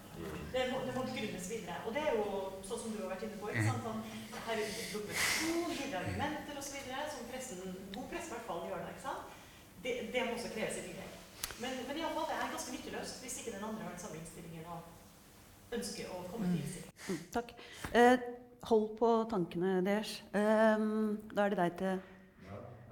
Det 0.53 0.65
må, 0.71 0.81
det 0.85 0.93
må 0.95 1.03
begrunnes 1.09 1.47
videre. 1.51 1.79
Og 1.85 1.95
det 1.95 2.03
er 2.05 2.17
jo 2.17 2.25
sånn 2.67 2.81
som 2.83 2.91
du 2.93 2.99
har 3.01 3.09
vært 3.15 3.25
inne 3.25 3.39
på. 3.41 3.49
ikke 3.49 3.63
sant? 3.65 3.87
Sånn, 3.87 4.03
her 4.45 4.53
er 4.53 4.61
det 4.61 4.85
dokumentasjon, 4.93 5.73
videre 5.73 6.03
argumenter 6.03 6.59
osv. 6.61 6.77
Som 7.15 7.31
pressen, 7.31 7.73
god 7.95 8.07
presse 8.11 8.29
i 8.29 8.35
hvert 8.35 8.47
fall 8.51 8.61
gjør 8.69 8.85
det. 8.85 8.93
ikke 8.93 9.07
sant? 9.07 9.39
Det, 9.83 9.95
det 10.13 10.27
må 10.27 10.37
også 10.37 10.53
kreves 10.53 10.79
i 10.79 10.85
tillegg. 10.85 11.17
Men, 11.63 11.81
men 11.87 11.99
iallfall, 11.99 12.29
det 12.29 12.37
er 12.37 12.53
ganske 12.53 12.75
nytteløst 12.77 13.25
hvis 13.25 13.39
ikke 13.41 13.55
den 13.57 13.65
andre 13.67 13.87
har 13.87 13.95
den 13.95 14.03
samme 14.03 14.21
innstillingen 14.21 14.69
og 14.73 15.75
ønsker 15.75 16.13
å 16.13 16.21
komme 16.29 16.49
til 16.51 16.61
innstilling. 16.61 16.95
Mm, 17.09 17.19
takk. 17.33 17.53
Eh, 17.99 18.25
hold 18.69 18.87
på 19.01 19.11
tankene 19.33 19.75
deres. 19.85 20.15
Eh, 20.37 20.87
da 21.33 21.45
er 21.45 21.53
det 21.53 21.61
deg 21.63 21.77
til 21.81 22.01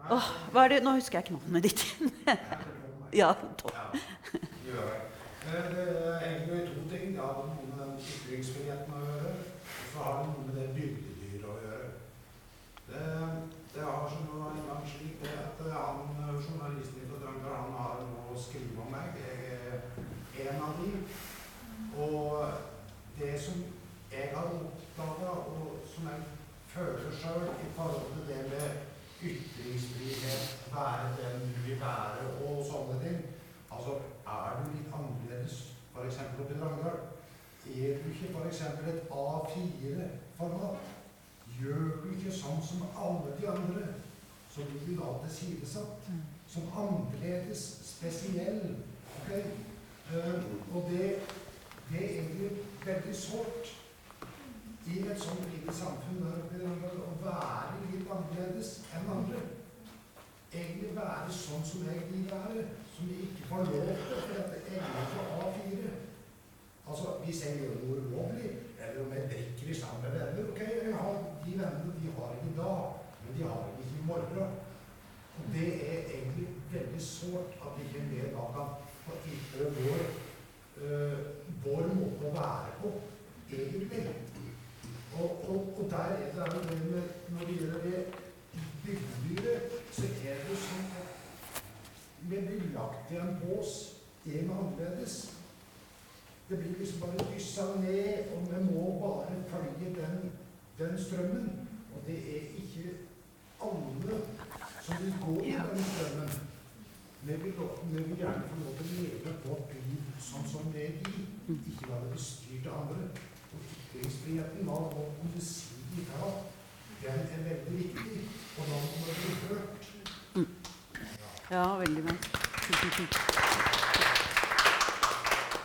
Åh, 0.10 0.28
hva 0.52 0.64
er 0.66 0.70
det? 0.74 0.80
Nå 0.84 0.92
husker 0.98 1.20
jeg 1.20 1.28
ikke 1.28 1.38
navnet 1.38 1.64
ditt. 1.64 1.82
ja. 3.22 3.30
Eh, 3.32 3.96
Det 5.42 5.54
er 5.54 6.20
egentlig 6.26 6.64
to 6.72 6.81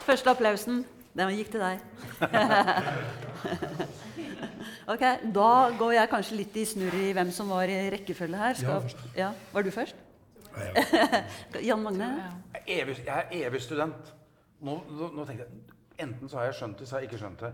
Første 0.07 0.31
applausen, 0.31 0.85
den 1.19 1.31
gikk 1.35 1.49
til 1.51 1.63
deg. 1.65 1.81
ok, 4.93 5.03
Da 5.35 5.49
går 5.79 5.93
jeg 5.97 6.11
kanskje 6.13 6.37
litt 6.39 6.59
i 6.61 6.67
snurr 6.69 6.95
i 7.01 7.09
hvem 7.17 7.33
som 7.35 7.51
var 7.51 7.67
i 7.67 7.91
rekkefølge 7.91 8.39
her. 8.39 8.55
Først. 8.61 9.03
ja, 9.17 9.33
var 9.53 9.67
du 9.67 9.71
først? 9.75 9.97
Jan 11.67 11.83
Magne? 11.83 12.13
Jeg 12.55 12.79
er 12.79 12.85
evig, 12.85 12.97
jeg 13.03 13.25
er 13.25 13.49
evig 13.49 13.63
student. 13.63 14.15
Nå, 14.63 14.79
nå, 14.89 15.11
nå 15.13 15.27
tenkte 15.27 15.45
jeg 15.45 16.07
Enten 16.07 16.29
så 16.29 16.39
har 16.39 16.51
jeg 16.51 16.59
skjønt 16.59 16.79
det, 16.79 16.87
så 16.87 16.95
har 16.95 17.03
jeg 17.03 17.09
ikke 17.09 17.23
skjønt 17.23 17.41
det. 17.41 17.53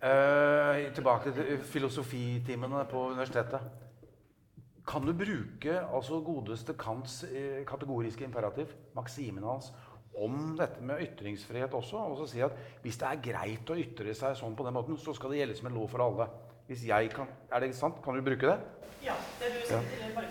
Uh, 0.00 0.94
tilbake 0.96 1.32
til 1.36 1.58
filosofitimene 1.68 2.84
på 2.88 3.02
universitetet. 3.12 3.60
Kan 4.88 5.04
du 5.04 5.12
bruke 5.12 5.74
altså 5.84 6.22
godeste 6.24 6.72
Kants 6.80 7.20
eh, 7.28 7.60
kategoriske 7.68 8.24
imperativ, 8.24 8.72
maksimen 8.96 9.44
hans, 9.44 9.68
om 10.24 10.56
dette 10.58 10.80
med 10.82 11.00
ytringsfrihet 11.06 11.74
også? 11.74 11.96
Og 11.96 12.16
så 12.18 12.26
si 12.32 12.40
at 12.44 12.52
hvis 12.82 12.96
det 12.98 13.08
er 13.08 13.22
greit 13.22 13.70
å 13.70 13.76
ytre 13.78 14.14
seg 14.14 14.36
sånn 14.36 14.56
på 14.56 14.64
den 14.66 14.74
måten, 14.74 14.96
så 14.98 15.14
skal 15.14 15.30
det 15.30 15.38
gjelde 15.42 15.56
som 15.56 15.66
en 15.70 15.74
lov 15.78 15.88
for 15.90 16.04
alle. 16.04 16.28
Hvis 16.68 16.84
jeg 16.86 17.10
kan, 17.14 17.26
Er 17.52 17.60
det 17.60 17.74
sant? 17.74 18.02
Kan 18.04 18.14
du 18.14 18.20
bruke 18.22 18.46
det? 18.46 18.58
Ja, 19.02 19.14
det 19.40 19.48
du 19.54 19.58
Ja. 19.72 19.80
sier 19.80 20.04
til 20.04 20.14
bare 20.14 20.26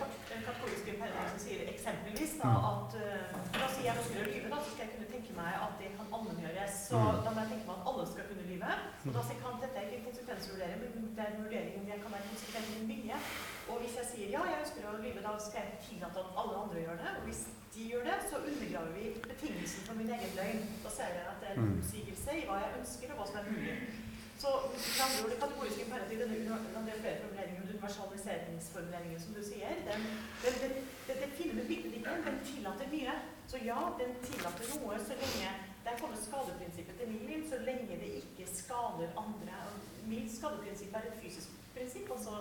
kategoriske 0.45 0.89
imperativ 0.93 1.29
som 1.31 1.39
sier 1.39 1.61
eksempelvis 1.71 2.33
da, 2.41 2.47
Mm. 2.47 2.65
at 2.71 2.89
uh, 2.95 3.59
La 3.59 3.65
oss 3.65 3.75
si 3.77 3.83
jeg 3.87 3.95
ønsker 3.97 4.19
å 4.21 4.27
lyve, 4.27 4.49
da, 4.51 4.57
så 4.59 4.69
skal 4.75 4.85
jeg 4.85 4.91
kunne 4.95 5.09
tenke 5.15 5.31
meg 5.39 5.51
at 5.55 5.73
det 5.79 5.89
kan 5.97 6.07
allmenngjøres. 6.13 6.73
Så 6.89 6.97
Mm. 6.99 7.23
da 7.23 7.29
må 7.31 7.39
jeg 7.41 7.49
tenke 7.53 7.65
meg 7.67 7.75
at 7.79 7.87
alle 7.87 8.05
skal 8.11 8.23
kunne 8.29 8.45
lyve. 8.51 8.71
Og 9.07 9.13
da 9.17 9.21
sier 9.23 9.39
Kant 9.41 9.61
dette 9.63 9.77
er 9.77 9.85
ikke 9.87 9.97
en 9.97 10.07
konsekvensvurdering, 10.11 10.77
men 11.27 11.35
det 11.35 11.43
er 11.43 11.43
en 11.43 11.43
vurdering 11.43 11.75
om 11.81 11.87
jeg 11.91 11.99
kan 12.03 12.11
være 12.15 12.29
konsekvent 12.31 12.69
i 12.77 12.85
mye. 12.91 13.15
Og 13.69 13.75
hvis 13.81 13.95
jeg 13.99 14.05
sier 14.11 14.27
ja, 14.35 14.41
jeg 14.49 14.59
ønsker 14.63 14.81
å 14.87 14.97
lyve, 15.03 15.21
da 15.27 15.33
skal 15.47 15.59
jeg 15.65 15.79
tillate 15.87 16.19
at 16.23 16.37
alle 16.39 16.55
andre 16.63 16.83
gjør 16.85 16.99
det. 17.03 17.11
Og 17.19 17.23
hvis 17.27 17.41
de 17.75 17.87
gjør 17.91 18.03
det, 18.09 18.17
så 18.29 18.35
undergraver 18.49 18.91
vi 18.97 19.05
betingelsen 19.31 19.87
for 19.87 19.99
min 19.99 20.11
egen 20.17 20.31
løgn. 20.39 20.61
Da 20.85 20.89
ser 20.97 21.09
jeg 21.17 21.25
at 21.33 21.39
det 21.41 21.49
er 21.49 21.55
en 21.57 21.65
Mm. 21.67 21.79
utsigelse 21.81 22.31
i 22.39 22.45
hva 22.47 22.55
jeg 22.63 22.77
ønsker, 22.79 23.07
og 23.11 23.17
hva 23.19 23.25
som 23.27 23.39
er 23.41 23.49
mulig. 23.51 23.75
Så 24.43 24.49
med 24.71 25.01
andre 25.05 25.19
ord, 25.23 25.31
det 25.33 25.39
kategoriske 25.43 25.83
imperativ, 25.85 26.17
denne 26.19 26.91
er 26.93 27.01
flere 27.03 27.21
formuleringer, 27.23 27.61
universaliseringsformuleringen 27.69 29.19
som 29.23 29.33
du 29.33 29.41
sier, 29.43 29.73
den, 29.89 30.01
den, 30.43 30.55
den, 30.63 30.73
den, 31.07 31.17
den 31.23 31.31
finner 31.39 31.55
vi 31.59 31.67
bildet 31.69 31.93
ikke, 31.99 32.13
den 32.27 32.39
tillater 32.49 32.87
mye. 32.95 33.15
Så 33.51 33.57
ja, 33.71 33.79
den 34.01 34.11
tillater 34.27 34.65
noe 34.73 34.99
så 35.07 35.15
lenge 35.23 35.49
Der 35.87 35.99
kommer 36.01 36.17
skadeprinsippet 36.19 36.95
til 36.99 37.07
min 37.27 37.43
så 37.49 37.57
lenge 37.63 37.95
det 38.01 38.09
ikke 38.21 38.45
skader 38.53 39.09
andre. 39.23 39.59
Mitt 40.07 40.29
skadeprinsipp 40.37 40.93
er 40.95 41.03
et 41.09 41.19
fysisk 41.21 41.49
prinsipp, 41.75 42.11
altså 42.15 42.33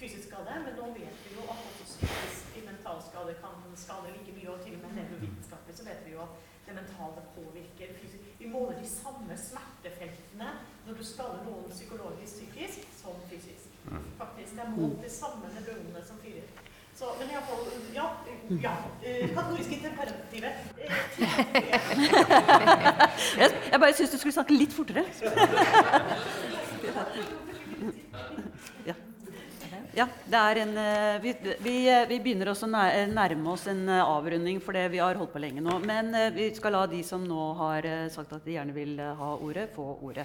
fysisk 0.00 0.24
skade, 0.28 0.54
men 0.64 0.72
nå 0.78 0.86
vet 0.98 1.18
vi 1.24 1.34
jo 1.36 1.42
at 1.52 1.60
også 1.68 1.84
psykisk 1.90 2.56
mental 2.70 2.98
skade 3.08 3.34
kan 3.42 3.54
skade 3.84 4.08
like 4.14 4.32
mye. 4.36 4.48
Og 4.54 4.58
til 4.64 4.74
og 4.76 4.80
med 4.84 4.96
nevrovitenskapelig 4.98 5.76
så 5.78 5.84
vet 5.90 6.00
vi 6.06 6.10
jo 6.16 6.20
at 6.26 6.32
det 6.66 6.74
mentale 6.80 7.22
påvirker 7.36 7.88
fysisk. 8.00 8.22
Vi 8.40 8.46
måler 8.54 8.74
de 8.82 8.88
samme 9.00 9.34
smertefeltene 9.46 10.50
når 10.86 10.94
du 10.98 11.04
skader 11.12 11.40
noen 11.46 11.70
psykologisk 11.76 12.32
psykisk 12.34 12.78
som 13.02 13.14
fysisk. 13.30 13.70
Faktisk. 14.22 14.50
Det 14.56 14.64
er 14.66 14.74
målt 14.76 15.00
de 15.04 15.10
samme 15.20 15.46
nevronene 15.56 16.02
som 16.08 16.16
fyrer. 16.24 16.46
Så, 16.94 17.04
men 17.18 17.30
iallfall 17.30 17.62
Ja. 17.94 18.06
ja 18.66 18.74
eh, 19.06 19.34
kategoriske 19.34 19.80
temperativet. 19.86 20.52
Jeg, 23.38 23.48
jeg 23.72 23.80
bare 23.80 23.94
syns 23.94 24.10
du 24.10 24.18
skulle 24.18 24.32
snakke 24.32 24.54
litt 24.54 24.72
fortere. 24.72 25.04
Ja. 28.86 28.94
Ja, 29.92 30.06
det 30.24 30.38
er 30.40 30.58
en, 30.62 30.70
eh, 30.80 31.18
vi, 31.20 31.32
vi, 31.60 31.74
eh, 31.92 32.06
vi 32.08 32.16
begynner 32.24 32.48
å 32.48 32.54
nærme 33.12 33.52
oss 33.52 33.66
en 33.68 33.82
eh, 33.92 34.00
avrunding, 34.00 34.60
for 34.64 34.72
det 34.72 34.86
vi 34.94 35.02
har 35.02 35.18
holdt 35.20 35.34
på 35.34 35.42
lenge 35.42 35.60
nå. 35.60 35.76
Men 35.84 36.14
eh, 36.16 36.30
vi 36.32 36.48
skal 36.56 36.72
la 36.72 36.86
de 36.88 37.02
som 37.04 37.24
nå 37.28 37.50
har 37.60 37.84
eh, 37.84 38.06
sagt 38.12 38.32
at 38.32 38.46
de 38.46 38.56
gjerne 38.56 38.72
vil 38.72 38.96
eh, 38.96 39.12
ha 39.18 39.34
ordet, 39.36 39.68
få 39.76 39.90
ordet. 40.00 40.24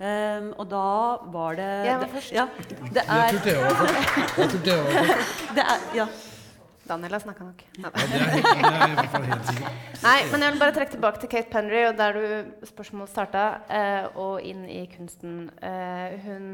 Um, 0.00 0.46
og 0.56 0.64
da 0.70 0.84
var 1.28 1.58
det 1.58 1.68
Jeg 1.84 1.96
var 2.00 2.12
først. 2.14 2.30
Ja, 2.32 2.46
det 2.94 3.02
Jeg 3.02 3.18
er 3.18 3.40
tror 3.44 3.58
var 3.66 3.74
først. 3.82 4.38
Jeg 4.38 4.52
tror 4.54 4.62
det 4.64 4.76
var 4.78 4.94
først. 5.10 5.42
Det 5.58 5.64
er, 5.66 5.82
ja. 5.98 6.06
Daniel 6.90 7.14
har 7.14 7.22
snakka 7.22 7.44
nok. 7.46 7.60
Ja, 7.78 7.90
det 7.94 8.02
er, 8.02 8.32
det 8.34 8.70
er 8.70 8.92
i 8.92 8.94
hvert 8.98 9.12
fall 9.12 9.26
helt 9.28 9.50
sikkert. 9.50 9.76
Nei, 10.02 10.16
men 10.32 10.42
jeg 10.42 10.54
vil 10.54 10.62
bare 10.62 10.74
trekke 10.74 10.94
tilbake 10.96 11.20
til 11.22 11.30
Kate 11.30 11.52
Penry, 11.52 11.82
og 11.86 11.98
der 12.00 12.16
du 12.16 12.66
spørsmålet 12.66 13.12
starta, 13.12 13.44
eh, 13.70 14.08
og 14.18 14.40
inn 14.46 14.64
i 14.66 14.80
kunsten. 14.90 15.44
Eh, 15.62 16.16
hun 16.24 16.48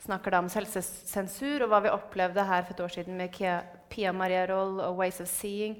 snakker 0.00 0.32
da 0.32 0.40
om 0.44 0.48
selvsensur 0.52 1.66
og 1.66 1.72
hva 1.72 1.82
vi 1.84 1.92
opplevde 1.92 2.46
her 2.48 2.64
for 2.64 2.76
et 2.76 2.82
år 2.86 2.94
siden 2.94 3.18
med 3.18 3.32
Kia, 3.34 3.58
Pia 3.92 4.14
Maria 4.14 4.46
Roll 4.48 4.78
og 4.86 5.02
Ways 5.02 5.20
of 5.20 5.28
Seeing. 5.28 5.76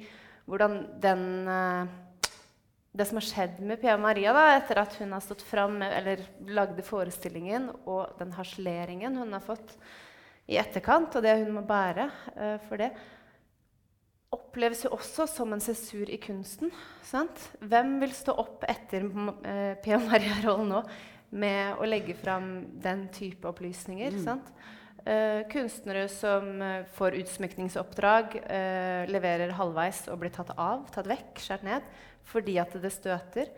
Hvordan 0.49 0.81
den 1.01 1.25
eh, 1.49 1.97
Det 2.99 3.07
som 3.07 3.21
har 3.21 3.29
skjedd 3.29 3.61
med 3.63 3.79
Pia 3.81 3.95
Maria 4.01 4.33
da, 4.35 4.47
etter 4.57 4.81
at 4.83 4.97
hun 4.99 5.13
har 5.15 5.23
stått 5.23 5.45
fram 5.47 5.77
eller 5.87 6.25
lagde 6.51 6.83
forestillingen, 6.83 7.69
og 7.87 8.17
den 8.19 8.33
harseleringen 8.35 9.17
hun 9.21 9.37
har 9.37 9.45
fått 9.45 9.77
i 10.49 10.57
etterkant, 10.59 11.15
og 11.15 11.23
det 11.23 11.37
hun 11.45 11.53
må 11.55 11.63
bære 11.69 12.09
for 12.67 12.81
det, 12.81 12.89
oppleves 14.35 14.85
jo 14.85 14.93
også 14.97 15.29
som 15.31 15.53
en 15.55 15.63
sensur 15.63 16.11
i 16.11 16.19
kunsten. 16.21 16.73
Sant? 17.07 17.47
Hvem 17.61 17.97
vil 18.03 18.13
stå 18.17 18.35
opp 18.41 18.67
etter 18.69 19.07
uh, 19.09 19.77
Pia 19.85 20.01
Maria-rollen 20.03 20.75
nå 20.75 20.83
med 21.29 21.81
å 21.81 21.89
legge 21.89 22.17
fram 22.17 22.51
den 22.83 23.07
type 23.13 23.49
opplysninger? 23.49 24.17
Mm. 24.19 24.25
Sant? 24.25 24.53
Eh, 25.09 25.47
kunstnere 25.49 26.09
som 26.11 26.63
eh, 26.63 26.85
får 26.99 27.15
utsmykningsoppdrag, 27.23 28.35
eh, 28.45 29.09
leverer 29.09 29.55
halvveis 29.57 30.03
og 30.13 30.19
blir 30.21 30.33
tatt 30.35 30.51
av, 30.59 30.83
tatt 30.93 31.09
vekk, 31.09 31.39
skåret 31.41 31.65
ned 31.65 31.87
fordi 32.29 32.59
at 32.61 32.75
det 32.77 32.91
støter. 32.93 33.49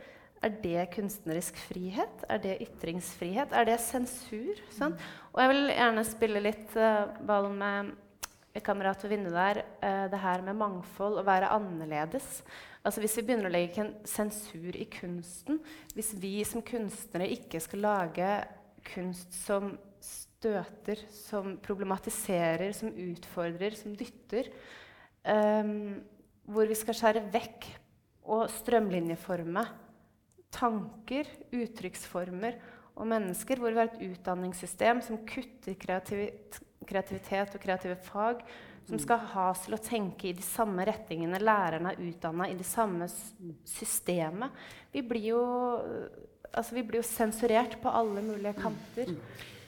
Er 0.46 0.52
det 0.62 0.84
kunstnerisk 0.94 1.58
frihet? 1.66 2.22
Er 2.30 2.38
det 2.44 2.60
ytringsfrihet? 2.62 3.50
Er 3.50 3.66
det 3.66 3.80
sensur? 3.82 4.60
Sant? 4.76 5.00
Og 5.34 5.42
jeg 5.42 5.50
vil 5.50 5.72
gjerne 5.74 6.04
spille 6.06 6.42
litt 6.44 6.76
uh, 6.78 7.10
ball 7.26 7.50
med 7.50 7.90
kamerat 8.58 9.04
ved 9.04 9.12
vinduet 9.14 9.36
der, 9.36 9.62
eh, 9.82 10.06
det 10.10 10.18
her 10.18 10.42
med 10.42 10.58
mangfold, 10.58 11.20
å 11.20 11.26
være 11.26 11.52
annerledes. 11.54 12.42
Altså 12.84 13.00
Hvis 13.00 13.16
vi 13.18 13.22
begynner 13.22 13.46
å 13.46 13.52
legge 13.52 13.84
en 13.84 13.94
sensur 14.04 14.74
i 14.74 14.86
kunsten, 14.90 15.60
hvis 15.94 16.14
vi 16.18 16.42
som 16.44 16.62
kunstnere 16.62 17.28
ikke 17.30 17.60
skal 17.60 17.84
lage 17.84 18.30
kunst 18.90 19.32
som 19.32 19.76
støter, 20.00 21.04
som 21.12 21.58
problematiserer, 21.62 22.72
som 22.72 22.88
utfordrer, 22.88 23.76
som 23.76 23.94
dytter, 23.94 24.48
um, 25.28 26.00
hvor 26.48 26.66
vi 26.66 26.74
skal 26.74 26.96
skjære 26.96 27.26
vekk 27.30 27.68
og 28.24 28.48
strømlinjeforme 28.50 29.66
tanker, 30.50 31.28
uttrykksformer 31.52 32.56
og 32.96 33.06
mennesker, 33.06 33.60
hvor 33.60 33.70
vi 33.70 33.82
har 33.82 33.92
et 33.92 34.02
utdanningssystem 34.08 35.04
som 35.04 35.20
kutter 35.28 35.76
kreativit 35.78 36.58
kreativitet 36.88 37.54
og 37.56 37.62
kreative 37.62 37.96
fag, 38.04 38.42
som 38.88 38.98
skal 38.98 39.22
ha 39.34 39.46
oss 39.52 39.66
til 39.66 39.76
å 39.76 39.82
tenke 39.82 40.30
i 40.30 40.34
de 40.34 40.44
samme 40.44 40.84
retningene. 40.88 41.38
Lærerne 41.42 41.92
er 41.92 42.02
utdanna 42.08 42.48
i 42.50 42.56
det 42.58 42.66
samme 42.66 43.06
systemet. 43.68 44.56
Vi 44.90 45.04
blir, 45.06 45.28
jo, 45.30 45.42
altså 46.50 46.74
vi 46.74 46.84
blir 46.86 47.02
jo 47.02 47.06
sensurert 47.06 47.78
på 47.82 47.92
alle 47.92 48.24
mulige 48.24 48.56
kanter. 48.58 49.12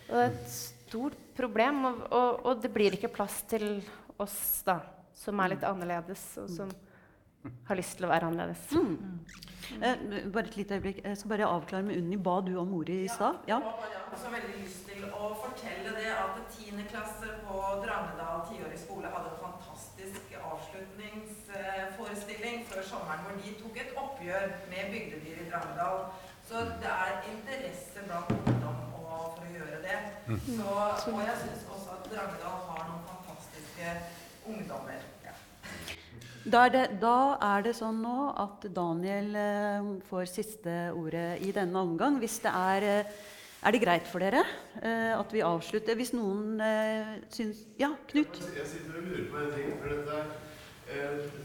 Og 0.09 0.17
det 0.17 0.25
er 0.25 0.33
et 0.33 0.57
stort 0.57 1.21
problem, 1.37 1.85
og, 1.89 2.01
og, 2.11 2.41
og 2.49 2.65
det 2.65 2.73
blir 2.75 2.97
ikke 2.97 3.13
plass 3.15 3.43
til 3.49 3.79
oss 4.21 4.41
da, 4.67 4.81
som 5.17 5.39
er 5.41 5.55
litt 5.55 5.69
annerledes, 5.69 6.25
og 6.43 6.51
som 6.53 6.73
har 7.69 7.77
lyst 7.79 7.95
til 7.99 8.07
å 8.07 8.13
være 8.13 8.27
annerledes. 8.31 8.65
Eh, 9.81 9.97
bare 10.33 10.47
et 10.47 10.57
lite 10.57 10.75
øyeblikk. 10.75 10.99
Jeg 11.05 11.17
skal 11.17 11.29
bare 11.33 11.47
avklare 11.47 11.83
med 11.83 11.97
Unni. 11.97 12.17
Ba 12.17 12.41
du 12.47 12.59
om 12.61 12.75
ordet 12.75 12.95
i 13.05 13.09
stad? 13.09 13.35
Ja. 13.49 13.59
Jeg 13.59 13.65
har 13.65 13.73
også 14.13 14.29
veldig 14.35 14.55
lyst 14.65 14.83
til 14.91 15.03
å 15.09 15.11
fortelle 15.45 15.91
det 15.97 16.11
at 16.13 16.35
10. 16.57 16.85
klasse 16.93 17.27
på 17.47 17.55
Drangedal 17.85 18.39
tiårig 18.51 18.81
skole 18.85 19.07
hadde 19.15 19.29
en 19.33 19.41
fantastisk 19.47 20.25
avslutningsforestilling 20.53 22.57
før 22.71 22.83
sommeren 22.91 23.21
hvor 23.25 23.35
de 23.41 23.49
tok 23.63 23.75
et 23.85 23.93
oppgjør 24.05 24.47
med 24.73 24.83
bygdedyr 24.93 25.37
i 25.47 25.49
Drangedal. 25.51 25.99
Så 26.49 26.57
det 26.83 26.93
er 27.07 27.13
interesse 27.33 27.99
blant 28.07 28.31
ungdom 28.37 28.79
for 28.93 29.07
å 29.47 29.49
gjøre 29.57 29.79
det. 29.87 29.99
Så, 30.47 30.69
og 31.15 31.21
jeg 31.29 31.37
syns 31.47 31.63
også 31.71 31.89
at 31.97 32.05
Drangedal 32.13 32.59
har 32.69 32.81
noen 32.91 33.05
fantastiske 33.09 33.87
ungdommer. 34.53 35.01
Da 36.43 36.65
er, 36.67 36.73
det, 36.75 36.87
da 36.99 37.39
er 37.39 37.63
det 37.63 37.73
sånn 37.79 38.01
nå 38.03 38.33
at 38.35 38.65
Daniel 38.75 39.29
eh, 39.39 39.91
får 40.09 40.27
siste 40.27 40.73
ordet 40.91 41.39
i 41.47 41.53
denne 41.55 41.79
omgang. 41.79 42.17
Hvis 42.19 42.41
det 42.43 42.51
er 42.51 42.87
eh, 42.89 43.13
Er 43.63 43.71
det 43.71 43.79
greit 43.85 44.09
for 44.11 44.19
dere 44.19 44.41
eh, 44.83 45.13
at 45.15 45.31
vi 45.31 45.45
avslutter? 45.47 45.95
Hvis 45.95 46.11
noen 46.17 46.59
syns 47.31 47.63
Ja, 47.79 47.93
Knut? 48.11 48.41
Jeg 48.57 48.67
sitter 48.67 48.99
og 48.99 49.07
lurer 49.07 49.29
på 49.31 49.39
en 49.39 49.53
ting. 49.55 49.77
For 49.79 49.95
dette 49.95 50.19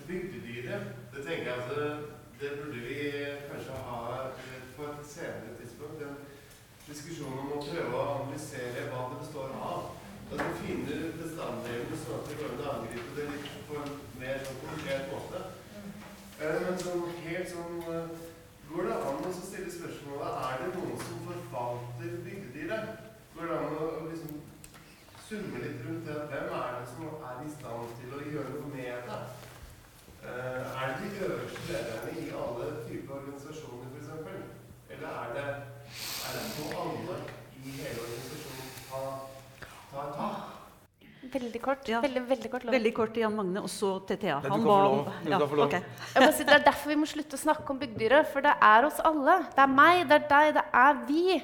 bygdedyret, 0.07 0.89
det 1.13 1.27
tenker 1.27 1.51
jeg 1.51 1.61
at 1.61 1.69
det, 1.77 1.91
det 2.41 2.55
burde 2.57 2.81
vi 2.81 2.97
kanskje 3.51 3.77
ha 3.85 4.01
på 4.73 4.89
et 4.89 5.05
senere 5.05 5.53
tidspunkt. 5.61 6.01
En 6.01 6.17
diskusjon 6.89 7.37
om 7.37 7.53
å 7.59 7.61
prøve 7.69 7.93
å 7.93 8.09
analysere 8.15 8.89
hva 8.89 9.05
det 9.13 9.21
består 9.21 9.53
av. 9.61 10.06
At 10.27 10.41
du 10.41 10.57
finner 10.61 11.05
bestanddelene 11.19 11.99
sånn 12.03 12.19
at 12.19 12.31
vi 12.31 12.39
kan 12.41 12.63
angripe 12.73 13.15
det 13.15 13.27
litt 13.31 13.53
på 13.69 13.77
en 13.81 13.93
mer 14.19 14.41
sånn 14.43 14.59
konkret 14.65 15.13
måte. 15.13 15.43
Eh, 16.37 16.57
men 16.65 16.81
sånn 16.81 17.05
helt 17.27 17.53
sånn 17.53 17.79
eh, 17.91 18.25
Går 18.67 18.83
det 18.83 18.95
an 18.99 19.21
å 19.23 19.29
stille 19.31 19.71
spørsmålet 19.71 20.41
er 20.43 20.57
det 20.59 20.65
noen 20.73 20.97
som 20.99 21.21
forvalter 21.23 22.17
bygdedyret? 22.25 23.05
Går 23.37 23.47
det 23.47 23.59
an 23.61 23.77
å 23.79 23.85
liksom 24.09 24.41
summe 25.27 25.59
litt 25.63 25.79
rundt 25.85 26.07
det. 26.07 26.17
Hvem 26.31 26.51
er 26.59 26.75
det 26.75 26.89
som 26.91 27.07
er 27.29 27.39
i 27.43 27.49
stand 27.51 27.95
til 27.99 28.13
å 28.15 28.19
gjøre 28.31 28.51
noe 28.53 28.69
med 28.75 29.07
det? 29.07 29.21
Eh, 30.27 30.77
er 30.81 30.93
det 30.99 31.09
de 31.15 31.25
øverste 31.27 31.63
lederne 31.71 32.11
i 32.19 32.27
alle 32.43 32.67
typer 32.87 33.17
organisasjoner, 33.21 33.87
f.eks.? 33.95 34.09
Eller 34.89 35.09
er 35.23 35.33
det, 35.35 35.47
er 36.27 36.31
det 36.35 36.45
noe 36.59 36.83
alle 36.83 37.17
i 37.63 37.75
hele 37.79 38.05
organisasjonen 38.05 38.69
ta, 38.89 39.01
ta 39.63 39.67
et 39.67 39.71
tak? 39.71 39.86
Veldig 41.27 41.59
kort. 41.61 41.87
Ja. 41.89 41.99
Veldig, 42.03 42.21
veldig 42.29 42.49
kort 42.51 42.65
lov. 42.67 42.73
Veldig 42.75 42.93
kort 42.95 43.13
til 43.15 43.25
Jan 43.25 43.35
Magne, 43.35 43.61
og 43.65 43.71
så 43.71 43.89
til 44.07 44.19
Thea. 44.21 44.37
Du 44.43 44.47
Han 44.51 44.61
kan 44.61 44.67
ba 44.67 44.77
få 44.77 44.85
lov. 44.85 45.11
Du 45.23 45.29
ja, 45.31 45.39
kan 45.41 45.49
få 45.49 45.59
lov. 45.59 45.67
ok. 45.67 45.75
Jeg 46.13 46.23
må 46.23 46.31
si, 46.37 46.47
det 46.47 46.55
er 46.55 46.65
derfor 46.67 46.93
vi 46.93 46.97
må 47.01 47.09
slutte 47.09 47.37
å 47.37 47.41
snakke 47.41 47.73
om 47.73 47.81
bygdedyret. 47.81 48.29
For 48.31 48.45
det 48.45 48.53
er 48.69 48.87
oss 48.87 49.01
alle. 49.09 49.37
Det 49.55 49.63
er 49.63 49.73
meg, 49.73 50.01
det 50.07 50.17
er 50.19 50.27
deg, 50.31 50.53
det 50.57 50.65
er 50.81 51.01
vi. 51.09 51.37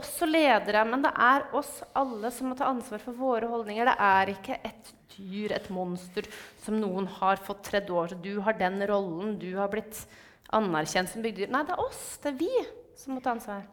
Også 0.00 0.28
ledere. 0.28 0.84
Men 0.88 1.04
det 1.04 1.12
er 1.28 1.46
oss 1.60 1.72
alle 1.98 2.32
som 2.32 2.48
må 2.48 2.58
ta 2.58 2.70
ansvar 2.70 3.02
for 3.04 3.18
våre 3.18 3.50
holdninger. 3.52 3.90
Det 3.90 3.96
er 4.08 4.34
ikke 4.36 4.60
et 4.70 4.92
dyr, 5.16 5.56
et 5.58 5.68
monster, 5.74 6.28
som 6.64 6.78
noen 6.80 7.10
har 7.18 7.42
fått 7.42 7.66
tredd 7.68 7.92
over. 7.92 8.16
Du 8.16 8.38
har 8.46 8.56
den 8.56 8.80
rollen. 8.88 9.36
Du 9.42 9.50
har 9.58 9.68
blitt 9.72 10.06
anerkjent 10.52 11.12
som 11.12 11.24
bygdyr. 11.24 11.52
Nei, 11.52 11.66
det 11.68 11.76
er 11.76 11.84
oss. 11.84 12.16
Det 12.22 12.32
er 12.32 12.40
vi 12.40 12.52
som 12.96 13.16
må 13.16 13.24
ta 13.24 13.36
ansvar. 13.36 13.66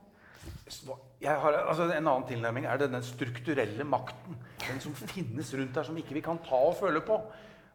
Har, 1.20 1.54
altså 1.68 1.84
En 1.84 2.08
annen 2.08 2.28
tilnærming 2.28 2.66
er 2.66 2.80
den 2.80 2.96
strukturelle 3.04 3.84
makten. 3.84 4.38
Den 4.64 4.80
som 4.80 4.96
finnes 4.96 5.54
rundt 5.56 5.76
der, 5.76 5.84
som 5.84 5.98
ikke 6.00 6.16
vi 6.16 6.24
kan 6.24 6.40
ta 6.46 6.56
og 6.70 6.78
føle 6.80 7.02
på. 7.04 7.20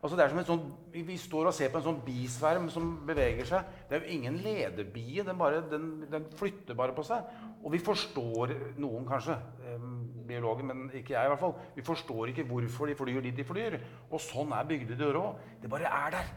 Altså 0.05 0.17
det 0.17 0.25
er 0.25 0.33
som 0.33 0.39
en 0.41 0.47
sånn, 0.49 0.65
vi, 0.93 1.17
står 1.17 1.49
og 1.49 1.55
ser 1.57 1.71
på 1.73 1.81
en 1.81 1.85
sånn 1.87 2.01
bisverm 2.05 2.67
som 2.73 2.91
beveger 3.09 3.47
seg. 3.49 3.69
Det 3.89 3.97
er 3.97 4.03
jo 4.05 4.17
ingen 4.19 4.37
lederbie. 4.45 5.25
Den, 5.25 5.41
den, 5.71 5.87
den 6.13 6.27
flytter 6.37 6.77
bare 6.77 6.93
på 6.97 7.05
seg. 7.09 7.25
Og 7.65 7.73
vi 7.73 7.81
forstår 7.81 8.53
noen, 8.77 9.07
kanskje, 9.09 9.39
biologer, 10.29 10.69
men 10.69 10.91
ikke 10.93 11.17
jeg 11.17 11.25
i 11.25 11.33
hvert 11.33 11.41
fall. 11.41 11.55
Vi 11.77 11.85
forstår 11.85 12.33
ikke 12.33 12.45
hvorfor 12.49 12.89
de 12.89 12.97
flyr 12.99 13.21
dit 13.25 13.37
de 13.37 13.49
flyr. 13.49 13.79
Og 14.11 14.21
sånn 14.21 14.53
er 14.53 14.69
bygdedøra. 14.69 15.25
òg. 15.25 15.53
Det 15.63 15.73
bare 15.73 15.89
er 15.89 16.17
der. 16.19 16.33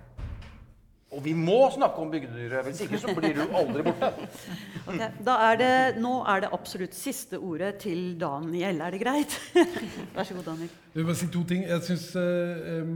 Og 1.15 1.21
vi 1.23 1.31
må 1.31 1.69
snakke 1.71 2.01
om 2.03 2.09
bygdedyret, 2.11 2.65
hvis 2.67 2.81
ikke 2.83 2.99
så 2.99 3.13
blir 3.15 3.37
du 3.37 3.43
aldri 3.55 3.83
borte. 3.85 4.09
Okay, 4.87 5.07
Da 5.23 5.35
er 5.49 5.59
det, 5.59 5.69
nå 6.03 6.17
er 6.27 6.43
det 6.43 6.49
absolutt 6.55 6.95
siste 6.95 7.39
ordet 7.39 7.77
til 7.83 8.17
Daniel. 8.19 8.81
Er 8.83 8.91
det 8.91 8.99
greit? 9.01 9.37
Vær 10.15 10.27
så 10.27 10.35
god, 10.35 10.43
Daniel. 10.49 10.73
Jeg 10.91 10.99
vil 10.99 11.07
bare 11.07 11.19
si 11.21 11.29
to 11.31 11.43
ting. 11.47 11.63
Jeg 11.67 11.85
synes, 11.87 12.09
eh, 12.19 12.75
em, 12.75 12.91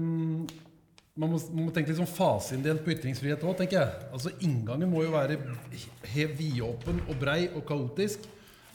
man, 1.15 1.31
må, 1.31 1.39
man 1.53 1.65
må 1.69 1.71
tenke 1.75 1.91
litt 1.91 2.01
sånn 2.01 2.11
faseinndelt 2.11 2.83
på 2.83 2.93
ytringsfrihet 2.97 3.43
òg, 3.47 3.55
tenker 3.63 3.79
jeg. 3.79 4.05
Altså 4.11 4.35
Inngangen 4.43 4.91
må 4.91 5.05
jo 5.05 5.15
være 5.15 5.39
vidåpen 6.35 7.03
og 7.07 7.19
brei 7.19 7.45
og 7.55 7.63
kaotisk. 7.67 8.27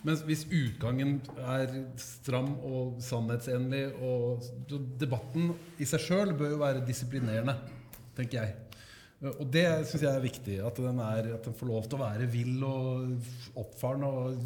Mens 0.07 0.23
hvis 0.25 0.45
utgangen 0.49 1.19
er 1.41 1.73
stram 2.01 2.53
og 2.65 3.01
sannhetsenlig 3.03 3.89
og 3.97 4.45
så 4.45 4.81
Debatten 5.01 5.51
i 5.83 5.89
seg 5.89 6.05
sjøl 6.05 6.37
bør 6.37 6.53
jo 6.55 6.61
være 6.63 6.85
disiplinerende, 6.87 7.57
tenker 8.17 8.43
jeg. 8.43 8.65
Og 9.24 9.47
det 9.48 9.64
syns 9.88 10.02
jeg 10.05 10.12
er 10.12 10.24
viktig. 10.24 10.59
At 10.66 10.76
den, 10.80 10.98
er, 11.01 11.30
at 11.38 11.47
den 11.47 11.56
får 11.56 11.70
lov 11.70 11.86
til 11.86 11.97
å 11.97 12.02
være 12.02 12.28
vill 12.32 12.59
og 12.66 13.62
oppfaren 13.62 14.05
og 14.05 14.43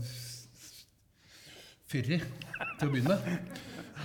fyrig 1.90 2.20
til 2.22 2.86
å 2.86 2.92
begynne. 2.92 3.18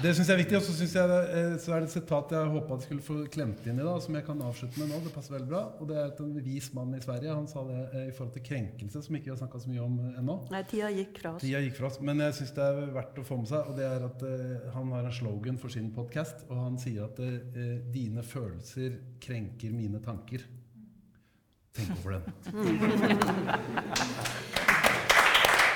Det 0.03 0.11
syns 0.11 0.27
jeg 0.27 0.35
er 0.35 0.41
viktig. 0.41 0.57
Og 0.59 0.63
så, 0.65 0.73
eh, 0.75 1.53
så 1.61 1.73
er 1.73 1.83
det 1.83 1.87
et 1.87 1.93
sitat 1.93 2.33
jeg 2.35 2.51
håpa 2.51 2.75
jeg 2.75 2.85
skulle 2.87 3.05
få 3.05 3.15
klemt 3.31 3.63
inn 3.65 3.79
i, 3.79 3.85
da, 3.85 3.93
som 4.03 4.17
jeg 4.17 4.25
kan 4.27 4.41
avslutte 4.43 4.81
med 4.81 4.91
nå. 4.91 4.99
Det 5.05 5.13
passer 5.15 5.35
veldig 5.37 5.49
bra. 5.49 5.61
Og 5.79 5.89
det 5.89 5.97
er 5.97 6.09
at 6.11 6.19
en 6.23 6.33
vis 6.43 6.67
mann 6.75 6.91
i 6.97 7.01
Sverige 7.03 7.35
han 7.35 7.47
sa 7.47 7.63
det 7.67 7.79
eh, 7.85 8.09
i 8.09 8.13
forhold 8.15 8.33
til 8.35 8.45
krenkelse, 8.49 9.03
som 9.05 9.15
ikke 9.15 9.29
vi 9.29 9.33
har 9.33 9.39
snakka 9.39 9.61
så 9.63 9.71
mye 9.71 9.83
om 9.85 9.95
eh, 10.03 10.19
ennå. 10.19 10.35
Nei, 10.51 10.63
tida 10.71 10.89
gikk 10.95 11.21
fra 11.21 11.35
oss. 11.35 11.45
Tida 11.45 11.59
gikk 11.63 11.77
fra 11.79 11.87
oss, 11.89 11.99
Men 12.03 12.25
jeg 12.25 12.37
syns 12.39 12.53
det 12.57 12.65
er 12.65 12.91
verdt 12.97 13.21
å 13.21 13.27
få 13.29 13.39
med 13.39 13.51
seg, 13.53 13.61
og 13.71 13.79
det 13.79 13.87
er 13.87 14.01
at 14.09 14.19
uh, 14.27 14.67
han 14.75 14.91
har 14.97 15.07
en 15.07 15.15
slogan 15.15 15.61
for 15.61 15.69
sin 15.73 15.89
podkast, 15.95 16.43
og 16.49 16.59
han 16.59 16.75
sier 16.81 17.07
at 17.07 17.21
uh, 17.23 17.29
dine 17.93 18.23
følelser 18.25 18.99
krenker 19.23 19.71
mine 19.75 20.03
tanker. 20.03 20.43
Tenk 21.75 21.91
over 22.03 22.11
den. 22.19 22.23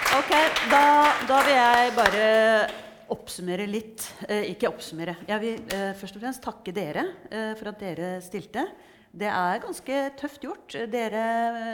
Ok, 0.09 0.31
da, 0.71 0.85
da 1.29 1.37
vil 1.45 1.53
jeg 1.53 1.91
bare 1.95 2.88
oppsummere 3.13 3.65
litt. 3.69 4.05
Eh, 4.27 4.51
ikke 4.53 4.69
oppsummere. 4.71 5.17
Jeg 5.29 5.43
vil 5.43 5.75
eh, 5.75 5.91
først 5.97 6.17
og 6.17 6.23
fremst 6.23 6.43
takke 6.45 6.73
dere 6.75 7.05
eh, 7.29 7.51
for 7.59 7.71
at 7.71 7.83
dere 7.83 8.13
stilte. 8.25 8.65
Det 9.09 9.29
er 9.29 9.61
ganske 9.63 9.99
tøft 10.19 10.43
gjort. 10.45 10.75
Dere 10.91 11.25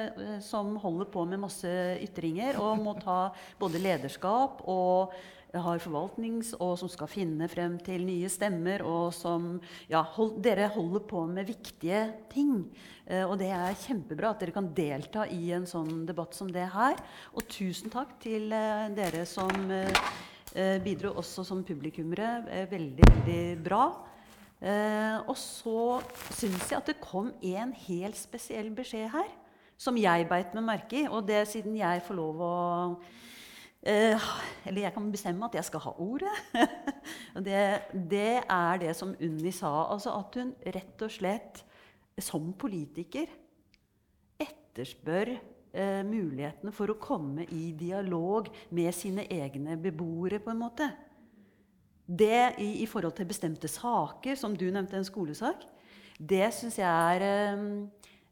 eh, 0.08 0.36
som 0.44 0.76
holder 0.82 1.10
på 1.12 1.26
med 1.28 1.44
masse 1.44 1.72
ytringer 2.04 2.60
og 2.64 2.84
må 2.84 2.96
ta 3.02 3.30
både 3.60 3.82
lederskap 3.84 4.64
og 4.72 5.16
har 5.56 5.80
forvaltnings, 5.80 6.54
og 6.60 6.74
som 6.80 6.90
skal 6.92 7.08
finne 7.08 7.48
frem 7.48 7.78
til 7.84 8.06
nye 8.08 8.30
stemmer, 8.32 8.84
og 8.84 9.14
som 9.16 9.62
Ja, 9.92 10.02
hold, 10.16 10.42
dere 10.44 10.68
holder 10.74 11.04
på 11.08 11.26
med 11.32 11.48
viktige 11.48 12.02
ting. 12.32 12.66
Eh, 13.06 13.24
og 13.24 13.38
det 13.40 13.52
er 13.54 13.78
kjempebra 13.86 14.34
at 14.34 14.44
dere 14.44 14.56
kan 14.56 14.72
delta 14.76 15.28
i 15.32 15.52
en 15.56 15.68
sånn 15.70 16.06
debatt 16.08 16.36
som 16.36 16.50
det 16.52 16.68
her. 16.74 17.00
Og 17.36 17.48
tusen 17.48 17.94
takk 17.94 18.18
til 18.24 18.52
eh, 18.52 18.90
dere 18.96 19.26
som 19.30 19.70
bidro 20.84 21.14
også 21.20 21.44
som 21.48 21.64
publikummere. 21.68 22.46
Eh, 22.50 22.72
veldig, 22.72 23.08
veldig 23.10 23.64
bra. 23.66 23.86
Eh, 24.62 25.18
og 25.28 25.36
så 25.38 26.00
syns 26.32 26.72
jeg 26.72 26.80
at 26.80 26.88
det 26.90 27.02
kom 27.04 27.34
en 27.44 27.74
helt 27.86 28.18
spesiell 28.18 28.72
beskjed 28.76 29.10
her, 29.12 29.28
som 29.78 29.98
jeg 30.00 30.28
beit 30.30 30.56
meg 30.56 30.66
merke 30.66 31.02
i. 31.02 31.06
Og 31.10 31.28
det 31.28 31.44
siden 31.52 31.76
jeg 31.78 32.04
får 32.08 32.18
lov 32.18 32.42
å 32.42 32.56
eh, 33.84 34.30
Eller 34.66 34.88
jeg 34.88 34.96
kan 34.96 35.12
bestemme 35.12 35.46
at 35.46 35.58
jeg 35.60 35.68
skal 35.68 35.84
ha 35.86 35.96
ordet. 36.02 36.36
det, 37.48 37.66
det 37.94 38.42
er 38.42 38.82
det 38.82 38.96
som 38.96 39.16
Unni 39.20 39.52
sa. 39.52 39.74
Altså 39.92 40.16
at 40.16 40.40
hun 40.40 40.56
rett 40.66 41.06
og 41.06 41.12
slett 41.12 41.66
som 42.22 42.54
politiker 42.56 43.28
etterspør 44.40 45.36
eh, 45.76 46.02
mulighetene 46.08 46.74
for 46.74 46.92
å 46.92 47.00
komme 47.02 47.46
i 47.52 47.70
dialog 47.78 48.48
med 48.76 48.96
sine 48.96 49.28
egne 49.32 49.78
beboere, 49.82 50.40
på 50.40 50.54
en 50.54 50.62
måte. 50.62 50.90
Det 52.06 52.56
i, 52.62 52.70
i 52.84 52.88
forhold 52.90 53.16
til 53.18 53.30
bestemte 53.30 53.70
saker, 53.72 54.38
som 54.40 54.56
du 54.58 54.68
nevnte, 54.70 54.98
en 54.98 55.08
skolesak, 55.08 55.66
det 56.16 56.48
syns 56.56 56.80
jeg 56.80 56.88
er 56.88 57.26
eh, 57.28 57.66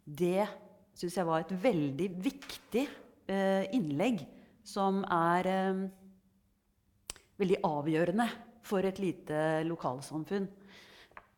Det 0.03 0.48
syns 0.95 1.18
jeg 1.18 1.28
var 1.28 1.44
et 1.44 1.53
veldig 1.64 2.10
viktig 2.24 2.88
eh, 3.28 3.70
innlegg 3.76 4.24
som 4.64 5.02
er 5.11 5.49
eh, 5.49 5.86
veldig 7.41 7.61
avgjørende 7.68 8.28
for 8.64 8.86
et 8.88 8.99
lite 9.02 9.64
lokalsamfunn, 9.68 10.48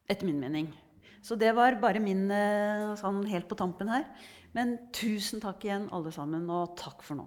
etter 0.06 0.27
min 0.27 0.41
mening. 0.41 0.68
Så 1.26 1.38
det 1.40 1.56
var 1.57 1.80
bare 1.82 2.02
min 2.03 2.27
eh, 2.30 2.91
sånn 2.99 3.23
helt 3.32 3.48
på 3.49 3.57
tampen 3.57 3.90
her. 3.90 4.06
Men 4.56 4.77
tusen 4.95 5.44
takk 5.44 5.65
igjen, 5.68 5.90
alle 5.95 6.14
sammen, 6.15 6.48
og 6.49 6.77
takk 6.80 7.03
for 7.03 7.19
nå. 7.19 7.26